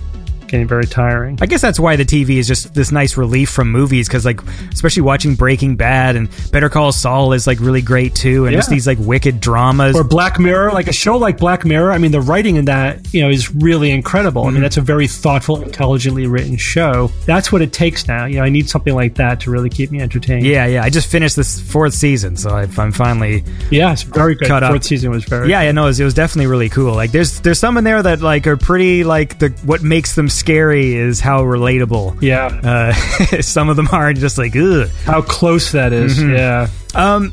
getting 0.51 0.67
very 0.67 0.85
tiring. 0.85 1.39
I 1.41 1.45
guess 1.47 1.61
that's 1.61 1.79
why 1.79 1.95
the 1.95 2.05
TV 2.05 2.37
is 2.37 2.47
just 2.47 2.73
this 2.73 2.91
nice 2.91 3.17
relief 3.17 3.49
from 3.49 3.71
movies 3.71 4.07
because, 4.07 4.25
like, 4.25 4.41
especially 4.71 5.01
watching 5.01 5.35
Breaking 5.35 5.75
Bad 5.75 6.15
and 6.15 6.29
Better 6.51 6.69
Call 6.69 6.91
Saul 6.91 7.33
is 7.33 7.47
like 7.47 7.59
really 7.59 7.81
great 7.81 8.13
too, 8.13 8.45
and 8.45 8.55
just 8.55 8.69
these 8.69 8.85
like 8.85 8.99
wicked 8.99 9.39
dramas. 9.39 9.95
or 9.95 10.03
Black 10.03 10.39
Mirror, 10.39 10.71
like 10.71 10.87
a 10.87 10.93
show 10.93 11.17
like 11.17 11.37
Black 11.37 11.65
Mirror. 11.65 11.91
I 11.91 11.97
mean, 11.97 12.11
the 12.11 12.21
writing 12.21 12.57
in 12.57 12.65
that, 12.65 13.13
you 13.13 13.21
know, 13.21 13.29
is 13.29 13.53
really 13.55 13.89
incredible. 13.89 14.43
I 14.43 14.45
mean, 14.45 14.55
mm-hmm. 14.55 14.63
that's 14.63 14.77
a 14.77 14.81
very 14.81 15.07
thoughtful, 15.07 15.61
intelligently 15.61 16.27
written 16.27 16.57
show. 16.57 17.11
That's 17.25 17.51
what 17.51 17.61
it 17.61 17.73
takes 17.73 18.07
now. 18.07 18.25
You 18.25 18.37
know, 18.37 18.43
I 18.43 18.49
need 18.49 18.69
something 18.69 18.93
like 18.93 19.15
that 19.15 19.39
to 19.41 19.51
really 19.51 19.69
keep 19.69 19.91
me 19.91 20.01
entertained. 20.01 20.45
yeah, 20.45 20.65
yeah. 20.65 20.83
I 20.83 20.89
just 20.89 21.09
finished 21.09 21.35
this 21.35 21.59
fourth 21.59 21.93
season, 21.93 22.37
so 22.37 22.49
I, 22.51 22.67
I'm 22.77 22.91
finally 22.91 23.43
yeah, 23.69 23.93
it's 23.93 24.03
very 24.03 24.35
good. 24.35 24.47
Cut 24.47 24.63
up. 24.63 24.71
Fourth 24.71 24.83
season 24.83 25.11
was 25.11 25.23
very. 25.23 25.49
Yeah, 25.49 25.61
yeah, 25.61 25.71
no, 25.71 25.83
it 25.83 25.87
was, 25.87 25.99
it 25.99 26.03
was 26.03 26.13
definitely 26.13 26.47
really 26.47 26.69
cool. 26.69 26.93
Like, 26.93 27.11
there's 27.11 27.39
there's 27.41 27.59
some 27.59 27.77
in 27.77 27.83
there 27.83 28.01
that 28.03 28.21
like 28.21 28.47
are 28.47 28.57
pretty 28.57 29.03
like 29.03 29.39
the 29.39 29.49
what 29.63 29.81
makes 29.81 30.15
them 30.15 30.29
scary 30.41 30.95
is 30.95 31.19
how 31.19 31.43
relatable. 31.43 32.21
yeah. 32.21 32.47
Uh, 32.47 33.41
some 33.41 33.69
of 33.69 33.75
them 33.77 33.87
are 33.91 34.11
just 34.13 34.37
like 34.37 34.55
ugh. 34.55 34.89
How 35.05 35.21
close 35.21 35.71
that 35.71 35.93
is. 35.93 36.17
Mm-hmm. 36.19 36.33
Yeah, 36.35 36.67
Um, 36.95 37.31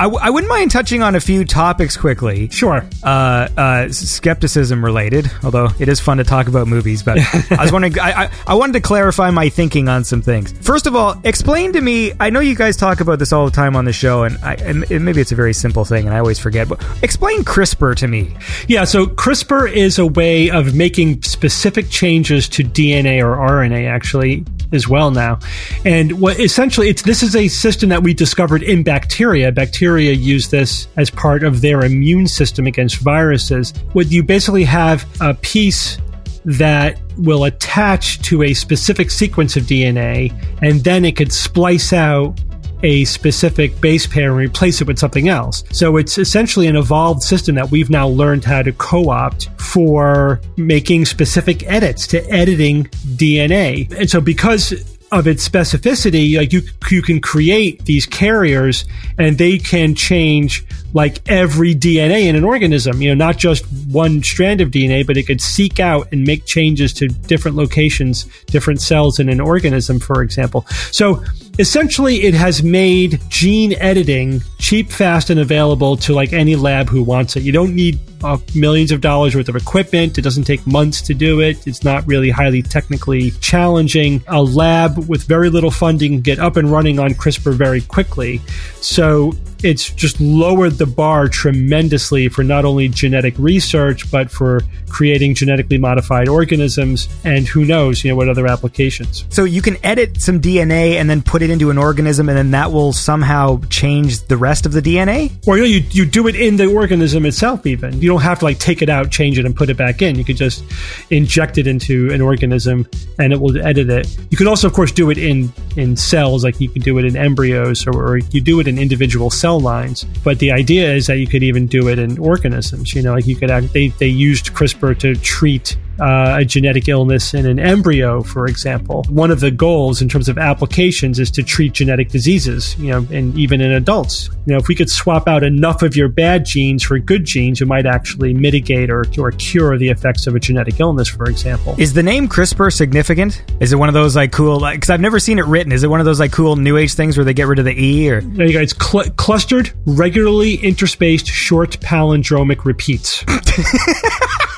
I, 0.00 0.04
w- 0.04 0.18
I 0.18 0.30
wouldn't 0.30 0.48
mind 0.48 0.70
touching 0.70 1.02
on 1.02 1.14
a 1.14 1.20
few 1.20 1.44
topics 1.44 1.94
quickly. 1.94 2.48
sure. 2.48 2.86
Uh, 3.02 3.48
uh, 3.54 3.88
skepticism 3.90 4.82
related, 4.82 5.30
although 5.44 5.68
it 5.78 5.90
is 5.90 6.00
fun 6.00 6.16
to 6.16 6.24
talk 6.24 6.48
about 6.48 6.66
movies. 6.68 7.02
But 7.02 7.18
I 7.50 7.62
was 7.62 7.70
wondering, 7.70 7.98
I, 8.00 8.24
I, 8.24 8.30
I 8.46 8.54
wanted 8.54 8.72
to 8.72 8.80
clarify 8.80 9.28
my 9.28 9.50
thinking 9.50 9.90
on 9.90 10.04
some 10.04 10.22
things. 10.22 10.52
First 10.62 10.86
of 10.86 10.96
all, 10.96 11.20
explain 11.24 11.74
to 11.74 11.82
me. 11.82 12.14
I 12.18 12.30
know 12.30 12.40
you 12.40 12.54
guys 12.56 12.78
talk 12.78 13.00
about 13.00 13.18
this 13.18 13.30
all 13.30 13.44
the 13.44 13.50
time 13.50 13.76
on 13.76 13.84
the 13.84 13.92
show, 13.92 14.22
and, 14.22 14.38
I, 14.38 14.54
and 14.54 14.88
maybe 15.04 15.20
it's 15.20 15.32
a 15.32 15.36
very 15.36 15.52
simple 15.52 15.84
thing, 15.84 16.06
and 16.06 16.14
I 16.14 16.18
always 16.18 16.38
forget. 16.38 16.66
But 16.66 16.82
explain 17.02 17.44
CRISPR 17.44 17.94
to 17.96 18.08
me. 18.08 18.34
Yeah, 18.68 18.84
so 18.84 19.06
CRISPR 19.06 19.70
is 19.70 19.98
a 19.98 20.06
way 20.06 20.48
of 20.48 20.74
making 20.74 21.24
specific 21.24 21.90
changes 21.90 22.48
to 22.50 22.64
DNA 22.64 23.22
or 23.22 23.36
RNA, 23.36 23.86
actually, 23.86 24.46
as 24.72 24.88
well 24.88 25.10
now. 25.10 25.40
And 25.84 26.20
what 26.20 26.40
essentially 26.40 26.88
it's 26.88 27.02
this 27.02 27.22
is 27.22 27.36
a 27.36 27.48
system 27.48 27.90
that 27.90 28.02
we 28.02 28.14
discovered 28.14 28.62
in 28.62 28.82
bacteria. 28.82 29.52
Bacteria 29.52 29.89
use 29.98 30.48
this 30.48 30.88
as 30.96 31.10
part 31.10 31.42
of 31.42 31.60
their 31.60 31.84
immune 31.84 32.26
system 32.26 32.66
against 32.66 32.98
viruses. 32.98 33.72
What 33.92 34.10
you 34.10 34.22
basically 34.22 34.64
have 34.64 35.06
a 35.20 35.34
piece 35.34 35.98
that 36.44 37.00
will 37.18 37.44
attach 37.44 38.22
to 38.22 38.42
a 38.42 38.54
specific 38.54 39.10
sequence 39.10 39.56
of 39.56 39.64
DNA, 39.64 40.32
and 40.62 40.82
then 40.82 41.04
it 41.04 41.16
could 41.16 41.32
splice 41.32 41.92
out 41.92 42.40
a 42.82 43.04
specific 43.04 43.78
base 43.80 44.06
pair 44.06 44.30
and 44.30 44.38
replace 44.38 44.80
it 44.80 44.86
with 44.86 44.98
something 44.98 45.28
else. 45.28 45.64
So 45.70 45.98
it's 45.98 46.16
essentially 46.16 46.66
an 46.66 46.76
evolved 46.76 47.22
system 47.22 47.54
that 47.56 47.70
we've 47.70 47.90
now 47.90 48.08
learned 48.08 48.44
how 48.44 48.62
to 48.62 48.72
co-opt 48.72 49.50
for 49.60 50.40
making 50.56 51.04
specific 51.04 51.62
edits 51.66 52.06
to 52.08 52.26
editing 52.30 52.84
DNA. 53.16 53.92
And 53.98 54.08
so 54.08 54.20
because 54.20 54.98
of 55.12 55.26
its 55.26 55.48
specificity, 55.48 56.36
like 56.36 56.52
you 56.52 56.62
you 56.90 57.02
can 57.02 57.20
create 57.20 57.84
these 57.84 58.06
carriers 58.06 58.84
and 59.18 59.38
they 59.38 59.58
can 59.58 59.94
change 59.94 60.64
like 60.92 61.18
every 61.28 61.74
DNA 61.74 62.24
in 62.24 62.36
an 62.36 62.44
organism, 62.44 63.00
you 63.00 63.08
know, 63.08 63.26
not 63.26 63.36
just 63.36 63.64
one 63.90 64.22
strand 64.22 64.60
of 64.60 64.70
DNA, 64.70 65.06
but 65.06 65.16
it 65.16 65.24
could 65.24 65.40
seek 65.40 65.78
out 65.80 66.08
and 66.12 66.24
make 66.24 66.46
changes 66.46 66.92
to 66.92 67.08
different 67.08 67.56
locations, 67.56 68.24
different 68.46 68.80
cells 68.80 69.18
in 69.18 69.28
an 69.28 69.40
organism, 69.40 70.00
for 70.00 70.22
example. 70.22 70.64
So 70.90 71.22
essentially 71.58 72.22
it 72.22 72.34
has 72.34 72.62
made 72.62 73.20
gene 73.28 73.74
editing 73.74 74.42
cheap, 74.58 74.90
fast, 74.90 75.30
and 75.30 75.40
available 75.40 75.96
to 75.98 76.12
like 76.12 76.32
any 76.32 76.56
lab 76.56 76.88
who 76.88 77.02
wants 77.02 77.36
it. 77.36 77.42
You 77.42 77.52
don't 77.52 77.74
need 77.74 77.98
uh, 78.22 78.38
millions 78.54 78.92
of 78.92 79.00
dollars 79.00 79.34
worth 79.34 79.48
of 79.48 79.56
equipment. 79.56 80.18
It 80.18 80.22
doesn't 80.22 80.44
take 80.44 80.66
months 80.66 81.02
to 81.02 81.14
do 81.14 81.40
it. 81.40 81.66
It's 81.66 81.82
not 81.82 82.06
really 82.06 82.30
highly 82.30 82.62
technically 82.62 83.32
challenging. 83.32 84.22
A 84.28 84.42
lab 84.42 85.08
with 85.08 85.24
very 85.24 85.50
little 85.50 85.70
funding 85.70 86.10
can 86.10 86.20
get 86.20 86.38
up 86.38 86.56
and 86.56 86.70
running 86.70 86.98
on 86.98 87.10
CRISPR 87.10 87.54
very 87.54 87.80
quickly. 87.80 88.40
So 88.80 89.32
it's 89.62 89.90
just 89.90 90.20
lowered 90.20 90.72
the 90.72 90.86
bar 90.86 91.28
tremendously 91.28 92.28
for 92.28 92.42
not 92.42 92.64
only 92.64 92.88
genetic 92.88 93.34
research, 93.38 94.10
but 94.10 94.30
for 94.30 94.62
creating 94.88 95.34
genetically 95.34 95.78
modified 95.78 96.28
organisms 96.28 97.08
and 97.24 97.46
who 97.46 97.64
knows, 97.64 98.02
you 98.02 98.10
know, 98.10 98.16
what 98.16 98.28
other 98.28 98.46
applications. 98.46 99.24
So 99.28 99.44
you 99.44 99.62
can 99.62 99.76
edit 99.84 100.20
some 100.20 100.40
DNA 100.40 100.94
and 100.94 101.08
then 101.08 101.22
put 101.22 101.42
it 101.42 101.50
into 101.50 101.70
an 101.70 101.78
organism, 101.78 102.28
and 102.28 102.36
then 102.36 102.50
that 102.52 102.72
will 102.72 102.92
somehow 102.92 103.60
change 103.68 104.22
the 104.22 104.36
rest 104.36 104.66
of 104.66 104.72
the 104.72 104.82
DNA. 104.82 105.32
Or 105.46 105.56
you, 105.56 105.62
know, 105.62 105.68
you 105.68 105.84
you 105.90 106.06
do 106.06 106.26
it 106.26 106.36
in 106.36 106.56
the 106.56 106.66
organism 106.66 107.26
itself. 107.26 107.66
Even 107.66 108.00
you 108.00 108.09
don't 108.10 108.20
have 108.20 108.40
to 108.40 108.44
like 108.44 108.58
take 108.58 108.82
it 108.82 108.88
out, 108.88 109.10
change 109.10 109.38
it, 109.38 109.46
and 109.46 109.54
put 109.54 109.70
it 109.70 109.76
back 109.76 110.02
in. 110.02 110.16
You 110.16 110.24
could 110.24 110.36
just 110.36 110.64
inject 111.10 111.58
it 111.58 111.66
into 111.66 112.10
an 112.12 112.20
organism, 112.20 112.86
and 113.18 113.32
it 113.32 113.40
will 113.40 113.56
edit 113.64 113.88
it. 113.88 114.18
You 114.30 114.36
can 114.36 114.46
also, 114.46 114.66
of 114.66 114.74
course, 114.74 114.92
do 114.92 115.10
it 115.10 115.18
in 115.18 115.52
in 115.76 115.96
cells, 115.96 116.44
like 116.44 116.60
you 116.60 116.68
can 116.68 116.82
do 116.82 116.98
it 116.98 117.04
in 117.04 117.16
embryos, 117.16 117.86
or, 117.86 117.94
or 117.94 118.18
you 118.18 118.40
do 118.40 118.60
it 118.60 118.66
in 118.66 118.78
individual 118.78 119.30
cell 119.30 119.60
lines. 119.60 120.04
But 120.24 120.38
the 120.40 120.52
idea 120.52 120.92
is 120.92 121.06
that 121.06 121.18
you 121.18 121.26
could 121.26 121.42
even 121.42 121.66
do 121.66 121.88
it 121.88 121.98
in 121.98 122.18
organisms. 122.18 122.94
You 122.94 123.02
know, 123.02 123.14
like 123.14 123.26
you 123.26 123.36
could 123.36 123.50
act, 123.50 123.72
they 123.72 123.88
they 123.88 124.08
used 124.08 124.52
CRISPR 124.52 124.98
to 125.00 125.14
treat 125.16 125.76
uh, 125.98 126.36
a 126.38 126.44
genetic 126.44 126.88
illness 126.88 127.34
in 127.34 127.46
an 127.46 127.58
embryo, 127.58 128.22
for 128.22 128.46
example. 128.46 129.04
One 129.08 129.30
of 129.30 129.40
the 129.40 129.50
goals 129.50 130.00
in 130.00 130.08
terms 130.08 130.28
of 130.28 130.38
applications 130.38 131.18
is 131.18 131.30
to 131.32 131.42
treat 131.42 131.72
genetic 131.72 132.10
diseases, 132.10 132.76
you 132.78 132.90
know, 132.90 133.06
and 133.10 133.36
even 133.36 133.60
in 133.60 133.72
adults. 133.72 134.28
You 134.46 134.54
know, 134.54 134.58
if 134.58 134.68
we 134.68 134.74
could 134.74 134.90
swap 134.90 135.28
out 135.28 135.42
enough 135.42 135.82
of 135.82 135.96
your 135.96 136.08
bad 136.08 136.44
genes 136.44 136.82
for 136.82 136.98
good 136.98 137.24
genes, 137.24 137.60
you 137.60 137.66
might 137.66 137.86
actually 137.86 138.34
mitigate 138.34 138.90
or, 138.90 139.04
or 139.18 139.30
cure 139.32 139.76
the 139.78 139.88
effects 139.88 140.26
of 140.26 140.34
a 140.34 140.40
genetic 140.40 140.80
illness, 140.80 141.08
for 141.08 141.28
example. 141.28 141.74
Is 141.78 141.92
the 141.92 142.02
name 142.02 142.28
CRISPR 142.28 142.72
significant? 142.72 143.44
Is 143.60 143.72
it 143.72 143.76
one 143.76 143.88
of 143.88 143.94
those 143.94 144.16
like 144.16 144.32
cool? 144.32 144.60
Like, 144.60 144.76
Because 144.76 144.90
I've 144.90 145.00
never 145.00 145.18
seen 145.18 145.38
it 145.38 145.44
written. 145.46 145.72
Is 145.72 145.84
it 145.84 145.88
one 145.88 146.00
of 146.00 146.06
those 146.06 146.20
like 146.20 146.32
cool 146.32 146.56
New 146.56 146.76
Age 146.76 146.94
things 146.94 147.16
where 147.16 147.24
they 147.24 147.34
get 147.34 147.46
rid 147.46 147.58
of 147.58 147.64
the 147.64 147.78
e? 147.78 148.10
Or 148.10 148.20
There 148.20 148.46
you 148.46 148.52
go. 148.52 148.60
It's 148.60 148.74
cl- 148.74 149.10
clustered, 149.16 149.72
regularly 149.86 150.58
interspaced, 150.58 151.26
short 151.26 151.78
palindromic 151.80 152.64
repeats. 152.64 153.24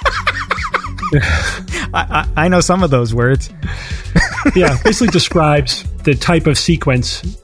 I, 1.94 2.28
I, 2.36 2.48
know 2.48 2.60
some 2.60 2.82
of 2.82 2.90
those 2.90 3.14
words. 3.14 3.51
yeah, 4.55 4.78
basically 4.82 5.09
describes 5.09 5.84
the 6.05 6.14
type 6.14 6.47
of 6.47 6.56
sequence 6.56 7.41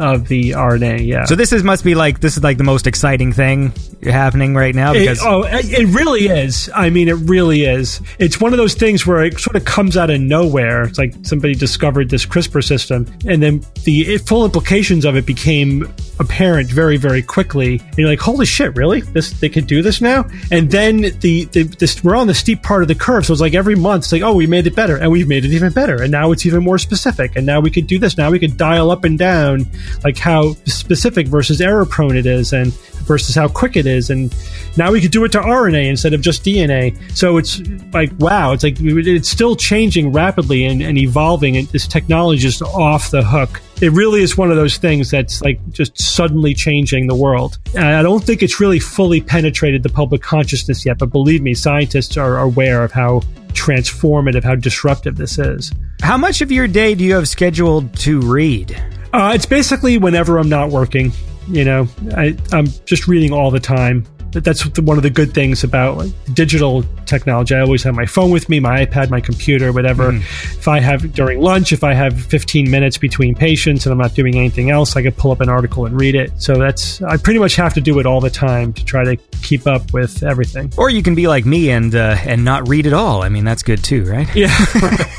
of 0.00 0.28
the 0.28 0.50
RNA. 0.50 1.06
Yeah. 1.06 1.24
So 1.24 1.34
this 1.34 1.52
is 1.52 1.62
must 1.62 1.84
be 1.84 1.94
like 1.94 2.20
this 2.20 2.36
is 2.36 2.42
like 2.42 2.58
the 2.58 2.64
most 2.64 2.86
exciting 2.86 3.32
thing 3.32 3.72
happening 4.02 4.54
right 4.54 4.74
now 4.74 4.94
It, 4.94 5.18
oh, 5.22 5.42
it 5.42 5.70
it 5.70 5.86
really 5.88 6.26
is. 6.26 6.70
I 6.74 6.90
mean, 6.90 7.08
it 7.08 7.14
really 7.14 7.64
is. 7.64 8.00
It's 8.18 8.40
one 8.40 8.52
of 8.52 8.56
those 8.56 8.74
things 8.74 9.06
where 9.06 9.24
it 9.24 9.38
sort 9.38 9.56
of 9.56 9.64
comes 9.64 9.96
out 9.96 10.10
of 10.10 10.20
nowhere. 10.20 10.84
It's 10.84 10.98
like 10.98 11.14
somebody 11.22 11.54
discovered 11.54 12.08
this 12.08 12.24
CRISPR 12.24 12.64
system, 12.64 13.06
and 13.26 13.42
then 13.42 13.62
the 13.84 14.18
full 14.18 14.44
implications 14.44 15.04
of 15.04 15.16
it 15.16 15.26
became 15.26 15.92
apparent 16.18 16.70
very, 16.70 16.96
very 16.96 17.22
quickly. 17.22 17.78
And 17.78 17.98
you're 17.98 18.08
like, 18.08 18.20
"Holy 18.20 18.46
shit! 18.46 18.74
Really? 18.76 19.02
This 19.02 19.32
they 19.32 19.48
could 19.48 19.66
do 19.66 19.82
this 19.82 20.00
now?" 20.00 20.26
And 20.50 20.70
then 20.70 21.02
the, 21.20 21.44
the 21.52 21.64
this 21.64 22.02
we're 22.02 22.16
on 22.16 22.26
the 22.26 22.34
steep 22.34 22.62
part 22.62 22.82
of 22.82 22.88
the 22.88 22.94
curve, 22.94 23.26
so 23.26 23.32
it's 23.34 23.40
like 23.40 23.54
every 23.54 23.74
month, 23.74 24.04
it's 24.04 24.12
like, 24.12 24.22
"Oh, 24.22 24.34
we 24.34 24.46
made 24.46 24.66
it 24.66 24.74
better, 24.74 24.96
and 24.96 25.10
we've 25.10 25.28
made 25.28 25.44
it 25.44 25.52
even 25.52 25.72
better, 25.72 26.02
and 26.02 26.10
now 26.10 26.32
it's 26.32 26.46
even 26.46 26.62
more 26.62 26.78
specific, 26.78 27.36
and 27.36 27.44
now 27.44 27.60
we 27.60 27.70
could 27.70 27.86
do 27.86 27.98
this. 27.98 28.16
Now 28.16 28.30
we 28.30 28.38
could 28.38 28.56
dial 28.56 28.90
up 28.90 29.04
and 29.04 29.18
down, 29.18 29.66
like 30.04 30.18
how 30.18 30.54
specific 30.66 31.26
versus 31.26 31.60
error 31.60 31.86
prone 31.86 32.16
it 32.16 32.26
is, 32.26 32.52
and 32.52 32.72
versus 33.04 33.34
how 33.34 33.48
quick 33.48 33.76
it 33.76 33.86
is, 33.86 34.10
and 34.10 34.34
now 34.76 34.92
we 34.92 35.00
could 35.00 35.10
do 35.10 35.24
it 35.24 35.32
to 35.32 35.40
RNA 35.40 35.86
instead 35.86 36.14
of 36.14 36.20
just 36.20 36.44
DNA. 36.44 36.96
So 37.16 37.36
it's 37.36 37.60
like 37.92 38.10
wow, 38.18 38.52
it's 38.52 38.64
like 38.64 38.76
it's 38.78 39.28
still 39.28 39.56
changing 39.56 40.12
rapidly 40.12 40.64
and, 40.64 40.82
and 40.82 40.98
evolving, 40.98 41.56
and 41.56 41.66
this 41.68 41.86
technology 41.86 42.46
is 42.46 42.62
off 42.62 43.10
the 43.10 43.22
hook. 43.22 43.60
It 43.80 43.92
really 43.92 44.22
is 44.22 44.36
one 44.36 44.50
of 44.50 44.56
those 44.56 44.76
things 44.76 45.10
that's 45.10 45.40
like 45.40 45.58
just 45.70 45.98
suddenly 45.98 46.52
changing 46.52 47.06
the 47.06 47.14
world. 47.14 47.58
And 47.74 47.84
I 47.84 48.02
don't 48.02 48.22
think 48.22 48.42
it's 48.42 48.60
really 48.60 48.78
fully 48.78 49.22
penetrated 49.22 49.82
the 49.82 49.88
public 49.88 50.20
consciousness 50.20 50.84
yet, 50.84 50.98
but 50.98 51.06
believe 51.06 51.42
me, 51.42 51.54
scientists 51.54 52.18
are 52.18 52.38
aware 52.38 52.84
of 52.84 52.92
how 52.92 53.20
transformative, 53.52 54.44
how 54.44 54.54
disruptive 54.54 55.16
this 55.16 55.38
is. 55.38 55.72
How 56.02 56.16
much 56.16 56.40
of 56.40 56.52
your 56.52 56.68
day 56.68 56.94
do 56.94 57.04
you 57.04 57.14
have 57.14 57.28
scheduled 57.28 57.94
to 58.00 58.20
read? 58.20 58.80
Uh, 59.12 59.32
it's 59.34 59.46
basically 59.46 59.98
whenever 59.98 60.38
I'm 60.38 60.48
not 60.48 60.70
working. 60.70 61.12
You 61.48 61.64
know, 61.64 61.88
I, 62.16 62.36
I'm 62.52 62.66
just 62.84 63.08
reading 63.08 63.32
all 63.32 63.50
the 63.50 63.60
time. 63.60 64.06
That's 64.32 64.64
one 64.78 64.96
of 64.96 65.02
the 65.02 65.10
good 65.10 65.34
things 65.34 65.64
about 65.64 65.96
like, 65.96 66.12
digital 66.32 66.84
technology. 67.04 67.52
I 67.52 67.62
always 67.62 67.82
have 67.82 67.96
my 67.96 68.06
phone 68.06 68.30
with 68.30 68.48
me, 68.48 68.60
my 68.60 68.86
iPad, 68.86 69.10
my 69.10 69.20
computer, 69.20 69.72
whatever. 69.72 70.12
Mm. 70.12 70.20
If 70.20 70.68
I 70.68 70.78
have 70.78 71.12
during 71.12 71.40
lunch, 71.40 71.72
if 71.72 71.82
I 71.82 71.94
have 71.94 72.20
15 72.26 72.70
minutes 72.70 72.96
between 72.96 73.34
patients 73.34 73.86
and 73.86 73.92
I'm 73.92 73.98
not 73.98 74.14
doing 74.14 74.36
anything 74.36 74.70
else, 74.70 74.94
I 74.94 75.02
can 75.02 75.10
pull 75.10 75.32
up 75.32 75.40
an 75.40 75.48
article 75.48 75.84
and 75.84 76.00
read 76.00 76.14
it. 76.14 76.30
So 76.40 76.54
that's 76.54 77.02
I 77.02 77.16
pretty 77.16 77.40
much 77.40 77.56
have 77.56 77.74
to 77.74 77.80
do 77.80 77.98
it 77.98 78.06
all 78.06 78.20
the 78.20 78.30
time 78.30 78.72
to 78.74 78.84
try 78.84 79.02
to 79.02 79.16
keep 79.42 79.66
up 79.66 79.92
with 79.92 80.22
everything. 80.22 80.72
Or 80.76 80.90
you 80.90 81.02
can 81.02 81.16
be 81.16 81.26
like 81.26 81.44
me 81.44 81.70
and 81.70 81.92
uh, 81.92 82.16
and 82.24 82.44
not 82.44 82.68
read 82.68 82.86
at 82.86 82.92
all. 82.92 83.24
I 83.24 83.28
mean, 83.30 83.44
that's 83.44 83.64
good 83.64 83.82
too, 83.82 84.04
right? 84.04 84.32
Yeah. 84.36 84.54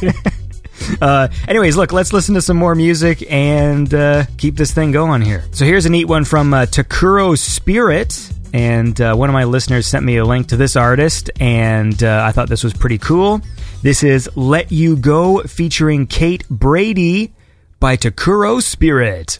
Uh, 1.01 1.27
anyways, 1.47 1.75
look, 1.75 1.91
let's 1.91 2.13
listen 2.13 2.35
to 2.35 2.41
some 2.41 2.57
more 2.57 2.75
music 2.75 3.25
and 3.31 3.91
uh, 3.91 4.23
keep 4.37 4.55
this 4.55 4.71
thing 4.71 4.91
going 4.91 5.21
here. 5.21 5.43
So 5.51 5.65
here's 5.65 5.87
a 5.87 5.89
neat 5.89 6.05
one 6.05 6.25
from 6.25 6.53
uh, 6.53 6.65
Takuro 6.65 7.35
Spirit. 7.35 8.31
And 8.53 8.99
uh, 8.99 9.15
one 9.15 9.29
of 9.29 9.33
my 9.33 9.45
listeners 9.45 9.87
sent 9.87 10.05
me 10.05 10.17
a 10.17 10.25
link 10.25 10.47
to 10.49 10.57
this 10.57 10.75
artist, 10.75 11.31
and 11.39 12.03
uh, 12.03 12.23
I 12.25 12.33
thought 12.33 12.49
this 12.49 12.63
was 12.63 12.73
pretty 12.73 12.97
cool. 12.97 13.41
This 13.81 14.03
is 14.03 14.29
Let 14.35 14.71
You 14.71 14.97
Go 14.97 15.41
featuring 15.43 16.05
Kate 16.05 16.47
Brady 16.49 17.33
by 17.79 17.95
Takuro 17.95 18.61
Spirit. 18.61 19.39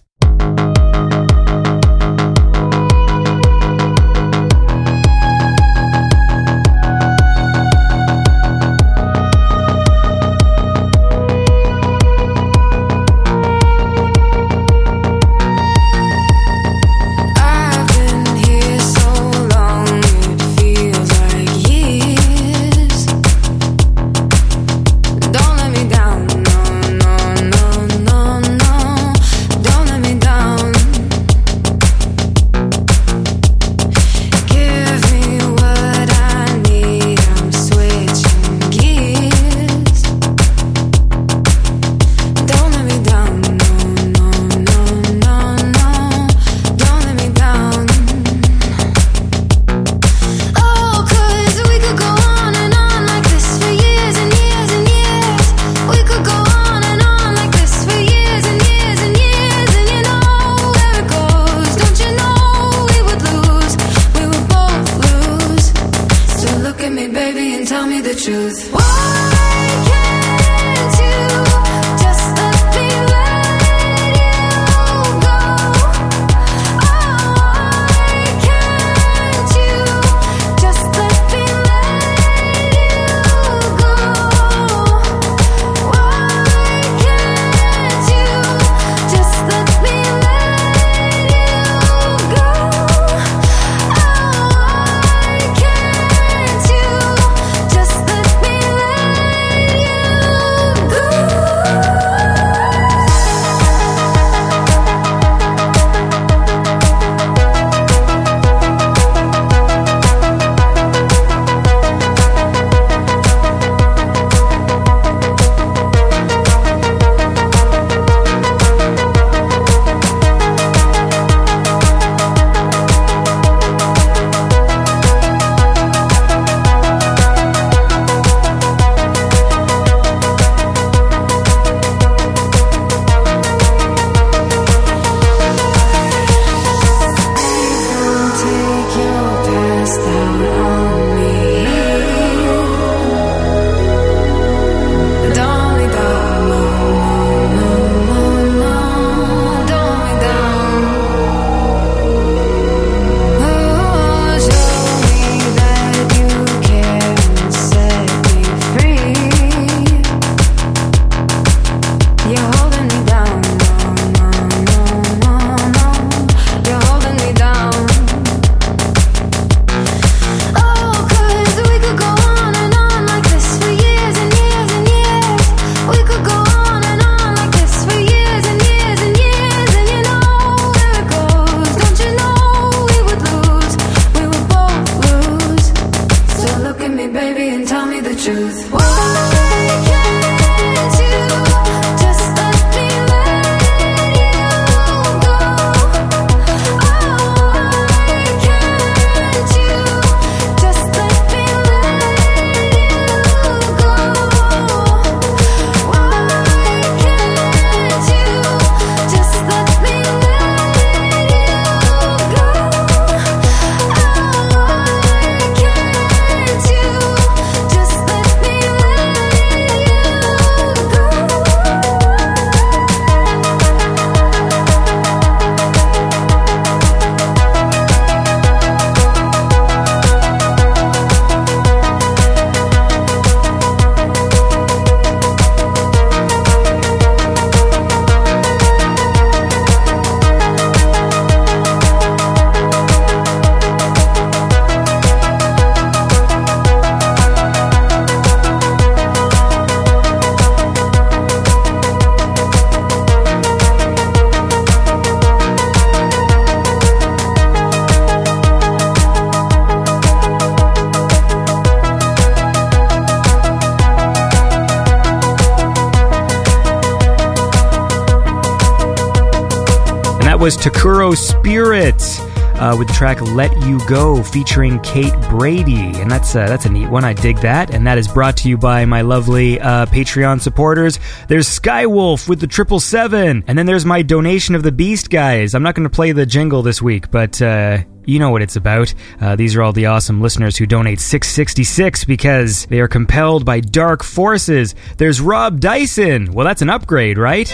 Go" 273.92 274.24
featuring 274.24 274.80
Kate 274.80 275.14
Brady, 275.30 275.92
and 276.00 276.10
that's 276.10 276.34
uh, 276.34 276.48
that's 276.48 276.66
a 276.66 276.70
neat 276.70 276.90
one. 276.90 277.04
I 277.04 277.12
dig 277.12 277.38
that, 277.40 277.74
and 277.74 277.86
that 277.86 277.98
is 277.98 278.08
brought 278.08 278.38
to 278.38 278.48
you 278.48 278.58
by 278.58 278.86
my 278.86 279.02
lovely 279.02 279.60
uh, 279.60 279.86
Patreon 279.88 280.40
supporters. 280.40 280.98
There's 281.28 281.48
Skywolf 281.48 282.30
with 282.30 282.40
the 282.40 282.48
triple 282.48 282.80
seven, 282.80 283.44
and 283.48 283.58
then 283.58 283.66
there's 283.66 283.84
my 283.84 284.02
donation 284.02 284.56
of 284.56 284.64
the 284.64 284.72
Beast 284.72 285.10
guys. 285.10 285.54
I'm 285.54 285.64
not 285.64 285.76
going 285.76 285.84
to 285.90 285.94
play 285.94 286.14
the 286.14 286.26
jingle 286.26 286.62
this 286.62 286.82
week, 286.82 287.12
but 287.12 287.42
uh, 287.42 287.80
you 288.06 288.18
know 288.18 288.30
what 288.30 288.42
it's 288.42 288.56
about. 288.56 288.94
Uh, 289.20 289.36
these 289.36 289.58
are 289.58 289.62
all 289.62 289.74
the 289.74 289.88
awesome 289.88 290.22
listeners 290.22 290.56
who 290.56 290.66
donate 290.66 291.02
666 291.02 292.06
because 292.06 292.66
they 292.68 292.80
are 292.80 292.88
compelled 292.88 293.46
by 293.46 293.60
dark 293.60 294.04
forces. 294.04 294.74
There's 294.96 295.20
Rob 295.20 295.60
Dyson. 295.60 296.32
Well, 296.32 296.46
that's 296.46 296.62
an 296.62 296.70
upgrade, 296.70 297.18
right? 297.18 297.52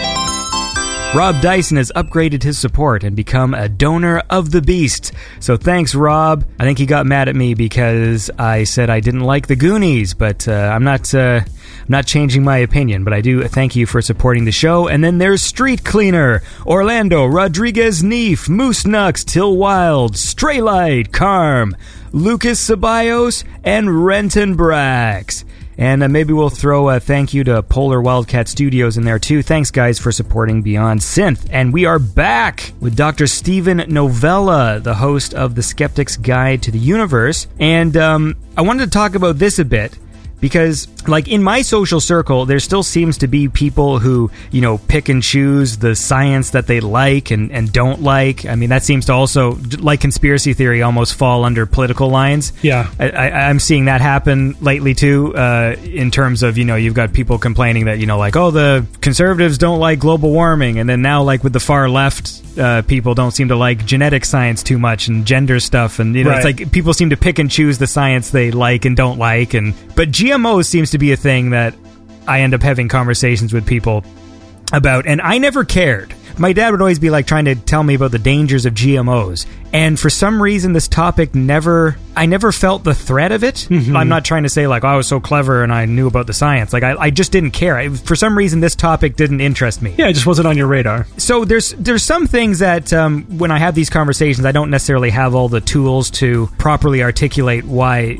Rob 1.18 1.42
Dyson 1.42 1.78
has 1.78 1.92
upgraded 1.96 2.44
his 2.44 2.60
support 2.60 3.04
and 3.04 3.16
become 3.16 3.56
a 3.56 3.68
donor 3.68 4.22
of 4.30 4.52
the 4.52 4.62
beast. 4.62 5.14
So 5.40 5.58
thanks, 5.58 5.96
Rob. 5.96 6.46
I 6.60 6.64
think 6.64 6.78
he 6.78 6.86
got 6.86 7.08
mad 7.08 7.28
at 7.28 7.36
me 7.36 7.56
because 7.56 8.30
I 8.38 8.66
said 8.66 8.92
I 8.92 9.00
didn't 9.00 9.22
like 9.22 9.48
the 9.48 9.56
Goonies, 9.56 10.14
but 10.14 10.48
uh, 10.48 10.52
I'm 10.52 10.84
not. 10.84 11.12
Uh, 11.16 11.42
I'm 11.44 11.86
not 11.88 12.06
changing 12.06 12.44
my 12.44 12.58
opinion, 12.58 13.04
but 13.04 13.14
I 13.14 13.22
do 13.22 13.48
thank 13.48 13.76
you 13.76 13.88
for 13.88 14.00
supporting 14.00 14.46
the 14.46 14.52
show. 14.52 14.88
And 14.88 15.04
then 15.04 15.18
there's 15.18 15.42
Street 15.42 15.84
Cleaner, 15.84 16.44
Orlando, 16.68 17.26
Rodriguez 17.26 18.04
Neef, 18.04 18.48
Moose 18.48 18.86
Nux, 18.86 19.14
Till 19.26 19.58
Wild, 19.58 20.18
Straylight, 20.18 21.12
Carm, 21.12 21.76
Lucas 22.12 22.70
Ceballos, 22.70 23.44
and 23.64 24.06
Renton 24.06 24.56
Brax. 24.56 25.37
And 25.78 26.04
uh, 26.04 26.08
maybe 26.08 26.34
we'll 26.34 26.50
throw 26.50 26.90
a 26.90 27.00
thank 27.00 27.34
you 27.34 27.44
to 27.46 27.62
Polar 27.64 28.02
Wildcat 28.02 28.48
Studios 28.48 28.98
in 28.98 29.06
there 29.06 29.20
too. 29.20 29.44
Thanks, 29.44 29.72
guys, 29.72 30.00
for 30.00 30.12
supporting 30.12 30.62
Beyond 30.62 31.02
Synth. 31.02 31.48
And 31.52 31.72
we 31.72 31.86
are 31.86 32.00
back 32.00 32.74
with 32.80 32.96
Dr. 32.96 33.28
Steven 33.28 33.84
Novella, 33.88 34.80
the 34.80 34.96
host 34.96 35.34
of 35.34 35.56
The 35.56 35.64
Skeptic's 35.64 36.18
Guide 36.18 36.64
to 36.64 36.72
the 36.72 36.80
Universe. 36.80 37.48
And 37.60 37.96
um, 37.96 38.36
I 38.58 38.62
wanted 38.62 38.86
to 38.86 38.92
talk 38.92 39.16
about 39.16 39.38
this 39.38 39.60
a 39.60 39.66
bit 39.66 39.98
because 40.40 40.88
like 41.08 41.28
in 41.28 41.42
my 41.42 41.62
social 41.62 42.00
circle 42.00 42.46
there 42.46 42.60
still 42.60 42.84
seems 42.84 43.18
to 43.20 43.28
be 43.28 43.48
people 43.48 44.00
who 44.00 44.30
you 44.52 44.62
know 44.62 44.78
pick 44.78 45.10
and 45.10 45.24
choose 45.24 45.78
the 45.78 45.96
science 45.96 46.52
that 46.52 46.68
they 46.68 46.80
like 46.80 47.32
and, 47.32 47.52
and 47.52 47.72
don't 47.72 48.02
like. 48.02 48.46
I 48.46 48.56
mean 48.56 48.70
that 48.70 48.84
seems 48.84 49.06
to 49.06 49.14
also 49.14 49.58
like 49.80 50.02
conspiracy 50.02 50.54
theory 50.54 50.82
almost 50.82 51.16
fall 51.16 51.44
under 51.44 51.66
political 51.66 52.10
lines. 52.10 52.54
Yeah. 52.62 52.92
I, 53.00 53.10
I, 53.10 53.30
i'm 53.50 53.60
seeing 53.60 53.86
that 53.86 54.02
happen 54.02 54.56
lately 54.62 54.94
too 54.94 55.36
uh, 55.36 55.76
in 55.84 56.12
terms 56.12 56.44
of 56.44 56.58
you 56.58 56.66
know 56.66 56.76
you've 56.76 56.94
got 56.94 57.14
people 57.14 57.38
complaining 57.38 57.86
that 57.86 58.00
you 58.00 58.06
know 58.06 58.18
like 58.18 58.36
oh 58.36 58.52
the 58.52 58.86
conservatives 59.02 59.58
don't 59.58 59.80
like 59.80 60.00
global 60.00 60.32
warming. 60.32 60.80
And 60.80 60.90
then 60.90 61.02
now 61.02 61.24
like 61.24 61.44
with 61.44 61.54
the 61.54 61.60
far 61.60 61.90
left 61.90 62.37
uh, 62.58 62.82
people 62.84 63.14
don't 63.14 63.32
seem 63.32 63.50
to 63.50 63.56
like 63.56 63.86
genetic 63.86 64.26
science 64.26 64.64
too 64.64 64.78
much 64.78 65.08
and 65.08 65.26
gender 65.26 65.60
stuff. 65.60 66.00
And 66.00 66.16
you 66.16 66.24
know 66.24 66.32
it's 66.32 66.46
like 66.46 66.72
people 66.72 66.94
seem 66.94 67.10
to 67.12 67.18
pick 67.18 67.40
and 67.40 67.50
choose 67.50 67.78
the 67.78 67.88
science 67.88 68.32
they 68.32 68.52
like 68.52 68.86
and 68.86 68.96
don't 68.96 69.18
like. 69.18 69.54
And 69.54 69.74
but 69.96 70.10
gmos 70.10 70.66
seems 70.66 70.92
to 70.92 70.98
be 70.98 71.12
a 71.12 71.18
thing 71.18 71.52
that 71.52 71.74
i 72.28 72.42
end 72.42 72.54
up 72.54 72.62
having 72.62 72.88
conversations 72.88 73.54
with 73.54 73.66
people 73.66 74.04
about. 74.74 75.06
And 75.06 75.22
i 75.22 75.38
never 75.38 75.64
cared 75.64 76.14
my 76.40 76.54
dad 76.54 76.72
would 76.72 76.82
always 76.82 77.00
be 77.00 77.10
like 77.10 77.26
trying 77.28 77.46
to 77.46 77.56
tell 77.56 77.84
me 77.84 77.94
about 77.96 78.12
the 78.12 78.20
dangers 78.20 78.66
of 78.66 78.74
gmos 78.74 79.46
and 79.74 80.00
for 80.00 80.10
some 80.10 80.42
reason 80.42 80.74
this 80.74 80.88
topic 80.88 81.34
never 81.36 81.98
i 82.16 82.26
never 82.26 82.52
felt 82.52 82.84
the 82.84 82.94
threat 82.94 83.32
of 83.32 83.44
it 83.44 83.68
i'm 83.72 84.08
not 84.10 84.24
trying 84.24 84.44
to 84.44 84.50
say 84.50 84.68
like 84.68 84.84
oh, 84.84 84.88
i 84.88 84.96
was 84.96 85.08
so 85.08 85.20
clever 85.20 85.64
and 85.64 85.74
i 85.74 85.86
knew 85.86 86.08
about 86.08 86.28
the 86.28 86.34
science 86.34 86.74
like 86.74 86.84
i, 86.84 86.96
I 86.96 87.10
just 87.10 87.32
didn't 87.32 87.52
care 87.52 87.78
I, 87.78 87.90
for 87.90 88.16
some 88.16 88.38
reason 88.38 88.60
this 88.60 88.76
topic 88.76 89.16
didn't 89.16 89.42
interest 89.42 89.82
me 89.82 89.96
Yeah, 89.98 90.08
it 90.10 90.14
just 90.14 90.26
wasn't 90.28 90.48
on 90.48 90.58
your 90.58 90.68
radar. 90.68 91.06
so 91.18 91.46
there's 91.46 91.72
there's 91.74 92.04
some 92.04 92.28
things 92.28 92.60
that 92.60 92.92
um, 92.94 93.24
when 93.38 93.52
I 93.52 93.58
have 93.58 93.76
these 93.76 93.90
conversations, 93.90 94.46
I 94.46 94.52
don't 94.52 94.70
necessarily 94.70 95.10
have 95.10 95.36
all 95.36 95.50
the 95.50 95.62
tools 95.62 96.10
to 96.12 96.48
properly 96.58 97.04
articulate 97.04 97.66
why 97.66 98.18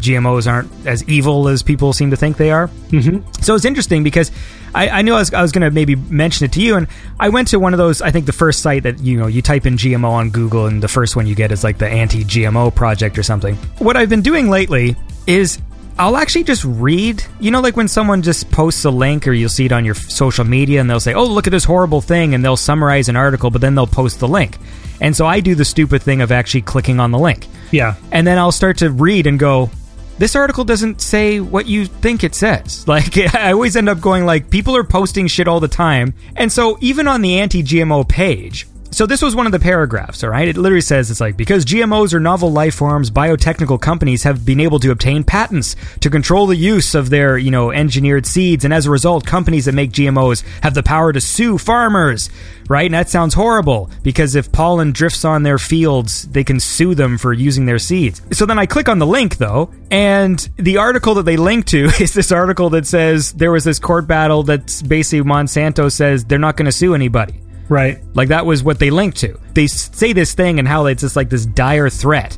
GMOs 0.00 0.50
aren't 0.50 0.70
as 0.86 1.02
evil 1.08 1.48
as 1.48 1.62
people 1.62 1.92
seem 1.92 2.10
to 2.10 2.16
think 2.16 2.36
they 2.36 2.50
are. 2.50 2.68
Mm-hmm. 2.90 3.30
So 3.42 3.54
it's 3.54 3.64
interesting 3.64 4.02
because 4.04 4.30
I, 4.76 4.90
I 4.90 5.02
knew 5.02 5.14
I 5.14 5.18
was, 5.20 5.32
I 5.32 5.40
was 5.40 5.52
going 5.52 5.62
to 5.62 5.70
maybe 5.70 5.96
mention 5.96 6.44
it 6.44 6.52
to 6.52 6.60
you, 6.60 6.76
and 6.76 6.86
I 7.18 7.30
went 7.30 7.48
to 7.48 7.58
one 7.58 7.72
of 7.72 7.78
those. 7.78 8.02
I 8.02 8.10
think 8.10 8.26
the 8.26 8.32
first 8.32 8.60
site 8.60 8.82
that 8.82 9.00
you 9.00 9.18
know 9.18 9.26
you 9.26 9.40
type 9.40 9.64
in 9.64 9.76
GMO 9.76 10.10
on 10.10 10.30
Google, 10.30 10.66
and 10.66 10.82
the 10.82 10.88
first 10.88 11.16
one 11.16 11.26
you 11.26 11.34
get 11.34 11.50
is 11.50 11.64
like 11.64 11.78
the 11.78 11.88
anti-GMO 11.88 12.74
project 12.74 13.18
or 13.18 13.22
something. 13.22 13.56
What 13.78 13.96
I've 13.96 14.10
been 14.10 14.20
doing 14.22 14.50
lately 14.50 14.94
is 15.26 15.58
I'll 15.98 16.18
actually 16.18 16.44
just 16.44 16.62
read, 16.64 17.24
you 17.40 17.50
know, 17.50 17.60
like 17.60 17.74
when 17.74 17.88
someone 17.88 18.20
just 18.20 18.50
posts 18.50 18.84
a 18.84 18.90
link 18.90 19.26
or 19.26 19.32
you'll 19.32 19.48
see 19.48 19.64
it 19.64 19.72
on 19.72 19.86
your 19.86 19.94
social 19.94 20.44
media 20.44 20.78
and 20.78 20.90
they'll 20.90 21.00
say, 21.00 21.14
oh, 21.14 21.24
look 21.24 21.46
at 21.46 21.50
this 21.50 21.64
horrible 21.64 22.02
thing, 22.02 22.34
and 22.34 22.44
they'll 22.44 22.56
summarize 22.58 23.08
an 23.08 23.16
article, 23.16 23.50
but 23.50 23.62
then 23.62 23.74
they'll 23.74 23.86
post 23.86 24.20
the 24.20 24.28
link. 24.28 24.58
And 25.00 25.16
so 25.16 25.26
I 25.26 25.40
do 25.40 25.54
the 25.54 25.64
stupid 25.64 26.02
thing 26.02 26.20
of 26.20 26.30
actually 26.30 26.62
clicking 26.62 27.00
on 27.00 27.12
the 27.12 27.18
link. 27.18 27.46
Yeah. 27.70 27.94
And 28.12 28.26
then 28.26 28.36
I'll 28.36 28.52
start 28.52 28.78
to 28.78 28.90
read 28.90 29.26
and 29.26 29.38
go, 29.38 29.70
this 30.18 30.34
article 30.34 30.64
doesn't 30.64 31.00
say 31.00 31.40
what 31.40 31.66
you 31.66 31.86
think 31.86 32.24
it 32.24 32.34
says. 32.34 32.84
Like, 32.96 33.18
I 33.34 33.52
always 33.52 33.76
end 33.76 33.88
up 33.88 34.00
going, 34.00 34.24
like, 34.24 34.48
people 34.48 34.74
are 34.76 34.84
posting 34.84 35.26
shit 35.26 35.48
all 35.48 35.60
the 35.60 35.68
time. 35.68 36.14
And 36.34 36.50
so 36.50 36.78
even 36.80 37.06
on 37.08 37.20
the 37.20 37.38
anti 37.38 37.62
GMO 37.62 38.08
page, 38.08 38.66
so 38.90 39.06
this 39.06 39.22
was 39.22 39.34
one 39.34 39.46
of 39.46 39.52
the 39.52 39.58
paragraphs, 39.58 40.22
all 40.22 40.30
right? 40.30 40.48
It 40.48 40.56
literally 40.56 40.80
says 40.80 41.10
it's 41.10 41.20
like 41.20 41.36
because 41.36 41.64
GMOs 41.64 42.14
are 42.14 42.20
novel 42.20 42.52
life 42.52 42.74
forms, 42.74 43.10
biotechnical 43.10 43.80
companies 43.80 44.22
have 44.22 44.44
been 44.44 44.60
able 44.60 44.78
to 44.80 44.90
obtain 44.90 45.24
patents 45.24 45.76
to 46.00 46.10
control 46.10 46.46
the 46.46 46.56
use 46.56 46.94
of 46.94 47.10
their, 47.10 47.38
you 47.38 47.50
know, 47.50 47.70
engineered 47.70 48.26
seeds, 48.26 48.64
and 48.64 48.72
as 48.72 48.86
a 48.86 48.90
result, 48.90 49.26
companies 49.26 49.64
that 49.64 49.72
make 49.72 49.92
GMOs 49.92 50.44
have 50.62 50.74
the 50.74 50.82
power 50.82 51.12
to 51.12 51.20
sue 51.20 51.58
farmers, 51.58 52.30
right? 52.68 52.86
And 52.86 52.94
that 52.94 53.08
sounds 53.08 53.34
horrible 53.34 53.90
because 54.02 54.34
if 54.34 54.52
pollen 54.52 54.92
drifts 54.92 55.24
on 55.24 55.42
their 55.42 55.58
fields, 55.58 56.22
they 56.28 56.44
can 56.44 56.60
sue 56.60 56.94
them 56.94 57.18
for 57.18 57.32
using 57.32 57.66
their 57.66 57.78
seeds. 57.78 58.22
So 58.32 58.46
then 58.46 58.58
I 58.58 58.66
click 58.66 58.88
on 58.88 58.98
the 58.98 59.06
link 59.06 59.36
though, 59.36 59.70
and 59.90 60.38
the 60.56 60.78
article 60.78 61.14
that 61.14 61.24
they 61.24 61.36
link 61.36 61.66
to 61.66 61.84
is 62.00 62.14
this 62.14 62.32
article 62.32 62.70
that 62.70 62.86
says 62.86 63.32
there 63.32 63.52
was 63.52 63.64
this 63.64 63.78
court 63.78 64.06
battle 64.06 64.42
that's 64.42 64.82
basically 64.82 65.28
Monsanto 65.28 65.90
says 65.90 66.24
they're 66.24 66.38
not 66.38 66.56
going 66.56 66.66
to 66.66 66.72
sue 66.72 66.94
anybody. 66.94 67.40
Right. 67.68 67.98
Like 68.14 68.28
that 68.28 68.46
was 68.46 68.62
what 68.62 68.78
they 68.78 68.90
linked 68.90 69.18
to. 69.18 69.38
They 69.54 69.66
say 69.66 70.12
this 70.12 70.34
thing 70.34 70.58
and 70.58 70.68
how 70.68 70.86
it's 70.86 71.00
just 71.02 71.16
like 71.16 71.28
this 71.30 71.46
dire 71.46 71.90
threat. 71.90 72.36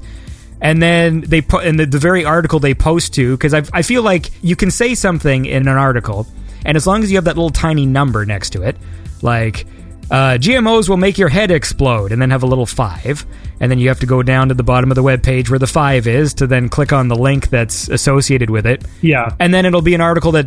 And 0.60 0.82
then 0.82 1.20
they 1.20 1.40
put 1.40 1.64
in 1.64 1.76
the, 1.76 1.86
the 1.86 1.98
very 1.98 2.24
article 2.24 2.58
they 2.58 2.74
post 2.74 3.14
to, 3.14 3.36
because 3.36 3.54
I, 3.54 3.62
I 3.72 3.82
feel 3.82 4.02
like 4.02 4.30
you 4.42 4.56
can 4.56 4.70
say 4.70 4.94
something 4.96 5.46
in 5.46 5.68
an 5.68 5.76
article, 5.76 6.26
and 6.66 6.76
as 6.76 6.84
long 6.86 7.04
as 7.04 7.10
you 7.12 7.16
have 7.16 7.24
that 7.26 7.36
little 7.36 7.50
tiny 7.50 7.86
number 7.86 8.26
next 8.26 8.50
to 8.54 8.62
it, 8.62 8.76
like 9.22 9.66
uh, 10.10 10.34
GMOs 10.40 10.88
will 10.88 10.96
make 10.96 11.16
your 11.16 11.28
head 11.28 11.52
explode, 11.52 12.10
and 12.10 12.20
then 12.20 12.30
have 12.30 12.42
a 12.42 12.46
little 12.46 12.66
five, 12.66 13.24
and 13.60 13.70
then 13.70 13.78
you 13.78 13.86
have 13.86 14.00
to 14.00 14.06
go 14.06 14.20
down 14.22 14.48
to 14.48 14.54
the 14.54 14.64
bottom 14.64 14.90
of 14.90 14.96
the 14.96 15.02
web 15.02 15.22
page 15.22 15.48
where 15.48 15.60
the 15.60 15.66
five 15.68 16.08
is 16.08 16.34
to 16.34 16.48
then 16.48 16.68
click 16.68 16.92
on 16.92 17.06
the 17.06 17.14
link 17.16 17.50
that's 17.50 17.88
associated 17.88 18.50
with 18.50 18.66
it 18.66 18.84
Yeah. 19.00 19.34
and 19.38 19.52
then 19.54 19.64
it'll 19.66 19.82
be 19.82 19.94
an 19.94 20.00
article 20.00 20.32
that 20.32 20.46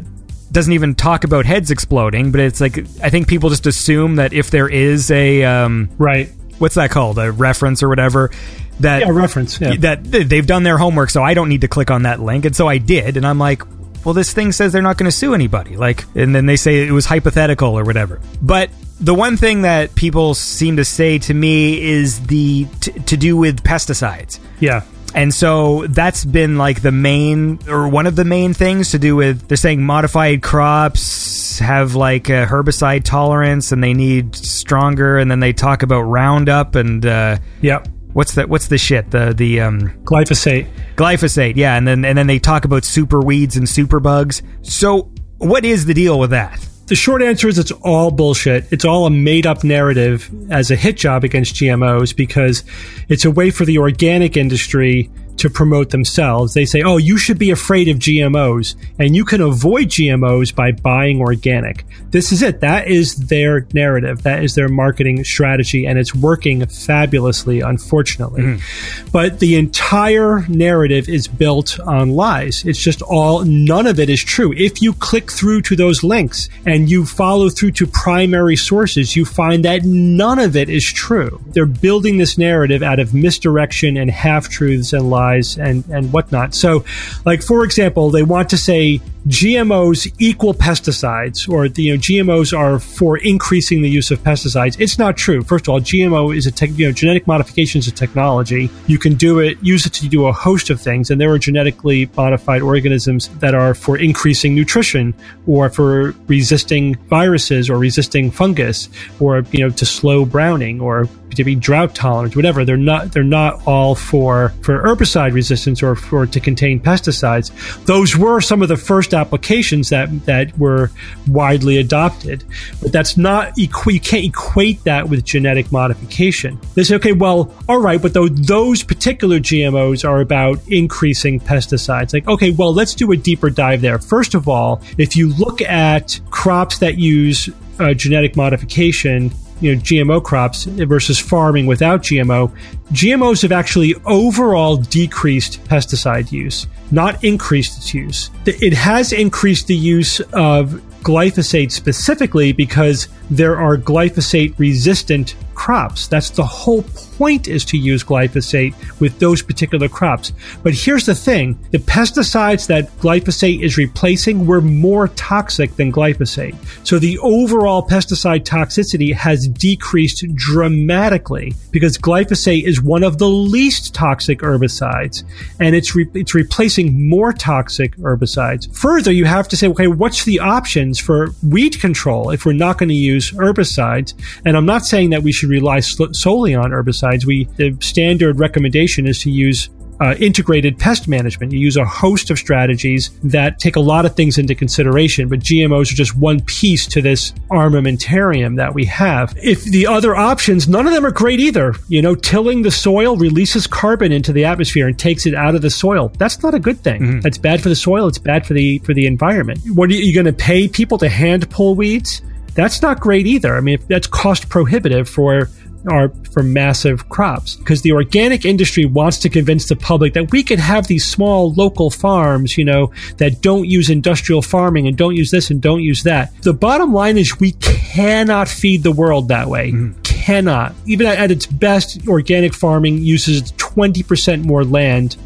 doesn't 0.52 0.74
even 0.74 0.96
talk 0.96 1.24
about 1.24 1.46
heads 1.46 1.72
exploding, 1.72 2.32
but 2.32 2.42
it's 2.42 2.60
like 2.62 2.78
I 3.02 3.10
think 3.10 3.28
people 3.28 3.50
just 3.50 3.66
assume 3.68 4.16
that 4.18 4.34
if 4.34 4.50
there 4.52 4.68
is 4.68 5.10
a 5.12 5.44
um, 5.44 5.90
Right. 5.98 6.30
what's 6.60 6.76
that 6.76 6.92
called 6.92 7.18
a 7.20 7.32
reference 7.32 7.82
or 7.84 7.90
whatever 7.90 8.32
that 8.80 9.02
Yeah, 9.02 9.10
reference. 9.12 9.60
Yeah. 9.62 9.76
that 9.80 10.04
they've 10.04 10.46
done 10.46 10.64
their 10.64 10.78
homework, 10.78 11.10
so 11.10 11.24
I 11.24 11.34
don't 11.34 11.50
need 11.50 11.62
to 11.62 11.68
click 11.68 11.92
on 11.92 12.04
that 12.04 12.20
link, 12.20 12.46
and 12.46 12.56
so 12.56 12.68
I 12.68 12.78
did, 12.78 13.18
and 13.18 13.26
I'm 13.26 13.40
like. 13.40 13.64
Well, 14.04 14.16
this 14.16 14.34
thing 14.34 14.52
says 14.52 14.74
they're 14.74 14.82
not 14.82 14.98
going 14.98 15.12
to 15.12 15.16
sue 15.16 15.36
anybody. 15.36 15.78
Like, 15.78 16.06
and 16.16 16.34
then 16.34 16.48
they 16.48 16.56
say 16.56 16.88
it 16.88 16.92
was 16.92 17.06
hypothetical 17.06 17.78
or 17.78 17.84
whatever. 17.84 18.20
But 18.42 18.72
the 19.00 19.14
one 19.14 19.38
thing 19.38 19.62
that 19.62 19.94
people 19.94 20.34
seem 20.34 20.78
to 20.78 20.86
say 20.86 21.20
to 21.20 21.34
me 21.36 21.80
is 21.80 22.20
the 22.26 22.66
t- 22.80 22.94
to 22.94 23.16
do 23.16 23.38
with 23.38 23.62
pesticides. 23.64 24.40
yeah. 24.60 24.82
And 25.14 25.34
so 25.34 25.86
that's 25.88 26.24
been 26.26 26.58
like 26.58 26.82
the 26.82 26.92
main 26.92 27.60
or 27.68 27.88
one 27.90 28.08
of 28.08 28.16
the 28.16 28.24
main 28.26 28.54
things 28.54 28.92
to 28.92 29.00
do 29.00 29.16
with 29.16 29.48
they're 29.48 29.58
saying 29.58 29.84
modified 29.84 30.42
crops 30.42 31.60
have 31.60 31.96
like 31.96 32.30
a 32.30 32.46
herbicide 32.46 33.04
tolerance 33.04 33.72
and 33.72 33.84
they 33.84 33.94
need 33.94 34.36
stronger 34.36 35.18
and 35.18 35.30
then 35.30 35.40
they 35.42 35.52
talk 35.54 35.84
about 35.84 36.02
Roundup 36.04 36.76
and 36.76 37.06
uh 37.06 37.38
Yeah. 37.62 37.84
what's 38.14 38.36
the 38.36 38.48
what's 38.48 38.68
the 38.70 38.78
shit 38.78 39.12
the 39.12 39.34
the 39.34 39.60
um 39.62 39.92
Glyphosate. 40.06 40.68
glyphosate 40.96 41.56
yeah 41.58 41.76
and 41.76 41.86
then 41.88 42.06
and 42.06 42.18
then 42.18 42.28
they 42.28 42.40
talk 42.40 42.64
about 42.66 42.86
super 42.86 43.20
weeds 43.20 43.58
and 43.58 43.68
super 43.68 44.00
bugs. 44.00 44.42
So 44.62 45.12
what 45.40 45.66
is 45.66 45.86
the 45.86 45.94
deal 45.94 46.20
with 46.20 46.30
that? 46.30 46.66
The 46.92 46.98
short 46.98 47.22
answer 47.22 47.48
is 47.48 47.58
it's 47.58 47.72
all 47.72 48.12
bullshit. 48.12 48.66
It's 48.70 48.84
all 48.84 49.06
a 49.06 49.10
made 49.10 49.48
up 49.48 49.64
narrative 49.64 50.30
as 50.52 50.72
a 50.72 50.76
hit 50.76 50.98
job 50.98 51.24
against 51.24 51.56
GMOs 51.56 52.14
because 52.14 52.66
it's 53.08 53.24
a 53.24 53.32
way 53.32 53.50
for 53.50 53.64
the 53.64 53.78
organic 53.78 54.36
industry 54.36 55.10
to 55.38 55.50
promote 55.50 55.90
themselves. 55.90 56.54
They 56.54 56.66
say, 56.66 56.84
oh, 56.84 56.98
you 56.98 57.18
should 57.18 57.40
be 57.40 57.50
afraid 57.50 57.88
of 57.88 57.98
GMOs, 57.98 58.76
and 59.00 59.16
you 59.16 59.26
can 59.26 59.42
avoid 59.42 59.88
GMOs 59.88 60.54
by 60.54 60.72
buying 60.72 61.20
organic. 61.20 61.86
This 62.12 62.32
is 62.32 62.42
it. 62.42 62.60
That 62.60 62.88
is 62.88 63.16
their 63.16 63.66
narrative. 63.74 64.24
That 64.24 64.44
is 64.44 64.54
their 64.54 64.68
marketing 64.68 65.24
strategy, 65.24 65.86
and 65.88 65.98
it's 65.98 66.14
working 66.14 66.66
fabulously, 66.66 67.62
unfortunately. 67.62 68.42
Mm-hmm. 68.44 69.08
But 69.12 69.40
the 69.40 69.56
entire 69.56 70.46
narrative 70.48 71.08
is 71.08 71.28
built 71.28 71.80
on 71.80 72.12
lies. 72.12 72.66
It's 72.66 72.80
just 72.80 73.02
all, 73.02 73.44
none 73.46 73.88
of 73.88 74.00
it 74.00 74.10
is 74.10 74.24
true. 74.24 74.54
If 74.56 74.82
you 74.82 74.94
click 74.94 75.32
through 75.32 75.62
to 75.64 75.76
those 75.76 76.04
links 76.04 76.50
and 76.66 76.90
you 76.90 77.06
follow 77.06 77.50
through 77.50 77.72
to 77.72 77.88
primary 77.88 78.58
sources, 78.58 79.16
you 79.16 79.26
find 79.26 79.66
that 79.66 79.84
none 79.84 80.40
of 80.40 80.56
it 80.56 80.70
is 80.70 80.86
true. 80.86 81.42
They're 81.48 81.66
building 81.66 82.18
this 82.18 82.38
narrative 82.38 82.84
out 82.84 83.00
of 83.00 83.14
misdirection 83.14 83.98
and 83.98 84.12
half 84.12 84.50
truths 84.50 84.94
and 84.94 85.10
lies 85.10 85.21
and, 85.58 85.84
and 85.90 86.12
whatnot. 86.12 86.54
So, 86.56 86.86
like, 87.26 87.42
for 87.42 87.64
example, 87.64 88.10
they 88.10 88.24
want 88.24 88.50
to 88.50 88.58
say 88.58 89.02
GMOs 89.28 90.12
equal 90.18 90.54
pesticides 90.54 91.48
or 91.48 91.68
you 91.68 91.94
know, 91.94 92.00
GMOs 92.00 92.58
are 92.58 92.80
for 92.80 93.18
increasing 93.18 93.82
the 93.82 93.90
use 93.90 94.10
of 94.10 94.20
pesticides. 94.24 94.80
It's 94.80 94.98
not 94.98 95.16
true. 95.16 95.44
First 95.44 95.68
of 95.68 95.74
all, 95.74 95.80
GMO 95.80 96.36
is 96.36 96.48
a 96.48 96.52
tech, 96.52 96.72
you 96.72 96.88
know, 96.88 96.92
genetic 96.92 97.28
modification 97.28 97.80
is 97.80 97.88
a 97.88 97.92
technology. 97.92 98.70
You 98.88 98.98
can 98.98 99.14
do 99.14 99.40
it, 99.40 99.58
use 99.62 99.86
it 99.86 99.94
to 99.94 100.10
do 100.10 100.26
a 100.26 100.34
host 100.34 100.70
of 100.72 100.82
things. 100.82 101.12
And 101.12 101.22
there 101.22 101.32
are 101.32 101.38
genetically 101.38 102.10
modified 102.18 102.64
organisms 102.64 103.28
that 103.40 103.54
are 103.54 103.76
for 103.76 103.98
increasing 103.98 104.56
nutrition 104.56 105.14
or 105.46 105.70
for 105.70 106.16
resisting 106.28 106.96
viruses 107.08 107.70
or 107.70 107.78
resisting 107.78 108.32
fungus 108.32 108.90
or, 109.20 109.46
you 109.52 109.60
know, 109.60 109.70
to 109.70 109.86
slow 109.86 110.26
browning 110.26 110.82
or 110.82 111.08
to 111.36 111.44
be 111.44 111.56
drought 111.56 111.96
tolerant, 111.96 112.36
whatever. 112.36 112.66
They're 112.66 112.78
not 112.78 113.12
they're 113.12 113.24
not 113.24 113.66
all 113.66 113.96
for 113.96 114.54
for 114.62 114.84
herbicide 114.84 115.34
resistance 115.34 115.82
or 115.82 115.96
for 115.96 116.26
to 116.26 116.40
contain 116.40 116.80
pesticides. 116.80 117.52
Those 117.86 118.18
were 118.18 118.42
some 118.42 118.62
of 118.62 118.68
the 118.68 118.78
first 118.78 119.11
applications 119.14 119.90
that 119.90 120.26
that 120.26 120.58
were 120.58 120.92
widely 121.28 121.78
adopted, 121.78 122.44
but 122.82 122.92
that's 122.92 123.18
not 123.18 123.58
you 123.58 123.68
can't 123.68 124.26
equate 124.26 124.84
that 124.84 125.10
with 125.10 125.24
genetic 125.24 125.72
modification. 125.72 126.60
They 126.76 126.84
say, 126.84 126.96
okay, 126.96 127.14
well, 127.14 127.54
all 127.68 127.80
right, 127.80 128.02
but 128.02 128.14
those 128.14 128.32
those 128.34 128.84
particular 128.84 129.40
GMOs 129.40 130.08
are 130.08 130.22
about 130.22 130.60
increasing 130.68 131.40
pesticides. 131.40 132.14
Like, 132.14 132.28
okay, 132.28 132.52
well, 132.52 132.74
let's 132.74 132.96
do 132.96 133.12
a 133.12 133.18
deeper 133.18 133.50
dive 133.50 133.82
there. 133.82 134.00
First 134.00 134.36
of 134.36 134.48
all, 134.48 134.82
if 134.98 135.16
you 135.16 135.34
look 135.36 135.62
at 135.62 136.20
crops 136.30 136.80
that 136.80 136.98
use 136.98 137.50
uh, 137.80 137.94
genetic 137.94 138.36
modification, 138.36 139.32
you 139.62 139.76
know 139.76 139.82
GMO 139.82 140.24
crops 140.24 140.66
versus 140.66 141.20
farming 141.20 141.66
without 141.66 142.02
GMO, 142.02 142.52
GMOs 142.92 143.42
have 143.44 143.52
actually 143.52 143.96
overall 144.06 144.78
decreased 144.78 145.64
pesticide 145.66 146.32
use, 146.32 146.68
not 146.92 147.24
increased 147.24 147.78
its 147.78 147.94
use. 147.94 148.30
It 148.46 148.74
has 148.74 149.14
increased 149.14 149.68
the 149.68 149.76
use 149.76 150.20
of 150.34 150.82
glyphosate 151.04 151.72
specifically 151.72 152.52
because 152.52 153.08
there 153.30 153.58
are 153.58 153.78
glyphosate 153.78 154.58
resistant 154.60 155.36
crops. 155.62 156.08
That's 156.08 156.32
the 156.32 156.44
whole 156.44 156.82
point 157.22 157.48
is 157.48 157.64
to 157.66 157.78
use 157.78 158.04
glyphosate 158.04 158.74
with 159.00 159.20
those 159.20 159.44
particular 159.44 159.88
crops. 159.88 160.34
But 160.64 160.74
here's 160.74 161.06
the 161.06 161.14
thing 161.14 161.60
the 161.70 161.78
pesticides 161.78 162.66
that 162.66 162.90
glyphosate 162.98 163.62
is 163.62 163.78
replacing 163.78 164.48
were 164.48 164.62
more 164.62 165.10
toxic 165.10 165.76
than 165.76 165.92
glyphosate. 165.92 166.56
So 166.84 166.98
the 166.98 167.20
overall 167.20 167.88
pesticide 167.88 168.44
toxicity 168.44 169.14
has 169.14 169.48
decreased 169.48 170.26
dramatically 170.34 171.54
because 171.70 171.96
glyphosate 171.96 172.64
is 172.64 172.82
one 172.82 173.04
of 173.04 173.20
the 173.20 173.30
least 173.30 173.94
toxic 173.94 174.40
herbicides 174.40 175.24
and 175.60 175.76
it's, 175.76 175.96
re- 175.96 176.10
it's 176.16 176.34
replacing 176.34 177.08
more 177.08 177.34
toxic 177.34 177.96
herbicides. 177.98 178.76
Further, 178.76 179.12
you 179.12 179.26
have 179.26 179.48
to 179.50 179.56
say, 179.56 179.68
okay, 179.68 179.86
what's 179.86 180.26
the 180.26 180.40
options 180.40 180.98
for 180.98 181.36
weed 181.44 181.80
control 181.80 182.32
if 182.32 182.48
we're 182.48 182.54
not 182.54 182.80
going 182.80 182.90
to 182.90 182.96
use 182.96 183.32
herbicides? 183.32 184.16
And 184.44 184.58
I'm 184.58 184.66
not 184.66 184.86
saying 184.86 185.12
that 185.12 185.22
we 185.22 185.32
should 185.32 185.51
rely 185.52 185.80
solely 185.80 186.56
on 186.56 186.72
herbicides. 186.72 187.26
We 187.26 187.46
the 187.58 187.78
standard 187.82 188.40
recommendation 188.40 189.08
is 189.08 189.20
to 189.24 189.32
use 189.32 189.70
uh, 190.02 190.16
integrated 190.20 190.80
pest 190.80 191.08
management. 191.08 191.52
You 191.52 191.60
use 191.60 191.78
a 191.78 191.86
host 191.86 192.32
of 192.32 192.40
strategies 192.40 193.12
that 193.24 193.60
take 193.60 193.76
a 193.76 193.80
lot 193.80 194.04
of 194.04 194.16
things 194.16 194.40
into 194.40 194.56
consideration, 194.56 195.30
but 195.30 195.40
GMOs 195.40 195.92
are 195.92 195.96
just 195.96 196.18
one 196.18 196.42
piece 196.42 196.88
to 196.88 197.02
this 197.02 197.34
armamentarium 197.52 198.58
that 198.58 198.74
we 198.74 198.84
have. 198.86 199.38
If 199.38 199.64
the 199.64 199.86
other 199.86 200.16
options, 200.16 200.68
none 200.68 200.88
of 200.88 200.94
them 200.94 201.06
are 201.06 201.12
great 201.12 201.40
either. 201.40 201.76
You 201.88 202.02
know, 202.02 202.16
tilling 202.16 202.64
the 202.64 202.72
soil 202.72 203.16
releases 203.16 203.68
carbon 203.68 204.12
into 204.12 204.34
the 204.34 204.44
atmosphere 204.44 204.88
and 204.88 204.98
takes 204.98 205.28
it 205.28 205.36
out 205.36 205.54
of 205.54 205.62
the 205.62 205.70
soil. 205.70 206.12
That's 206.18 206.42
not 206.42 206.56
a 206.56 206.60
good 206.60 206.80
thing. 206.80 207.02
Mm-hmm. 207.02 207.20
That's 207.20 207.38
bad 207.38 207.62
for 207.62 207.70
the 207.70 207.76
soil. 207.76 208.08
It's 208.08 208.18
bad 208.18 208.48
for 208.48 208.56
the 208.56 208.80
for 208.80 208.96
the 208.96 209.06
environment. 209.06 209.60
What 209.76 209.92
are 209.92 209.94
you, 209.94 210.04
you 210.04 210.16
going 210.16 210.26
to 210.26 210.34
pay 210.34 210.68
people 210.68 210.98
to 210.98 211.10
hand 211.10 211.48
pull 211.52 211.76
weeds? 211.76 212.24
That's 212.54 212.82
not 212.82 213.00
great 213.00 213.28
either. 213.28 213.56
I 213.56 213.62
mean, 213.62 213.80
that's 213.88 214.08
cost 214.08 214.50
prohibitive 214.50 215.08
for 215.10 215.50
are 215.88 216.10
for 216.32 216.44
massive 216.44 217.10
crops 217.10 217.56
because 217.56 217.82
the 217.82 217.92
organic 217.92 218.46
industry 218.46 218.86
wants 218.86 219.18
to 219.18 219.30
convince 219.30 219.68
the 219.68 219.76
public 219.76 220.14
that 220.14 220.32
we 220.32 220.44
could 220.44 220.60
have 220.60 220.88
these 220.88 221.06
small 221.06 221.54
local 221.54 221.90
farms, 221.90 222.58
you 222.58 222.66
know, 222.66 222.92
that 223.18 223.42
don't 223.42 223.68
use 223.68 223.90
industrial 223.90 224.42
farming 224.42 224.88
and 224.88 224.98
don't 224.98 225.16
use 225.16 225.32
this 225.32 225.50
and 225.50 225.62
don't 225.62 225.82
use 225.82 226.04
that. 226.04 226.34
The 226.44 226.54
bottom 226.54 226.94
line 226.94 227.18
is 227.18 227.40
we 227.40 227.54
cannot 227.54 228.48
feed 228.48 228.84
the 228.84 228.92
world 228.92 229.30
that 229.30 229.48
way. 229.48 229.72
Mm. 229.72 230.04
Cannot. 230.04 230.76
Even 230.86 231.08
at, 231.08 231.18
at 231.18 231.32
its 231.32 231.46
best, 231.46 232.08
organic 232.08 232.54
farming 232.54 233.00
uses 233.00 233.52
20% 233.54 234.44
more 234.44 234.64
land 234.64 235.18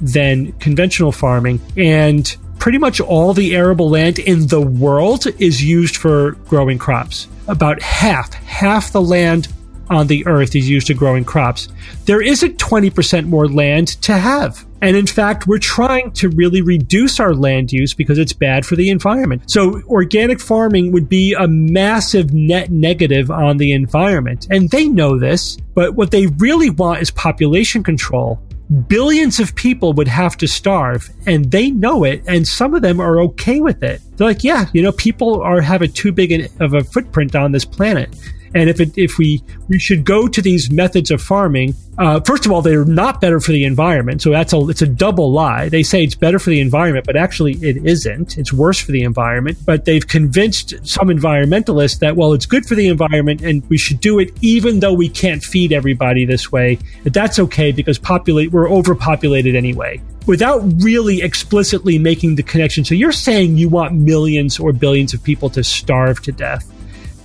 than 0.00 0.52
conventional 0.54 1.12
farming. 1.12 1.60
And 1.76 2.36
pretty 2.64 2.78
much 2.78 2.98
all 2.98 3.34
the 3.34 3.54
arable 3.54 3.90
land 3.90 4.18
in 4.18 4.46
the 4.46 4.58
world 4.58 5.26
is 5.38 5.62
used 5.62 5.98
for 5.98 6.30
growing 6.48 6.78
crops. 6.78 7.28
About 7.46 7.82
half, 7.82 8.32
half 8.32 8.90
the 8.90 9.02
land 9.02 9.48
on 9.90 10.06
the 10.06 10.26
earth 10.26 10.56
is 10.56 10.66
used 10.66 10.86
to 10.86 10.94
growing 10.94 11.26
crops. 11.26 11.68
There 12.06 12.22
isn't 12.22 12.56
20% 12.56 13.26
more 13.26 13.48
land 13.48 13.88
to 14.04 14.16
have. 14.16 14.64
And 14.80 14.96
in 14.96 15.06
fact, 15.06 15.46
we're 15.46 15.58
trying 15.58 16.12
to 16.12 16.28
really 16.28 16.60
reduce 16.60 17.20
our 17.20 17.34
land 17.34 17.72
use 17.72 17.94
because 17.94 18.18
it's 18.18 18.32
bad 18.32 18.66
for 18.66 18.76
the 18.76 18.90
environment. 18.90 19.50
So 19.50 19.82
organic 19.82 20.40
farming 20.40 20.92
would 20.92 21.08
be 21.08 21.34
a 21.34 21.46
massive 21.46 22.32
net 22.32 22.70
negative 22.70 23.30
on 23.30 23.58
the 23.58 23.72
environment. 23.72 24.46
And 24.50 24.70
they 24.70 24.88
know 24.88 25.18
this, 25.18 25.56
but 25.74 25.94
what 25.94 26.10
they 26.10 26.26
really 26.26 26.70
want 26.70 27.00
is 27.00 27.10
population 27.10 27.82
control. 27.82 28.40
Billions 28.88 29.40
of 29.40 29.54
people 29.54 29.92
would 29.92 30.08
have 30.08 30.36
to 30.38 30.48
starve 30.48 31.10
and 31.26 31.50
they 31.50 31.70
know 31.70 32.04
it 32.04 32.22
and 32.26 32.48
some 32.48 32.74
of 32.74 32.82
them 32.82 32.98
are 32.98 33.20
okay 33.20 33.60
with 33.60 33.82
it. 33.82 34.00
They're 34.16 34.28
like, 34.28 34.42
yeah, 34.42 34.66
you 34.72 34.82
know, 34.82 34.92
people 34.92 35.42
are 35.42 35.60
having 35.60 35.92
too 35.92 36.12
big 36.12 36.50
of 36.60 36.72
a 36.72 36.82
footprint 36.82 37.36
on 37.36 37.52
this 37.52 37.64
planet. 37.64 38.14
And 38.54 38.70
if 38.70 38.80
it, 38.80 38.96
if 38.96 39.18
we 39.18 39.42
we 39.68 39.78
should 39.78 40.04
go 40.04 40.28
to 40.28 40.40
these 40.40 40.70
methods 40.70 41.10
of 41.10 41.20
farming, 41.20 41.74
uh, 41.98 42.20
first 42.20 42.46
of 42.46 42.52
all, 42.52 42.62
they're 42.62 42.84
not 42.84 43.20
better 43.20 43.40
for 43.40 43.52
the 43.52 43.64
environment. 43.64 44.22
So 44.22 44.30
that's 44.30 44.52
a 44.52 44.68
it's 44.68 44.82
a 44.82 44.86
double 44.86 45.32
lie. 45.32 45.68
They 45.68 45.82
say 45.82 46.04
it's 46.04 46.14
better 46.14 46.38
for 46.38 46.50
the 46.50 46.60
environment, 46.60 47.06
but 47.06 47.16
actually 47.16 47.54
it 47.54 47.84
isn't. 47.84 48.38
It's 48.38 48.52
worse 48.52 48.78
for 48.78 48.92
the 48.92 49.02
environment. 49.02 49.58
But 49.64 49.84
they've 49.84 50.06
convinced 50.06 50.74
some 50.86 51.08
environmentalists 51.08 51.98
that 51.98 52.16
well, 52.16 52.32
it's 52.32 52.46
good 52.46 52.66
for 52.66 52.74
the 52.74 52.88
environment 52.88 53.42
and 53.42 53.68
we 53.68 53.78
should 53.78 54.00
do 54.00 54.18
it 54.18 54.30
even 54.40 54.80
though 54.80 54.94
we 54.94 55.08
can't 55.08 55.42
feed 55.42 55.72
everybody 55.72 56.24
this 56.24 56.50
way. 56.50 56.78
But 57.02 57.12
that's 57.12 57.38
okay 57.38 57.72
because 57.72 57.98
populate 57.98 58.52
we're 58.52 58.70
overpopulated 58.70 59.56
anyway 59.56 60.00
without 60.26 60.62
really 60.82 61.22
explicitly 61.22 61.98
making 61.98 62.36
the 62.36 62.42
connection. 62.42 62.84
So 62.84 62.94
you're 62.94 63.12
saying 63.12 63.56
you 63.56 63.68
want 63.68 63.94
millions 63.94 64.58
or 64.58 64.72
billions 64.72 65.12
of 65.12 65.22
people 65.22 65.50
to 65.50 65.62
starve 65.62 66.22
to 66.22 66.32
death. 66.32 66.70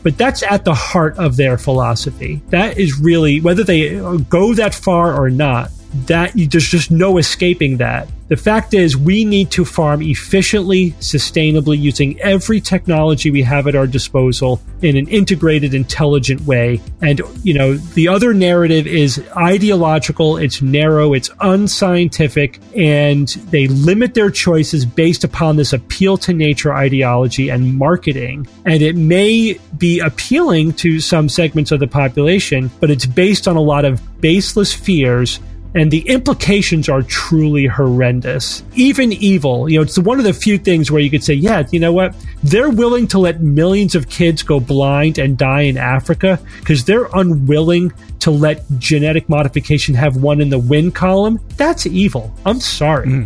But 0.02 0.18
that's 0.18 0.44
at 0.44 0.64
the 0.64 0.74
heart 0.74 1.18
of 1.18 1.36
their 1.36 1.58
philosophy. 1.58 2.42
That 2.50 2.78
is 2.78 3.00
really, 3.00 3.42
whether 3.42 3.64
they 3.64 3.96
go 4.30 4.54
that 4.54 4.74
far 4.74 5.14
or 5.14 5.30
not, 5.30 5.72
that 6.06 6.32
there's 6.36 6.68
just 6.68 6.92
no 6.92 7.18
escaping 7.18 7.78
that. 7.78 8.08
The 8.30 8.38
fact 8.38 8.76
is, 8.76 8.96
we 8.96 9.26
need 9.26 9.50
to 9.52 9.66
farm 9.66 10.04
efficiently, 10.04 10.92
sustainably, 11.00 11.80
using 11.80 12.20
every 12.22 12.62
technology 12.62 13.32
we 13.32 13.42
have 13.42 13.66
at 13.66 13.76
our 13.76 13.88
disposal 13.88 14.62
in 14.84 14.98
an 14.98 15.08
integrated, 15.08 15.74
intelligent 15.74 16.42
way. 16.42 16.80
And, 17.02 17.22
you 17.42 17.56
know, 17.56 17.74
the 17.74 18.08
other 18.08 18.36
narrative 18.36 18.86
is 18.86 19.20
ideological, 19.36 20.38
it's 20.38 20.62
narrow, 20.62 21.14
it's 21.14 21.32
unscientific, 21.40 22.60
and 22.76 23.28
they 23.50 23.68
limit 23.68 24.14
their 24.14 24.30
choices 24.30 24.86
based 24.86 25.24
upon 25.24 25.56
this 25.56 25.74
appeal 25.74 26.16
to 26.18 26.32
nature 26.32 26.72
ideology 26.72 27.50
and 27.50 27.76
marketing. 27.76 28.48
And 28.64 28.84
it 28.84 28.96
may 28.96 29.60
be 29.80 30.02
appealing 30.02 30.74
to 30.74 31.00
some 31.00 31.30
segments 31.30 31.72
of 31.72 31.80
the 31.80 31.88
population, 31.88 32.70
but 32.80 32.92
it's 32.92 33.08
based 33.08 33.48
on 33.48 33.56
a 33.56 33.62
lot 33.62 33.86
of 33.86 34.00
baseless 34.22 34.72
fears 34.72 35.40
and 35.76 35.92
the 35.92 36.02
implications 36.10 36.90
are 36.90 37.02
truly 37.04 37.68
horrendous. 37.68 38.64
Even 38.76 39.14
evil, 39.14 39.70
you 39.70 39.78
know, 39.78 39.84
it's 39.84 40.00
one 40.00 40.18
of 40.18 40.26
the 40.26 40.34
few 40.34 40.58
things 40.58 40.90
where 40.90 41.02
you 41.02 41.10
could 41.10 41.24
say, 41.24 41.34
yeah, 41.34 41.68
you 41.72 41.80
know 41.80 41.94
what? 41.94 42.16
They're 42.44 42.70
willing 42.70 43.08
to 43.10 43.20
let 43.20 43.42
millions 43.42 43.96
of 43.96 44.10
kids 44.10 44.42
go 44.42 44.60
blind 44.60 45.20
and 45.20 45.38
die 45.38 45.62
in 45.62 45.78
Africa 45.78 46.40
because 46.60 46.86
they're 46.86 47.08
unwilling 47.14 47.94
to 48.20 48.32
let 48.32 48.66
genetic 48.80 49.30
modification 49.30 49.96
have 49.96 50.18
one 50.18 50.42
in 50.42 50.50
the 50.50 50.60
win 50.60 50.92
column. 50.92 51.40
That's 51.58 51.86
evil. 51.86 52.34
I'm 52.46 52.60
sorry. 52.60 53.08
Hmm. 53.08 53.24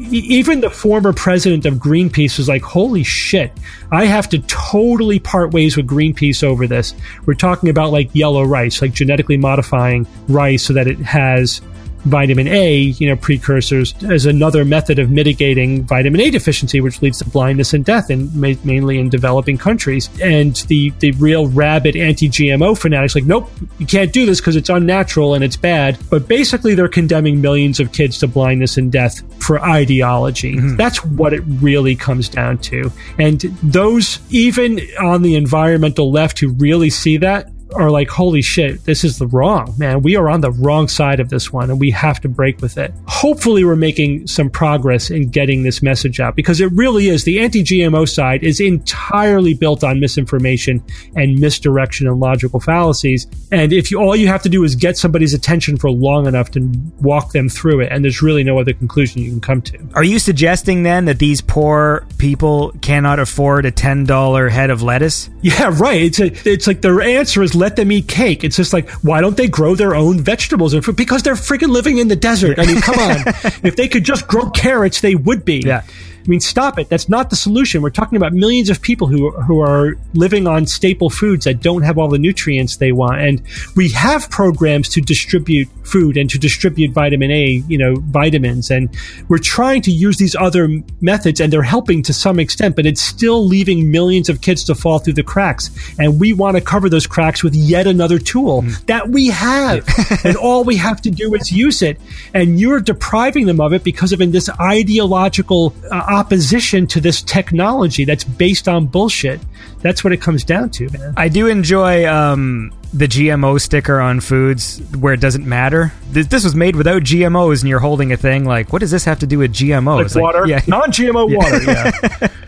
E- 0.00 0.24
even 0.28 0.60
the 0.60 0.70
former 0.70 1.12
president 1.12 1.66
of 1.66 1.74
Greenpeace 1.74 2.38
was 2.38 2.48
like, 2.48 2.62
holy 2.62 3.02
shit, 3.02 3.52
I 3.90 4.06
have 4.06 4.28
to 4.30 4.38
totally 4.40 5.18
part 5.18 5.52
ways 5.52 5.76
with 5.76 5.86
Greenpeace 5.86 6.42
over 6.42 6.66
this. 6.66 6.94
We're 7.26 7.34
talking 7.34 7.68
about 7.68 7.92
like 7.92 8.14
yellow 8.14 8.44
rice, 8.44 8.80
like 8.80 8.92
genetically 8.92 9.36
modifying 9.36 10.06
rice 10.28 10.64
so 10.64 10.72
that 10.72 10.86
it 10.86 10.98
has 11.00 11.60
vitamin 12.04 12.48
A, 12.48 12.74
you 12.74 13.08
know, 13.08 13.16
precursors 13.16 13.94
as 14.04 14.26
another 14.26 14.64
method 14.64 14.98
of 14.98 15.10
mitigating 15.10 15.84
vitamin 15.84 16.20
A 16.20 16.30
deficiency, 16.30 16.80
which 16.80 17.02
leads 17.02 17.18
to 17.18 17.28
blindness 17.28 17.72
and 17.72 17.84
death, 17.84 18.10
in 18.10 18.30
ma- 18.38 18.54
mainly 18.64 18.98
in 18.98 19.08
developing 19.08 19.58
countries. 19.58 20.08
And 20.20 20.56
the 20.68 20.90
the 21.00 21.12
real 21.12 21.46
rabid 21.48 21.96
anti-GMO 21.96 22.78
fanatics 22.78 23.14
like, 23.14 23.24
nope, 23.24 23.50
you 23.78 23.86
can't 23.86 24.12
do 24.12 24.26
this 24.26 24.40
because 24.40 24.56
it's 24.56 24.68
unnatural 24.68 25.34
and 25.34 25.44
it's 25.44 25.56
bad. 25.56 25.98
But 26.10 26.28
basically, 26.28 26.74
they're 26.74 26.88
condemning 26.88 27.40
millions 27.40 27.80
of 27.80 27.92
kids 27.92 28.18
to 28.18 28.28
blindness 28.28 28.76
and 28.76 28.90
death 28.90 29.20
for 29.42 29.60
ideology. 29.60 30.56
Mm-hmm. 30.56 30.76
That's 30.76 31.04
what 31.04 31.32
it 31.32 31.42
really 31.46 31.96
comes 31.96 32.28
down 32.28 32.58
to. 32.58 32.90
And 33.18 33.40
those, 33.62 34.20
even 34.30 34.80
on 34.98 35.22
the 35.22 35.34
environmental 35.36 36.10
left, 36.10 36.38
who 36.38 36.52
really 36.52 36.90
see 36.90 37.16
that 37.18 37.50
are 37.74 37.90
like, 37.90 38.08
holy 38.08 38.42
shit, 38.42 38.84
this 38.84 39.04
is 39.04 39.18
the 39.18 39.26
wrong, 39.26 39.74
man. 39.78 40.02
We 40.02 40.16
are 40.16 40.28
on 40.28 40.40
the 40.40 40.52
wrong 40.52 40.88
side 40.88 41.20
of 41.20 41.28
this 41.28 41.52
one 41.52 41.70
and 41.70 41.80
we 41.80 41.90
have 41.90 42.20
to 42.20 42.28
break 42.28 42.60
with 42.60 42.78
it. 42.78 42.92
Hopefully, 43.06 43.64
we're 43.64 43.76
making 43.76 44.26
some 44.26 44.50
progress 44.50 45.10
in 45.10 45.28
getting 45.28 45.62
this 45.62 45.82
message 45.82 46.20
out 46.20 46.36
because 46.36 46.60
it 46.60 46.70
really 46.72 47.08
is. 47.08 47.24
The 47.24 47.40
anti 47.40 47.62
GMO 47.62 48.08
side 48.08 48.42
is 48.42 48.60
entirely 48.60 49.54
built 49.54 49.84
on 49.84 50.00
misinformation 50.00 50.82
and 51.16 51.38
misdirection 51.38 52.06
and 52.06 52.18
logical 52.18 52.60
fallacies. 52.60 53.26
And 53.52 53.72
if 53.72 53.90
you, 53.90 54.00
all 54.00 54.16
you 54.16 54.28
have 54.28 54.42
to 54.42 54.48
do 54.48 54.64
is 54.64 54.74
get 54.74 54.96
somebody's 54.96 55.34
attention 55.34 55.76
for 55.76 55.90
long 55.90 56.26
enough 56.26 56.50
to 56.52 56.72
walk 57.00 57.32
them 57.32 57.48
through 57.48 57.80
it, 57.80 57.92
and 57.92 58.04
there's 58.04 58.22
really 58.22 58.44
no 58.44 58.58
other 58.58 58.72
conclusion 58.72 59.22
you 59.22 59.30
can 59.30 59.40
come 59.40 59.62
to. 59.62 59.78
Are 59.94 60.04
you 60.04 60.18
suggesting 60.18 60.82
then 60.82 61.04
that 61.06 61.18
these 61.18 61.40
poor 61.40 62.06
people 62.18 62.72
cannot 62.80 63.18
afford 63.18 63.66
a 63.66 63.72
$10 63.72 64.50
head 64.50 64.70
of 64.70 64.82
lettuce? 64.82 65.30
Yeah, 65.42 65.70
right. 65.74 66.02
It's 66.02 66.20
a, 66.20 66.50
it's 66.50 66.66
like 66.66 66.80
their 66.80 67.00
answer 67.00 67.42
is 67.42 67.54
let 67.60 67.76
them 67.76 67.92
eat 67.92 68.08
cake. 68.08 68.42
It's 68.42 68.56
just 68.56 68.72
like 68.72 68.90
why 69.02 69.20
don't 69.20 69.36
they 69.36 69.46
grow 69.46 69.76
their 69.76 69.94
own 69.94 70.18
vegetables 70.20 70.74
and 70.74 70.84
fruit? 70.84 70.96
Because 70.96 71.22
they're 71.22 71.34
freaking 71.34 71.68
living 71.68 71.98
in 71.98 72.08
the 72.08 72.16
desert. 72.16 72.58
I 72.58 72.66
mean, 72.66 72.80
come 72.80 72.98
on. 72.98 73.16
if 73.62 73.76
they 73.76 73.86
could 73.86 74.04
just 74.04 74.26
grow 74.26 74.50
carrots, 74.50 75.00
they 75.00 75.14
would 75.14 75.44
be. 75.44 75.62
Yeah. 75.64 75.82
I 76.22 76.28
mean, 76.28 76.40
stop 76.40 76.78
it. 76.78 76.88
That's 76.88 77.08
not 77.08 77.30
the 77.30 77.36
solution. 77.36 77.82
We're 77.82 77.90
talking 77.90 78.16
about 78.16 78.32
millions 78.32 78.70
of 78.70 78.80
people 78.80 79.06
who 79.06 79.30
who 79.30 79.60
are 79.60 79.96
living 80.14 80.46
on 80.46 80.66
staple 80.66 81.10
foods 81.10 81.44
that 81.44 81.60
don't 81.60 81.82
have 81.82 81.98
all 81.98 82.08
the 82.08 82.18
nutrients 82.18 82.76
they 82.76 82.92
want, 82.92 83.20
and 83.20 83.42
we 83.76 83.88
have 83.90 84.30
programs 84.30 84.88
to 84.90 85.00
distribute 85.00 85.68
food 85.84 86.16
and 86.16 86.30
to 86.30 86.38
distribute 86.38 86.92
vitamin 86.92 87.30
A, 87.30 87.62
you 87.68 87.78
know, 87.78 87.96
vitamins, 87.96 88.70
and 88.70 88.94
we're 89.28 89.38
trying 89.38 89.82
to 89.82 89.90
use 89.90 90.18
these 90.18 90.36
other 90.36 90.68
methods, 91.00 91.40
and 91.40 91.52
they're 91.52 91.62
helping 91.62 92.02
to 92.04 92.12
some 92.12 92.38
extent, 92.38 92.76
but 92.76 92.86
it's 92.86 93.00
still 93.00 93.44
leaving 93.44 93.90
millions 93.90 94.28
of 94.28 94.40
kids 94.40 94.62
to 94.64 94.74
fall 94.74 94.98
through 94.98 95.14
the 95.14 95.22
cracks, 95.22 95.70
and 95.98 96.20
we 96.20 96.32
want 96.32 96.56
to 96.56 96.60
cover 96.60 96.88
those 96.88 97.06
cracks 97.06 97.42
with 97.42 97.54
yet 97.54 97.86
another 97.86 98.18
tool 98.18 98.62
that 98.86 99.08
we 99.08 99.28
have, 99.28 99.88
and 100.24 100.36
all 100.36 100.64
we 100.64 100.76
have 100.76 101.00
to 101.02 101.10
do 101.10 101.34
is 101.34 101.50
use 101.50 101.82
it, 101.82 102.00
and 102.34 102.60
you're 102.60 102.80
depriving 102.80 103.46
them 103.46 103.60
of 103.60 103.72
it 103.72 103.82
because 103.82 104.12
of 104.12 104.20
this 104.30 104.50
ideological 104.60 105.74
uh, 105.90 106.04
opposition 106.10 106.86
to 106.88 107.00
this 107.00 107.22
technology 107.22 108.04
that's 108.04 108.24
based 108.24 108.68
on 108.68 108.86
bullshit. 108.86 109.40
That's 109.80 110.04
what 110.04 110.12
it 110.12 110.20
comes 110.20 110.44
down 110.44 110.70
to, 110.70 110.90
man. 110.90 111.14
I 111.16 111.28
do 111.28 111.46
enjoy 111.46 112.06
um, 112.06 112.72
the 112.92 113.06
GMO 113.06 113.60
sticker 113.60 114.00
on 114.00 114.20
foods 114.20 114.80
where 114.96 115.14
it 115.14 115.20
doesn't 115.20 115.46
matter. 115.46 115.92
This, 116.10 116.26
this 116.26 116.44
was 116.44 116.54
made 116.54 116.76
without 116.76 117.02
GMOs, 117.02 117.60
and 117.60 117.68
you're 117.68 117.78
holding 117.78 118.12
a 118.12 118.16
thing 118.16 118.44
like, 118.44 118.72
what 118.72 118.80
does 118.80 118.90
this 118.90 119.04
have 119.04 119.20
to 119.20 119.26
do 119.26 119.38
with 119.38 119.52
GMOs? 119.52 120.14
Like 120.14 120.22
water, 120.22 120.46
yeah. 120.46 120.60
non-GMO 120.66 121.36
water. 121.36 121.62
Yeah. 121.62 122.28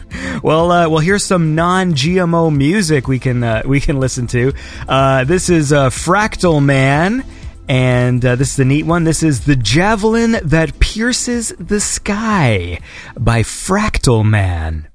Well, 0.42 0.70
uh, 0.72 0.88
well, 0.88 0.98
here's 0.98 1.24
some 1.24 1.54
non-GMO 1.54 2.54
music 2.54 3.06
we 3.06 3.18
can 3.18 3.42
uh, 3.42 3.62
we 3.64 3.80
can 3.80 4.00
listen 4.00 4.26
to. 4.28 4.52
Uh, 4.88 5.24
this 5.24 5.48
is 5.48 5.72
uh, 5.72 5.88
Fractal 5.88 6.62
Man, 6.62 7.24
and 7.68 8.24
uh, 8.24 8.36
this 8.36 8.50
is 8.50 8.56
the 8.56 8.64
neat 8.64 8.86
one. 8.86 9.04
This 9.04 9.22
is 9.22 9.44
the 9.44 9.56
javelin 9.56 10.36
that 10.42 10.78
pierces 10.80 11.54
the 11.58 11.80
sky 11.80 12.80
by 13.18 13.42
Fractal 13.42 14.24
Man. 14.24 14.88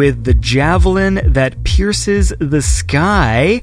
With 0.00 0.24
the 0.24 0.32
javelin 0.32 1.20
that 1.34 1.62
pierces 1.62 2.32
the 2.38 2.62
sky. 2.62 3.60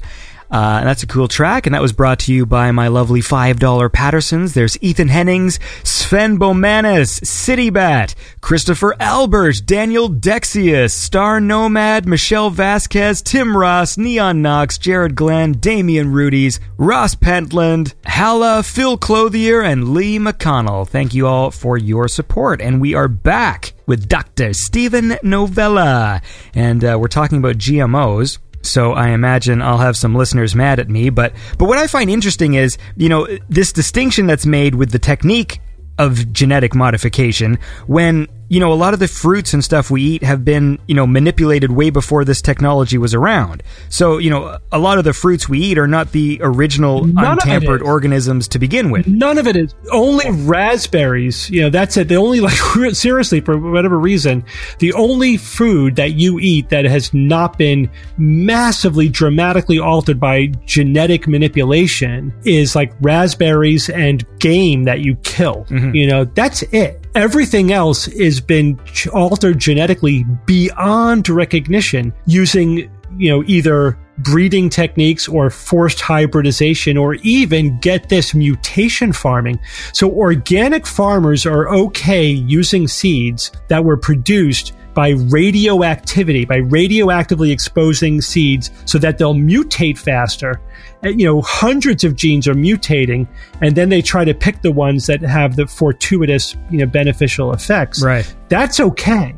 Uh, 0.52 0.84
that's 0.84 1.02
a 1.02 1.06
cool 1.08 1.26
track, 1.26 1.66
and 1.66 1.74
that 1.74 1.82
was 1.82 1.92
brought 1.92 2.20
to 2.20 2.32
you 2.32 2.46
by 2.46 2.70
my 2.70 2.86
lovely 2.86 3.20
$5 3.20 3.56
Patreons. 3.90 4.54
There's 4.54 4.80
Ethan 4.80 5.08
Hennings, 5.08 5.58
Sven 5.82 6.38
Bomanis, 6.38 7.20
Citybat, 7.22 8.14
Christopher 8.40 8.94
Albert, 9.00 9.62
Daniel 9.66 10.08
Dexius, 10.08 10.92
Star 10.92 11.40
Nomad, 11.40 12.06
Michelle 12.06 12.50
Vasquez, 12.50 13.20
Tim 13.20 13.56
Ross, 13.56 13.98
Neon 13.98 14.40
Knox, 14.40 14.78
Jared 14.78 15.16
Glenn, 15.16 15.54
Damian 15.54 16.12
Rudies, 16.12 16.60
Ross 16.76 17.16
Pentland, 17.16 17.94
Halla, 18.04 18.62
Phil 18.62 18.96
Clothier, 18.96 19.60
and 19.60 19.92
Lee 19.92 20.20
McConnell. 20.20 20.86
Thank 20.86 21.14
you 21.14 21.26
all 21.26 21.50
for 21.50 21.76
your 21.76 22.06
support, 22.06 22.62
and 22.62 22.80
we 22.80 22.94
are 22.94 23.08
back 23.08 23.67
with 23.88 24.06
Dr. 24.06 24.52
Steven 24.52 25.16
Novella, 25.24 26.22
and 26.54 26.84
uh, 26.84 26.96
we're 27.00 27.08
talking 27.08 27.38
about 27.38 27.56
GMOs. 27.56 28.38
So 28.62 28.92
I 28.92 29.08
imagine 29.08 29.62
I'll 29.62 29.78
have 29.78 29.96
some 29.96 30.14
listeners 30.14 30.54
mad 30.54 30.78
at 30.78 30.88
me, 30.88 31.10
but 31.10 31.32
but 31.58 31.66
what 31.66 31.78
I 31.78 31.86
find 31.86 32.10
interesting 32.10 32.54
is, 32.54 32.76
you 32.96 33.08
know, 33.08 33.26
this 33.48 33.72
distinction 33.72 34.26
that's 34.26 34.46
made 34.46 34.74
with 34.74 34.90
the 34.92 34.98
technique 34.98 35.60
of 35.98 36.32
genetic 36.32 36.74
modification 36.74 37.58
when 37.86 38.28
you 38.48 38.60
know, 38.60 38.72
a 38.72 38.74
lot 38.74 38.94
of 38.94 39.00
the 39.00 39.08
fruits 39.08 39.52
and 39.52 39.62
stuff 39.62 39.90
we 39.90 40.02
eat 40.02 40.22
have 40.22 40.44
been, 40.44 40.78
you 40.86 40.94
know, 40.94 41.06
manipulated 41.06 41.70
way 41.70 41.90
before 41.90 42.24
this 42.24 42.40
technology 42.40 42.96
was 42.96 43.14
around. 43.14 43.62
So, 43.90 44.18
you 44.18 44.30
know, 44.30 44.58
a 44.72 44.78
lot 44.78 44.98
of 44.98 45.04
the 45.04 45.12
fruits 45.12 45.48
we 45.48 45.58
eat 45.60 45.78
are 45.78 45.86
not 45.86 46.12
the 46.12 46.40
original 46.42 47.04
None 47.04 47.24
untampered 47.24 47.82
organisms 47.82 48.48
to 48.48 48.58
begin 48.58 48.90
with. 48.90 49.06
None 49.06 49.36
of 49.38 49.46
it 49.46 49.56
is 49.56 49.74
only 49.92 50.30
raspberries. 50.30 51.50
You 51.50 51.62
know, 51.62 51.70
that's 51.70 51.96
it. 51.96 52.08
The 52.08 52.16
only 52.16 52.40
like 52.48 52.56
seriously 52.94 53.40
for 53.40 53.58
whatever 53.58 53.98
reason, 53.98 54.44
the 54.78 54.94
only 54.94 55.36
food 55.36 55.96
that 55.96 56.14
you 56.14 56.38
eat 56.38 56.70
that 56.70 56.86
has 56.86 57.12
not 57.12 57.58
been 57.58 57.90
massively 58.16 59.08
dramatically 59.08 59.78
altered 59.78 60.18
by 60.18 60.46
genetic 60.64 61.28
manipulation 61.28 62.32
is 62.44 62.74
like 62.74 62.94
raspberries 63.00 63.90
and 63.90 64.24
game 64.38 64.84
that 64.84 65.00
you 65.00 65.16
kill. 65.16 65.66
Mm-hmm. 65.68 65.94
You 65.94 66.06
know, 66.06 66.24
that's 66.24 66.62
it. 66.62 67.06
Everything 67.18 67.72
else 67.72 68.04
has 68.04 68.40
been 68.40 68.78
altered 69.12 69.58
genetically 69.58 70.24
beyond 70.46 71.28
recognition 71.28 72.12
using 72.26 72.88
you 73.16 73.28
know, 73.28 73.42
either 73.48 73.98
breeding 74.18 74.70
techniques 74.70 75.26
or 75.26 75.50
forced 75.50 76.00
hybridization 76.00 76.96
or 76.96 77.14
even 77.16 77.76
get 77.80 78.08
this 78.08 78.34
mutation 78.34 79.12
farming. 79.12 79.58
So 79.92 80.08
organic 80.12 80.86
farmers 80.86 81.44
are 81.44 81.68
okay 81.68 82.28
using 82.28 82.86
seeds 82.86 83.50
that 83.66 83.82
were 83.82 83.96
produced 83.96 84.74
by 84.94 85.10
radioactivity, 85.10 86.44
by 86.44 86.58
radioactively 86.58 87.50
exposing 87.50 88.20
seeds 88.20 88.70
so 88.84 88.98
that 88.98 89.18
they'll 89.18 89.34
mutate 89.34 89.98
faster. 89.98 90.60
You 91.02 91.26
know, 91.26 91.40
hundreds 91.42 92.04
of 92.04 92.16
genes 92.16 92.48
are 92.48 92.54
mutating 92.54 93.26
and 93.60 93.76
then 93.76 93.88
they 93.88 94.02
try 94.02 94.24
to 94.24 94.34
pick 94.34 94.62
the 94.62 94.72
ones 94.72 95.06
that 95.06 95.20
have 95.22 95.56
the 95.56 95.66
fortuitous, 95.66 96.56
you 96.70 96.78
know, 96.78 96.86
beneficial 96.86 97.52
effects. 97.52 98.02
Right. 98.02 98.32
That's 98.48 98.80
okay 98.80 99.36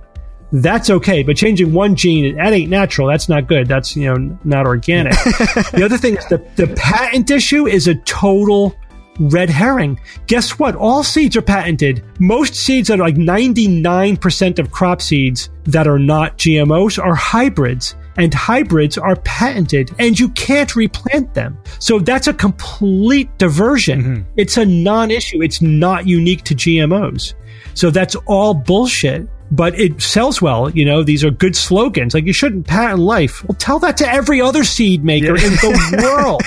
that's 0.53 0.91
okay. 0.91 1.23
But 1.23 1.37
changing 1.37 1.73
one 1.73 1.95
gene, 1.95 2.37
that 2.37 2.53
ain't 2.53 2.71
natural. 2.71 3.09
That's 3.09 3.29
not 3.29 3.47
good. 3.47 3.69
That's, 3.69 3.97
you 3.97 4.13
know, 4.13 4.39
not 4.45 4.67
organic. 4.67 5.13
the 5.73 5.83
other 5.85 5.99
thing 5.99 6.17
is 6.17 6.27
the, 6.27 6.39
the 6.57 6.67
patent 6.77 7.31
issue 7.31 7.67
is 7.67 7.87
a 7.89 7.95
total 7.95 8.75
red 9.19 9.51
herring. 9.51 10.01
Guess 10.27 10.59
what? 10.59 10.75
All 10.75 11.05
seeds 11.05 11.37
are 11.37 11.43
patented. 11.43 12.05
Most 12.19 12.55
seeds 12.55 12.89
that 12.89 12.99
are 12.99 13.05
like 13.05 13.17
99% 13.17 14.59
of 14.59 14.71
crop 14.71 15.03
seeds 15.03 15.51
that 15.65 15.87
are 15.87 15.99
not 15.99 16.39
GMOs 16.39 17.03
are 17.03 17.15
hybrids. 17.15 17.95
And 18.21 18.35
hybrids 18.35 18.99
are 18.99 19.17
patented 19.17 19.91
and 19.99 20.19
you 20.19 20.29
can't 20.31 20.77
replant 20.77 21.33
them. 21.33 21.59
So 21.79 21.99
that's 21.99 22.27
a 22.27 22.35
complete 22.35 23.37
diversion. 23.39 24.03
Mm-hmm. 24.03 24.23
It's 24.37 24.59
a 24.59 24.67
non 24.67 25.11
issue. 25.11 25.43
It's 25.43 25.63
not 25.63 26.07
unique 26.07 26.45
to 26.45 26.55
GMOs. 26.55 27.33
So 27.75 27.91
that's 27.91 28.15
all 28.27 28.53
bullshit 28.55 29.27
but 29.51 29.79
it 29.79 30.01
sells 30.01 30.41
well. 30.41 30.71
You 30.71 30.85
know, 30.85 31.03
these 31.03 31.25
are 31.25 31.31
good 31.31 31.57
slogans. 31.57 32.15
Like 32.15 32.25
you 32.25 32.33
shouldn't 32.33 32.67
patent 32.67 33.01
life. 33.01 33.43
Well, 33.45 33.57
tell 33.59 33.79
that 33.81 33.97
to 33.99 34.09
every 34.09 34.41
other 34.41 34.65
seed 34.65 35.05
maker 35.05 35.35
in 35.35 35.53
the 35.55 36.01
world, 36.03 36.43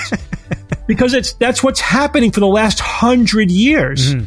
because 0.86 1.14
it's 1.14 1.34
that's 1.34 1.62
what's 1.62 1.80
happening 1.80 2.30
for 2.30 2.40
the 2.40 2.46
last 2.46 2.80
hundred 2.80 3.50
years. 3.50 4.14
Mm-hmm. 4.14 4.26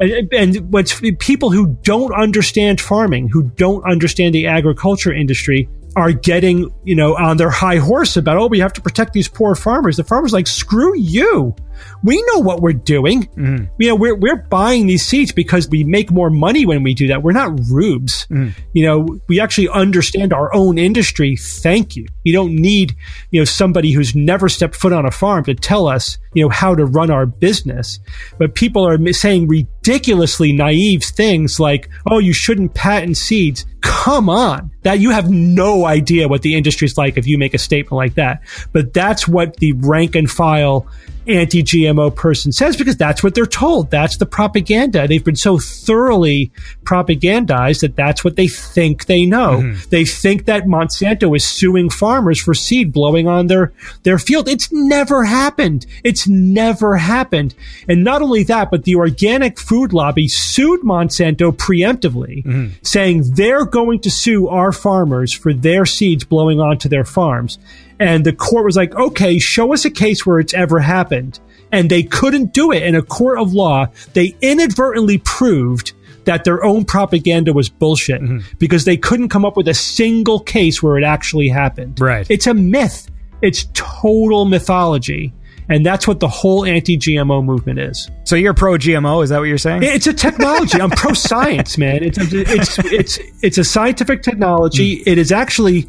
And, 0.00 0.32
and 0.32 0.72
what's 0.72 1.00
people 1.20 1.50
who 1.50 1.76
don't 1.82 2.12
understand 2.12 2.80
farming, 2.80 3.28
who 3.28 3.44
don't 3.44 3.84
understand 3.84 4.34
the 4.34 4.48
agriculture 4.48 5.12
industry, 5.12 5.68
are 5.96 6.12
getting 6.12 6.72
you 6.84 6.94
know 6.94 7.16
on 7.16 7.36
their 7.36 7.50
high 7.50 7.76
horse 7.76 8.16
about 8.16 8.36
oh 8.36 8.46
we 8.46 8.60
have 8.60 8.72
to 8.74 8.80
protect 8.80 9.12
these 9.12 9.28
poor 9.28 9.54
farmers. 9.54 9.96
The 9.96 10.04
farmers 10.04 10.32
like 10.32 10.46
screw 10.46 10.96
you. 10.96 11.54
We 12.02 12.22
know 12.32 12.40
what 12.40 12.60
we're 12.60 12.72
doing. 12.72 13.24
Mm-hmm. 13.26 13.64
You 13.78 13.88
know, 13.88 13.94
we're 13.94 14.14
we're 14.14 14.36
buying 14.36 14.86
these 14.86 15.06
seeds 15.06 15.32
because 15.32 15.68
we 15.68 15.84
make 15.84 16.10
more 16.10 16.30
money 16.30 16.66
when 16.66 16.82
we 16.82 16.94
do 16.94 17.08
that. 17.08 17.22
We're 17.22 17.32
not 17.32 17.58
rubes. 17.70 18.26
Mm. 18.30 18.52
You 18.72 18.86
know, 18.86 19.20
we 19.28 19.40
actually 19.40 19.68
understand 19.68 20.32
our 20.32 20.54
own 20.54 20.78
industry. 20.78 21.36
Thank 21.36 21.96
you. 21.96 22.06
You 22.24 22.32
don't 22.32 22.54
need, 22.54 22.94
you 23.30 23.40
know, 23.40 23.44
somebody 23.44 23.92
who's 23.92 24.14
never 24.14 24.48
stepped 24.48 24.76
foot 24.76 24.92
on 24.92 25.06
a 25.06 25.10
farm 25.10 25.44
to 25.44 25.54
tell 25.54 25.86
us, 25.86 26.18
you 26.34 26.42
know, 26.42 26.48
how 26.48 26.74
to 26.74 26.84
run 26.84 27.10
our 27.10 27.26
business. 27.26 27.98
But 28.38 28.54
people 28.54 28.86
are 28.86 29.12
saying 29.12 29.48
ridiculously 29.48 30.52
naive 30.52 31.02
things 31.02 31.58
like, 31.60 31.88
"Oh, 32.10 32.18
you 32.18 32.32
shouldn't 32.32 32.74
patent 32.74 33.16
seeds." 33.16 33.64
Come 33.82 34.28
on. 34.30 34.70
That 34.82 35.00
you 35.00 35.10
have 35.10 35.28
no 35.28 35.84
idea 35.84 36.28
what 36.28 36.42
the 36.42 36.54
industry's 36.54 36.96
like 36.96 37.18
if 37.18 37.26
you 37.26 37.36
make 37.36 37.52
a 37.52 37.58
statement 37.58 37.92
like 37.92 38.14
that. 38.14 38.42
But 38.72 38.94
that's 38.94 39.26
what 39.26 39.56
the 39.56 39.72
rank 39.72 40.14
and 40.14 40.30
file 40.30 40.86
anti 41.26 41.62
GMO 41.62 42.14
person 42.14 42.52
says 42.52 42.76
because 42.76 42.96
that's 42.96 43.22
what 43.22 43.34
they're 43.34 43.46
told. 43.46 43.90
That's 43.90 44.16
the 44.16 44.26
propaganda. 44.26 45.06
They've 45.06 45.24
been 45.24 45.36
so 45.36 45.58
thoroughly 45.58 46.50
propagandized 46.84 47.80
that 47.80 47.96
that's 47.96 48.24
what 48.24 48.36
they 48.36 48.48
think 48.48 49.06
they 49.06 49.26
know. 49.26 49.58
Mm-hmm. 49.58 49.88
They 49.90 50.04
think 50.04 50.46
that 50.46 50.64
Monsanto 50.64 51.34
is 51.36 51.44
suing 51.44 51.90
farmers 51.90 52.40
for 52.40 52.54
seed 52.54 52.92
blowing 52.92 53.28
on 53.28 53.46
their, 53.46 53.72
their 54.02 54.18
field. 54.18 54.48
It's 54.48 54.70
never 54.72 55.24
happened. 55.24 55.86
It's 56.04 56.26
never 56.28 56.96
happened. 56.96 57.54
And 57.88 58.04
not 58.04 58.22
only 58.22 58.42
that, 58.44 58.70
but 58.70 58.84
the 58.84 58.96
organic 58.96 59.58
food 59.58 59.92
lobby 59.92 60.28
sued 60.28 60.80
Monsanto 60.82 61.52
preemptively, 61.52 62.44
mm-hmm. 62.44 62.72
saying 62.82 63.34
they're 63.34 63.64
going 63.64 64.00
to 64.00 64.10
sue 64.10 64.48
our 64.48 64.72
farmers 64.72 65.32
for 65.32 65.52
their 65.52 65.86
seeds 65.86 66.24
blowing 66.24 66.60
onto 66.60 66.88
their 66.88 67.04
farms. 67.04 67.58
And 68.02 68.26
the 68.26 68.32
court 68.32 68.64
was 68.64 68.76
like, 68.76 68.96
okay, 68.96 69.38
show 69.38 69.72
us 69.72 69.84
a 69.84 69.90
case 69.90 70.26
where 70.26 70.40
it's 70.40 70.52
ever 70.54 70.80
happened. 70.80 71.38
And 71.70 71.88
they 71.88 72.02
couldn't 72.02 72.52
do 72.52 72.72
it 72.72 72.82
in 72.82 72.96
a 72.96 73.02
court 73.02 73.38
of 73.38 73.54
law. 73.54 73.86
They 74.12 74.36
inadvertently 74.40 75.18
proved 75.18 75.92
that 76.24 76.42
their 76.42 76.64
own 76.64 76.84
propaganda 76.84 77.52
was 77.52 77.68
bullshit 77.68 78.20
mm-hmm. 78.20 78.38
because 78.58 78.86
they 78.86 78.96
couldn't 78.96 79.28
come 79.28 79.44
up 79.44 79.56
with 79.56 79.68
a 79.68 79.74
single 79.74 80.40
case 80.40 80.82
where 80.82 80.98
it 80.98 81.04
actually 81.04 81.48
happened. 81.48 82.00
Right. 82.00 82.26
It's 82.28 82.48
a 82.48 82.54
myth. 82.54 83.08
It's 83.40 83.68
total 83.72 84.46
mythology. 84.46 85.32
And 85.68 85.86
that's 85.86 86.08
what 86.08 86.18
the 86.18 86.28
whole 86.28 86.64
anti 86.64 86.98
GMO 86.98 87.44
movement 87.44 87.78
is. 87.78 88.10
So 88.24 88.34
you're 88.34 88.52
pro 88.52 88.72
GMO? 88.78 89.22
Is 89.22 89.30
that 89.30 89.38
what 89.38 89.44
you're 89.44 89.58
saying? 89.58 89.84
It's 89.84 90.08
a 90.08 90.12
technology. 90.12 90.80
I'm 90.80 90.90
pro 90.90 91.12
science, 91.12 91.78
man. 91.78 92.02
It's 92.02 92.18
a, 92.18 92.24
it's 92.32 92.78
it's 92.80 93.18
it's 93.42 93.58
a 93.58 93.64
scientific 93.64 94.24
technology. 94.24 94.98
Mm. 94.98 95.02
It 95.06 95.18
is 95.18 95.30
actually 95.30 95.88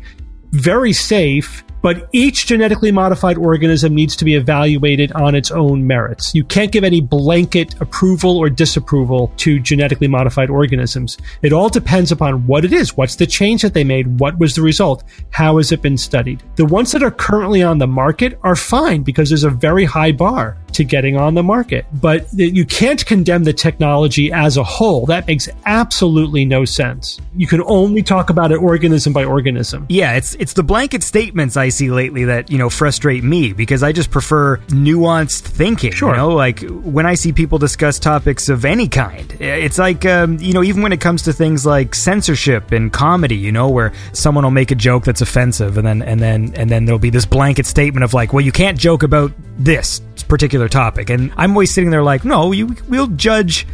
very 0.52 0.94
safe, 0.94 1.63
but 1.84 2.10
each 2.14 2.48
genetically 2.48 2.92
modified 2.92 3.38
organism 3.38 3.94
needs 3.94 4.16
to 4.16 4.26
be 4.26 4.36
evaluated 4.36 5.12
on 5.12 5.36
its 5.36 5.52
own 5.52 5.86
merits. 5.86 6.34
You 6.34 6.46
can't 6.46 6.72
give 6.72 6.86
any 6.86 7.02
blanket 7.02 7.80
approval 7.82 8.38
or 8.38 8.50
disapproval 8.50 9.32
to 9.38 9.60
genetically 9.60 10.08
modified 10.08 10.50
organisms. 10.50 11.18
It 11.42 11.52
all 11.52 11.70
depends 11.70 12.12
upon 12.12 12.48
what 12.48 12.64
it 12.64 12.72
is. 12.72 12.96
What's 12.96 13.18
the 13.18 13.28
change 13.28 13.62
that 13.62 13.74
they 13.74 13.84
made? 13.84 14.20
What 14.20 14.40
was 14.40 14.56
the 14.56 14.62
result? 14.62 15.04
How 15.30 15.58
has 15.58 15.74
it 15.74 15.82
been 15.82 15.98
studied? 15.98 16.42
The 16.56 16.66
ones 16.66 16.94
that 16.94 17.04
are 17.04 17.12
currently 17.12 17.62
on 17.62 17.78
the 17.78 17.88
market 17.88 18.40
are 18.44 18.56
fine 18.56 19.04
because 19.04 19.30
there's 19.30 19.44
a 19.44 19.50
very 19.50 19.84
high 19.84 20.14
bar 20.14 20.58
to 20.74 20.84
getting 20.84 21.18
on 21.18 21.34
the 21.34 21.44
market. 21.44 21.86
But 21.94 22.28
you 22.34 22.66
can't 22.66 23.06
condemn 23.06 23.44
the 23.44 23.54
technology 23.54 24.32
as 24.32 24.58
a 24.58 24.64
whole. 24.64 25.06
That 25.06 25.28
makes 25.28 25.50
absolutely 25.66 26.46
no 26.46 26.66
sense. 26.66 27.20
You 27.36 27.48
can 27.48 27.62
only 27.64 28.04
talk 28.04 28.30
about 28.30 28.52
it 28.52 28.58
organism 28.58 29.14
by 29.14 29.24
organism. 29.24 29.86
Yeah, 29.90 30.14
it's 30.14 30.36
it's 30.36 30.54
the 30.54 30.64
blanket 30.64 31.04
statements 31.04 31.58
I 31.58 31.70
see 31.70 31.90
lately 31.92 32.26
that 32.26 32.52
you 32.52 32.58
know 32.58 32.70
frustrate 32.70 33.24
me 33.24 33.54
because 33.54 33.84
I 33.84 33.92
just 33.92 34.12
prefer 34.12 34.58
nuanced 34.68 35.42
thinking. 35.42 35.92
Sure. 35.92 36.12
You 36.12 36.18
know, 36.18 36.30
like 36.30 36.62
when 36.62 37.06
I 37.06 37.16
see 37.16 37.32
people 37.32 37.58
discuss 37.58 38.00
topics 38.00 38.50
of 38.50 38.66
any 38.66 38.88
kind, 38.88 39.32
it's 39.40 39.78
like 39.78 40.06
um, 40.06 40.38
you 40.40 40.54
know 40.54 40.64
even 40.64 40.82
when 40.82 40.94
it 40.94 41.02
comes 41.02 41.24
to 41.24 41.34
things 41.34 41.66
like 41.66 41.96
censorship 41.96 42.72
and 42.72 42.92
comedy, 42.92 43.36
you 43.36 43.52
know, 43.52 43.70
where 43.70 43.94
someone 44.14 44.44
will 44.44 44.52
make 44.52 44.72
a 44.72 44.76
joke 44.76 45.06
that's 45.06 45.22
offensive 45.22 45.78
and 45.78 45.88
then 45.88 46.02
and 46.02 46.20
then 46.20 46.54
and 46.56 46.70
then 46.70 46.86
there'll 46.86 47.00
be 47.00 47.10
this 47.10 47.26
blanket 47.26 47.66
statement 47.66 48.04
of 48.04 48.14
like, 48.14 48.34
well, 48.34 48.46
you 48.46 48.52
can't 48.52 48.78
joke 48.78 49.04
about 49.04 49.32
this 49.58 50.02
particular 50.34 50.68
topic, 50.68 51.10
and 51.12 51.32
I'm 51.38 51.52
always 51.52 51.72
sitting 51.72 51.92
there 51.92 52.02
like, 52.04 52.26
no, 52.26 52.52
you 52.52 52.76
we'll 52.90 53.06
judge 53.08 53.68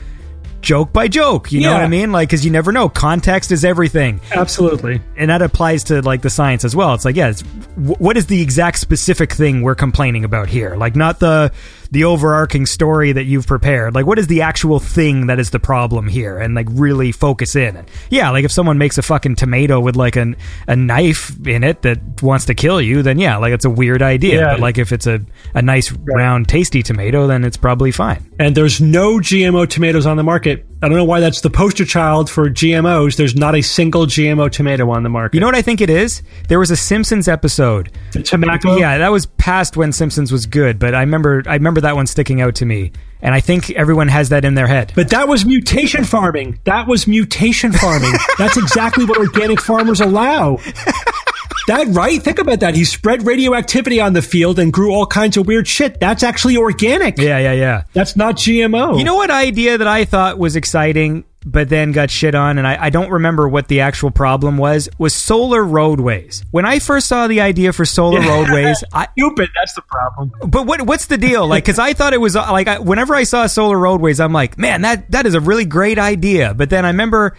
joke 0.61 0.91
by 0.91 1.07
joke. 1.07 1.53
You 1.53 1.61
know 1.61 1.69
Yeah. 1.69 1.76
what 1.76 1.84
I 1.84 1.88
mean? 1.88 2.11
Like, 2.11 2.27
because 2.27 2.44
you 2.44 2.52
never 2.52 2.73
know. 2.73 2.90
Context 2.90 3.52
is 3.53 3.64
everything, 3.64 4.19
Absolutely. 4.36 4.99
and 5.15 5.30
that 5.30 5.41
applies 5.41 5.86
to 5.86 6.02
like 6.02 6.22
the 6.22 6.30
science 6.30 6.65
as 6.65 6.76
well. 6.76 6.94
It's 6.95 7.06
like, 7.06 7.15
yeah, 7.15 7.30
it's, 7.30 7.41
wh- 7.77 8.02
what 8.02 8.18
is 8.18 8.26
the 8.26 8.41
exact 8.41 8.80
specific 8.80 9.31
thing 9.31 9.61
we're 9.61 9.76
complaining 9.76 10.26
about 10.26 10.49
here? 10.49 10.76
Like, 10.76 10.98
not 10.98 11.19
the 11.22 11.53
the 11.91 12.03
overarching 12.03 12.66
story 12.66 13.11
that 13.11 13.24
you've 13.24 13.48
prepared. 13.48 13.95
Like, 13.95 14.06
what 14.06 14.20
is 14.20 14.28
the 14.28 14.41
actual 14.41 14.80
thing 14.80 15.28
that 15.28 15.40
is 15.40 15.49
the 15.49 15.60
problem 15.60 16.07
here? 16.07 16.38
And 16.38 16.56
like, 16.56 16.68
really 16.72 17.11
focus 17.11 17.56
in. 17.56 17.78
And 17.78 17.90
yeah, 18.10 18.30
like 18.30 18.45
if 18.45 18.52
someone 18.52 18.78
makes 18.78 18.98
a 18.98 19.02
fucking 19.02 19.36
tomato 19.36 19.80
with 19.80 19.95
like 19.95 20.16
an 20.16 20.36
a 20.68 20.76
knife 20.76 21.36
in 21.45 21.64
it 21.64 21.82
that 21.84 21.99
wants 22.22 22.45
to 22.45 22.53
kill 22.53 22.82
you, 22.82 23.02
then 23.02 23.20
yeah, 23.20 23.38
like 23.38 23.53
it's 23.53 23.66
a 23.66 23.70
weird 23.70 24.02
idea. 24.02 24.41
Yeah. 24.41 24.52
But 24.53 24.60
like 24.60 24.78
if 24.78 24.91
it's 24.91 25.07
a 25.07 25.22
a 25.53 25.61
nice 25.61 25.91
round 25.91 26.48
tasty 26.48 26.84
tomato, 26.84 27.28
then 27.28 27.44
it's 27.44 27.57
probably 27.57 27.91
fine. 27.91 28.30
And 28.40 28.56
there's 28.56 28.80
no 28.80 29.18
GMO 29.20 29.68
tomatoes 29.68 30.06
on 30.06 30.18
the 30.18 30.24
market. 30.24 30.66
I 30.82 30.88
don't 30.88 30.95
know 30.95 31.03
why 31.03 31.20
that's 31.20 31.41
the 31.41 31.49
poster 31.49 31.84
child 31.84 32.30
for 32.30 32.49
GMOs. 32.49 33.18
There's 33.18 33.36
not 33.36 33.53
a 33.53 33.61
single 33.61 34.06
GMO 34.06 34.49
tomato 34.49 34.90
on 34.91 35.03
the 35.03 35.10
market. 35.10 35.36
You 35.36 35.41
know 35.41 35.48
what 35.48 35.56
I 35.56 35.61
think 35.61 35.82
it 35.82 35.90
is? 35.90 36.24
There 36.48 36.57
was 36.57 36.72
a 36.72 36.78
Simpsons 36.78 37.28
episode. 37.28 37.91
tobacco. 38.11 38.78
Yeah, 38.78 38.98
that 38.99 39.11
was 39.11 39.26
past 39.26 39.76
when 39.76 39.91
Simpsons 39.91 40.32
was 40.32 40.45
good, 40.45 40.80
but 40.80 40.95
I 40.95 41.02
remember 41.02 41.44
I 41.48 41.56
remember 41.80 41.88
that 41.88 41.95
one 41.95 42.07
sticking 42.07 42.41
out 42.41 42.56
to 42.56 42.65
me. 42.65 42.91
And 43.22 43.35
I 43.35 43.41
think 43.41 43.69
everyone 43.72 44.07
has 44.07 44.30
that 44.30 44.45
in 44.45 44.56
their 44.56 44.68
head. 44.68 44.93
But 44.95 45.10
that 45.10 45.27
was 45.27 45.45
mutation 45.45 46.03
farming. 46.03 46.60
That 46.64 46.88
was 46.88 47.07
mutation 47.07 47.73
farming. 47.73 48.14
That's 48.38 48.57
exactly 48.57 49.06
what 49.06 49.18
organic 49.18 49.60
farmers 49.61 49.99
allow. 49.99 50.57
That 51.68 51.88
right? 51.89 52.22
Think 52.22 52.39
about 52.39 52.61
that. 52.61 52.76
He 52.76 52.84
spread 52.84 53.27
radioactivity 53.27 53.99
on 53.99 54.14
the 54.14 54.22
field 54.22 54.57
and 54.57 54.73
grew 54.73 54.91
all 54.91 55.06
kinds 55.06 55.38
of 55.38 55.45
weird 55.45 55.68
shit. 55.68 55.99
That's 55.99 56.23
actually 56.23 56.57
organic. 56.57 57.19
Yeah, 57.19 57.38
yeah, 57.38 57.51
yeah. 57.51 57.84
That's 57.93 58.15
not 58.15 58.38
GMO. 58.38 58.97
You 58.97 59.03
know 59.03 59.15
what 59.15 59.30
idea 59.30 59.77
that 59.77 59.88
I 59.88 60.06
thought 60.06 60.39
was 60.39 60.56
exciting, 60.56 61.26
but 61.45 61.70
then 61.70 61.91
got 61.91 62.11
shit 62.11 62.36
on, 62.36 62.57
and 62.57 62.68
I, 62.68 62.86
I 62.86 62.90
don't 62.90 63.10
remember 63.10 63.48
what 63.48 63.68
the 63.68 63.82
actual 63.82 64.11
problem 64.11 64.57
was, 64.57 64.90
was 64.98 65.16
solar 65.16 65.64
roadways. 65.64 66.44
When 66.52 66.66
I 66.66 66.80
first 66.80 67.07
saw 67.07 67.28
the 67.28 67.41
idea 67.41 67.72
for 67.72 67.86
solar 67.86 68.20
roadways, 68.22 68.84
I, 68.94 69.07
stupid. 69.18 69.49
That's 69.57 69.74
the 69.74 69.82
problem. 69.84 70.32
but 70.48 70.66
what 70.66 70.82
what's 70.82 71.06
the 71.06 71.18
deal? 71.18 71.48
Like, 71.48 71.64
because 71.64 71.80
I 71.80 71.94
thought 71.94 72.14
it 72.14 72.22
was 72.22 72.36
uh, 72.36 72.52
like 72.52 72.68
I, 72.68 72.80
whenever 72.80 73.16
I 73.16 73.24
saw 73.24 73.48
solar 73.48 73.80
roadways, 73.80 74.20
I'm 74.20 74.34
like, 74.34 74.57
man, 74.57 74.82
that 74.82 75.10
that 75.11 75.26
is 75.26 75.34
a 75.34 75.40
really 75.40 75.66
great 75.66 75.98
idea. 75.98 76.53
But 76.53 76.70
then 76.70 76.86
I 76.86 76.90
remember 76.90 77.36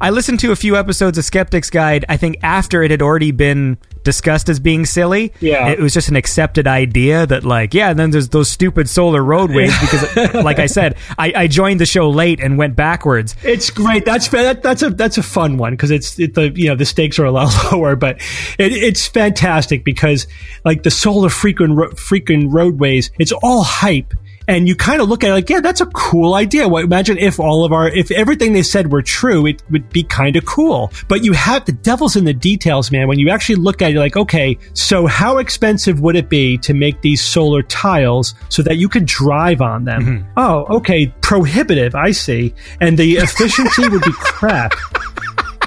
I 0.00 0.10
listened 0.10 0.40
to 0.40 0.52
a 0.52 0.56
few 0.56 0.76
episodes 0.76 1.18
of 1.18 1.24
Skeptic's 1.24 1.70
Guide. 1.70 2.04
I 2.08 2.16
think 2.16 2.38
after 2.42 2.82
it 2.82 2.90
had 2.90 3.02
already 3.02 3.32
been 3.32 3.78
discussed 4.08 4.48
as 4.48 4.58
being 4.58 4.86
silly. 4.86 5.34
Yeah. 5.38 5.68
it 5.68 5.80
was 5.80 5.92
just 5.92 6.08
an 6.08 6.16
accepted 6.16 6.66
idea 6.66 7.26
that 7.26 7.44
like, 7.44 7.74
yeah. 7.74 7.90
And 7.90 7.98
then 7.98 8.10
there's 8.10 8.30
those 8.30 8.48
stupid 8.50 8.88
solar 8.88 9.22
roadways 9.22 9.78
because, 9.80 10.34
like 10.34 10.58
I 10.58 10.64
said, 10.64 10.96
I, 11.18 11.30
I 11.36 11.46
joined 11.46 11.78
the 11.78 11.84
show 11.84 12.08
late 12.08 12.40
and 12.40 12.56
went 12.56 12.74
backwards. 12.74 13.36
It's 13.44 13.68
great. 13.68 14.06
That's 14.06 14.28
that, 14.28 14.62
that's 14.62 14.82
a 14.82 14.88
that's 14.88 15.18
a 15.18 15.22
fun 15.22 15.58
one 15.58 15.74
because 15.74 15.90
it's 15.90 16.18
it, 16.18 16.32
the 16.32 16.50
you 16.54 16.68
know 16.68 16.74
the 16.74 16.86
stakes 16.86 17.18
are 17.18 17.26
a 17.26 17.30
lot 17.30 17.52
lower, 17.72 17.96
but 17.96 18.16
it, 18.58 18.72
it's 18.72 19.06
fantastic 19.06 19.84
because 19.84 20.26
like 20.64 20.84
the 20.84 20.90
solar 20.90 21.28
freaking 21.28 21.76
ro- 21.76 21.90
freaking 21.90 22.46
roadways, 22.50 23.10
it's 23.18 23.32
all 23.32 23.62
hype. 23.62 24.14
And 24.48 24.66
you 24.66 24.74
kind 24.74 25.00
of 25.00 25.08
look 25.08 25.22
at 25.22 25.30
it 25.30 25.34
like, 25.34 25.50
yeah, 25.50 25.60
that's 25.60 25.82
a 25.82 25.86
cool 25.86 26.34
idea. 26.34 26.66
Well, 26.66 26.82
imagine 26.82 27.18
if 27.18 27.38
all 27.38 27.64
of 27.64 27.72
our, 27.72 27.88
if 27.88 28.10
everything 28.10 28.54
they 28.54 28.62
said 28.62 28.90
were 28.90 29.02
true, 29.02 29.46
it 29.46 29.62
would 29.70 29.90
be 29.90 30.02
kind 30.02 30.36
of 30.36 30.46
cool. 30.46 30.90
But 31.06 31.22
you 31.22 31.34
have 31.34 31.66
the 31.66 31.72
devil's 31.72 32.16
in 32.16 32.24
the 32.24 32.32
details, 32.32 32.90
man. 32.90 33.08
When 33.08 33.18
you 33.18 33.28
actually 33.28 33.56
look 33.56 33.82
at 33.82 33.92
it, 33.92 33.98
like, 33.98 34.16
okay, 34.16 34.58
so 34.72 35.06
how 35.06 35.36
expensive 35.36 36.00
would 36.00 36.16
it 36.16 36.30
be 36.30 36.56
to 36.58 36.72
make 36.72 37.02
these 37.02 37.22
solar 37.22 37.62
tiles 37.62 38.34
so 38.48 38.62
that 38.62 38.78
you 38.78 38.88
could 38.88 39.04
drive 39.04 39.60
on 39.60 39.84
them? 39.84 40.02
Mm-hmm. 40.02 40.32
Oh, 40.38 40.76
okay, 40.78 41.12
prohibitive. 41.20 41.94
I 41.94 42.12
see. 42.12 42.54
And 42.80 42.96
the 42.96 43.18
efficiency 43.18 43.86
would 43.86 44.02
be 44.02 44.12
crap. 44.12 44.72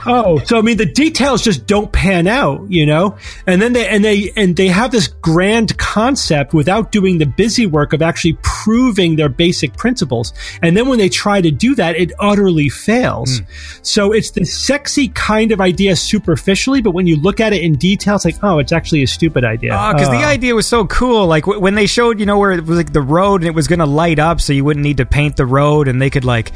Oh, 0.05 0.39
so 0.45 0.57
I 0.57 0.61
mean 0.61 0.77
the 0.77 0.85
details 0.85 1.41
just 1.41 1.67
don't 1.67 1.91
pan 1.91 2.27
out, 2.27 2.65
you 2.69 2.85
know? 2.85 3.15
And 3.47 3.61
then 3.61 3.73
they 3.73 3.87
and 3.87 4.03
they 4.03 4.31
and 4.35 4.55
they 4.55 4.67
have 4.67 4.91
this 4.91 5.07
grand 5.07 5.77
concept 5.77 6.53
without 6.53 6.91
doing 6.91 7.17
the 7.17 7.25
busy 7.25 7.65
work 7.65 7.93
of 7.93 8.01
actually 8.01 8.37
proving 8.41 9.15
their 9.15 9.29
basic 9.29 9.75
principles. 9.77 10.33
And 10.61 10.75
then 10.75 10.87
when 10.87 10.97
they 10.99 11.09
try 11.09 11.41
to 11.41 11.51
do 11.51 11.75
that, 11.75 11.95
it 11.95 12.11
utterly 12.19 12.69
fails. 12.69 13.39
Hmm. 13.39 13.45
So 13.81 14.11
it's 14.11 14.31
the 14.31 14.45
sexy 14.45 15.09
kind 15.09 15.51
of 15.51 15.61
idea 15.61 15.95
superficially, 15.95 16.81
but 16.81 16.91
when 16.91 17.07
you 17.07 17.15
look 17.17 17.39
at 17.39 17.53
it 17.53 17.61
in 17.61 17.73
detail, 17.73 18.15
it's 18.15 18.25
like, 18.25 18.37
oh, 18.43 18.59
it's 18.59 18.71
actually 18.71 19.03
a 19.03 19.07
stupid 19.07 19.43
idea. 19.43 19.71
Ah, 19.73 19.89
oh, 19.89 19.93
because 19.93 20.09
the 20.09 20.21
Oh. 20.23 20.27
idea 20.27 20.55
was 20.55 20.67
so 20.67 20.85
cool. 20.85 21.27
Like 21.27 21.43
w- 21.43 21.59
when 21.59 21.75
they 21.75 21.85
showed, 21.87 22.19
you 22.19 22.25
know, 22.25 22.39
where 22.39 22.51
it 22.51 22.65
was 22.65 22.77
like 22.77 22.93
the 22.93 23.01
road 23.01 23.41
and 23.41 23.47
it 23.47 23.55
was 23.55 23.67
going 23.67 23.79
to 23.79 23.85
light 23.85 24.19
up, 24.19 24.41
so 24.41 24.53
you 24.53 24.63
wouldn't 24.63 24.83
need 24.83 24.97
to 24.97 25.05
paint 25.05 25.37
the 25.37 25.45
road, 25.45 25.87
and 25.87 26.01
they 26.01 26.09
could 26.09 26.25
like 26.25 26.51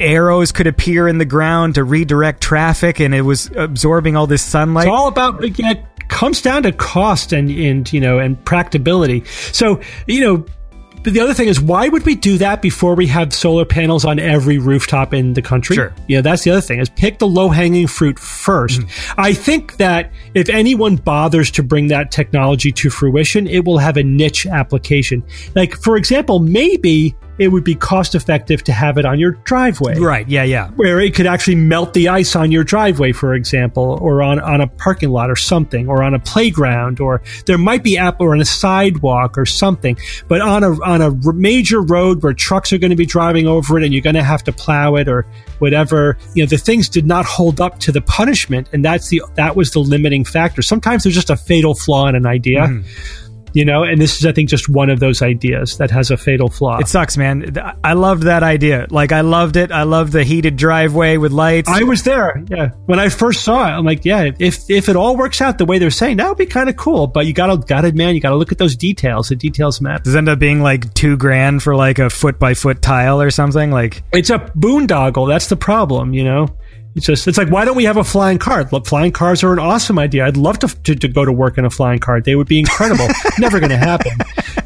arrows 0.00 0.52
could 0.52 0.66
appear 0.66 1.08
in 1.08 1.18
the 1.18 1.24
ground 1.24 1.74
to 1.76 1.84
redirect 1.84 2.42
traffic, 2.42 3.00
and 3.00 3.14
it 3.14 3.22
was 3.22 3.50
absorbing 3.56 4.16
all 4.16 4.26
this 4.26 4.42
sunlight. 4.42 4.86
It's 4.86 4.92
all 4.92 5.08
about 5.08 5.58
yeah, 5.58 5.72
it 5.72 6.08
comes 6.08 6.42
down 6.42 6.62
to 6.64 6.72
cost 6.72 7.32
and 7.32 7.50
and 7.50 7.92
you 7.92 8.00
know 8.00 8.18
and 8.18 8.42
practicability. 8.44 9.24
So 9.52 9.80
you 10.06 10.20
know. 10.20 10.46
The 11.06 11.20
other 11.20 11.34
thing 11.34 11.48
is, 11.48 11.60
why 11.60 11.86
would 11.86 12.06
we 12.06 12.14
do 12.14 12.38
that 12.38 12.62
before 12.62 12.94
we 12.94 13.06
have 13.08 13.34
solar 13.34 13.66
panels 13.66 14.06
on 14.06 14.18
every 14.18 14.56
rooftop 14.56 15.12
in 15.12 15.34
the 15.34 15.42
country? 15.42 15.76
Sure. 15.76 15.92
Yeah, 16.08 16.22
that's 16.22 16.44
the 16.44 16.50
other 16.50 16.62
thing 16.62 16.78
is 16.80 16.88
pick 16.88 17.18
the 17.18 17.26
low 17.26 17.50
hanging 17.50 17.88
fruit 17.88 18.16
1st 18.16 18.78
mm-hmm. 18.78 19.20
I 19.20 19.34
think 19.34 19.76
that 19.76 20.10
if 20.32 20.48
anyone 20.48 20.96
bothers 20.96 21.50
to 21.50 21.62
bring 21.62 21.88
that 21.88 22.10
technology 22.10 22.72
to 22.72 22.88
fruition, 22.88 23.46
it 23.46 23.66
will 23.66 23.76
have 23.76 23.98
a 23.98 24.02
niche 24.02 24.46
application. 24.46 25.22
Like, 25.54 25.74
for 25.74 25.98
example, 25.98 26.38
maybe 26.38 27.14
it 27.38 27.48
would 27.48 27.64
be 27.64 27.74
cost 27.74 28.14
effective 28.14 28.62
to 28.64 28.72
have 28.72 28.98
it 28.98 29.04
on 29.04 29.18
your 29.18 29.32
driveway 29.44 29.98
right? 29.98 30.28
Yeah, 30.28 30.44
yeah. 30.44 30.70
where 30.70 31.00
it 31.00 31.14
could 31.14 31.26
actually 31.26 31.56
melt 31.56 31.94
the 31.94 32.08
ice 32.08 32.36
on 32.36 32.52
your 32.52 32.64
driveway, 32.64 33.12
for 33.12 33.34
example, 33.34 33.98
or 34.00 34.22
on, 34.22 34.38
on 34.38 34.60
a 34.60 34.66
parking 34.66 35.10
lot 35.10 35.30
or 35.30 35.36
something, 35.36 35.88
or 35.88 36.02
on 36.02 36.14
a 36.14 36.18
playground, 36.18 37.00
or 37.00 37.22
there 37.46 37.58
might 37.58 37.82
be 37.82 37.98
app 37.98 38.20
or 38.20 38.34
on 38.34 38.40
a 38.40 38.44
sidewalk 38.44 39.36
or 39.36 39.46
something. 39.46 39.96
But 40.28 40.40
on 40.40 40.62
a 40.62 40.72
on 40.82 41.00
a 41.02 41.12
major 41.32 41.80
road 41.82 42.22
where 42.22 42.32
trucks 42.32 42.72
are 42.72 42.78
going 42.78 42.90
to 42.90 42.96
be 42.96 43.06
driving 43.06 43.46
over 43.46 43.78
it 43.78 43.84
and 43.84 43.92
you're 43.92 44.02
going 44.02 44.14
to 44.14 44.22
have 44.22 44.44
to 44.44 44.52
plow 44.52 44.96
it 44.96 45.08
or 45.08 45.26
whatever, 45.58 46.16
you 46.34 46.42
know, 46.42 46.48
the 46.48 46.58
things 46.58 46.88
did 46.88 47.06
not 47.06 47.24
hold 47.24 47.60
up 47.60 47.80
to 47.80 47.92
the 47.92 48.00
punishment, 48.00 48.68
and 48.72 48.84
that's 48.84 49.08
the 49.08 49.22
that 49.34 49.56
was 49.56 49.70
the 49.70 49.80
limiting 49.80 50.24
factor. 50.24 50.62
Sometimes 50.62 51.02
there's 51.04 51.14
just 51.14 51.30
a 51.30 51.36
fatal 51.36 51.74
flaw 51.74 52.06
in 52.08 52.14
an 52.14 52.26
idea. 52.26 52.62
Mm-hmm. 52.62 53.23
You 53.54 53.64
know, 53.64 53.84
and 53.84 54.00
this 54.00 54.18
is, 54.18 54.26
I 54.26 54.32
think, 54.32 54.48
just 54.48 54.68
one 54.68 54.90
of 54.90 54.98
those 54.98 55.22
ideas 55.22 55.78
that 55.78 55.90
has 55.92 56.10
a 56.10 56.16
fatal 56.16 56.50
flaw. 56.50 56.78
It 56.78 56.88
sucks, 56.88 57.16
man. 57.16 57.56
I 57.84 57.92
loved 57.92 58.24
that 58.24 58.42
idea. 58.42 58.86
Like 58.90 59.12
I 59.12 59.20
loved 59.20 59.56
it. 59.56 59.70
I 59.70 59.84
loved 59.84 60.12
the 60.12 60.24
heated 60.24 60.56
driveway 60.56 61.16
with 61.16 61.30
lights. 61.30 61.70
I 61.70 61.84
was 61.84 62.02
there. 62.02 62.42
Yeah. 62.48 62.70
When 62.86 62.98
I 62.98 63.08
first 63.08 63.44
saw 63.44 63.66
it, 63.68 63.70
I'm 63.70 63.84
like, 63.84 64.04
yeah, 64.04 64.30
if 64.38 64.68
if 64.68 64.88
it 64.88 64.96
all 64.96 65.16
works 65.16 65.40
out 65.40 65.58
the 65.58 65.64
way 65.64 65.78
they're 65.78 65.90
saying, 65.90 66.16
that 66.16 66.28
would 66.28 66.36
be 66.36 66.46
kind 66.46 66.68
of 66.68 66.76
cool. 66.76 67.06
But 67.06 67.26
you 67.26 67.32
gotta 67.32 67.56
gotta 67.56 67.92
man, 67.92 68.14
you 68.16 68.20
gotta 68.20 68.36
look 68.36 68.52
at 68.52 68.58
those 68.58 68.76
details. 68.76 69.28
The 69.28 69.36
details 69.36 69.80
matter. 69.80 70.02
Does 70.02 70.14
it 70.14 70.18
end 70.18 70.28
up 70.28 70.40
being 70.40 70.60
like 70.60 70.92
two 70.94 71.16
grand 71.16 71.62
for 71.62 71.76
like 71.76 72.00
a 72.00 72.10
foot 72.10 72.40
by 72.40 72.54
foot 72.54 72.82
tile 72.82 73.22
or 73.22 73.30
something? 73.30 73.70
Like 73.70 74.02
It's 74.12 74.30
a 74.30 74.38
boondoggle. 74.38 75.28
That's 75.28 75.48
the 75.48 75.56
problem, 75.56 76.12
you 76.12 76.24
know? 76.24 76.48
It's 76.94 77.06
just, 77.06 77.26
it's 77.26 77.36
like, 77.36 77.48
why 77.48 77.64
don't 77.64 77.76
we 77.76 77.84
have 77.84 77.96
a 77.96 78.04
flying 78.04 78.38
car? 78.38 78.68
Look, 78.70 78.86
flying 78.86 79.10
cars 79.10 79.42
are 79.42 79.52
an 79.52 79.58
awesome 79.58 79.98
idea. 79.98 80.26
I'd 80.26 80.36
love 80.36 80.60
to, 80.60 80.68
to, 80.68 80.94
to 80.94 81.08
go 81.08 81.24
to 81.24 81.32
work 81.32 81.58
in 81.58 81.64
a 81.64 81.70
flying 81.70 81.98
car. 81.98 82.20
They 82.20 82.36
would 82.36 82.46
be 82.46 82.60
incredible. 82.60 83.08
Never 83.38 83.58
going 83.58 83.70
to 83.70 83.76
happen. 83.76 84.12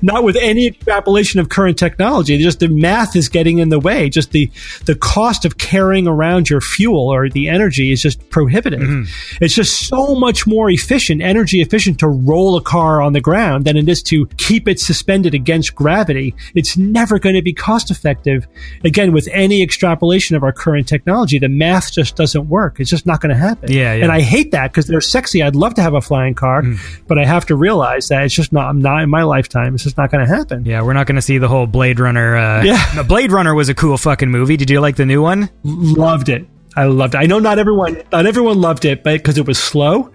Not 0.03 0.25
with 0.25 0.37
any 0.37 0.67
extrapolation 0.67 1.41
of 1.41 1.49
current 1.49 1.79
technology. 1.79 2.37
Just 2.37 2.61
the 2.61 2.69
math 2.69 3.17
is 3.17 3.31
getting 3.31 3.59
in 3.59 3.71
the 3.71 3.81
way. 3.81 4.11
Just 4.11 4.33
the, 4.33 4.51
the 4.85 4.95
cost 4.95 5.47
of 5.47 5.57
carrying 5.57 6.07
around 6.07 6.51
your 6.51 6.61
fuel 6.61 7.09
or 7.13 7.31
the 7.31 7.49
energy 7.49 7.93
is 7.93 8.03
just 8.03 8.29
prohibitive. 8.29 8.81
Mm-hmm. 8.81 9.45
It's 9.45 9.55
just 9.55 9.89
so 9.89 10.15
much 10.15 10.47
more 10.47 10.71
efficient, 10.71 11.23
energy 11.23 11.63
efficient 11.63 11.99
to 12.01 12.09
roll 12.09 12.57
a 12.57 12.63
car 12.63 13.01
on 13.01 13.15
the 13.15 13.23
ground 13.23 13.65
than 13.65 13.79
it 13.79 13.89
is 13.89 14.03
to 14.05 14.27
keep 14.37 14.69
it 14.69 14.79
suspended 14.79 15.33
against 15.33 15.75
gravity. 15.75 16.35
It's 16.55 16.77
never 16.77 17.19
going 17.19 17.37
to 17.37 17.43
be 17.43 17.55
cost 17.55 17.91
effective. 17.91 18.47
Again, 18.85 19.13
with 19.13 19.29
any 19.33 19.63
extrapolation 19.63 20.37
of 20.37 20.43
our 20.43 20.53
current 20.53 20.87
technology, 20.87 21.39
the 21.39 21.49
math 21.49 21.93
just 21.93 22.18
doesn't 22.19 22.49
work. 22.51 22.79
It's 22.81 22.91
just 22.91 23.07
not 23.07 23.23
going 23.23 23.31
to 23.31 23.41
happen. 23.41 23.73
Yeah, 23.73 23.95
yeah. 23.95 24.03
And 24.05 24.13
I 24.13 24.21
hate 24.21 24.51
that 24.51 24.71
because 24.71 24.87
they're 24.87 25.01
sexy. 25.01 25.43
I'd 25.43 25.57
love 25.57 25.73
to 25.75 25.83
have 25.83 25.95
a 25.95 26.03
flying 26.03 26.35
car, 26.35 26.63
but 27.07 27.17
I 27.19 27.25
have 27.25 27.47
to 27.47 27.57
realize 27.57 28.09
that 28.09 28.25
it's 28.25 28.35
just 28.35 28.53
not, 28.53 28.69
I'm 28.69 28.83
not 28.83 29.03
in 29.03 29.09
my 29.09 29.23
lifetime. 29.23 29.75
It's 29.75 29.85
just 29.85 29.97
not 29.97 30.11
going 30.11 30.27
to 30.27 30.31
happen. 30.37 30.67
Yeah, 30.67 30.83
we're 30.83 30.93
not 30.93 31.07
going 31.07 31.17
to 31.17 31.23
see 31.23 31.39
the 31.39 31.49
whole 31.49 31.67
Blade 31.67 31.99
Runner. 31.99 32.37
Uh, 32.37 32.63
Yeah. 32.65 33.03
Blade 33.09 33.33
Runner 33.33 33.55
was 33.55 33.71
a 33.71 33.75
cool 33.75 33.97
fucking 33.97 34.31
movie. 34.31 34.59
Did 34.59 34.69
you 34.69 34.81
like 34.81 34.97
the 34.97 35.07
new 35.07 35.23
one? 35.23 35.49
Loved 35.65 36.29
it. 36.29 36.47
I 36.77 36.85
loved 36.85 37.15
it. 37.15 37.19
I 37.19 37.27
know 37.27 37.39
not 37.39 37.59
everyone, 37.59 38.03
not 38.13 38.27
everyone 38.27 38.61
loved 38.61 38.85
it, 38.85 39.03
but 39.03 39.15
because 39.15 39.39
it 39.39 39.47
was 39.47 39.59
slow, 39.59 40.13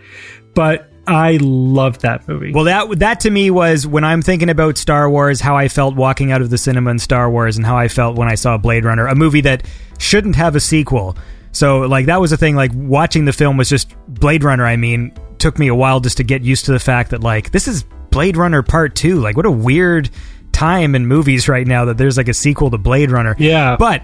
but 0.54 0.90
I 1.06 1.38
loved 1.42 2.02
that 2.04 2.26
movie. 2.30 2.54
Well, 2.54 2.64
that 2.66 3.00
that 3.00 3.20
to 3.22 3.30
me 3.30 3.50
was 3.52 3.86
when 3.86 4.06
I'm 4.06 4.22
thinking 4.22 4.50
about 4.50 4.78
Star 4.78 5.10
Wars, 5.10 5.42
how 5.42 5.58
I 5.58 5.68
felt 5.68 5.96
walking 5.96 6.32
out 6.32 6.42
of 6.42 6.50
the 6.50 6.58
cinema 6.58 6.92
in 6.92 7.00
Star 7.00 7.30
Wars, 7.30 7.58
and 7.58 7.66
how 7.66 7.76
I 7.78 7.90
felt 7.90 8.16
when 8.16 8.30
I 8.30 8.36
saw 8.36 8.58
Blade 8.58 8.86
Runner, 8.86 9.08
a 9.08 9.16
movie 9.16 9.42
that 9.42 9.66
shouldn't 10.00 10.38
have 10.38 10.56
a 10.56 10.62
sequel. 10.62 11.18
So, 11.54 11.82
like, 11.82 12.08
that 12.08 12.20
was 12.20 12.32
the 12.32 12.38
thing. 12.38 12.56
Like, 12.56 12.72
watching 12.74 13.26
the 13.26 13.34
film 13.34 13.56
was 13.58 13.70
just 13.70 13.96
Blade 14.08 14.44
Runner. 14.44 14.66
I 14.66 14.76
mean, 14.76 15.14
took 15.38 15.58
me 15.60 15.68
a 15.68 15.76
while 15.76 16.00
just 16.00 16.18
to 16.18 16.24
get 16.24 16.42
used 16.42 16.66
to 16.66 16.72
the 16.72 16.80
fact 16.80 17.12
that 17.12 17.22
like 17.22 17.52
this 17.52 17.68
is 17.68 17.84
Blade 18.12 18.38
Runner 18.38 18.64
Part 18.64 18.96
Two. 18.96 19.20
Like, 19.20 19.38
what 19.38 19.46
a 19.46 19.52
weird 19.52 20.10
time 20.52 20.96
in 20.96 21.06
movies 21.06 21.50
right 21.50 21.66
now 21.66 21.86
that 21.86 21.98
there's 21.98 22.18
like 22.18 22.28
a 22.30 22.34
sequel 22.34 22.72
to 22.72 22.78
Blade 22.78 23.12
Runner. 23.12 23.36
Yeah. 23.38 23.76
but 23.78 24.04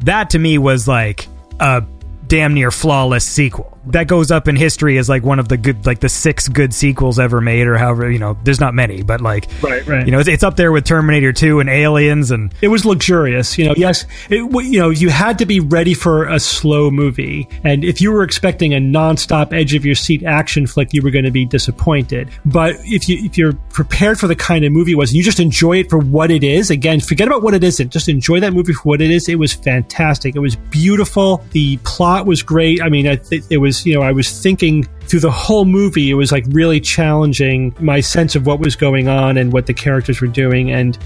that 0.00 0.30
to 0.30 0.38
me 0.38 0.58
was 0.58 0.86
like 0.86 1.26
a 1.58 1.84
damn 2.26 2.54
near 2.54 2.70
flawless 2.70 3.24
sequel. 3.24 3.77
That 3.92 4.08
goes 4.08 4.30
up 4.30 4.48
in 4.48 4.56
history 4.56 4.98
as 4.98 5.08
like 5.08 5.22
one 5.22 5.38
of 5.38 5.48
the 5.48 5.56
good, 5.56 5.86
like 5.86 6.00
the 6.00 6.08
six 6.08 6.48
good 6.48 6.74
sequels 6.74 7.18
ever 7.18 7.40
made, 7.40 7.66
or 7.66 7.76
however 7.76 8.10
you 8.10 8.18
know. 8.18 8.36
There's 8.44 8.60
not 8.60 8.74
many, 8.74 9.02
but 9.02 9.20
like, 9.20 9.48
Right, 9.62 9.86
right. 9.86 10.06
You 10.06 10.12
know, 10.12 10.18
it's, 10.20 10.28
it's 10.28 10.42
up 10.42 10.56
there 10.56 10.72
with 10.72 10.84
Terminator 10.84 11.32
Two 11.32 11.60
and 11.60 11.68
Aliens, 11.68 12.30
and 12.30 12.54
it 12.60 12.68
was 12.68 12.84
luxurious. 12.84 13.58
You 13.58 13.66
know, 13.66 13.74
yes, 13.76 14.04
it, 14.30 14.38
you 14.64 14.78
know, 14.78 14.90
you 14.90 15.08
had 15.08 15.38
to 15.38 15.46
be 15.46 15.60
ready 15.60 15.94
for 15.94 16.26
a 16.26 16.38
slow 16.38 16.90
movie, 16.90 17.48
and 17.64 17.84
if 17.84 18.00
you 18.00 18.12
were 18.12 18.22
expecting 18.22 18.74
a 18.74 18.78
nonstop, 18.78 19.52
edge 19.52 19.74
of 19.74 19.84
your 19.84 19.94
seat 19.94 20.22
action 20.24 20.66
flick, 20.66 20.92
you 20.92 21.02
were 21.02 21.10
going 21.10 21.24
to 21.24 21.30
be 21.30 21.44
disappointed. 21.44 22.30
But 22.44 22.76
if 22.84 23.08
you 23.08 23.24
if 23.24 23.36
you're 23.36 23.54
prepared 23.70 24.18
for 24.18 24.26
the 24.26 24.36
kind 24.36 24.64
of 24.64 24.72
movie 24.72 24.92
it 24.92 24.96
was, 24.96 25.10
and 25.10 25.16
you 25.16 25.22
just 25.22 25.40
enjoy 25.40 25.78
it 25.78 25.90
for 25.90 25.98
what 25.98 26.30
it 26.30 26.44
is, 26.44 26.70
again, 26.70 27.00
forget 27.00 27.26
about 27.28 27.42
what 27.42 27.54
it 27.54 27.64
isn't. 27.64 27.90
Just 27.90 28.08
enjoy 28.08 28.40
that 28.40 28.52
movie 28.52 28.72
for 28.72 28.82
what 28.82 29.00
it 29.00 29.10
is. 29.10 29.28
It 29.28 29.38
was 29.38 29.52
fantastic. 29.52 30.36
It 30.36 30.40
was 30.40 30.56
beautiful. 30.56 31.44
The 31.50 31.76
plot 31.78 32.26
was 32.26 32.42
great. 32.42 32.82
I 32.82 32.88
mean, 32.88 33.06
I 33.06 33.16
th- 33.16 33.44
it 33.50 33.58
was 33.58 33.77
you 33.86 33.94
know, 33.94 34.02
I 34.02 34.12
was 34.12 34.42
thinking 34.42 34.84
through 35.02 35.20
the 35.20 35.30
whole 35.30 35.64
movie, 35.64 36.10
it 36.10 36.14
was 36.14 36.32
like 36.32 36.44
really 36.48 36.80
challenging 36.80 37.74
my 37.80 38.00
sense 38.00 38.34
of 38.34 38.46
what 38.46 38.60
was 38.60 38.76
going 38.76 39.08
on 39.08 39.36
and 39.36 39.52
what 39.52 39.66
the 39.66 39.74
characters 39.74 40.20
were 40.20 40.28
doing, 40.28 40.70
and 40.70 40.98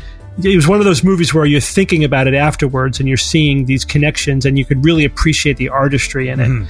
it 0.42 0.56
was 0.56 0.66
one 0.66 0.78
of 0.78 0.84
those 0.84 1.04
movies 1.04 1.34
where 1.34 1.44
you're 1.44 1.60
thinking 1.60 2.04
about 2.04 2.26
it 2.26 2.34
afterwards 2.34 2.98
and 2.98 3.08
you're 3.08 3.18
seeing 3.18 3.66
these 3.66 3.84
connections 3.84 4.46
and 4.46 4.56
you 4.56 4.64
could 4.64 4.82
really 4.84 5.04
appreciate 5.04 5.58
the 5.58 5.68
artistry 5.68 6.28
in 6.28 6.40
it. 6.40 6.66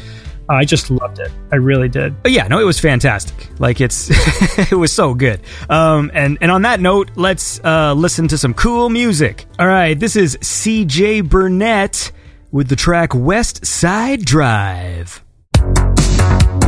I 0.48 0.64
just 0.64 0.90
loved 0.90 1.18
it. 1.18 1.30
I 1.50 1.56
really 1.56 1.88
did. 1.88 2.20
But 2.22 2.32
yeah, 2.32 2.46
no, 2.48 2.58
it 2.58 2.64
was 2.64 2.78
fantastic. 2.78 3.48
Like 3.58 3.80
it's, 3.80 4.10
it 4.72 4.76
was 4.76 4.92
so 4.92 5.14
good. 5.14 5.40
Um, 5.70 6.10
and 6.12 6.38
and 6.40 6.50
on 6.50 6.62
that 6.62 6.80
note, 6.80 7.10
let's 7.14 7.60
uh, 7.64 7.94
listen 7.94 8.28
to 8.28 8.38
some 8.38 8.52
cool 8.54 8.88
music. 8.88 9.46
All 9.58 9.66
right, 9.66 9.98
this 9.98 10.16
is 10.16 10.38
C.J. 10.42 11.22
Burnett 11.22 12.12
with 12.50 12.68
the 12.68 12.76
track 12.76 13.14
West 13.14 13.64
Side 13.64 14.24
Drive. 14.24 15.22
Was 16.22 16.44
West 16.44 16.61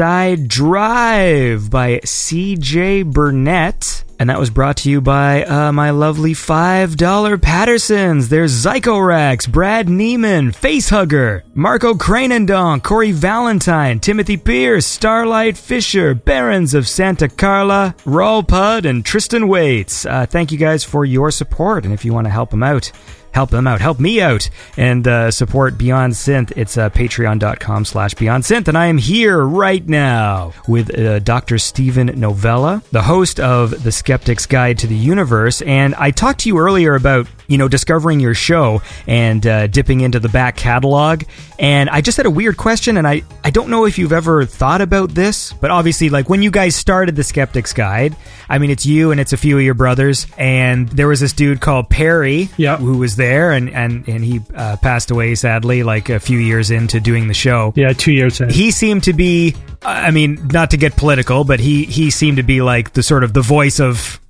Side 0.00 0.48
Drive 0.48 1.68
by 1.68 1.98
CJ 1.98 3.12
Burnett. 3.12 4.02
And 4.18 4.30
that 4.30 4.38
was 4.38 4.48
brought 4.48 4.78
to 4.78 4.90
you 4.90 5.02
by 5.02 5.44
uh, 5.44 5.72
my 5.72 5.90
lovely 5.90 6.32
$5 6.32 6.96
Patreons. 7.36 8.30
There's 8.30 8.64
Zychorax, 8.64 9.50
Brad 9.52 9.88
Neiman, 9.88 10.54
Facehugger, 10.54 11.42
Marco 11.52 11.92
Cranendonk, 11.92 12.82
Corey 12.82 13.12
Valentine, 13.12 14.00
Timothy 14.00 14.38
Pierce, 14.38 14.86
Starlight 14.86 15.58
Fisher, 15.58 16.14
Barons 16.14 16.72
of 16.72 16.88
Santa 16.88 17.28
Carla, 17.28 17.94
Raul 18.04 18.48
Pud, 18.48 18.86
and 18.86 19.04
Tristan 19.04 19.48
Waits. 19.48 20.06
Uh, 20.06 20.24
thank 20.24 20.50
you 20.50 20.56
guys 20.56 20.82
for 20.82 21.04
your 21.04 21.30
support. 21.30 21.84
And 21.84 21.92
if 21.92 22.06
you 22.06 22.14
want 22.14 22.24
to 22.24 22.30
help 22.30 22.48
them 22.50 22.62
out, 22.62 22.90
help 23.32 23.50
them 23.50 23.66
out, 23.66 23.80
help 23.80 24.00
me 24.00 24.20
out, 24.20 24.48
and 24.76 25.06
uh, 25.06 25.30
support 25.30 25.78
Beyond 25.78 26.12
Synth. 26.14 26.52
It's 26.56 26.76
uh, 26.76 26.90
patreon.com 26.90 27.84
slash 27.84 28.14
Beyond 28.14 28.44
Synth. 28.44 28.68
And 28.68 28.76
I 28.76 28.86
am 28.86 28.98
here 28.98 29.40
right 29.40 29.86
now 29.86 30.52
with 30.68 30.96
uh, 30.96 31.20
Dr. 31.20 31.58
Steven 31.58 32.06
Novella, 32.18 32.82
the 32.92 33.02
host 33.02 33.40
of 33.40 33.82
The 33.82 33.92
Skeptic's 33.92 34.46
Guide 34.46 34.78
to 34.78 34.86
the 34.86 34.96
Universe. 34.96 35.62
And 35.62 35.94
I 35.94 36.10
talked 36.10 36.40
to 36.40 36.48
you 36.48 36.58
earlier 36.58 36.94
about, 36.94 37.26
you 37.46 37.58
know, 37.58 37.68
discovering 37.68 38.20
your 38.20 38.34
show 38.34 38.82
and 39.06 39.46
uh, 39.46 39.66
dipping 39.66 40.00
into 40.00 40.20
the 40.20 40.28
back 40.28 40.56
catalog. 40.56 41.24
And 41.58 41.90
I 41.90 42.00
just 42.00 42.16
had 42.16 42.26
a 42.26 42.30
weird 42.30 42.56
question, 42.56 42.96
and 42.96 43.06
I, 43.06 43.22
I 43.44 43.50
don't 43.50 43.68
know 43.68 43.84
if 43.84 43.98
you've 43.98 44.12
ever 44.12 44.46
thought 44.46 44.80
about 44.80 45.10
this, 45.10 45.52
but 45.52 45.70
obviously, 45.70 46.08
like 46.08 46.28
when 46.28 46.42
you 46.42 46.50
guys 46.50 46.74
started 46.74 47.16
The 47.16 47.22
Skeptic's 47.24 47.72
Guide, 47.72 48.16
I 48.50 48.58
mean, 48.58 48.70
it's 48.70 48.84
you 48.84 49.12
and 49.12 49.20
it's 49.20 49.32
a 49.32 49.36
few 49.36 49.56
of 49.56 49.62
your 49.64 49.74
brothers, 49.74 50.26
and 50.36 50.88
there 50.88 51.06
was 51.08 51.20
this 51.20 51.32
dude 51.32 51.60
called 51.60 51.88
Perry 51.88 52.48
Yeah. 52.56 52.76
who 52.78 52.98
was 52.98 53.14
there, 53.16 53.52
and, 53.52 53.70
and, 53.70 54.06
and 54.08 54.24
he 54.24 54.40
uh, 54.54 54.76
passed 54.78 55.10
away 55.12 55.36
sadly, 55.36 55.82
like 55.84 56.08
a 56.08 56.18
few 56.18 56.38
years 56.38 56.70
into 56.72 56.98
doing 57.00 57.28
the 57.28 57.34
show 57.34 57.72
Yeah, 57.76 57.92
two 57.92 58.10
years 58.12 58.40
in. 58.40 58.50
he 58.50 58.70
seemed 58.72 59.04
to 59.04 59.12
be 59.12 59.54
i 59.82 60.10
mean 60.10 60.48
not 60.52 60.72
to 60.72 60.76
get 60.76 60.94
political 60.96 61.42
but 61.44 61.58
he 61.58 61.84
he 61.84 62.10
seemed 62.10 62.36
to 62.36 62.42
be 62.42 62.60
like 62.60 62.92
the 62.92 63.02
sort 63.02 63.24
of 63.24 63.32
the 63.32 63.40
voice 63.40 63.80
of 63.80 64.20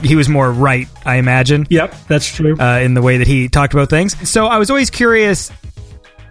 he 0.00 0.14
was 0.14 0.28
more 0.28 0.52
right 0.52 0.86
i 1.04 1.16
imagine 1.16 1.66
yep, 1.70 1.92
that's 2.06 2.32
true. 2.32 2.56
uh, 2.60 2.78
in 2.78 2.94
the 2.94 3.02
way 3.02 3.16
that 3.16 3.26
he 3.26 3.48
talked 3.48 3.72
about 3.74 3.90
things 3.90 4.14
so 4.30 4.46
i 4.46 4.58
was 4.58 4.70
always 4.70 4.90
curious 4.90 5.50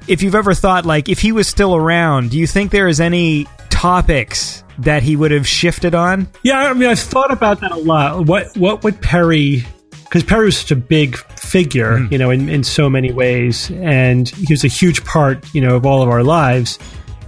if 0.08 0.22
you've 0.24 0.36
ever 0.36 0.54
thought 0.54 0.86
like 0.86 1.10
if 1.10 1.20
he 1.20 1.32
was 1.34 1.48
still 1.50 1.76
around 1.76 2.32
do 2.32 2.38
you 2.40 2.48
think 2.48 2.72
there 2.72 2.88
is 2.88 3.02
any 3.02 3.46
topics 3.72 4.64
that 4.80 5.04
he 5.04 5.16
would 5.16 5.32
have 5.32 5.48
shifted 5.48 5.96
on 5.96 6.28
Yeah, 6.44 6.60
I 6.60 6.74
mean, 6.74 6.90
I've 6.90 7.00
thought 7.00 7.32
about 7.32 7.62
that 7.62 7.72
a 7.72 7.78
lot. 7.78 8.28
What 8.28 8.56
what 8.58 8.84
would 8.84 9.02
Perry? 9.02 9.66
Because 10.04 10.24
Perry 10.24 10.46
was 10.46 10.58
such 10.58 10.72
a 10.72 10.76
big 10.76 11.16
figure, 11.40 11.98
Mm-hmm. 11.98 12.14
you 12.14 12.20
know, 12.20 12.30
in, 12.32 12.50
in 12.50 12.64
so 12.64 12.90
many 12.90 13.12
ways, 13.14 13.72
and 13.72 14.28
he 14.28 14.52
was 14.52 14.64
a 14.66 14.68
huge 14.68 15.06
part, 15.06 15.46
you 15.56 15.62
know, 15.62 15.76
of 15.78 15.86
all 15.86 16.02
of 16.02 16.10
our 16.10 16.24
lives. 16.24 16.78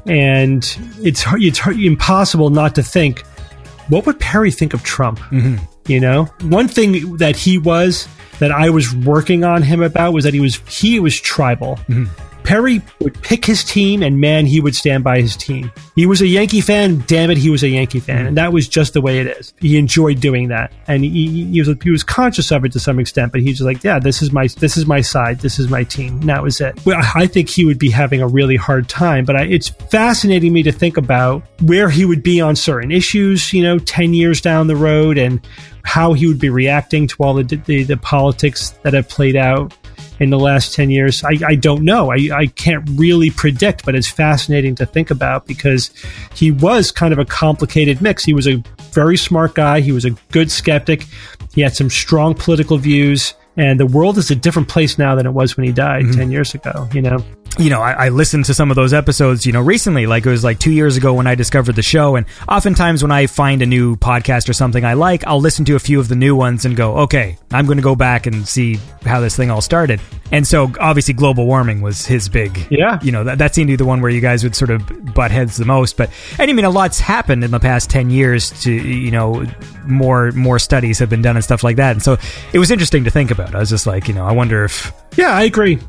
And 0.05 0.63
it's 0.99 1.23
it's 1.33 1.59
hard, 1.59 1.79
impossible 1.79 2.49
not 2.49 2.75
to 2.75 2.83
think, 2.83 3.25
what 3.87 4.05
would 4.05 4.19
Perry 4.19 4.51
think 4.51 4.73
of 4.73 4.83
Trump? 4.83 5.19
Mm-hmm. 5.19 5.63
You 5.87 5.99
know, 5.99 6.25
one 6.41 6.67
thing 6.67 7.17
that 7.17 7.35
he 7.35 7.57
was 7.57 8.07
that 8.39 8.51
I 8.51 8.69
was 8.69 8.93
working 8.95 9.43
on 9.43 9.61
him 9.61 9.81
about 9.81 10.13
was 10.13 10.23
that 10.25 10.33
he 10.33 10.39
was 10.41 10.55
he 10.67 10.99
was 10.99 11.19
tribal. 11.19 11.75
Mm-hmm. 11.87 12.05
Perry 12.43 12.81
would 12.99 13.19
pick 13.21 13.45
his 13.45 13.63
team, 13.63 14.03
and 14.03 14.19
man, 14.19 14.45
he 14.45 14.59
would 14.59 14.75
stand 14.75 15.03
by 15.03 15.21
his 15.21 15.35
team. 15.35 15.71
He 15.95 16.05
was 16.05 16.21
a 16.21 16.27
Yankee 16.27 16.61
fan. 16.61 17.03
Damn 17.07 17.31
it, 17.31 17.37
he 17.37 17.49
was 17.49 17.63
a 17.63 17.67
Yankee 17.67 17.99
fan, 17.99 18.17
mm-hmm. 18.17 18.27
and 18.27 18.37
that 18.37 18.51
was 18.51 18.67
just 18.67 18.93
the 18.93 19.01
way 19.01 19.19
it 19.19 19.27
is. 19.27 19.53
He 19.59 19.77
enjoyed 19.77 20.19
doing 20.19 20.49
that, 20.49 20.73
and 20.87 21.03
he, 21.03 21.45
he 21.45 21.61
was 21.61 21.69
he 21.81 21.89
was 21.89 22.03
conscious 22.03 22.51
of 22.51 22.65
it 22.65 22.71
to 22.73 22.79
some 22.79 22.99
extent. 22.99 23.31
But 23.31 23.41
he's 23.41 23.57
just 23.57 23.65
like, 23.65 23.83
yeah, 23.83 23.99
this 23.99 24.21
is 24.21 24.31
my 24.31 24.47
this 24.47 24.77
is 24.77 24.85
my 24.85 25.01
side, 25.01 25.39
this 25.39 25.59
is 25.59 25.69
my 25.69 25.83
team. 25.83 26.19
And 26.19 26.29
that 26.29 26.43
was 26.43 26.59
it. 26.61 26.83
Well, 26.85 27.01
I 27.15 27.27
think 27.27 27.49
he 27.49 27.65
would 27.65 27.79
be 27.79 27.89
having 27.89 28.21
a 28.21 28.27
really 28.27 28.55
hard 28.55 28.89
time. 28.89 29.25
But 29.25 29.35
I, 29.35 29.43
it's 29.43 29.69
fascinating 29.69 30.53
me 30.53 30.63
to 30.63 30.71
think 30.71 30.97
about 30.97 31.43
where 31.61 31.89
he 31.89 32.05
would 32.05 32.23
be 32.23 32.41
on 32.41 32.55
certain 32.55 32.91
issues. 32.91 33.53
You 33.53 33.63
know, 33.63 33.79
ten 33.79 34.13
years 34.13 34.41
down 34.41 34.67
the 34.67 34.75
road, 34.75 35.17
and 35.17 35.45
how 35.83 36.13
he 36.13 36.27
would 36.27 36.39
be 36.39 36.49
reacting 36.49 37.07
to 37.07 37.15
all 37.19 37.33
the 37.33 37.43
the, 37.43 37.83
the 37.83 37.97
politics 37.97 38.71
that 38.83 38.93
have 38.93 39.07
played 39.09 39.35
out 39.35 39.75
in 40.19 40.29
the 40.29 40.39
last 40.39 40.73
10 40.73 40.89
years. 40.89 41.23
I, 41.23 41.37
I 41.45 41.55
don't 41.55 41.83
know. 41.83 42.11
I, 42.11 42.29
I 42.33 42.47
can't 42.47 42.87
really 42.93 43.31
predict 43.31 43.85
but 43.85 43.95
it's 43.95 44.09
fascinating 44.09 44.75
to 44.75 44.85
think 44.85 45.11
about 45.11 45.45
because 45.45 45.91
he 46.33 46.51
was 46.51 46.91
kind 46.91 47.13
of 47.13 47.19
a 47.19 47.25
complicated 47.25 48.01
mix. 48.01 48.23
He 48.23 48.33
was 48.33 48.47
a 48.47 48.63
very 48.91 49.17
smart 49.17 49.55
guy. 49.55 49.81
He 49.81 49.91
was 49.91 50.05
a 50.05 50.11
good 50.31 50.51
skeptic. 50.51 51.05
He 51.53 51.61
had 51.61 51.75
some 51.75 51.89
strong 51.89 52.33
political 52.33 52.77
views 52.77 53.33
and 53.57 53.79
the 53.79 53.85
world 53.85 54.17
is 54.17 54.31
a 54.31 54.35
different 54.35 54.67
place 54.67 54.97
now 54.97 55.15
than 55.15 55.25
it 55.25 55.31
was 55.31 55.55
when 55.55 55.65
he 55.65 55.71
died 55.71 56.03
mm-hmm. 56.03 56.19
10 56.19 56.31
years 56.31 56.53
ago 56.55 56.89
you 56.91 57.01
know 57.01 57.23
you 57.59 57.69
know, 57.69 57.81
I, 57.81 58.05
I 58.05 58.09
listened 58.09 58.45
to 58.45 58.53
some 58.53 58.71
of 58.71 58.75
those 58.75 58.93
episodes, 58.93 59.45
you 59.45 59.51
know, 59.53 59.61
recently, 59.61 60.05
like 60.07 60.25
it 60.25 60.29
was 60.29 60.43
like 60.43 60.57
two 60.59 60.71
years 60.71 60.97
ago 60.97 61.13
when 61.13 61.27
I 61.27 61.35
discovered 61.35 61.75
the 61.75 61.81
show. 61.83 62.15
And 62.15 62.25
oftentimes 62.49 63.03
when 63.03 63.11
I 63.11 63.27
find 63.27 63.61
a 63.61 63.65
new 63.65 63.95
podcast 63.95 64.49
or 64.49 64.53
something 64.53 64.83
I 64.83 64.93
like, 64.93 65.25
I'll 65.27 65.39
listen 65.39 65.63
to 65.65 65.75
a 65.75 65.79
few 65.79 65.99
of 65.99 66.07
the 66.07 66.15
new 66.15 66.35
ones 66.35 66.65
and 66.65 66.75
go, 66.75 66.97
okay, 66.99 67.37
I'm 67.51 67.65
going 67.65 67.77
to 67.77 67.83
go 67.83 67.95
back 67.95 68.25
and 68.25 68.47
see 68.47 68.79
how 69.03 69.19
this 69.19 69.35
thing 69.35 69.51
all 69.51 69.61
started. 69.61 70.01
And 70.31 70.47
so 70.47 70.71
obviously 70.79 71.13
global 71.13 71.45
warming 71.45 71.81
was 71.81 72.05
his 72.07 72.27
big, 72.27 72.57
Yeah. 72.71 72.99
you 73.03 73.11
know, 73.11 73.23
that, 73.23 73.37
that 73.37 73.53
seemed 73.53 73.67
to 73.67 73.73
be 73.73 73.75
the 73.77 73.85
one 73.85 74.01
where 74.01 74.09
you 74.11 74.21
guys 74.21 74.43
would 74.43 74.55
sort 74.55 74.71
of 74.71 75.13
butt 75.13 75.29
heads 75.29 75.55
the 75.57 75.65
most. 75.65 75.95
But, 75.95 76.09
and 76.39 76.49
I 76.49 76.53
mean, 76.53 76.65
a 76.65 76.71
lot's 76.71 76.99
happened 76.99 77.43
in 77.43 77.51
the 77.51 77.59
past 77.59 77.89
10 77.91 78.09
years 78.09 78.49
to, 78.63 78.71
you 78.71 79.11
know, 79.11 79.45
more, 79.85 80.31
more 80.31 80.57
studies 80.57 80.97
have 80.99 81.09
been 81.09 81.21
done 81.21 81.35
and 81.35 81.43
stuff 81.43 81.63
like 81.63 81.75
that. 81.75 81.91
And 81.91 82.01
so 82.01 82.17
it 82.51 82.57
was 82.57 82.71
interesting 82.71 83.03
to 83.03 83.11
think 83.11 83.29
about. 83.29 83.53
I 83.53 83.59
was 83.59 83.69
just 83.69 83.85
like, 83.85 84.07
you 84.07 84.13
know, 84.15 84.25
I 84.25 84.31
wonder 84.31 84.63
if, 84.63 84.91
Yeah, 85.17 85.33
I 85.35 85.43
agree. 85.43 85.79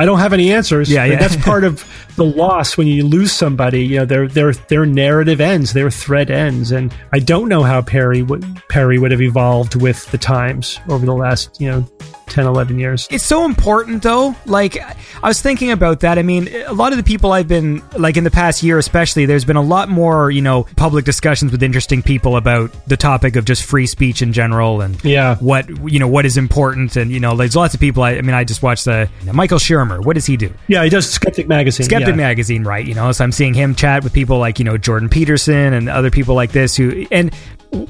I 0.00 0.06
don't 0.06 0.18
have 0.18 0.32
any 0.32 0.50
answers. 0.50 0.90
Yeah, 0.90 1.04
yeah. 1.04 1.18
That's 1.18 1.36
part 1.36 1.62
of 1.62 1.84
the 2.16 2.24
loss 2.24 2.78
when 2.78 2.86
you 2.86 3.06
lose 3.06 3.32
somebody. 3.32 3.84
You 3.84 3.98
know, 3.98 4.04
their 4.06 4.28
their 4.28 4.54
their 4.54 4.86
narrative 4.86 5.42
ends, 5.42 5.74
their 5.74 5.90
thread 5.90 6.30
ends, 6.30 6.72
and 6.72 6.90
I 7.12 7.18
don't 7.18 7.50
know 7.50 7.62
how 7.62 7.82
Perry 7.82 8.22
would 8.22 8.42
Perry 8.70 8.98
would 8.98 9.10
have 9.10 9.20
evolved 9.20 9.74
with 9.74 10.10
the 10.10 10.16
times 10.16 10.80
over 10.88 11.04
the 11.04 11.12
last 11.12 11.60
you 11.60 11.70
know 11.70 11.86
10, 12.30 12.46
11 12.46 12.78
years. 12.78 13.06
It's 13.10 13.24
so 13.24 13.44
important, 13.44 14.02
though. 14.02 14.34
Like, 14.46 14.78
I 14.80 15.28
was 15.28 15.42
thinking 15.42 15.70
about 15.70 16.00
that. 16.00 16.18
I 16.18 16.22
mean, 16.22 16.48
a 16.66 16.72
lot 16.72 16.92
of 16.92 16.96
the 16.96 17.04
people 17.04 17.32
I've 17.32 17.48
been, 17.48 17.82
like, 17.98 18.16
in 18.16 18.24
the 18.24 18.30
past 18.30 18.62
year 18.62 18.78
especially, 18.78 19.26
there's 19.26 19.44
been 19.44 19.56
a 19.56 19.62
lot 19.62 19.88
more, 19.88 20.30
you 20.30 20.42
know, 20.42 20.64
public 20.76 21.04
discussions 21.04 21.52
with 21.52 21.62
interesting 21.62 22.02
people 22.02 22.36
about 22.36 22.72
the 22.86 22.96
topic 22.96 23.36
of 23.36 23.44
just 23.44 23.64
free 23.64 23.86
speech 23.86 24.22
in 24.22 24.32
general 24.32 24.80
and 24.80 25.02
Yeah. 25.04 25.36
what, 25.36 25.68
you 25.90 25.98
know, 25.98 26.08
what 26.08 26.24
is 26.24 26.36
important. 26.36 26.96
And, 26.96 27.10
you 27.10 27.20
know, 27.20 27.36
there's 27.36 27.56
lots 27.56 27.74
of 27.74 27.80
people. 27.80 28.02
I, 28.02 28.12
I 28.12 28.22
mean, 28.22 28.34
I 28.34 28.44
just 28.44 28.62
watched 28.62 28.84
the 28.84 29.08
Michael 29.32 29.58
Shermer. 29.58 30.04
What 30.04 30.14
does 30.14 30.26
he 30.26 30.36
do? 30.36 30.52
Yeah, 30.68 30.84
he 30.84 30.90
does 30.90 31.10
Skeptic 31.10 31.48
Magazine. 31.48 31.84
Skeptic 31.84 32.08
yeah. 32.08 32.14
Magazine, 32.14 32.64
right? 32.64 32.86
You 32.86 32.94
know, 32.94 33.10
so 33.12 33.24
I'm 33.24 33.32
seeing 33.32 33.54
him 33.54 33.74
chat 33.74 34.04
with 34.04 34.12
people 34.12 34.38
like, 34.38 34.58
you 34.58 34.64
know, 34.64 34.78
Jordan 34.78 35.08
Peterson 35.08 35.72
and 35.74 35.88
other 35.88 36.10
people 36.10 36.34
like 36.34 36.52
this 36.52 36.76
who, 36.76 37.06
and 37.10 37.34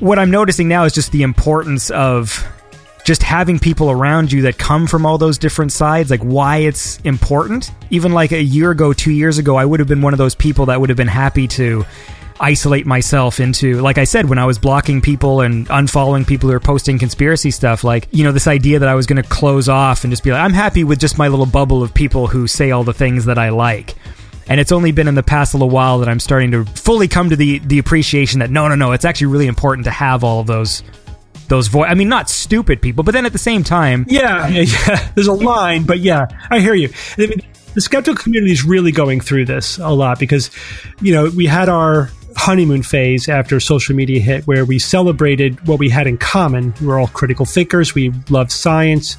what 0.01 0.19
I'm 0.19 0.31
noticing 0.31 0.69
now 0.69 0.85
is 0.85 0.93
just 0.93 1.13
the 1.13 1.23
importance 1.23 1.91
of 1.91 2.47
just 3.11 3.25
having 3.25 3.59
people 3.59 3.91
around 3.91 4.31
you 4.31 4.43
that 4.43 4.57
come 4.57 4.87
from 4.87 5.05
all 5.05 5.19
those 5.19 5.37
different 5.37 5.73
sides, 5.73 6.13
like 6.13 6.21
why 6.21 6.59
it's 6.59 7.01
important. 7.01 7.73
Even 7.91 8.13
like 8.13 8.31
a 8.31 8.41
year 8.41 8.71
ago, 8.71 8.93
two 8.93 9.11
years 9.11 9.37
ago, 9.37 9.57
I 9.57 9.65
would 9.65 9.81
have 9.81 9.89
been 9.89 10.01
one 10.01 10.15
of 10.15 10.19
those 10.19 10.37
people 10.37 10.67
that 10.67 10.81
would 10.81 10.91
have 10.91 10.97
been 10.97 11.09
happy 11.09 11.49
to 11.49 11.85
isolate 12.39 12.87
myself 12.87 13.41
into 13.41 13.81
like 13.81 13.99
I 13.99 14.05
said 14.05 14.29
when 14.29 14.39
I 14.39 14.47
was 14.47 14.61
blocking 14.61 15.01
people 15.01 15.41
and 15.41 15.67
unfollowing 15.67 16.25
people 16.25 16.51
who 16.51 16.55
are 16.55 16.61
posting 16.61 17.01
conspiracy 17.01 17.51
stuff 17.51 17.83
like 17.83 18.07
you 18.13 18.23
know 18.25 18.33
this 18.33 18.47
idea 18.47 18.79
that 18.79 18.89
I 18.89 18.95
was 18.95 19.07
going 19.07 19.23
to 19.23 19.29
close 19.29 19.69
off 19.69 20.05
and 20.05 20.13
just 20.13 20.23
be 20.25 20.31
like 20.31 20.41
I'm 20.41 20.55
happy 20.55 20.83
with 20.83 21.01
just 21.01 21.19
my 21.19 21.29
little 21.29 21.45
bubble 21.45 21.83
of 21.83 21.93
people 21.93 22.29
who 22.29 22.47
say 22.47 22.71
all 22.71 22.83
the 22.83 22.95
things 22.95 23.27
that 23.27 23.37
I 23.37 23.51
like 23.51 23.95
and 24.49 24.59
it's 24.59 24.73
only 24.73 24.91
been 24.91 25.07
in 25.07 25.17
the 25.17 25.23
past 25.23 25.53
little 25.53 25.69
while 25.69 25.99
that 25.99 26.09
I'm 26.09 26.19
starting 26.19 26.51
to 26.53 26.65
fully 26.65 27.09
come 27.09 27.29
to 27.29 27.37
the 27.37 27.59
the 27.59 27.79
appreciation 27.79 28.41
that 28.41 28.51
no 28.51 28.69
no 28.69 28.75
no 28.75 28.93
it's 28.93 29.05
actually 29.05 29.27
really 29.27 29.47
important 29.47 29.85
to 29.85 29.91
have 29.91 30.25
all 30.25 30.41
of 30.41 30.47
those 30.47 30.83
those 31.51 31.69
voice 31.69 31.89
I 31.91 31.95
mean 31.95 32.09
not 32.09 32.31
stupid 32.31 32.81
people 32.81 33.05
but 33.05 33.13
then 33.13 33.27
at 33.27 33.33
the 33.33 33.39
same 33.39 33.63
time 33.63 34.07
Yeah, 34.09 34.49
yeah, 34.49 34.63
yeah. 34.63 35.13
There's 35.15 35.27
a 35.27 35.33
line, 35.35 35.85
but 35.85 35.99
yeah, 35.99 36.27
I 36.51 36.61
hear 36.61 36.75
you. 36.75 36.89
I 37.19 37.27
mean, 37.27 37.43
the 37.75 37.81
skeptical 37.81 38.17
community 38.21 38.53
is 38.53 38.65
really 38.65 38.93
going 38.93 39.21
through 39.21 39.45
this 39.45 39.79
a 39.79 39.91
lot 39.91 40.19
because, 40.19 40.51
you 41.01 41.13
know, 41.13 41.31
we 41.37 41.47
had 41.47 41.69
our 41.69 42.11
honeymoon 42.37 42.83
phase 42.83 43.29
after 43.29 43.61
social 43.61 43.95
media 43.95 44.21
hit 44.21 44.47
where 44.47 44.65
we 44.65 44.79
celebrated 44.79 45.67
what 45.67 45.79
we 45.79 45.89
had 45.89 46.07
in 46.07 46.19
common. 46.19 46.75
We 46.81 46.87
were 46.87 46.99
all 46.99 47.09
critical 47.09 47.45
thinkers. 47.45 47.95
We 47.95 48.13
love 48.29 48.51
science. 48.51 49.17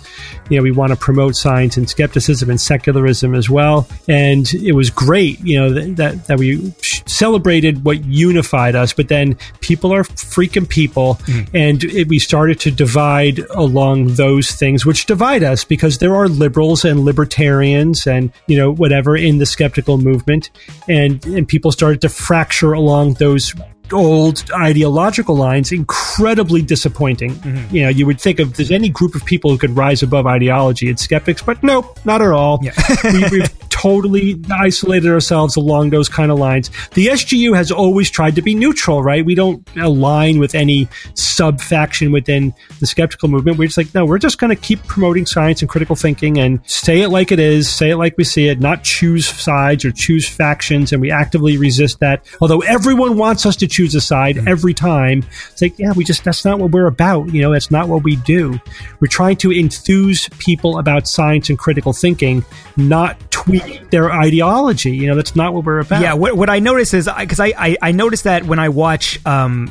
You 0.49 0.57
know, 0.57 0.63
we 0.63 0.71
want 0.71 0.91
to 0.91 0.95
promote 0.95 1.35
science 1.35 1.77
and 1.77 1.89
skepticism 1.89 2.49
and 2.49 2.59
secularism 2.59 3.35
as 3.35 3.49
well. 3.49 3.87
And 4.07 4.51
it 4.53 4.73
was 4.73 4.89
great, 4.89 5.39
you 5.41 5.59
know, 5.59 5.69
that, 5.73 5.95
that, 5.97 6.25
that 6.27 6.39
we 6.39 6.73
celebrated 7.07 7.83
what 7.85 8.03
unified 8.05 8.75
us, 8.75 8.93
but 8.93 9.07
then 9.07 9.37
people 9.59 9.93
are 9.93 10.03
freaking 10.03 10.67
people. 10.67 11.15
Mm. 11.25 11.49
And 11.53 11.83
it, 11.83 12.07
we 12.07 12.19
started 12.19 12.59
to 12.61 12.71
divide 12.71 13.39
along 13.51 14.15
those 14.15 14.51
things, 14.51 14.85
which 14.85 15.05
divide 15.05 15.43
us 15.43 15.63
because 15.63 15.97
there 15.97 16.15
are 16.15 16.27
liberals 16.27 16.85
and 16.85 17.01
libertarians 17.01 18.07
and, 18.07 18.31
you 18.47 18.57
know, 18.57 18.71
whatever 18.71 19.15
in 19.15 19.37
the 19.37 19.45
skeptical 19.45 19.97
movement. 19.97 20.49
And, 20.87 21.23
and 21.25 21.47
people 21.47 21.71
started 21.71 22.01
to 22.01 22.09
fracture 22.09 22.73
along 22.73 23.00
those 23.09 23.53
old 23.91 24.49
ideological 24.51 25.35
lines 25.35 25.71
incredibly 25.71 26.61
disappointing. 26.61 27.35
Mm-hmm. 27.35 27.75
You 27.75 27.81
know, 27.83 27.89
you 27.89 28.05
would 28.05 28.21
think 28.21 28.39
if 28.39 28.53
there's 28.53 28.71
any 28.71 28.89
group 28.89 29.15
of 29.15 29.25
people 29.25 29.51
who 29.51 29.57
could 29.57 29.75
rise 29.75 30.01
above 30.01 30.25
ideology, 30.27 30.89
it's 30.89 31.01
skeptics, 31.01 31.41
but 31.41 31.61
nope, 31.63 31.99
not 32.05 32.21
at 32.21 32.29
all. 32.29 32.59
we, 33.03 33.29
we've 33.29 33.69
totally 33.81 34.39
isolated 34.51 35.09
ourselves 35.09 35.55
along 35.55 35.89
those 35.89 36.07
kind 36.07 36.31
of 36.31 36.37
lines. 36.37 36.69
The 36.93 37.07
SGU 37.07 37.55
has 37.55 37.71
always 37.71 38.11
tried 38.11 38.35
to 38.35 38.41
be 38.41 38.53
neutral, 38.53 39.01
right? 39.01 39.25
We 39.25 39.33
don't 39.33 39.67
align 39.75 40.37
with 40.37 40.53
any 40.53 40.87
sub 41.15 41.59
faction 41.59 42.11
within 42.11 42.53
the 42.79 42.85
skeptical 42.85 43.27
movement. 43.27 43.57
We're 43.57 43.65
just 43.65 43.77
like, 43.77 43.93
no, 43.95 44.05
we're 44.05 44.19
just 44.19 44.37
going 44.37 44.55
to 44.55 44.61
keep 44.61 44.83
promoting 44.83 45.25
science 45.25 45.61
and 45.61 45.69
critical 45.69 45.95
thinking 45.95 46.37
and 46.37 46.59
say 46.69 47.01
it 47.01 47.09
like 47.09 47.31
it 47.31 47.39
is, 47.39 47.71
say 47.71 47.89
it 47.89 47.97
like 47.97 48.15
we 48.17 48.23
see 48.23 48.49
it, 48.49 48.59
not 48.59 48.83
choose 48.83 49.27
sides 49.27 49.83
or 49.83 49.91
choose 49.91 50.29
factions. 50.29 50.93
And 50.93 51.01
we 51.01 51.09
actively 51.09 51.57
resist 51.57 51.99
that. 52.01 52.23
Although 52.39 52.61
everyone 52.61 53.17
wants 53.17 53.47
us 53.47 53.55
to 53.57 53.67
choose 53.67 53.95
a 53.95 54.01
side 54.01 54.35
mm-hmm. 54.35 54.47
every 54.47 54.75
time, 54.75 55.23
it's 55.51 55.61
like, 55.61 55.79
yeah, 55.79 55.93
we 55.93 56.03
just, 56.03 56.23
that's 56.23 56.45
not 56.45 56.59
what 56.59 56.69
we're 56.69 56.85
about. 56.85 57.33
You 57.33 57.41
know, 57.41 57.51
that's 57.51 57.71
not 57.71 57.89
what 57.89 58.03
we 58.03 58.17
do. 58.17 58.59
We're 58.99 59.07
trying 59.07 59.37
to 59.37 59.51
enthuse 59.51 60.29
people 60.37 60.77
about 60.77 61.07
science 61.07 61.49
and 61.49 61.57
critical 61.57 61.93
thinking, 61.93 62.45
not 62.77 63.17
tweak 63.31 63.70
their 63.89 64.11
ideology. 64.11 64.91
You 64.95 65.07
know, 65.07 65.15
that's 65.15 65.35
not 65.35 65.53
what 65.53 65.65
we're 65.65 65.79
about. 65.79 66.01
Yeah, 66.01 66.13
what, 66.13 66.35
what 66.37 66.49
I 66.49 66.59
notice 66.59 66.93
is 66.93 67.09
because 67.19 67.39
I, 67.39 67.53
I 67.57 67.77
I 67.81 67.91
notice 67.91 68.23
that 68.23 68.45
when 68.45 68.59
I 68.59 68.69
watch 68.69 69.23
um, 69.25 69.69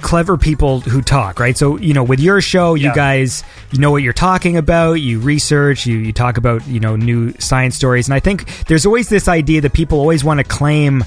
clever 0.00 0.36
people 0.36 0.80
who 0.80 1.00
talk, 1.02 1.40
right? 1.40 1.56
So 1.56 1.76
you 1.78 1.94
know, 1.94 2.04
with 2.04 2.20
your 2.20 2.40
show, 2.40 2.74
you 2.74 2.86
Yeah. 2.88 2.94
guys 2.94 3.42
you 3.72 3.78
know 3.78 3.90
what 3.90 4.02
you're 4.02 4.12
talking 4.12 4.56
about. 4.56 4.94
You 4.94 5.18
research, 5.20 5.86
you 5.86 5.98
you 5.98 6.12
talk 6.12 6.36
about 6.36 6.66
you 6.66 6.80
know 6.80 6.96
new 6.96 7.32
science 7.38 7.74
stories, 7.76 8.06
and 8.08 8.14
I 8.14 8.20
think 8.20 8.64
there's 8.66 8.86
always 8.86 9.08
this 9.08 9.28
idea 9.28 9.60
that 9.62 9.72
people 9.72 9.98
always 9.98 10.24
want 10.24 10.38
to 10.38 10.44
claim. 10.44 11.04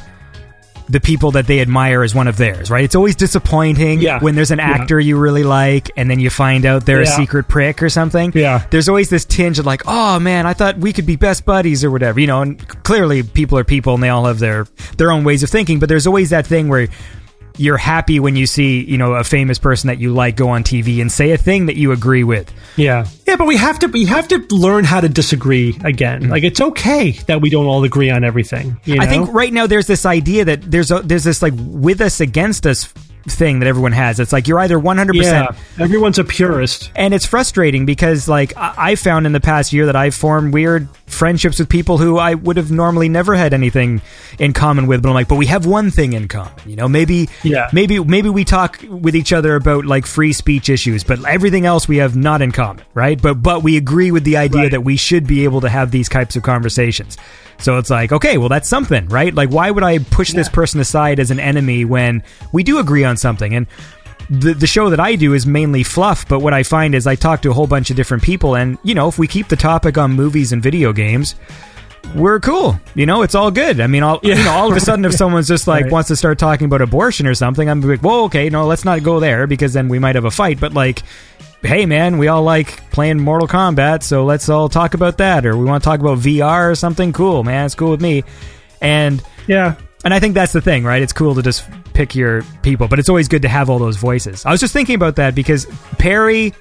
The 0.92 1.00
people 1.00 1.32
that 1.32 1.48
they 1.48 1.62
admire 1.62 2.04
as 2.04 2.14
one 2.14 2.28
of 2.28 2.36
theirs, 2.36 2.70
right? 2.70 2.84
It's 2.84 2.96
always 2.96 3.16
disappointing 3.16 4.02
Yeah. 4.02 4.20
when 4.20 4.36
there's 4.36 4.52
an 4.52 4.60
Yeah. 4.60 4.72
actor 4.72 5.00
you 5.00 5.18
really 5.18 5.44
like, 5.44 5.90
and 5.96 6.10
then 6.10 6.20
you 6.20 6.30
find 6.30 6.66
out 6.66 6.86
they're 6.86 7.00
a 7.02 7.06
secret 7.08 7.48
prick 7.48 7.82
or 7.82 7.88
something. 7.90 8.32
Yeah. 8.36 8.64
there's 8.72 8.90
always 8.90 9.10
this 9.10 9.24
tinge 9.24 9.58
of 9.58 9.66
like, 9.66 9.84
oh 9.88 10.20
man, 10.20 10.46
I 10.46 10.54
thought 10.54 10.78
we 10.80 10.92
could 10.92 11.06
be 11.06 11.16
best 11.16 11.46
buddies 11.46 11.84
or 11.86 11.92
whatever, 11.92 12.20
you 12.20 12.28
know. 12.28 12.42
And 12.42 12.60
clearly, 12.84 13.24
people 13.24 13.58
are 13.58 13.64
people, 13.64 13.94
and 13.94 14.04
they 14.04 14.10
all 14.10 14.26
have 14.26 14.40
their 14.40 14.68
their 14.98 15.12
own 15.12 15.24
ways 15.24 15.44
of 15.44 15.50
thinking. 15.50 15.80
But 15.80 15.88
there's 15.88 16.06
always 16.08 16.30
that 16.32 16.46
thing 16.46 16.68
where 16.68 16.88
you're 17.58 17.78
happy 17.78 18.20
when 18.20 18.36
you 18.36 18.46
see, 18.46 18.84
you 18.84 18.98
know, 18.98 19.14
a 19.14 19.24
famous 19.24 19.60
person 19.60 19.88
that 19.88 20.00
you 20.00 20.14
like 20.14 20.36
go 20.36 20.50
on 20.50 20.64
TV 20.64 21.02
and 21.02 21.12
say 21.12 21.32
a 21.32 21.38
thing 21.38 21.66
that 21.68 21.76
you 21.76 21.92
agree 21.92 22.24
with. 22.24 22.52
Yeah. 22.76 23.08
Yeah, 23.28 23.36
but 23.36 23.48
we 23.48 23.58
have 23.58 23.80
to 23.80 23.88
we 23.88 24.06
have 24.06 24.28
to 24.30 24.40
learn 24.50 24.84
how 24.84 25.02
to 25.02 25.10
disagree 25.10 25.78
again. 25.84 26.24
Mm. 26.24 26.30
Like 26.30 26.44
it's 26.44 26.62
okay 26.62 27.12
that 27.28 27.42
we 27.42 27.50
don't 27.50 27.66
all 27.66 27.84
agree 27.84 28.10
on 28.10 28.24
everything. 28.24 28.80
You 28.86 28.96
know? 28.96 29.04
I 29.04 29.08
think 29.08 29.34
right 29.34 29.52
now 29.52 29.68
there's 29.68 29.88
this 29.88 30.06
idea 30.06 30.46
that 30.46 30.70
there's 30.70 30.92
a, 30.92 31.02
there's 31.02 31.24
this 31.24 31.42
like 31.42 31.54
with 31.58 32.02
us 32.02 32.20
against 32.20 32.66
us 32.66 32.94
thing 33.28 33.60
that 33.60 33.68
everyone 33.68 33.92
has. 33.92 34.20
It's 34.20 34.34
like 34.34 34.48
you're 34.48 34.60
either 34.60 34.80
100 34.80 35.16
yeah, 35.16 35.22
percent 35.48 35.64
everyone's 35.80 36.18
a 36.20 36.24
purist. 36.24 36.92
and 36.96 37.14
it's 37.14 37.26
frustrating 37.26 37.86
because 37.86 38.28
like 38.28 38.56
I 38.58 38.74
I 38.92 38.96
found 38.96 39.26
in 39.26 39.32
the 39.32 39.40
past 39.40 39.74
year 39.74 39.86
that 39.86 39.96
I've 39.96 40.16
formed 40.16 40.54
weird 40.54 40.88
friendships 41.06 41.60
with 41.60 41.70
people 41.70 41.98
who 41.98 42.18
I 42.18 42.34
would 42.34 42.58
have 42.58 42.72
normally 42.72 43.10
never 43.10 43.36
had 43.36 43.54
anything 43.54 44.02
in 44.40 44.54
common 44.54 44.88
with 44.88 45.04
but 45.04 45.10
I'm 45.10 45.14
like 45.16 45.28
but 45.28 45.36
we 45.36 45.46
have 45.48 45.66
one 45.66 45.92
thing 45.92 46.14
in 46.14 46.28
common 46.28 46.54
you 46.66 46.76
know 46.76 46.88
maybe 46.88 47.30
Yeah. 47.44 47.70
maybe 47.74 48.00
maybe 48.04 48.30
we 48.30 48.44
talk 48.46 48.80
with 48.90 49.16
each 49.16 49.32
other 49.34 49.56
about 49.56 49.86
like 49.86 50.06
free 50.06 50.34
speech 50.34 50.70
issues 50.70 51.04
but 51.04 51.24
everything 51.28 51.66
else 51.66 51.88
we 51.88 51.98
have 51.98 52.16
not 52.16 52.42
in 52.42 52.52
common 52.52 52.84
right 52.94 53.22
but 53.22 53.36
but 53.36 53.62
we 53.62 53.78
agree 53.78 54.10
with 54.12 54.24
the 54.24 54.38
idea 54.38 54.62
Right. 54.64 54.72
that 54.72 54.82
we 54.84 54.96
should 54.98 55.28
be 55.28 55.44
able 55.44 55.62
to 55.62 55.70
have 55.70 55.92
these 55.92 56.10
types 56.10 56.36
of 56.36 56.44
conversations 56.44 57.18
so 57.62 57.78
it's 57.78 57.90
like 57.90 58.12
okay 58.12 58.38
well 58.38 58.50
that's 58.50 58.68
something 58.68 59.08
right 59.08 59.34
like 59.34 59.50
why 59.50 59.70
would 59.72 59.84
I 59.84 60.00
push 60.00 60.32
this 60.34 60.50
person 60.50 60.80
aside 60.80 61.20
as 61.20 61.32
an 61.32 61.40
enemy 61.40 61.86
when 61.86 62.24
we 62.52 62.64
do 62.64 62.80
agree 62.80 63.04
on 63.04 63.18
something 63.18 63.54
and 63.56 63.68
the, 64.30 64.54
the 64.54 64.68
show 64.68 64.90
that 64.92 65.00
I 65.00 65.16
do 65.16 65.34
is 65.34 65.46
mainly 65.46 65.84
fluff, 65.84 66.26
but 66.26 66.40
what 66.40 66.54
I 66.54 66.64
find 66.64 66.96
is 66.96 67.06
I 67.06 67.16
talk 67.16 67.42
to 67.42 67.50
a 67.50 67.54
whole 67.54 67.68
bunch 67.68 67.90
of 67.90 67.98
different 67.98 68.24
people, 68.24 68.56
and 68.56 68.78
you 68.82 68.96
know, 68.96 69.10
if 69.10 69.20
we 69.20 69.28
keep 69.28 69.50
the 69.50 69.58
topic 69.58 69.98
on 69.98 70.14
movies 70.14 70.54
and 70.54 70.64
video 70.64 70.94
games, 70.94 71.36
we're 72.16 72.40
cool. 72.40 72.80
You 72.96 73.06
know, 73.06 73.24
it's 73.24 73.36
all 73.36 73.52
good. 73.52 73.82
I 73.82 73.88
mean, 73.88 74.04
all 74.04 74.20
you 74.24 74.36
know, 74.36 74.52
all 74.52 74.72
of 74.72 74.78
a 74.78 74.80
sudden, 74.80 75.04
if 75.04 75.14
someone's 75.22 75.50
just 75.50 75.68
like 75.68 75.84
Right. 75.86 75.92
wants 75.92 76.08
to 76.10 76.16
start 76.16 76.40
talking 76.40 76.66
about 76.66 76.82
abortion 76.82 77.28
or 77.28 77.36
something, 77.36 77.70
I'm 77.70 77.82
like, 77.82 78.00
whoa, 78.02 78.26
okay, 78.26 78.50
no, 78.50 78.66
let's 78.68 78.86
not 78.86 79.04
go 79.04 79.20
there 79.20 79.48
because 79.48 79.74
then 79.74 79.90
we 79.90 80.00
might 80.00 80.16
have 80.16 80.26
a 80.26 80.32
fight. 80.32 80.62
But 80.62 80.74
like, 80.74 81.04
hey, 81.64 81.86
man, 81.86 82.18
we 82.18 82.28
all 82.28 82.44
like 82.44 82.90
playing 82.92 83.20
Mortal 83.20 83.48
Kombat, 83.48 84.04
so 84.04 84.26
let's 84.26 84.50
all 84.50 84.70
talk 84.70 84.94
about 84.94 85.18
that, 85.20 85.46
or 85.46 85.56
we 85.58 85.66
want 85.66 85.84
to 85.84 85.86
talk 85.90 86.00
about 86.00 86.18
VR 86.20 86.72
or 86.72 86.76
something. 86.76 87.14
Cool, 87.14 87.44
man, 87.44 87.66
it's 87.66 87.76
cool 87.76 87.92
with 87.92 88.02
me. 88.02 88.24
And 88.82 89.22
Yeah. 89.48 89.76
and 90.04 90.14
I 90.14 90.20
think 90.20 90.34
that's 90.34 90.54
the 90.54 90.62
thing, 90.62 90.84
right? 90.84 91.02
It's 91.02 91.14
cool 91.14 91.36
to 91.36 91.42
just 91.42 91.64
pick 91.94 92.16
your 92.16 92.42
people, 92.64 92.88
but 92.88 92.98
it's 93.00 93.10
always 93.10 93.28
good 93.28 93.44
to 93.44 93.50
have 93.50 93.70
all 93.70 93.80
those 93.80 93.98
voices. 93.98 94.46
I 94.46 94.52
was 94.52 94.60
just 94.60 94.74
thinking 94.74 94.96
about 94.96 95.18
that 95.18 95.36
because 95.36 95.66
Perry 96.00 96.54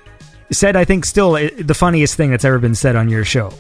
said, 0.53 0.77
I 0.77 0.85
think, 0.85 1.05
still 1.07 1.35
uh, 1.37 1.49
the 1.59 1.75
funniest 1.75 2.17
thing 2.17 2.31
that's 2.31 2.45
ever 2.45 2.59
been 2.59 2.75
said 2.75 2.97
on 2.97 3.09
your 3.09 3.25
show. 3.25 3.53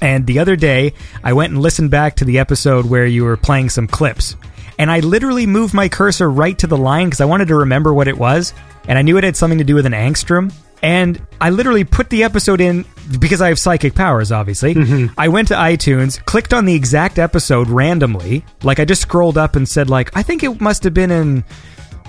And 0.00 0.26
the 0.26 0.38
other 0.38 0.56
day, 0.56 0.94
I 1.24 1.32
went 1.32 1.52
and 1.52 1.60
listened 1.60 1.90
back 1.90 2.16
to 2.16 2.24
the 2.24 2.38
episode 2.38 2.86
where 2.86 3.04
you 3.04 3.24
were 3.24 3.36
playing 3.36 3.68
some 3.70 3.86
clips. 3.86 4.36
And 4.78 4.90
I 4.90 5.00
literally 5.00 5.46
moved 5.46 5.74
my 5.74 5.88
cursor 5.88 6.30
right 6.30 6.56
to 6.58 6.66
the 6.66 6.76
line 6.76 7.06
because 7.06 7.20
I 7.20 7.24
wanted 7.24 7.48
to 7.48 7.56
remember 7.56 7.92
what 7.92 8.08
it 8.08 8.16
was. 8.16 8.54
And 8.86 8.98
I 8.98 9.02
knew 9.02 9.18
it 9.18 9.24
had 9.24 9.36
something 9.36 9.58
to 9.58 9.64
do 9.64 9.74
with 9.74 9.86
an 9.86 9.92
angstrom. 9.92 10.52
And 10.82 11.20
I 11.40 11.50
literally 11.50 11.84
put 11.84 12.08
the 12.08 12.22
episode 12.22 12.60
in 12.60 12.84
because 13.18 13.42
I 13.42 13.48
have 13.48 13.58
psychic 13.58 13.94
powers, 13.94 14.30
obviously. 14.30 14.74
Mm-hmm. 14.74 15.18
I 15.18 15.28
went 15.28 15.48
to 15.48 15.54
iTunes, 15.54 16.24
clicked 16.24 16.54
on 16.54 16.64
the 16.64 16.74
exact 16.74 17.18
episode 17.18 17.68
randomly. 17.68 18.44
Like 18.62 18.78
I 18.78 18.84
just 18.84 19.02
scrolled 19.02 19.36
up 19.36 19.56
and 19.56 19.68
said, 19.68 19.90
like, 19.90 20.16
I 20.16 20.22
think 20.22 20.44
it 20.44 20.60
must 20.60 20.84
have 20.84 20.94
been 20.94 21.10
in 21.10 21.44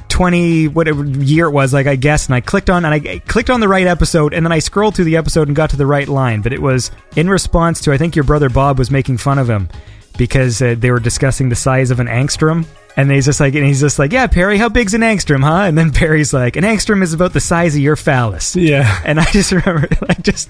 20 0.09 0.67
whatever 0.69 1.05
year 1.05 1.45
it 1.45 1.51
was 1.51 1.71
like 1.71 1.85
i 1.85 1.95
guess 1.95 2.25
and 2.25 2.33
i 2.35 2.41
clicked 2.41 2.69
on 2.69 2.83
and 2.83 2.93
i 2.93 3.19
clicked 3.19 3.49
on 3.49 3.59
the 3.59 3.67
right 3.67 3.85
episode 3.85 4.33
and 4.33 4.43
then 4.43 4.51
i 4.51 4.57
scrolled 4.57 4.95
through 4.95 5.05
the 5.05 5.15
episode 5.15 5.47
and 5.47 5.55
got 5.55 5.69
to 5.69 5.77
the 5.77 5.85
right 5.85 6.07
line 6.07 6.41
but 6.41 6.51
it 6.51 6.59
was 6.59 6.89
in 7.15 7.29
response 7.29 7.79
to 7.79 7.93
i 7.93 7.97
think 7.97 8.15
your 8.15 8.25
brother 8.25 8.49
bob 8.49 8.79
was 8.79 8.89
making 8.89 9.17
fun 9.17 9.37
of 9.37 9.47
him 9.47 9.69
because 10.19 10.61
uh, 10.61 10.75
they 10.77 10.91
were 10.91 10.99
discussing 10.99 11.49
the 11.49 11.55
size 11.55 11.89
of 11.89 11.99
an 11.99 12.05
angstrom 12.07 12.65
and 12.95 13.09
he's 13.09 13.25
just 13.25 13.39
like 13.39 13.55
and 13.55 13.65
he's 13.65 13.79
just 13.79 13.97
like 13.97 14.11
yeah 14.11 14.27
perry 14.27 14.57
how 14.57 14.67
big's 14.69 14.93
an 14.93 15.01
angstrom 15.01 15.41
huh 15.43 15.61
and 15.63 15.77
then 15.77 15.91
perry's 15.91 16.33
like 16.33 16.55
an 16.57 16.63
angstrom 16.63 17.01
is 17.01 17.13
about 17.13 17.33
the 17.33 17.39
size 17.39 17.73
of 17.75 17.81
your 17.81 17.95
phallus 17.95 18.55
Yeah. 18.55 19.01
and 19.05 19.19
i 19.19 19.23
just 19.31 19.51
remember 19.53 19.87
like 20.07 20.21
just 20.21 20.49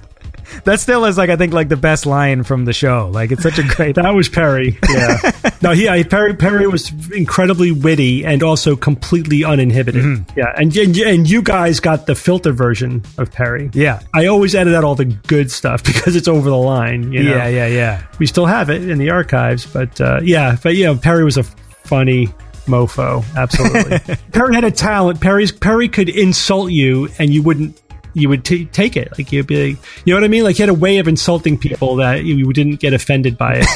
that 0.63 0.79
still 0.79 1.05
is 1.05 1.17
like 1.17 1.29
i 1.29 1.35
think 1.35 1.53
like 1.53 1.69
the 1.69 1.77
best 1.77 2.05
line 2.05 2.43
from 2.43 2.65
the 2.65 2.73
show 2.73 3.09
like 3.13 3.31
it's 3.31 3.43
such 3.43 3.59
a 3.59 3.63
great 3.63 3.95
That 3.95 4.11
was 4.11 4.29
Perry. 4.29 4.77
Yeah. 4.89 5.31
no, 5.61 5.71
he 5.71 5.89
I, 5.89 6.03
Perry 6.03 6.35
Perry 6.35 6.67
was 6.67 6.91
incredibly 7.11 7.71
witty 7.71 8.25
and 8.25 8.41
also 8.43 8.75
completely 8.75 9.43
uninhibited. 9.43 10.03
Mm-hmm. 10.03 10.39
Yeah, 10.39 10.53
and, 10.55 10.75
and 10.75 10.97
and 10.97 11.29
you 11.29 11.41
guys 11.41 11.79
got 11.79 12.05
the 12.05 12.15
filter 12.15 12.51
version 12.51 13.03
of 13.17 13.31
Perry. 13.31 13.69
yeah 13.73 14.01
I 14.13 14.27
always 14.27 14.55
edit 14.55 14.73
out 14.73 14.83
all 14.83 14.95
the 14.95 15.05
good 15.05 15.51
stuff 15.51 15.83
because 15.89 16.15
it's 16.15 16.27
over 16.27 16.49
the 16.49 16.57
line. 16.57 17.11
You 17.11 17.23
know? 17.23 17.35
yeah 17.35 17.47
yeah 17.47 17.67
yeah 17.67 18.03
we 18.19 18.25
still 18.25 18.45
have 18.45 18.69
it 18.69 18.87
in 18.89 18.97
the 18.97 19.09
archives, 19.09 19.65
but 19.65 19.99
uh, 20.01 20.19
yeah, 20.23 20.57
but 20.61 20.75
yeah, 20.75 20.95
Perry 21.01 21.23
was 21.23 21.37
a 21.37 21.43
funny 21.43 22.27
mofo. 22.65 23.23
Absolutely, 23.35 24.15
Perry 24.31 24.55
had 24.55 24.63
a 24.63 24.71
talent. 24.71 25.19
Perry's 25.21 25.51
Perry 25.51 25.89
could 25.89 26.09
insult 26.09 26.71
you, 26.71 27.09
and 27.19 27.33
you 27.33 27.41
wouldn't. 27.43 27.79
You 28.13 28.29
would 28.29 28.43
t- 28.43 28.65
take 28.65 28.97
it 28.97 29.11
like 29.17 29.31
you'd 29.31 29.47
be, 29.47 29.73
like, 29.73 29.85
you 30.05 30.13
know 30.13 30.17
what 30.19 30.23
I 30.23 30.29
mean? 30.29 30.43
Like 30.43 30.55
he 30.55 30.63
had 30.63 30.69
a 30.69 30.73
way 30.73 30.97
of 30.97 31.07
insulting 31.07 31.57
people 31.57 31.97
that 31.97 32.23
you 32.23 32.51
didn't 32.53 32.79
get 32.79 32.93
offended 32.93 33.37
by 33.37 33.61
it. 33.63 33.67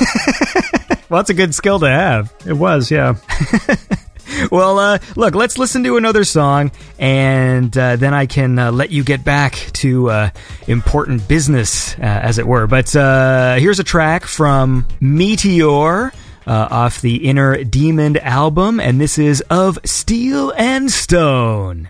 well 1.10 1.20
that's 1.20 1.30
a 1.30 1.34
good 1.34 1.54
skill 1.54 1.80
to 1.80 1.88
have 1.88 2.34
it 2.46 2.54
was, 2.54 2.90
yeah. 2.90 3.16
Well, 4.52 4.80
uh, 4.80 5.00
look, 5.16 5.36
let's 5.36 5.58
listen 5.58 5.84
to 5.84 5.98
another 5.98 6.24
song, 6.24 6.72
and 7.00 7.76
uh, 7.78 7.96
then 7.96 8.14
I 8.14 8.26
can 8.26 8.58
uh, 8.58 8.72
let 8.72 8.92
you 8.92 9.04
get 9.04 9.24
back 9.24 9.54
to 9.74 10.10
uh, 10.10 10.30
important 10.68 11.28
business, 11.28 11.94
uh, 11.96 12.02
as 12.02 12.40
it 12.40 12.48
were. 12.48 12.68
But 12.68 12.96
uh, 12.96 13.56
here's 13.56 13.80
a 13.80 13.84
track 13.84 14.26
from 14.26 14.88
Meteor. 15.00 16.14
Uh, 16.46 16.68
off 16.70 17.00
the 17.00 17.26
Inner 17.26 17.64
Demon 17.64 18.18
album, 18.18 18.82
and 18.82 19.00
this 19.00 19.18
is 19.18 19.40
of 19.50 19.80
Steel 19.86 20.52
and 20.58 20.92
Stone. 20.92 21.90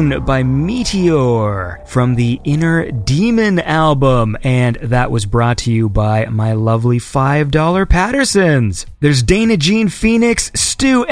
By 0.00 0.42
Meteor 0.42 1.82
from 1.84 2.14
the 2.14 2.40
Inner 2.44 2.90
Demon 2.90 3.58
album. 3.58 4.34
And 4.42 4.76
that 4.76 5.10
was 5.10 5.26
brought 5.26 5.58
to 5.58 5.72
you 5.72 5.90
by 5.90 6.24
my 6.26 6.54
lovely 6.54 6.98
$5 6.98 7.50
Patreons. 7.50 8.86
There's 9.00 9.22
Dana 9.22 9.58
Jean 9.58 9.90
Phoenix, 9.90 10.50
Stu 10.54 11.04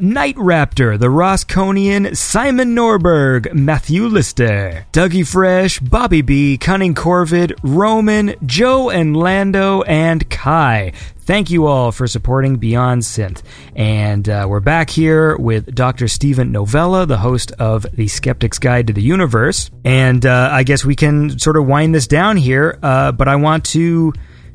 Night 0.00 0.36
Raptor, 0.36 0.98
The 0.98 1.08
Rosconian, 1.08 2.16
Simon 2.16 2.74
Norberg, 2.74 3.52
Matthew 3.52 4.04
Lister, 4.06 4.86
Dougie 4.92 5.26
Fresh, 5.26 5.80
Bobby 5.80 6.22
B, 6.22 6.56
Cunning 6.58 6.94
Corvid, 6.94 7.58
Roman, 7.62 8.34
Joe 8.46 8.90
and 8.90 9.16
Lando, 9.16 9.82
and 9.82 10.28
Kai. 10.30 10.92
Thank 11.20 11.50
you 11.50 11.66
all 11.66 11.92
for 11.92 12.06
supporting 12.06 12.56
Beyond 12.56 13.02
Synth. 13.02 13.42
And 13.76 14.28
uh, 14.28 14.46
we're 14.48 14.60
back 14.60 14.90
here 14.90 15.36
with 15.36 15.74
Dr. 15.74 16.08
Steven 16.08 16.52
Novella, 16.52 17.06
the 17.06 17.18
host 17.18 17.52
of 17.52 17.86
The 17.92 18.08
Skeptic's 18.08 18.58
Guide 18.58 18.88
to 18.88 18.92
the 18.92 19.02
Universe. 19.02 19.70
And 19.84 20.26
uh, 20.26 20.48
I 20.52 20.62
guess 20.64 20.84
we 20.84 20.96
can 20.96 21.38
sort 21.38 21.56
of 21.56 21.66
wind 21.66 21.94
this 21.94 22.06
down 22.06 22.36
here, 22.36 22.78
uh, 22.82 23.12
but 23.12 23.28
I 23.28 23.36
want 23.36 23.64
to 23.66 24.12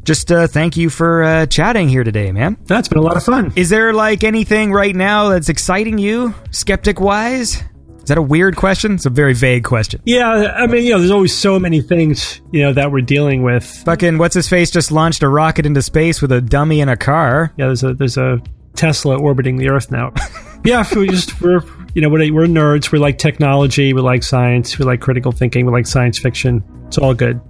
just 0.08 0.32
uh, 0.32 0.48
thank 0.48 0.78
you 0.78 0.90
for 0.90 1.22
uh, 1.22 1.46
chatting 1.48 1.90
here 1.90 2.06
today, 2.06 2.32
man. 2.32 2.58
That's 2.64 2.88
been 2.88 2.98
a 2.98 3.02
lot 3.02 3.18
of 3.18 3.24
fun. 3.24 3.52
Is 3.58 3.70
there 3.70 3.92
like 3.92 4.24
anything 4.24 4.72
right 4.72 4.96
now 4.96 5.28
that's 5.30 5.50
exciting 5.50 5.98
you, 5.98 6.34
skeptic 6.52 7.02
wise? 7.02 7.62
Is 7.98 8.06
that 8.06 8.18
a 8.18 8.22
weird 8.22 8.56
question? 8.56 8.94
It's 8.94 9.06
a 9.06 9.10
very 9.10 9.34
vague 9.34 9.66
question. 9.66 10.02
Yeah, 10.06 10.54
I 10.56 10.66
mean, 10.66 10.86
you 10.86 10.92
know, 10.92 11.00
there's 11.00 11.12
always 11.12 11.36
so 11.36 11.60
many 11.60 11.82
things, 11.82 12.40
you 12.54 12.62
know, 12.62 12.72
that 12.72 12.90
we're 12.90 13.02
dealing 13.02 13.44
with. 13.44 13.66
Fucking 13.84 14.18
what's 14.18 14.34
his 14.34 14.48
face 14.48 14.72
just 14.72 14.94
launched 14.94 15.24
a 15.24 15.28
rocket 15.28 15.66
into 15.66 15.82
space 15.82 16.22
with 16.22 16.32
a 16.32 16.40
dummy 16.40 16.80
in 16.80 16.88
a 16.88 16.96
car. 16.96 17.52
Yeah, 17.58 17.66
there's 17.66 17.84
a 17.84 17.94
there's 17.94 18.18
a 18.18 18.42
Tesla 18.78 19.20
orbiting 19.20 19.58
the 19.58 19.68
Earth 19.68 19.92
now. 19.92 20.14
yeah, 20.64 20.86
we 20.96 21.10
just 21.10 21.42
we're 21.42 21.62
you 21.96 22.02
know 22.02 22.08
we're, 22.08 22.34
we're 22.34 22.46
nerds. 22.46 22.94
We 22.94 23.00
like 23.00 23.18
technology. 23.18 23.92
We 23.92 24.00
like 24.00 24.24
science. 24.24 24.80
We 24.80 24.86
like 24.86 25.02
critical 25.02 25.34
thinking. 25.34 25.66
We 25.66 25.74
like 25.74 25.86
science 25.86 26.18
fiction. 26.18 26.64
It's 26.88 26.98
all 26.98 27.14
good. 27.14 27.42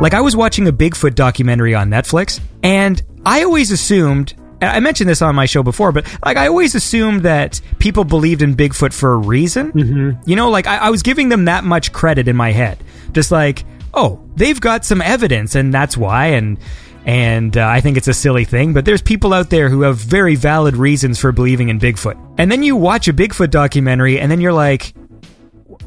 Like 0.00 0.12
I 0.12 0.20
was 0.20 0.36
watching 0.36 0.68
a 0.68 0.72
Bigfoot 0.72 1.14
documentary 1.14 1.74
on 1.74 1.88
Netflix, 1.88 2.40
and 2.62 3.02
I 3.24 3.44
always 3.44 3.70
assumed 3.70 4.34
and 4.60 4.70
I 4.70 4.80
mentioned 4.80 5.08
this 5.08 5.22
on 5.22 5.34
my 5.34 5.46
show 5.46 5.62
before, 5.62 5.92
but 5.92 6.06
like 6.24 6.36
I 6.36 6.48
always 6.48 6.74
assumed 6.74 7.22
that 7.22 7.60
people 7.78 8.04
believed 8.04 8.42
in 8.42 8.54
Bigfoot 8.54 8.92
for 8.92 9.12
a 9.12 9.16
reason. 9.16 9.72
Mm-hmm. 9.72 10.28
You 10.28 10.36
know, 10.36 10.50
like 10.50 10.66
I, 10.66 10.76
I 10.78 10.90
was 10.90 11.02
giving 11.02 11.28
them 11.28 11.46
that 11.46 11.64
much 11.64 11.92
credit 11.92 12.28
in 12.28 12.36
my 12.36 12.52
head, 12.52 12.78
just 13.12 13.30
like, 13.30 13.64
oh, 13.94 14.22
they've 14.34 14.60
got 14.60 14.84
some 14.84 15.02
evidence, 15.02 15.54
and 15.54 15.72
that's 15.72 15.96
why, 15.96 16.26
and 16.26 16.58
and 17.04 17.56
uh, 17.56 17.66
I 17.66 17.80
think 17.80 17.96
it's 17.96 18.08
a 18.08 18.14
silly 18.14 18.44
thing, 18.44 18.72
but 18.72 18.84
there's 18.84 19.02
people 19.02 19.32
out 19.32 19.48
there 19.48 19.68
who 19.68 19.82
have 19.82 19.96
very 19.96 20.34
valid 20.34 20.76
reasons 20.76 21.18
for 21.20 21.32
believing 21.32 21.68
in 21.68 21.78
Bigfoot. 21.78 22.20
And 22.36 22.50
then 22.50 22.62
you 22.62 22.74
watch 22.74 23.06
a 23.08 23.12
Bigfoot 23.12 23.50
documentary, 23.50 24.18
and 24.18 24.30
then 24.30 24.40
you're 24.40 24.52
like, 24.52 24.92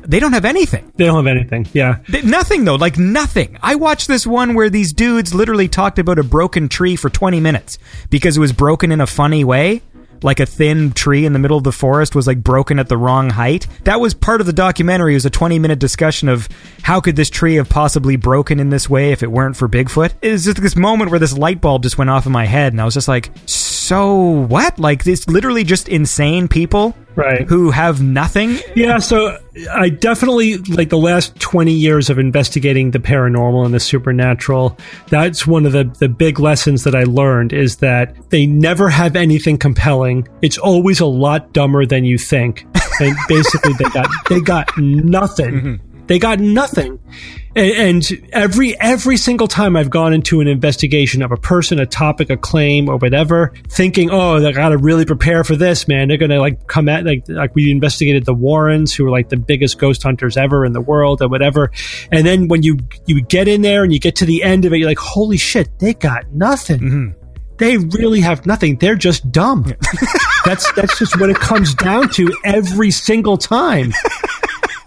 they 0.10 0.20
don't 0.20 0.34
have 0.34 0.44
anything. 0.46 0.92
They 0.96 1.06
don't 1.06 1.24
have 1.24 1.28
anything. 1.28 1.68
Yeah. 1.72 2.00
Th- 2.08 2.24
nothing 2.24 2.66
though, 2.66 2.76
like 2.76 2.98
nothing. 2.98 3.60
I 3.62 3.76
watched 3.76 4.08
this 4.08 4.26
one 4.26 4.56
where 4.56 4.70
these 4.70 4.92
dudes 4.92 5.36
literally 5.36 5.68
talked 5.68 6.00
about 6.00 6.18
a 6.18 6.24
broken 6.24 6.68
tree 6.68 6.96
for 6.96 7.12
20 7.12 7.40
minutes 7.40 7.78
because 8.10 8.36
it 8.36 8.40
was 8.40 8.52
broken 8.52 8.92
in 8.92 9.02
a 9.02 9.08
funny 9.08 9.44
way. 9.44 9.84
Like 10.24 10.40
a 10.40 10.46
thin 10.48 10.92
tree 10.92 11.26
in 11.26 11.32
the 11.34 11.40
middle 11.40 11.58
of 11.58 11.64
the 11.64 11.72
forest 11.72 12.16
was 12.16 12.26
like 12.26 12.44
broken 12.44 12.80
at 12.80 12.90
the 12.90 12.98
wrong 12.98 13.30
height. 13.30 13.68
That 13.84 14.02
was 14.02 14.14
part 14.16 14.42
of 14.42 14.48
the 14.48 14.54
documentary. 14.54 15.14
It 15.14 15.18
was 15.18 15.26
a 15.28 15.30
20 15.30 15.60
minute 15.60 15.80
discussion 15.80 16.28
of 16.28 16.50
how 16.82 17.00
could 17.00 17.16
this 17.16 17.30
tree 17.30 17.56
have 17.56 17.70
possibly 17.70 18.16
broken 18.16 18.60
in 18.60 18.72
this 18.72 18.90
way 18.90 19.12
if 19.12 19.22
it 19.22 19.32
weren't 19.32 19.56
for 19.56 19.70
Bigfoot. 19.70 20.14
It 20.24 20.32
was 20.32 20.46
just 20.46 20.60
this 20.62 20.76
moment 20.76 21.12
where 21.12 21.20
this 21.20 21.38
light 21.38 21.62
bulb 21.62 21.84
just 21.84 22.00
went 22.00 22.10
off 22.10 22.26
in 22.26 22.32
my 22.32 22.46
head 22.46 22.74
and 22.74 22.82
I 22.82 22.86
was 22.86 22.96
just 22.96 23.08
like, 23.08 23.30
so 23.90 24.46
what? 24.46 24.78
Like 24.78 25.06
it's 25.08 25.28
literally 25.28 25.64
just 25.64 25.90
insane 25.90 26.48
people 26.48 26.96
Right. 27.16 27.46
who 27.50 27.70
have 27.72 28.02
nothing. 28.02 28.60
Yeah, 28.76 29.00
so 29.00 29.38
I 29.74 29.90
definitely 29.90 30.58
like 30.58 30.88
the 30.90 30.98
last 30.98 31.38
20 31.42 31.74
years 31.74 32.10
of 32.10 32.18
investigating 32.18 32.92
the 32.92 33.00
paranormal 33.00 33.66
and 33.66 33.74
the 33.74 33.80
supernatural. 33.82 34.78
That's 35.10 35.46
one 35.46 35.66
of 35.66 35.74
the, 35.74 35.84
the 36.00 36.08
big 36.08 36.40
lessons 36.40 36.86
that 36.86 36.96
I 36.96 37.04
learned 37.04 37.52
is 37.52 37.78
that 37.78 38.16
they 38.30 38.46
never 38.46 38.88
have 38.90 39.18
anything 39.18 39.58
compelling. 39.58 40.30
It's 40.42 40.58
always 40.60 41.02
a 41.02 41.06
lot 41.08 41.52
dumber 41.52 41.86
than 41.86 42.06
you 42.06 42.18
think. 42.18 42.66
And 43.02 43.18
basically 43.28 43.74
they 43.80 43.90
got 43.90 44.08
they 44.30 44.40
got 44.42 44.70
nothing. 44.78 45.54
Mm-hmm. 45.54 45.89
They 46.10 46.18
got 46.18 46.40
nothing. 46.40 47.00
And, 47.56 47.72
and 48.12 48.30
every 48.34 48.78
every 48.80 49.16
single 49.16 49.48
time 49.48 49.78
I've 49.78 49.92
gone 49.92 50.12
into 50.12 50.42
an 50.42 50.48
investigation 50.48 51.22
of 51.22 51.32
a 51.32 51.38
person, 51.38 51.80
a 51.80 51.86
topic, 51.86 52.32
a 52.32 52.36
claim, 52.36 52.90
or 52.90 52.98
whatever, 52.98 53.54
thinking, 53.70 54.10
oh, 54.10 54.44
I 54.44 54.52
got 54.52 54.70
to 54.70 54.80
really 54.80 55.06
prepare 55.06 55.44
for 55.44 55.56
this, 55.56 55.88
man. 55.88 56.08
They're 56.08 56.18
gonna 56.18 56.40
like 56.40 56.66
come 56.66 56.90
at 56.90 57.06
like 57.06 57.26
like 57.28 57.54
we 57.54 57.70
investigated 57.70 58.26
the 58.26 58.34
Warrens, 58.34 58.92
who 58.92 59.04
were 59.04 59.12
like 59.12 59.30
the 59.30 59.38
biggest 59.38 59.78
ghost 59.78 60.02
hunters 60.02 60.36
ever 60.36 60.66
in 60.66 60.74
the 60.74 60.82
world, 60.82 61.22
or 61.22 61.28
whatever. 61.28 61.72
And 62.12 62.26
then 62.26 62.48
when 62.48 62.64
you 62.64 62.80
you 63.06 63.22
get 63.22 63.48
in 63.48 63.62
there 63.62 63.84
and 63.84 63.94
you 63.94 64.00
get 64.00 64.16
to 64.16 64.26
the 64.26 64.42
end 64.42 64.66
of 64.66 64.74
it, 64.74 64.80
you're 64.80 64.90
like, 64.90 64.98
holy 64.98 65.38
shit, 65.38 65.78
they 65.78 65.94
got 65.94 66.32
nothing. 66.32 66.80
Mm-hmm. 66.80 67.20
They 67.58 67.78
really 67.78 68.22
have 68.22 68.48
nothing. 68.48 68.78
They're 68.78 68.96
just 68.96 69.32
dumb. 69.32 69.72
that's 70.44 70.72
that's 70.72 70.98
just 70.98 71.20
what 71.20 71.30
it 71.30 71.38
comes 71.38 71.76
down 71.76 72.10
to 72.14 72.34
every 72.44 72.90
single 72.90 73.38
time. 73.38 73.94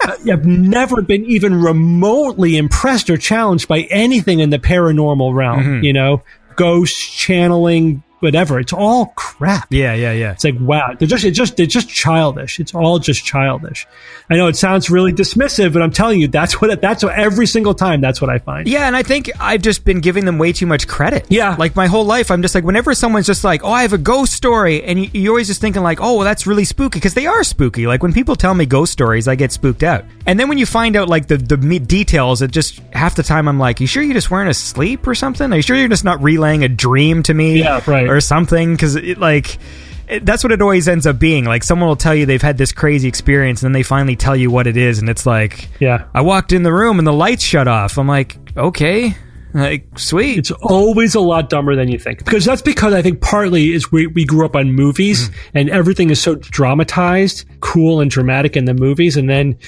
I've 0.31 0.45
never 0.47 1.03
been 1.03 1.25
even 1.27 1.61
remotely 1.63 2.57
impressed 2.57 3.11
or 3.11 3.17
challenged 3.17 3.69
by 3.69 3.83
anything 3.83 4.41
in 4.41 4.51
the 4.51 4.59
paranormal 4.59 5.35
realm. 5.35 5.61
Mm-hmm. 5.61 5.85
You 5.85 5.93
know, 5.93 6.23
ghosts, 6.57 6.99
channeling, 6.99 8.03
whatever. 8.23 8.61
It's 8.61 8.73
all 8.73 9.07
crap. 9.17 9.67
Yeah, 9.71 9.95
yeah, 9.95 10.13
yeah. 10.13 10.33
It's 10.33 10.45
like 10.45 10.57
wow, 10.61 10.95
they're 10.99 11.09
just 11.09 11.25
it's 11.25 11.37
just 11.37 11.57
they're 11.57 11.67
just 11.67 11.89
childish. 11.89 12.61
It's 12.61 12.75
all 12.75 12.99
just 12.99 13.25
childish. 13.25 13.87
I 14.31 14.37
know 14.37 14.47
it 14.47 14.57
sounds 14.57 14.89
really 14.89 15.13
dismissive, 15.13 15.73
but 15.73 15.83
I'm 15.83 15.91
telling 15.91 16.21
you, 16.21 16.29
that's 16.29 16.61
what 16.61 16.81
that's 16.81 17.03
what 17.03 17.19
every 17.19 17.47
single 17.47 17.75
time. 17.75 18.01
That's 18.01 18.21
what 18.21 18.31
I 18.31 18.39
find. 18.39 18.69
Yeah, 18.69 18.87
and 18.87 18.97
I 18.97 19.03
think 19.03 19.31
I've 19.41 19.63
just 19.63 19.85
been 19.85 20.01
giving 20.01 20.25
them 20.25 20.39
way 20.39 20.53
too 20.53 20.67
much 20.67 20.87
credit. 20.89 21.27
Yeah. 21.29 21.57
Like 21.59 21.77
my 21.77 21.87
whole 21.87 22.05
life, 22.05 22.31
I'm 22.31 22.43
just 22.43 22.55
like, 22.55 22.65
whenever 22.65 22.95
someone's 22.95 23.27
just 23.27 23.45
like, 23.45 23.65
oh, 23.65 23.71
I 23.71 23.83
have 23.83 23.93
a 23.93 23.99
ghost 23.99 24.33
story, 24.33 24.83
and 24.83 24.99
you, 24.99 25.11
you're 25.13 25.33
always 25.33 25.49
just 25.49 25.61
thinking, 25.61 25.83
like, 25.83 26.01
oh, 26.01 26.17
well, 26.17 26.25
that's 26.25 26.47
really 26.47 26.65
spooky, 26.65 26.99
because 26.99 27.15
they 27.15 27.27
are 27.27 27.43
spooky. 27.43 27.87
Like, 27.87 28.03
when 28.03 28.13
people 28.13 28.37
tell 28.37 28.55
me 28.55 28.67
ghost 28.67 28.93
stories, 28.93 29.29
I 29.29 29.35
get 29.35 29.53
spooked 29.53 29.83
out. 29.83 30.05
And 30.27 30.39
then 30.39 30.49
when 30.49 30.59
you 30.59 30.67
find 30.67 30.97
out, 30.97 31.09
like, 31.09 31.29
the, 31.29 31.37
the 31.37 31.57
details, 31.79 32.43
it 32.43 32.51
just, 32.51 32.79
half 32.93 33.15
the 33.15 33.23
time, 33.23 33.49
I'm 33.49 33.59
like, 33.59 33.81
you 33.81 33.87
sure 33.87 34.03
you 34.03 34.15
just 34.15 34.31
weren't 34.31 34.51
asleep 34.51 35.07
or 35.07 35.15
something? 35.15 35.53
Are 35.53 35.57
you 35.57 35.63
sure 35.63 35.77
you're 35.77 35.89
just 35.89 36.05
not 36.05 36.23
relaying 36.23 36.65
a 36.65 36.69
dream 36.69 37.23
to 37.25 37.35
me? 37.35 37.61
Yeah, 37.61 37.81
right. 37.87 38.09
Or 38.13 38.21
something? 38.21 38.73
Because, 38.75 38.97
it, 38.97 39.19
like, 39.19 39.59
it, 40.09 40.25
that's 40.27 40.45
what 40.45 40.53
it 40.53 40.61
always 40.63 40.89
ends 40.89 41.07
up 41.07 41.19
being. 41.19 41.45
Like, 41.45 41.63
someone 41.65 41.89
will 41.89 41.97
tell 41.97 42.15
you 42.15 42.27
they've 42.27 42.41
had 42.43 42.59
this 42.59 42.73
crazy 42.73 43.09
experience, 43.09 43.63
and 43.63 43.69
then 43.69 43.73
they 43.73 43.83
finally 43.83 44.17
tell 44.17 44.37
you 44.37 44.51
what 44.51 44.67
it 44.67 44.77
is, 44.77 44.99
and 44.99 45.09
it's 45.09 45.27
like, 45.27 45.69
Yeah. 45.81 46.05
I 46.15 46.21
walked 46.23 46.53
in 46.53 46.63
the 46.63 46.73
room 46.73 46.99
and 46.99 47.07
the 47.07 47.13
lights 47.13 47.45
shut 47.45 47.69
off. 47.69 47.99
I'm 47.99 48.09
like, 48.09 48.37
okay, 48.57 49.17
like 49.55 49.99
sweet. 49.99 50.39
It's 50.39 50.51
always 50.51 51.15
a 51.15 51.21
lot 51.21 51.51
dumber 51.51 51.77
than 51.77 51.89
you 51.89 51.99
think. 51.99 52.25
Because 52.25 52.45
that's 52.45 52.63
because 52.63 52.95
I 52.95 53.03
think 53.03 53.21
partly 53.21 53.73
is 53.73 53.93
we, 53.93 54.07
we 54.07 54.25
grew 54.25 54.45
up 54.47 54.57
on 54.57 54.73
movies 54.73 55.29
mm. 55.29 55.35
and 55.55 55.71
everything 55.71 56.11
is 56.11 56.21
so 56.21 56.37
dramatized, 56.37 57.45
cool 57.61 58.01
and 58.01 58.11
dramatic 58.11 58.57
in 58.57 58.65
the 58.65 58.75
movies. 58.75 59.17
And 59.17 59.29
then 59.29 59.59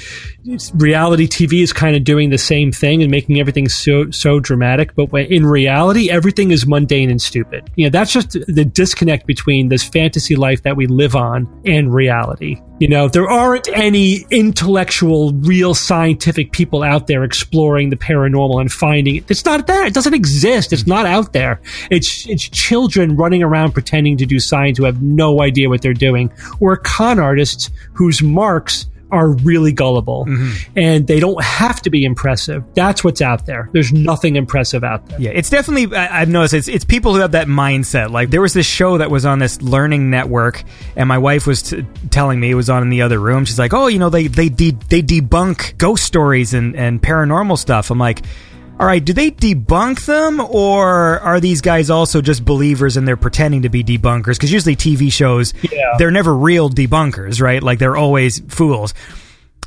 reality 0.75 1.27
TV 1.27 1.63
is 1.63 1.73
kind 1.73 1.97
of 1.97 2.05
doing 2.05 2.31
the 2.31 2.39
same 2.39 2.73
thing 2.73 3.03
and 3.03 3.11
making 3.11 3.41
everything 3.41 3.69
so, 3.69 4.11
so 4.11 4.41
dramatic. 4.41 4.95
But 4.95 5.13
when, 5.13 5.27
in 5.27 5.47
reality, 5.47 6.11
everything 6.11 6.51
is 6.51 6.67
mundane 6.67 7.11
and 7.11 7.21
stupid. 7.21 7.71
You 7.77 7.87
know, 7.87 7.91
that's 7.91 8.13
just 8.13 8.33
the 8.33 8.65
disconnect 8.65 9.27
between 9.27 9.69
this 9.69 9.83
fantasy 9.83 10.37
life 10.37 10.63
that 10.63 10.77
we 10.77 10.87
live 10.87 11.15
on 11.15 11.63
and 11.65 11.93
reality. 11.93 12.61
You 12.81 12.89
know, 12.89 13.09
there 13.09 13.31
aren't 13.31 13.69
any 13.69 14.27
intellectual, 14.31 15.33
real 15.33 15.75
scientific 15.75 16.51
people 16.51 16.83
out 16.83 17.07
there 17.07 17.23
exploring 17.23 17.91
the 17.91 17.97
paranormal 17.97 18.61
and 18.61 18.71
finding 18.71 19.17
it. 19.17 19.31
It's 19.31 19.45
not 19.45 19.69
there. 19.75 19.87
It 19.87 19.95
doesn't 19.95 20.15
exist. 20.15 20.73
It's 20.73 20.87
not 20.87 21.07
out 21.07 21.33
there. 21.33 21.61
It's 21.91 22.27
it's 22.29 22.49
children 22.49 23.17
running 23.17 23.43
around 23.43 23.73
pretending 23.73 24.17
to 24.19 24.27
do 24.27 24.39
science 24.41 24.79
who 24.79 24.85
have 24.85 25.03
no 25.03 25.43
idea 25.43 25.69
what 25.69 25.83
they're 25.83 25.95
doing, 25.95 26.33
or 26.61 26.77
con 26.77 27.19
artists 27.19 27.71
whose 27.93 28.23
marks 28.23 28.87
are 29.15 29.29
really 29.29 29.71
gullible 29.71 30.25
mm-hmm. 30.27 30.79
and 30.79 31.07
they 31.07 31.21
don't 31.21 31.41
have 31.43 31.81
to 31.83 31.89
be 31.89 32.05
impressive. 32.05 32.65
That's 32.75 33.05
what's 33.05 33.23
out 33.23 33.47
there. 33.47 33.71
There's 33.73 33.93
nothing 33.93 34.35
impressive 34.35 34.83
out 34.83 35.07
there. 35.07 35.21
Yeah, 35.21 35.31
it's 35.31 35.51
definitely. 35.51 35.97
I, 35.97 36.23
I've 36.23 36.29
noticed 36.29 36.55
it's 36.55 36.69
it's 36.69 36.85
people 36.85 37.15
who 37.15 37.21
have 37.21 37.33
that 37.33 37.47
mindset. 37.47 38.11
Like 38.11 38.31
there 38.31 38.41
was 38.41 38.55
this 38.55 38.67
show 38.67 38.99
that 38.99 39.11
was 39.11 39.25
on 39.25 39.39
this 39.39 39.63
learning 39.63 40.11
network, 40.11 40.65
and 40.97 41.09
my 41.09 41.19
wife 41.19 41.47
was 41.47 41.63
t- 41.63 41.87
telling 42.11 42.41
me 42.41 42.51
it 42.51 42.55
was 42.55 42.69
on 42.69 42.83
in 42.83 42.89
the 42.89 43.03
other 43.03 43.21
room. 43.21 43.45
She's 43.45 43.59
like, 43.59 43.73
"Oh, 43.73 43.87
you 43.87 44.01
know, 44.01 44.11
they 44.11 44.27
they 44.27 44.49
de- 44.49 44.79
they 44.89 45.03
debunk 45.03 45.79
ghost 45.79 46.05
stories 46.05 46.53
and 46.55 46.75
and 46.75 47.01
paranormal 47.01 47.59
stuff." 47.59 47.91
I'm 47.91 47.99
like. 47.99 48.23
All 48.81 48.87
right, 48.87 49.03
do 49.05 49.13
they 49.13 49.31
debunk 49.31 50.05
them 50.05 50.41
or 50.41 51.21
are 51.21 51.39
these 51.39 51.61
guys 51.61 51.91
also 51.91 52.21
just 52.21 52.45
believers 52.45 52.97
and 52.97 53.07
they're 53.07 53.17
pretending 53.17 53.63
to 53.63 53.69
be 53.69 53.85
debunkers? 53.85 54.35
Because 54.35 54.53
usually 54.53 54.75
TV 54.75 55.13
shows, 55.13 55.55
Yeah. 55.63 55.95
they're 55.99 56.11
never 56.11 56.35
real 56.35 56.69
debunkers, 56.69 57.41
right? 57.41 57.63
Like 57.63 57.79
they're 57.79 57.97
always 57.97 58.41
fools. 58.49 58.93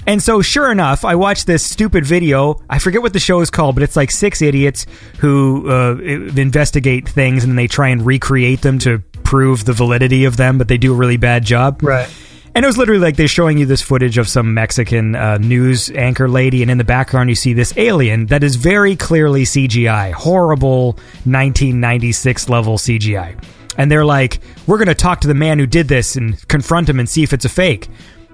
And 0.06 0.22
so, 0.22 0.42
sure 0.42 0.72
enough, 0.72 1.04
I 1.04 1.16
watched 1.16 1.48
this 1.48 1.64
stupid 1.64 2.06
video. 2.06 2.62
I 2.70 2.80
forget 2.80 3.02
what 3.02 3.14
the 3.14 3.20
show 3.20 3.40
is 3.42 3.50
called, 3.50 3.76
but 3.76 3.84
it's 3.84 3.96
like 3.96 4.12
six 4.12 4.42
idiots 4.42 4.86
who 5.20 5.70
uh, 5.70 5.98
investigate 5.98 7.08
things 7.10 7.44
and 7.44 7.52
then 7.52 7.56
they 7.58 7.68
try 7.68 7.90
and 7.90 8.06
recreate 8.06 8.62
them 8.62 8.78
to 8.80 9.00
prove 9.24 9.66
the 9.66 9.74
validity 9.74 10.26
of 10.26 10.38
them, 10.38 10.58
but 10.58 10.68
they 10.68 10.78
do 10.78 10.94
a 10.94 10.96
really 10.96 11.18
bad 11.18 11.44
job. 11.44 11.82
Right. 11.82 12.10
And 12.58 12.64
it 12.64 12.68
was 12.68 12.80
literally 12.80 13.00
like 13.00 13.18
they're 13.18 13.28
showing 13.28 13.60
you 13.60 13.68
this 13.68 13.84
footage 13.84 14.18
of 14.18 14.28
some 14.28 14.56
Mexican 14.56 15.16
uh, 15.16 15.38
news 15.38 15.92
anchor 15.92 16.28
lady, 16.28 16.64
and 16.64 16.72
in 16.72 16.80
the 16.80 16.84
background 16.84 17.30
you 17.30 17.36
see 17.36 17.54
this 17.54 17.72
alien 17.78 18.26
that 18.26 18.44
is 18.44 18.56
very 18.56 18.96
clearly 18.96 19.44
CGI, 19.44 20.12
horrible 20.12 20.94
1996 21.26 22.50
level 22.50 22.80
CGI. 22.80 23.40
And 23.78 23.92
they're 23.92 24.04
like, 24.04 24.40
"We're 24.66 24.80
going 24.80 24.88
to 24.88 24.96
talk 24.96 25.22
to 25.22 25.28
the 25.28 25.36
man 25.36 25.60
who 25.60 25.68
did 25.68 25.88
this 25.88 26.16
and 26.16 26.48
confront 26.48 26.90
him 26.90 27.00
and 27.00 27.08
see 27.08 27.22
if 27.22 27.32
it's 27.32 27.46
a 27.46 27.50
fake." 27.50 27.90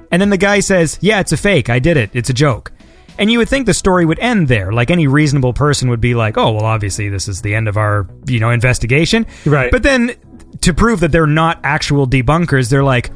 And 0.10 0.22
then 0.22 0.30
the 0.30 0.38
guy 0.38 0.62
says, 0.62 0.98
"Yeah, 1.02 1.20
it's 1.20 1.34
a 1.34 1.38
fake. 1.38 1.70
I 1.70 1.80
did 1.80 1.98
it. 1.98 2.12
It's 2.14 2.30
a 2.30 2.34
joke." 2.34 2.72
And 3.20 3.30
you 3.30 3.40
would 3.40 3.50
think 3.50 3.66
the 3.66 3.74
story 3.74 4.06
would 4.06 4.20
end 4.20 4.48
there. 4.48 4.72
Like 4.72 4.90
any 4.90 5.06
reasonable 5.06 5.52
person 5.52 5.90
would 5.90 6.00
be 6.00 6.16
like, 6.16 6.38
"Oh, 6.38 6.54
well, 6.54 6.64
obviously 6.64 7.10
this 7.10 7.28
is 7.28 7.42
the 7.42 7.56
end 7.56 7.68
of 7.68 7.76
our, 7.76 8.08
you 8.28 8.40
know, 8.40 8.52
investigation." 8.52 9.26
Right. 9.46 9.70
But 9.70 9.84
then 9.84 10.16
to 10.62 10.74
prove 10.74 11.02
that 11.02 11.12
they're 11.12 11.28
not 11.28 11.60
actual 11.66 12.08
debunkers, 12.08 12.70
they're 12.70 12.86
like, 12.86 13.12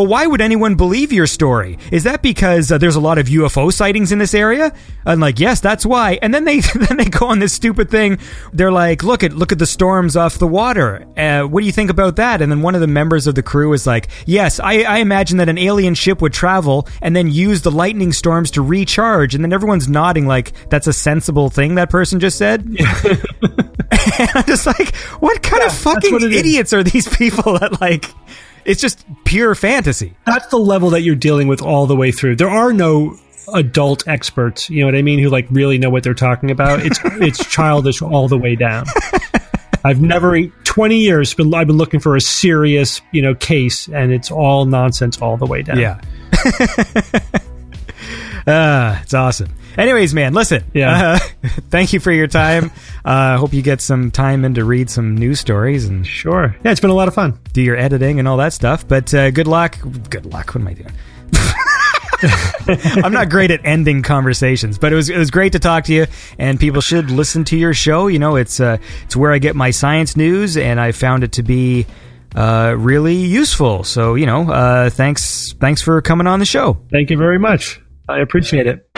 well, 0.00 0.06
why 0.06 0.26
would 0.26 0.40
anyone 0.40 0.76
believe 0.76 1.12
your 1.12 1.26
story? 1.26 1.78
Is 1.92 2.04
that 2.04 2.22
because 2.22 2.72
uh, 2.72 2.78
there's 2.78 2.96
a 2.96 3.00
lot 3.00 3.18
of 3.18 3.26
UFO 3.26 3.70
sightings 3.70 4.12
in 4.12 4.18
this 4.18 4.32
area? 4.32 4.72
And 5.04 5.20
like, 5.20 5.38
yes, 5.38 5.60
that's 5.60 5.84
why. 5.84 6.18
And 6.22 6.32
then 6.32 6.44
they 6.46 6.60
then 6.74 6.96
they 6.96 7.04
go 7.04 7.26
on 7.26 7.38
this 7.38 7.52
stupid 7.52 7.90
thing. 7.90 8.18
They're 8.54 8.72
like, 8.72 9.02
look 9.02 9.22
at 9.22 9.34
look 9.34 9.52
at 9.52 9.58
the 9.58 9.66
storms 9.66 10.16
off 10.16 10.38
the 10.38 10.46
water. 10.46 11.06
Uh, 11.18 11.42
what 11.42 11.60
do 11.60 11.66
you 11.66 11.72
think 11.72 11.90
about 11.90 12.16
that? 12.16 12.40
And 12.40 12.50
then 12.50 12.62
one 12.62 12.74
of 12.74 12.80
the 12.80 12.86
members 12.86 13.26
of 13.26 13.34
the 13.34 13.42
crew 13.42 13.74
is 13.74 13.86
like, 13.86 14.08
yes, 14.24 14.58
I, 14.58 14.84
I 14.84 14.98
imagine 14.98 15.36
that 15.36 15.50
an 15.50 15.58
alien 15.58 15.94
ship 15.94 16.22
would 16.22 16.32
travel 16.32 16.88
and 17.02 17.14
then 17.14 17.28
use 17.28 17.60
the 17.60 17.70
lightning 17.70 18.14
storms 18.14 18.50
to 18.52 18.62
recharge. 18.62 19.34
And 19.34 19.44
then 19.44 19.52
everyone's 19.52 19.86
nodding 19.86 20.26
like 20.26 20.70
that's 20.70 20.86
a 20.86 20.94
sensible 20.94 21.50
thing 21.50 21.74
that 21.74 21.90
person 21.90 22.20
just 22.20 22.38
said. 22.38 22.62
and 24.18 24.30
I'm 24.34 24.44
just 24.46 24.66
like, 24.66 24.94
what 25.20 25.42
kind 25.42 25.62
of 25.62 25.74
fucking 25.74 26.14
it 26.14 26.22
is. 26.22 26.36
idiots 26.40 26.72
are 26.72 26.82
these 26.82 27.06
people 27.06 27.58
that 27.58 27.82
like? 27.82 28.06
It's 28.70 28.80
just 28.80 29.04
pure 29.24 29.54
fantasy. 29.54 30.16
That's 30.26 30.46
the 30.46 30.58
level 30.58 30.90
that 30.90 31.02
you're 31.02 31.16
dealing 31.16 31.48
with 31.48 31.60
all 31.60 31.86
the 31.86 31.96
way 31.96 32.12
through. 32.12 32.36
There 32.36 32.48
are 32.48 32.72
no 32.72 33.16
adult 33.52 34.06
experts, 34.06 34.70
you 34.70 34.80
know 34.80 34.86
what 34.86 34.94
I 34.94 35.02
mean, 35.02 35.18
who 35.18 35.28
like 35.28 35.46
really 35.50 35.76
know 35.78 35.90
what 35.90 36.04
they're 36.04 36.14
talking 36.14 36.50
about. 36.50 36.80
It's 36.86 37.00
it's 37.04 37.44
childish 37.46 38.00
all 38.00 38.28
the 38.28 38.38
way 38.38 38.54
down. 38.54 38.86
I've 39.84 40.00
never 40.00 40.40
20 40.46 40.96
years 40.98 41.34
been 41.34 41.52
I've 41.52 41.66
been 41.66 41.78
looking 41.78 42.00
for 42.00 42.14
a 42.14 42.20
serious, 42.20 43.00
you 43.12 43.22
know, 43.22 43.34
case 43.34 43.88
and 43.88 44.12
it's 44.12 44.30
all 44.30 44.66
nonsense 44.66 45.20
all 45.20 45.36
the 45.36 45.46
way 45.46 45.62
down. 45.62 45.78
Yeah. 45.78 46.00
Ah, 48.46 49.00
it's 49.02 49.14
awesome. 49.14 49.48
Anyways, 49.76 50.14
man, 50.14 50.34
listen. 50.34 50.64
Yeah. 50.74 51.12
Uh, 51.12 51.18
thank 51.70 51.92
you 51.92 52.00
for 52.00 52.12
your 52.12 52.26
time. 52.26 52.70
I 53.04 53.34
uh, 53.34 53.38
hope 53.38 53.52
you 53.52 53.62
get 53.62 53.80
some 53.80 54.10
time 54.10 54.44
in 54.44 54.54
to 54.54 54.64
read 54.64 54.90
some 54.90 55.16
news 55.16 55.40
stories 55.40 55.86
and 55.86 56.06
Sure. 56.06 56.54
Yeah, 56.64 56.72
it's 56.72 56.80
been 56.80 56.90
a 56.90 56.94
lot 56.94 57.08
of 57.08 57.14
fun. 57.14 57.38
do 57.52 57.62
your 57.62 57.76
editing 57.76 58.18
and 58.18 58.28
all 58.28 58.36
that 58.38 58.52
stuff. 58.52 58.86
But 58.86 59.12
uh, 59.14 59.30
good 59.30 59.46
luck. 59.46 59.78
Good 60.10 60.26
luck. 60.26 60.54
What 60.54 60.60
am 60.60 60.68
I 60.68 60.74
doing? 60.74 60.92
I'm 63.02 63.12
not 63.12 63.30
great 63.30 63.50
at 63.50 63.64
ending 63.64 64.02
conversations, 64.02 64.78
but 64.78 64.92
it 64.92 64.96
was 64.96 65.08
it 65.08 65.16
was 65.16 65.30
great 65.30 65.52
to 65.52 65.58
talk 65.58 65.84
to 65.84 65.94
you. 65.94 66.06
And 66.38 66.60
people 66.60 66.82
should 66.82 67.10
listen 67.10 67.44
to 67.44 67.56
your 67.56 67.72
show. 67.72 68.08
You 68.08 68.18
know, 68.18 68.36
it's 68.36 68.60
uh, 68.60 68.76
it's 69.04 69.16
where 69.16 69.32
I 69.32 69.38
get 69.38 69.56
my 69.56 69.70
science 69.70 70.16
news, 70.16 70.56
and 70.56 70.78
I 70.78 70.92
found 70.92 71.24
it 71.24 71.32
to 71.32 71.42
be 71.42 71.86
uh, 72.34 72.74
really 72.76 73.14
useful. 73.16 73.84
So 73.84 74.16
you 74.16 74.26
know, 74.26 74.50
uh, 74.50 74.90
thanks 74.90 75.54
thanks 75.60 75.80
for 75.80 76.02
coming 76.02 76.26
on 76.26 76.40
the 76.40 76.46
show. 76.46 76.78
Thank 76.90 77.10
you 77.10 77.16
very 77.16 77.38
much. 77.38 77.80
I 78.08 78.18
appreciate 78.18 78.66
it. 78.66 78.89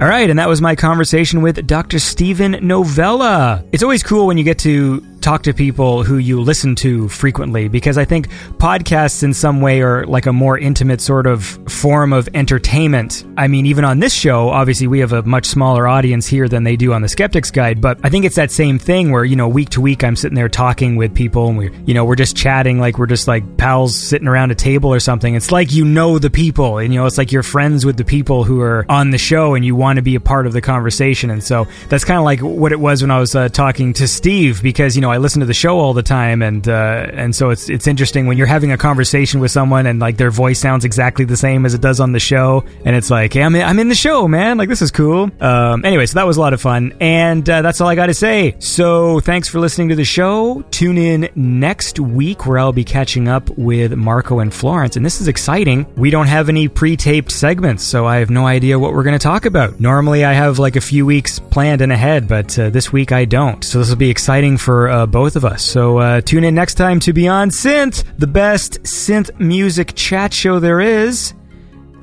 All 0.00 0.08
right, 0.08 0.30
and 0.30 0.38
that 0.38 0.48
was 0.48 0.62
my 0.62 0.76
conversation 0.76 1.42
with 1.42 1.66
Dr. 1.66 1.98
Steven 1.98 2.66
Novella. 2.66 3.62
It's 3.70 3.82
always 3.82 4.02
cool 4.02 4.26
when 4.26 4.38
you 4.38 4.44
get 4.44 4.60
to 4.60 5.02
talk 5.20 5.42
to 5.42 5.52
people 5.52 6.02
who 6.02 6.16
you 6.18 6.40
listen 6.40 6.74
to 6.76 7.08
frequently 7.08 7.68
because 7.68 7.98
I 7.98 8.04
think 8.04 8.28
podcasts 8.58 9.22
in 9.22 9.34
some 9.34 9.60
way 9.60 9.82
are 9.82 10.04
like 10.06 10.26
a 10.26 10.32
more 10.32 10.58
intimate 10.58 11.00
sort 11.00 11.26
of 11.26 11.44
form 11.68 12.12
of 12.12 12.28
entertainment. 12.34 13.24
I 13.36 13.48
mean, 13.48 13.66
even 13.66 13.84
on 13.84 14.00
this 14.00 14.12
show, 14.12 14.48
obviously 14.48 14.86
we 14.86 15.00
have 15.00 15.12
a 15.12 15.22
much 15.22 15.46
smaller 15.46 15.86
audience 15.86 16.26
here 16.26 16.48
than 16.48 16.64
they 16.64 16.76
do 16.76 16.92
on 16.92 17.02
the 17.02 17.08
Skeptics 17.08 17.50
Guide, 17.50 17.80
but 17.80 18.00
I 18.02 18.08
think 18.08 18.24
it's 18.24 18.36
that 18.36 18.50
same 18.50 18.78
thing 18.78 19.10
where, 19.10 19.24
you 19.24 19.36
know, 19.36 19.48
week 19.48 19.70
to 19.70 19.80
week 19.80 20.02
I'm 20.02 20.16
sitting 20.16 20.36
there 20.36 20.48
talking 20.48 20.96
with 20.96 21.14
people 21.14 21.48
and 21.48 21.58
we, 21.58 21.70
you 21.84 21.94
know, 21.94 22.04
we're 22.04 22.16
just 22.16 22.36
chatting 22.36 22.78
like 22.78 22.98
we're 22.98 23.06
just 23.06 23.28
like 23.28 23.56
pals 23.56 23.94
sitting 23.94 24.28
around 24.28 24.50
a 24.50 24.54
table 24.54 24.92
or 24.92 25.00
something. 25.00 25.34
It's 25.34 25.52
like 25.52 25.72
you 25.72 25.84
know 25.84 26.18
the 26.18 26.30
people 26.30 26.78
and, 26.78 26.92
you 26.92 27.00
know, 27.00 27.06
it's 27.06 27.18
like 27.18 27.32
you're 27.32 27.42
friends 27.42 27.84
with 27.84 27.96
the 27.96 28.04
people 28.04 28.44
who 28.44 28.60
are 28.60 28.86
on 28.88 29.10
the 29.10 29.18
show 29.18 29.54
and 29.54 29.64
you 29.64 29.76
want 29.76 29.96
to 29.96 30.02
be 30.02 30.14
a 30.14 30.20
part 30.20 30.46
of 30.46 30.52
the 30.52 30.60
conversation. 30.60 31.30
And 31.30 31.44
so 31.44 31.66
that's 31.88 32.04
kind 32.04 32.18
of 32.18 32.24
like 32.24 32.40
what 32.40 32.72
it 32.72 32.80
was 32.80 33.02
when 33.02 33.10
I 33.10 33.20
was 33.20 33.34
uh, 33.34 33.48
talking 33.48 33.92
to 33.94 34.08
Steve 34.08 34.62
because, 34.62 34.96
you 34.96 35.02
know, 35.02 35.09
I 35.10 35.18
listen 35.18 35.40
to 35.40 35.46
the 35.46 35.54
show 35.54 35.78
all 35.78 35.92
the 35.92 36.02
time 36.02 36.42
and, 36.42 36.66
uh, 36.68 37.06
and 37.12 37.34
so 37.34 37.50
it's, 37.50 37.68
it's 37.68 37.86
interesting 37.86 38.26
when 38.26 38.38
you're 38.38 38.46
having 38.46 38.72
a 38.72 38.78
conversation 38.78 39.40
with 39.40 39.50
someone 39.50 39.86
and 39.86 40.00
like 40.00 40.16
their 40.16 40.30
voice 40.30 40.58
sounds 40.58 40.84
exactly 40.84 41.24
the 41.24 41.36
same 41.36 41.66
as 41.66 41.74
it 41.74 41.80
does 41.80 42.00
on 42.00 42.12
the 42.12 42.20
show. 42.20 42.64
And 42.84 42.96
it's 42.96 43.10
like, 43.10 43.32
hey, 43.32 43.42
I'm 43.42 43.54
in, 43.54 43.62
I'm 43.62 43.78
in 43.78 43.88
the 43.88 43.94
show, 43.94 44.28
man. 44.28 44.58
Like 44.58 44.68
this 44.68 44.82
is 44.82 44.90
cool. 44.90 45.30
Um, 45.40 45.84
anyway, 45.84 46.06
so 46.06 46.14
that 46.14 46.26
was 46.26 46.36
a 46.36 46.40
lot 46.40 46.52
of 46.52 46.60
fun. 46.60 46.94
And 47.00 47.48
uh, 47.48 47.62
that's 47.62 47.80
all 47.80 47.88
I 47.88 47.94
got 47.94 48.06
to 48.06 48.14
say. 48.14 48.56
So 48.58 49.20
thanks 49.20 49.48
for 49.48 49.60
listening 49.60 49.88
to 49.90 49.94
the 49.94 50.04
show. 50.04 50.62
Tune 50.70 50.98
in 50.98 51.28
next 51.34 51.98
week 51.98 52.46
where 52.46 52.58
I'll 52.58 52.72
be 52.72 52.84
catching 52.84 53.28
up 53.28 53.48
with 53.50 53.94
Marco 53.94 54.38
and 54.38 54.52
Florence. 54.52 54.96
And 54.96 55.04
this 55.04 55.20
is 55.20 55.28
exciting. 55.28 55.86
We 55.96 56.10
don't 56.10 56.26
have 56.26 56.48
any 56.48 56.68
pre 56.68 56.96
taped 56.96 57.32
segments, 57.32 57.84
so 57.84 58.06
I 58.06 58.16
have 58.16 58.30
no 58.30 58.46
idea 58.46 58.78
what 58.78 58.92
we're 58.92 59.02
going 59.02 59.18
to 59.18 59.22
talk 59.22 59.44
about. 59.44 59.80
Normally 59.80 60.24
I 60.24 60.32
have 60.32 60.58
like 60.58 60.76
a 60.76 60.80
few 60.80 61.06
weeks 61.06 61.38
planned 61.38 61.80
in 61.80 61.90
ahead, 61.90 62.28
but 62.28 62.58
uh, 62.58 62.70
this 62.70 62.92
week 62.92 63.12
I 63.12 63.24
don't. 63.24 63.64
So 63.64 63.78
this 63.78 63.88
will 63.88 63.96
be 63.96 64.10
exciting 64.10 64.58
for 64.58 64.88
uh, 65.00 65.06
both 65.06 65.36
of 65.36 65.44
us. 65.44 65.64
So 65.64 65.98
uh, 65.98 66.20
tune 66.20 66.44
in 66.44 66.54
next 66.54 66.74
time 66.74 67.00
to 67.00 67.12
Beyond 67.12 67.52
Synth, 67.52 68.04
the 68.18 68.26
best 68.26 68.82
synth 68.82 69.38
music 69.40 69.94
chat 69.94 70.34
show 70.34 70.58
there 70.58 70.80
is. 70.80 71.32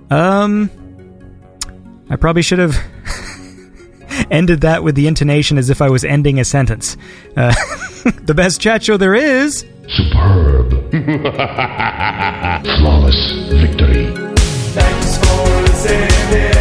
Um, 0.10 0.72
I 2.10 2.16
probably 2.16 2.42
should 2.42 2.60
have 2.60 2.76
ended 4.32 4.62
that 4.62 4.84
with 4.84 4.96
the 4.96 5.08
intonation 5.08 5.58
as 5.60 5.70
if 5.70 5.82
I 5.82 5.90
was 5.90 6.04
ending 6.04 6.40
a 6.40 6.46
sentence. 6.46 6.98
Uh, 7.36 7.54
the 8.24 8.34
best 8.34 8.60
chat 8.62 8.84
show 8.84 8.98
there 8.98 9.14
is. 9.14 9.66
Superb. 9.88 10.72
Flawless 12.80 13.32
victory. 13.50 14.12
Thanks 14.74 15.18
for 15.20 15.62
listening. 15.62 16.57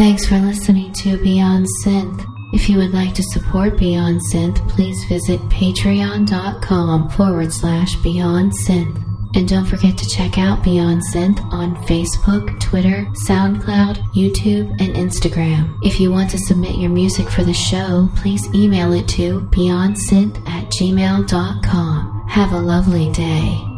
Thanks 0.00 0.24
for 0.24 0.38
listening 0.38 0.94
to 0.94 1.18
Beyond 1.18 1.66
Synth. 1.84 2.24
If 2.54 2.70
you 2.70 2.78
would 2.78 2.94
like 2.94 3.14
to 3.16 3.22
support 3.22 3.76
Beyond 3.76 4.22
Synth, 4.32 4.66
please 4.70 5.04
visit 5.04 5.38
patreon.com 5.50 7.10
forward 7.10 7.52
slash 7.52 7.96
Beyond 7.96 8.50
Synth. 8.66 8.96
And 9.36 9.46
don't 9.46 9.66
forget 9.66 9.98
to 9.98 10.08
check 10.08 10.38
out 10.38 10.64
Beyond 10.64 11.02
Synth 11.12 11.44
on 11.52 11.76
Facebook, 11.84 12.58
Twitter, 12.60 13.04
SoundCloud, 13.28 13.98
YouTube, 14.14 14.70
and 14.80 14.96
Instagram. 14.96 15.76
If 15.82 16.00
you 16.00 16.10
want 16.10 16.30
to 16.30 16.38
submit 16.38 16.78
your 16.78 16.90
music 16.90 17.28
for 17.28 17.44
the 17.44 17.52
show, 17.52 18.08
please 18.16 18.48
email 18.54 18.94
it 18.94 19.06
to 19.08 19.42
beyondsynth 19.50 20.38
at 20.48 20.64
gmail.com. 20.70 22.26
Have 22.26 22.52
a 22.52 22.58
lovely 22.58 23.12
day. 23.12 23.69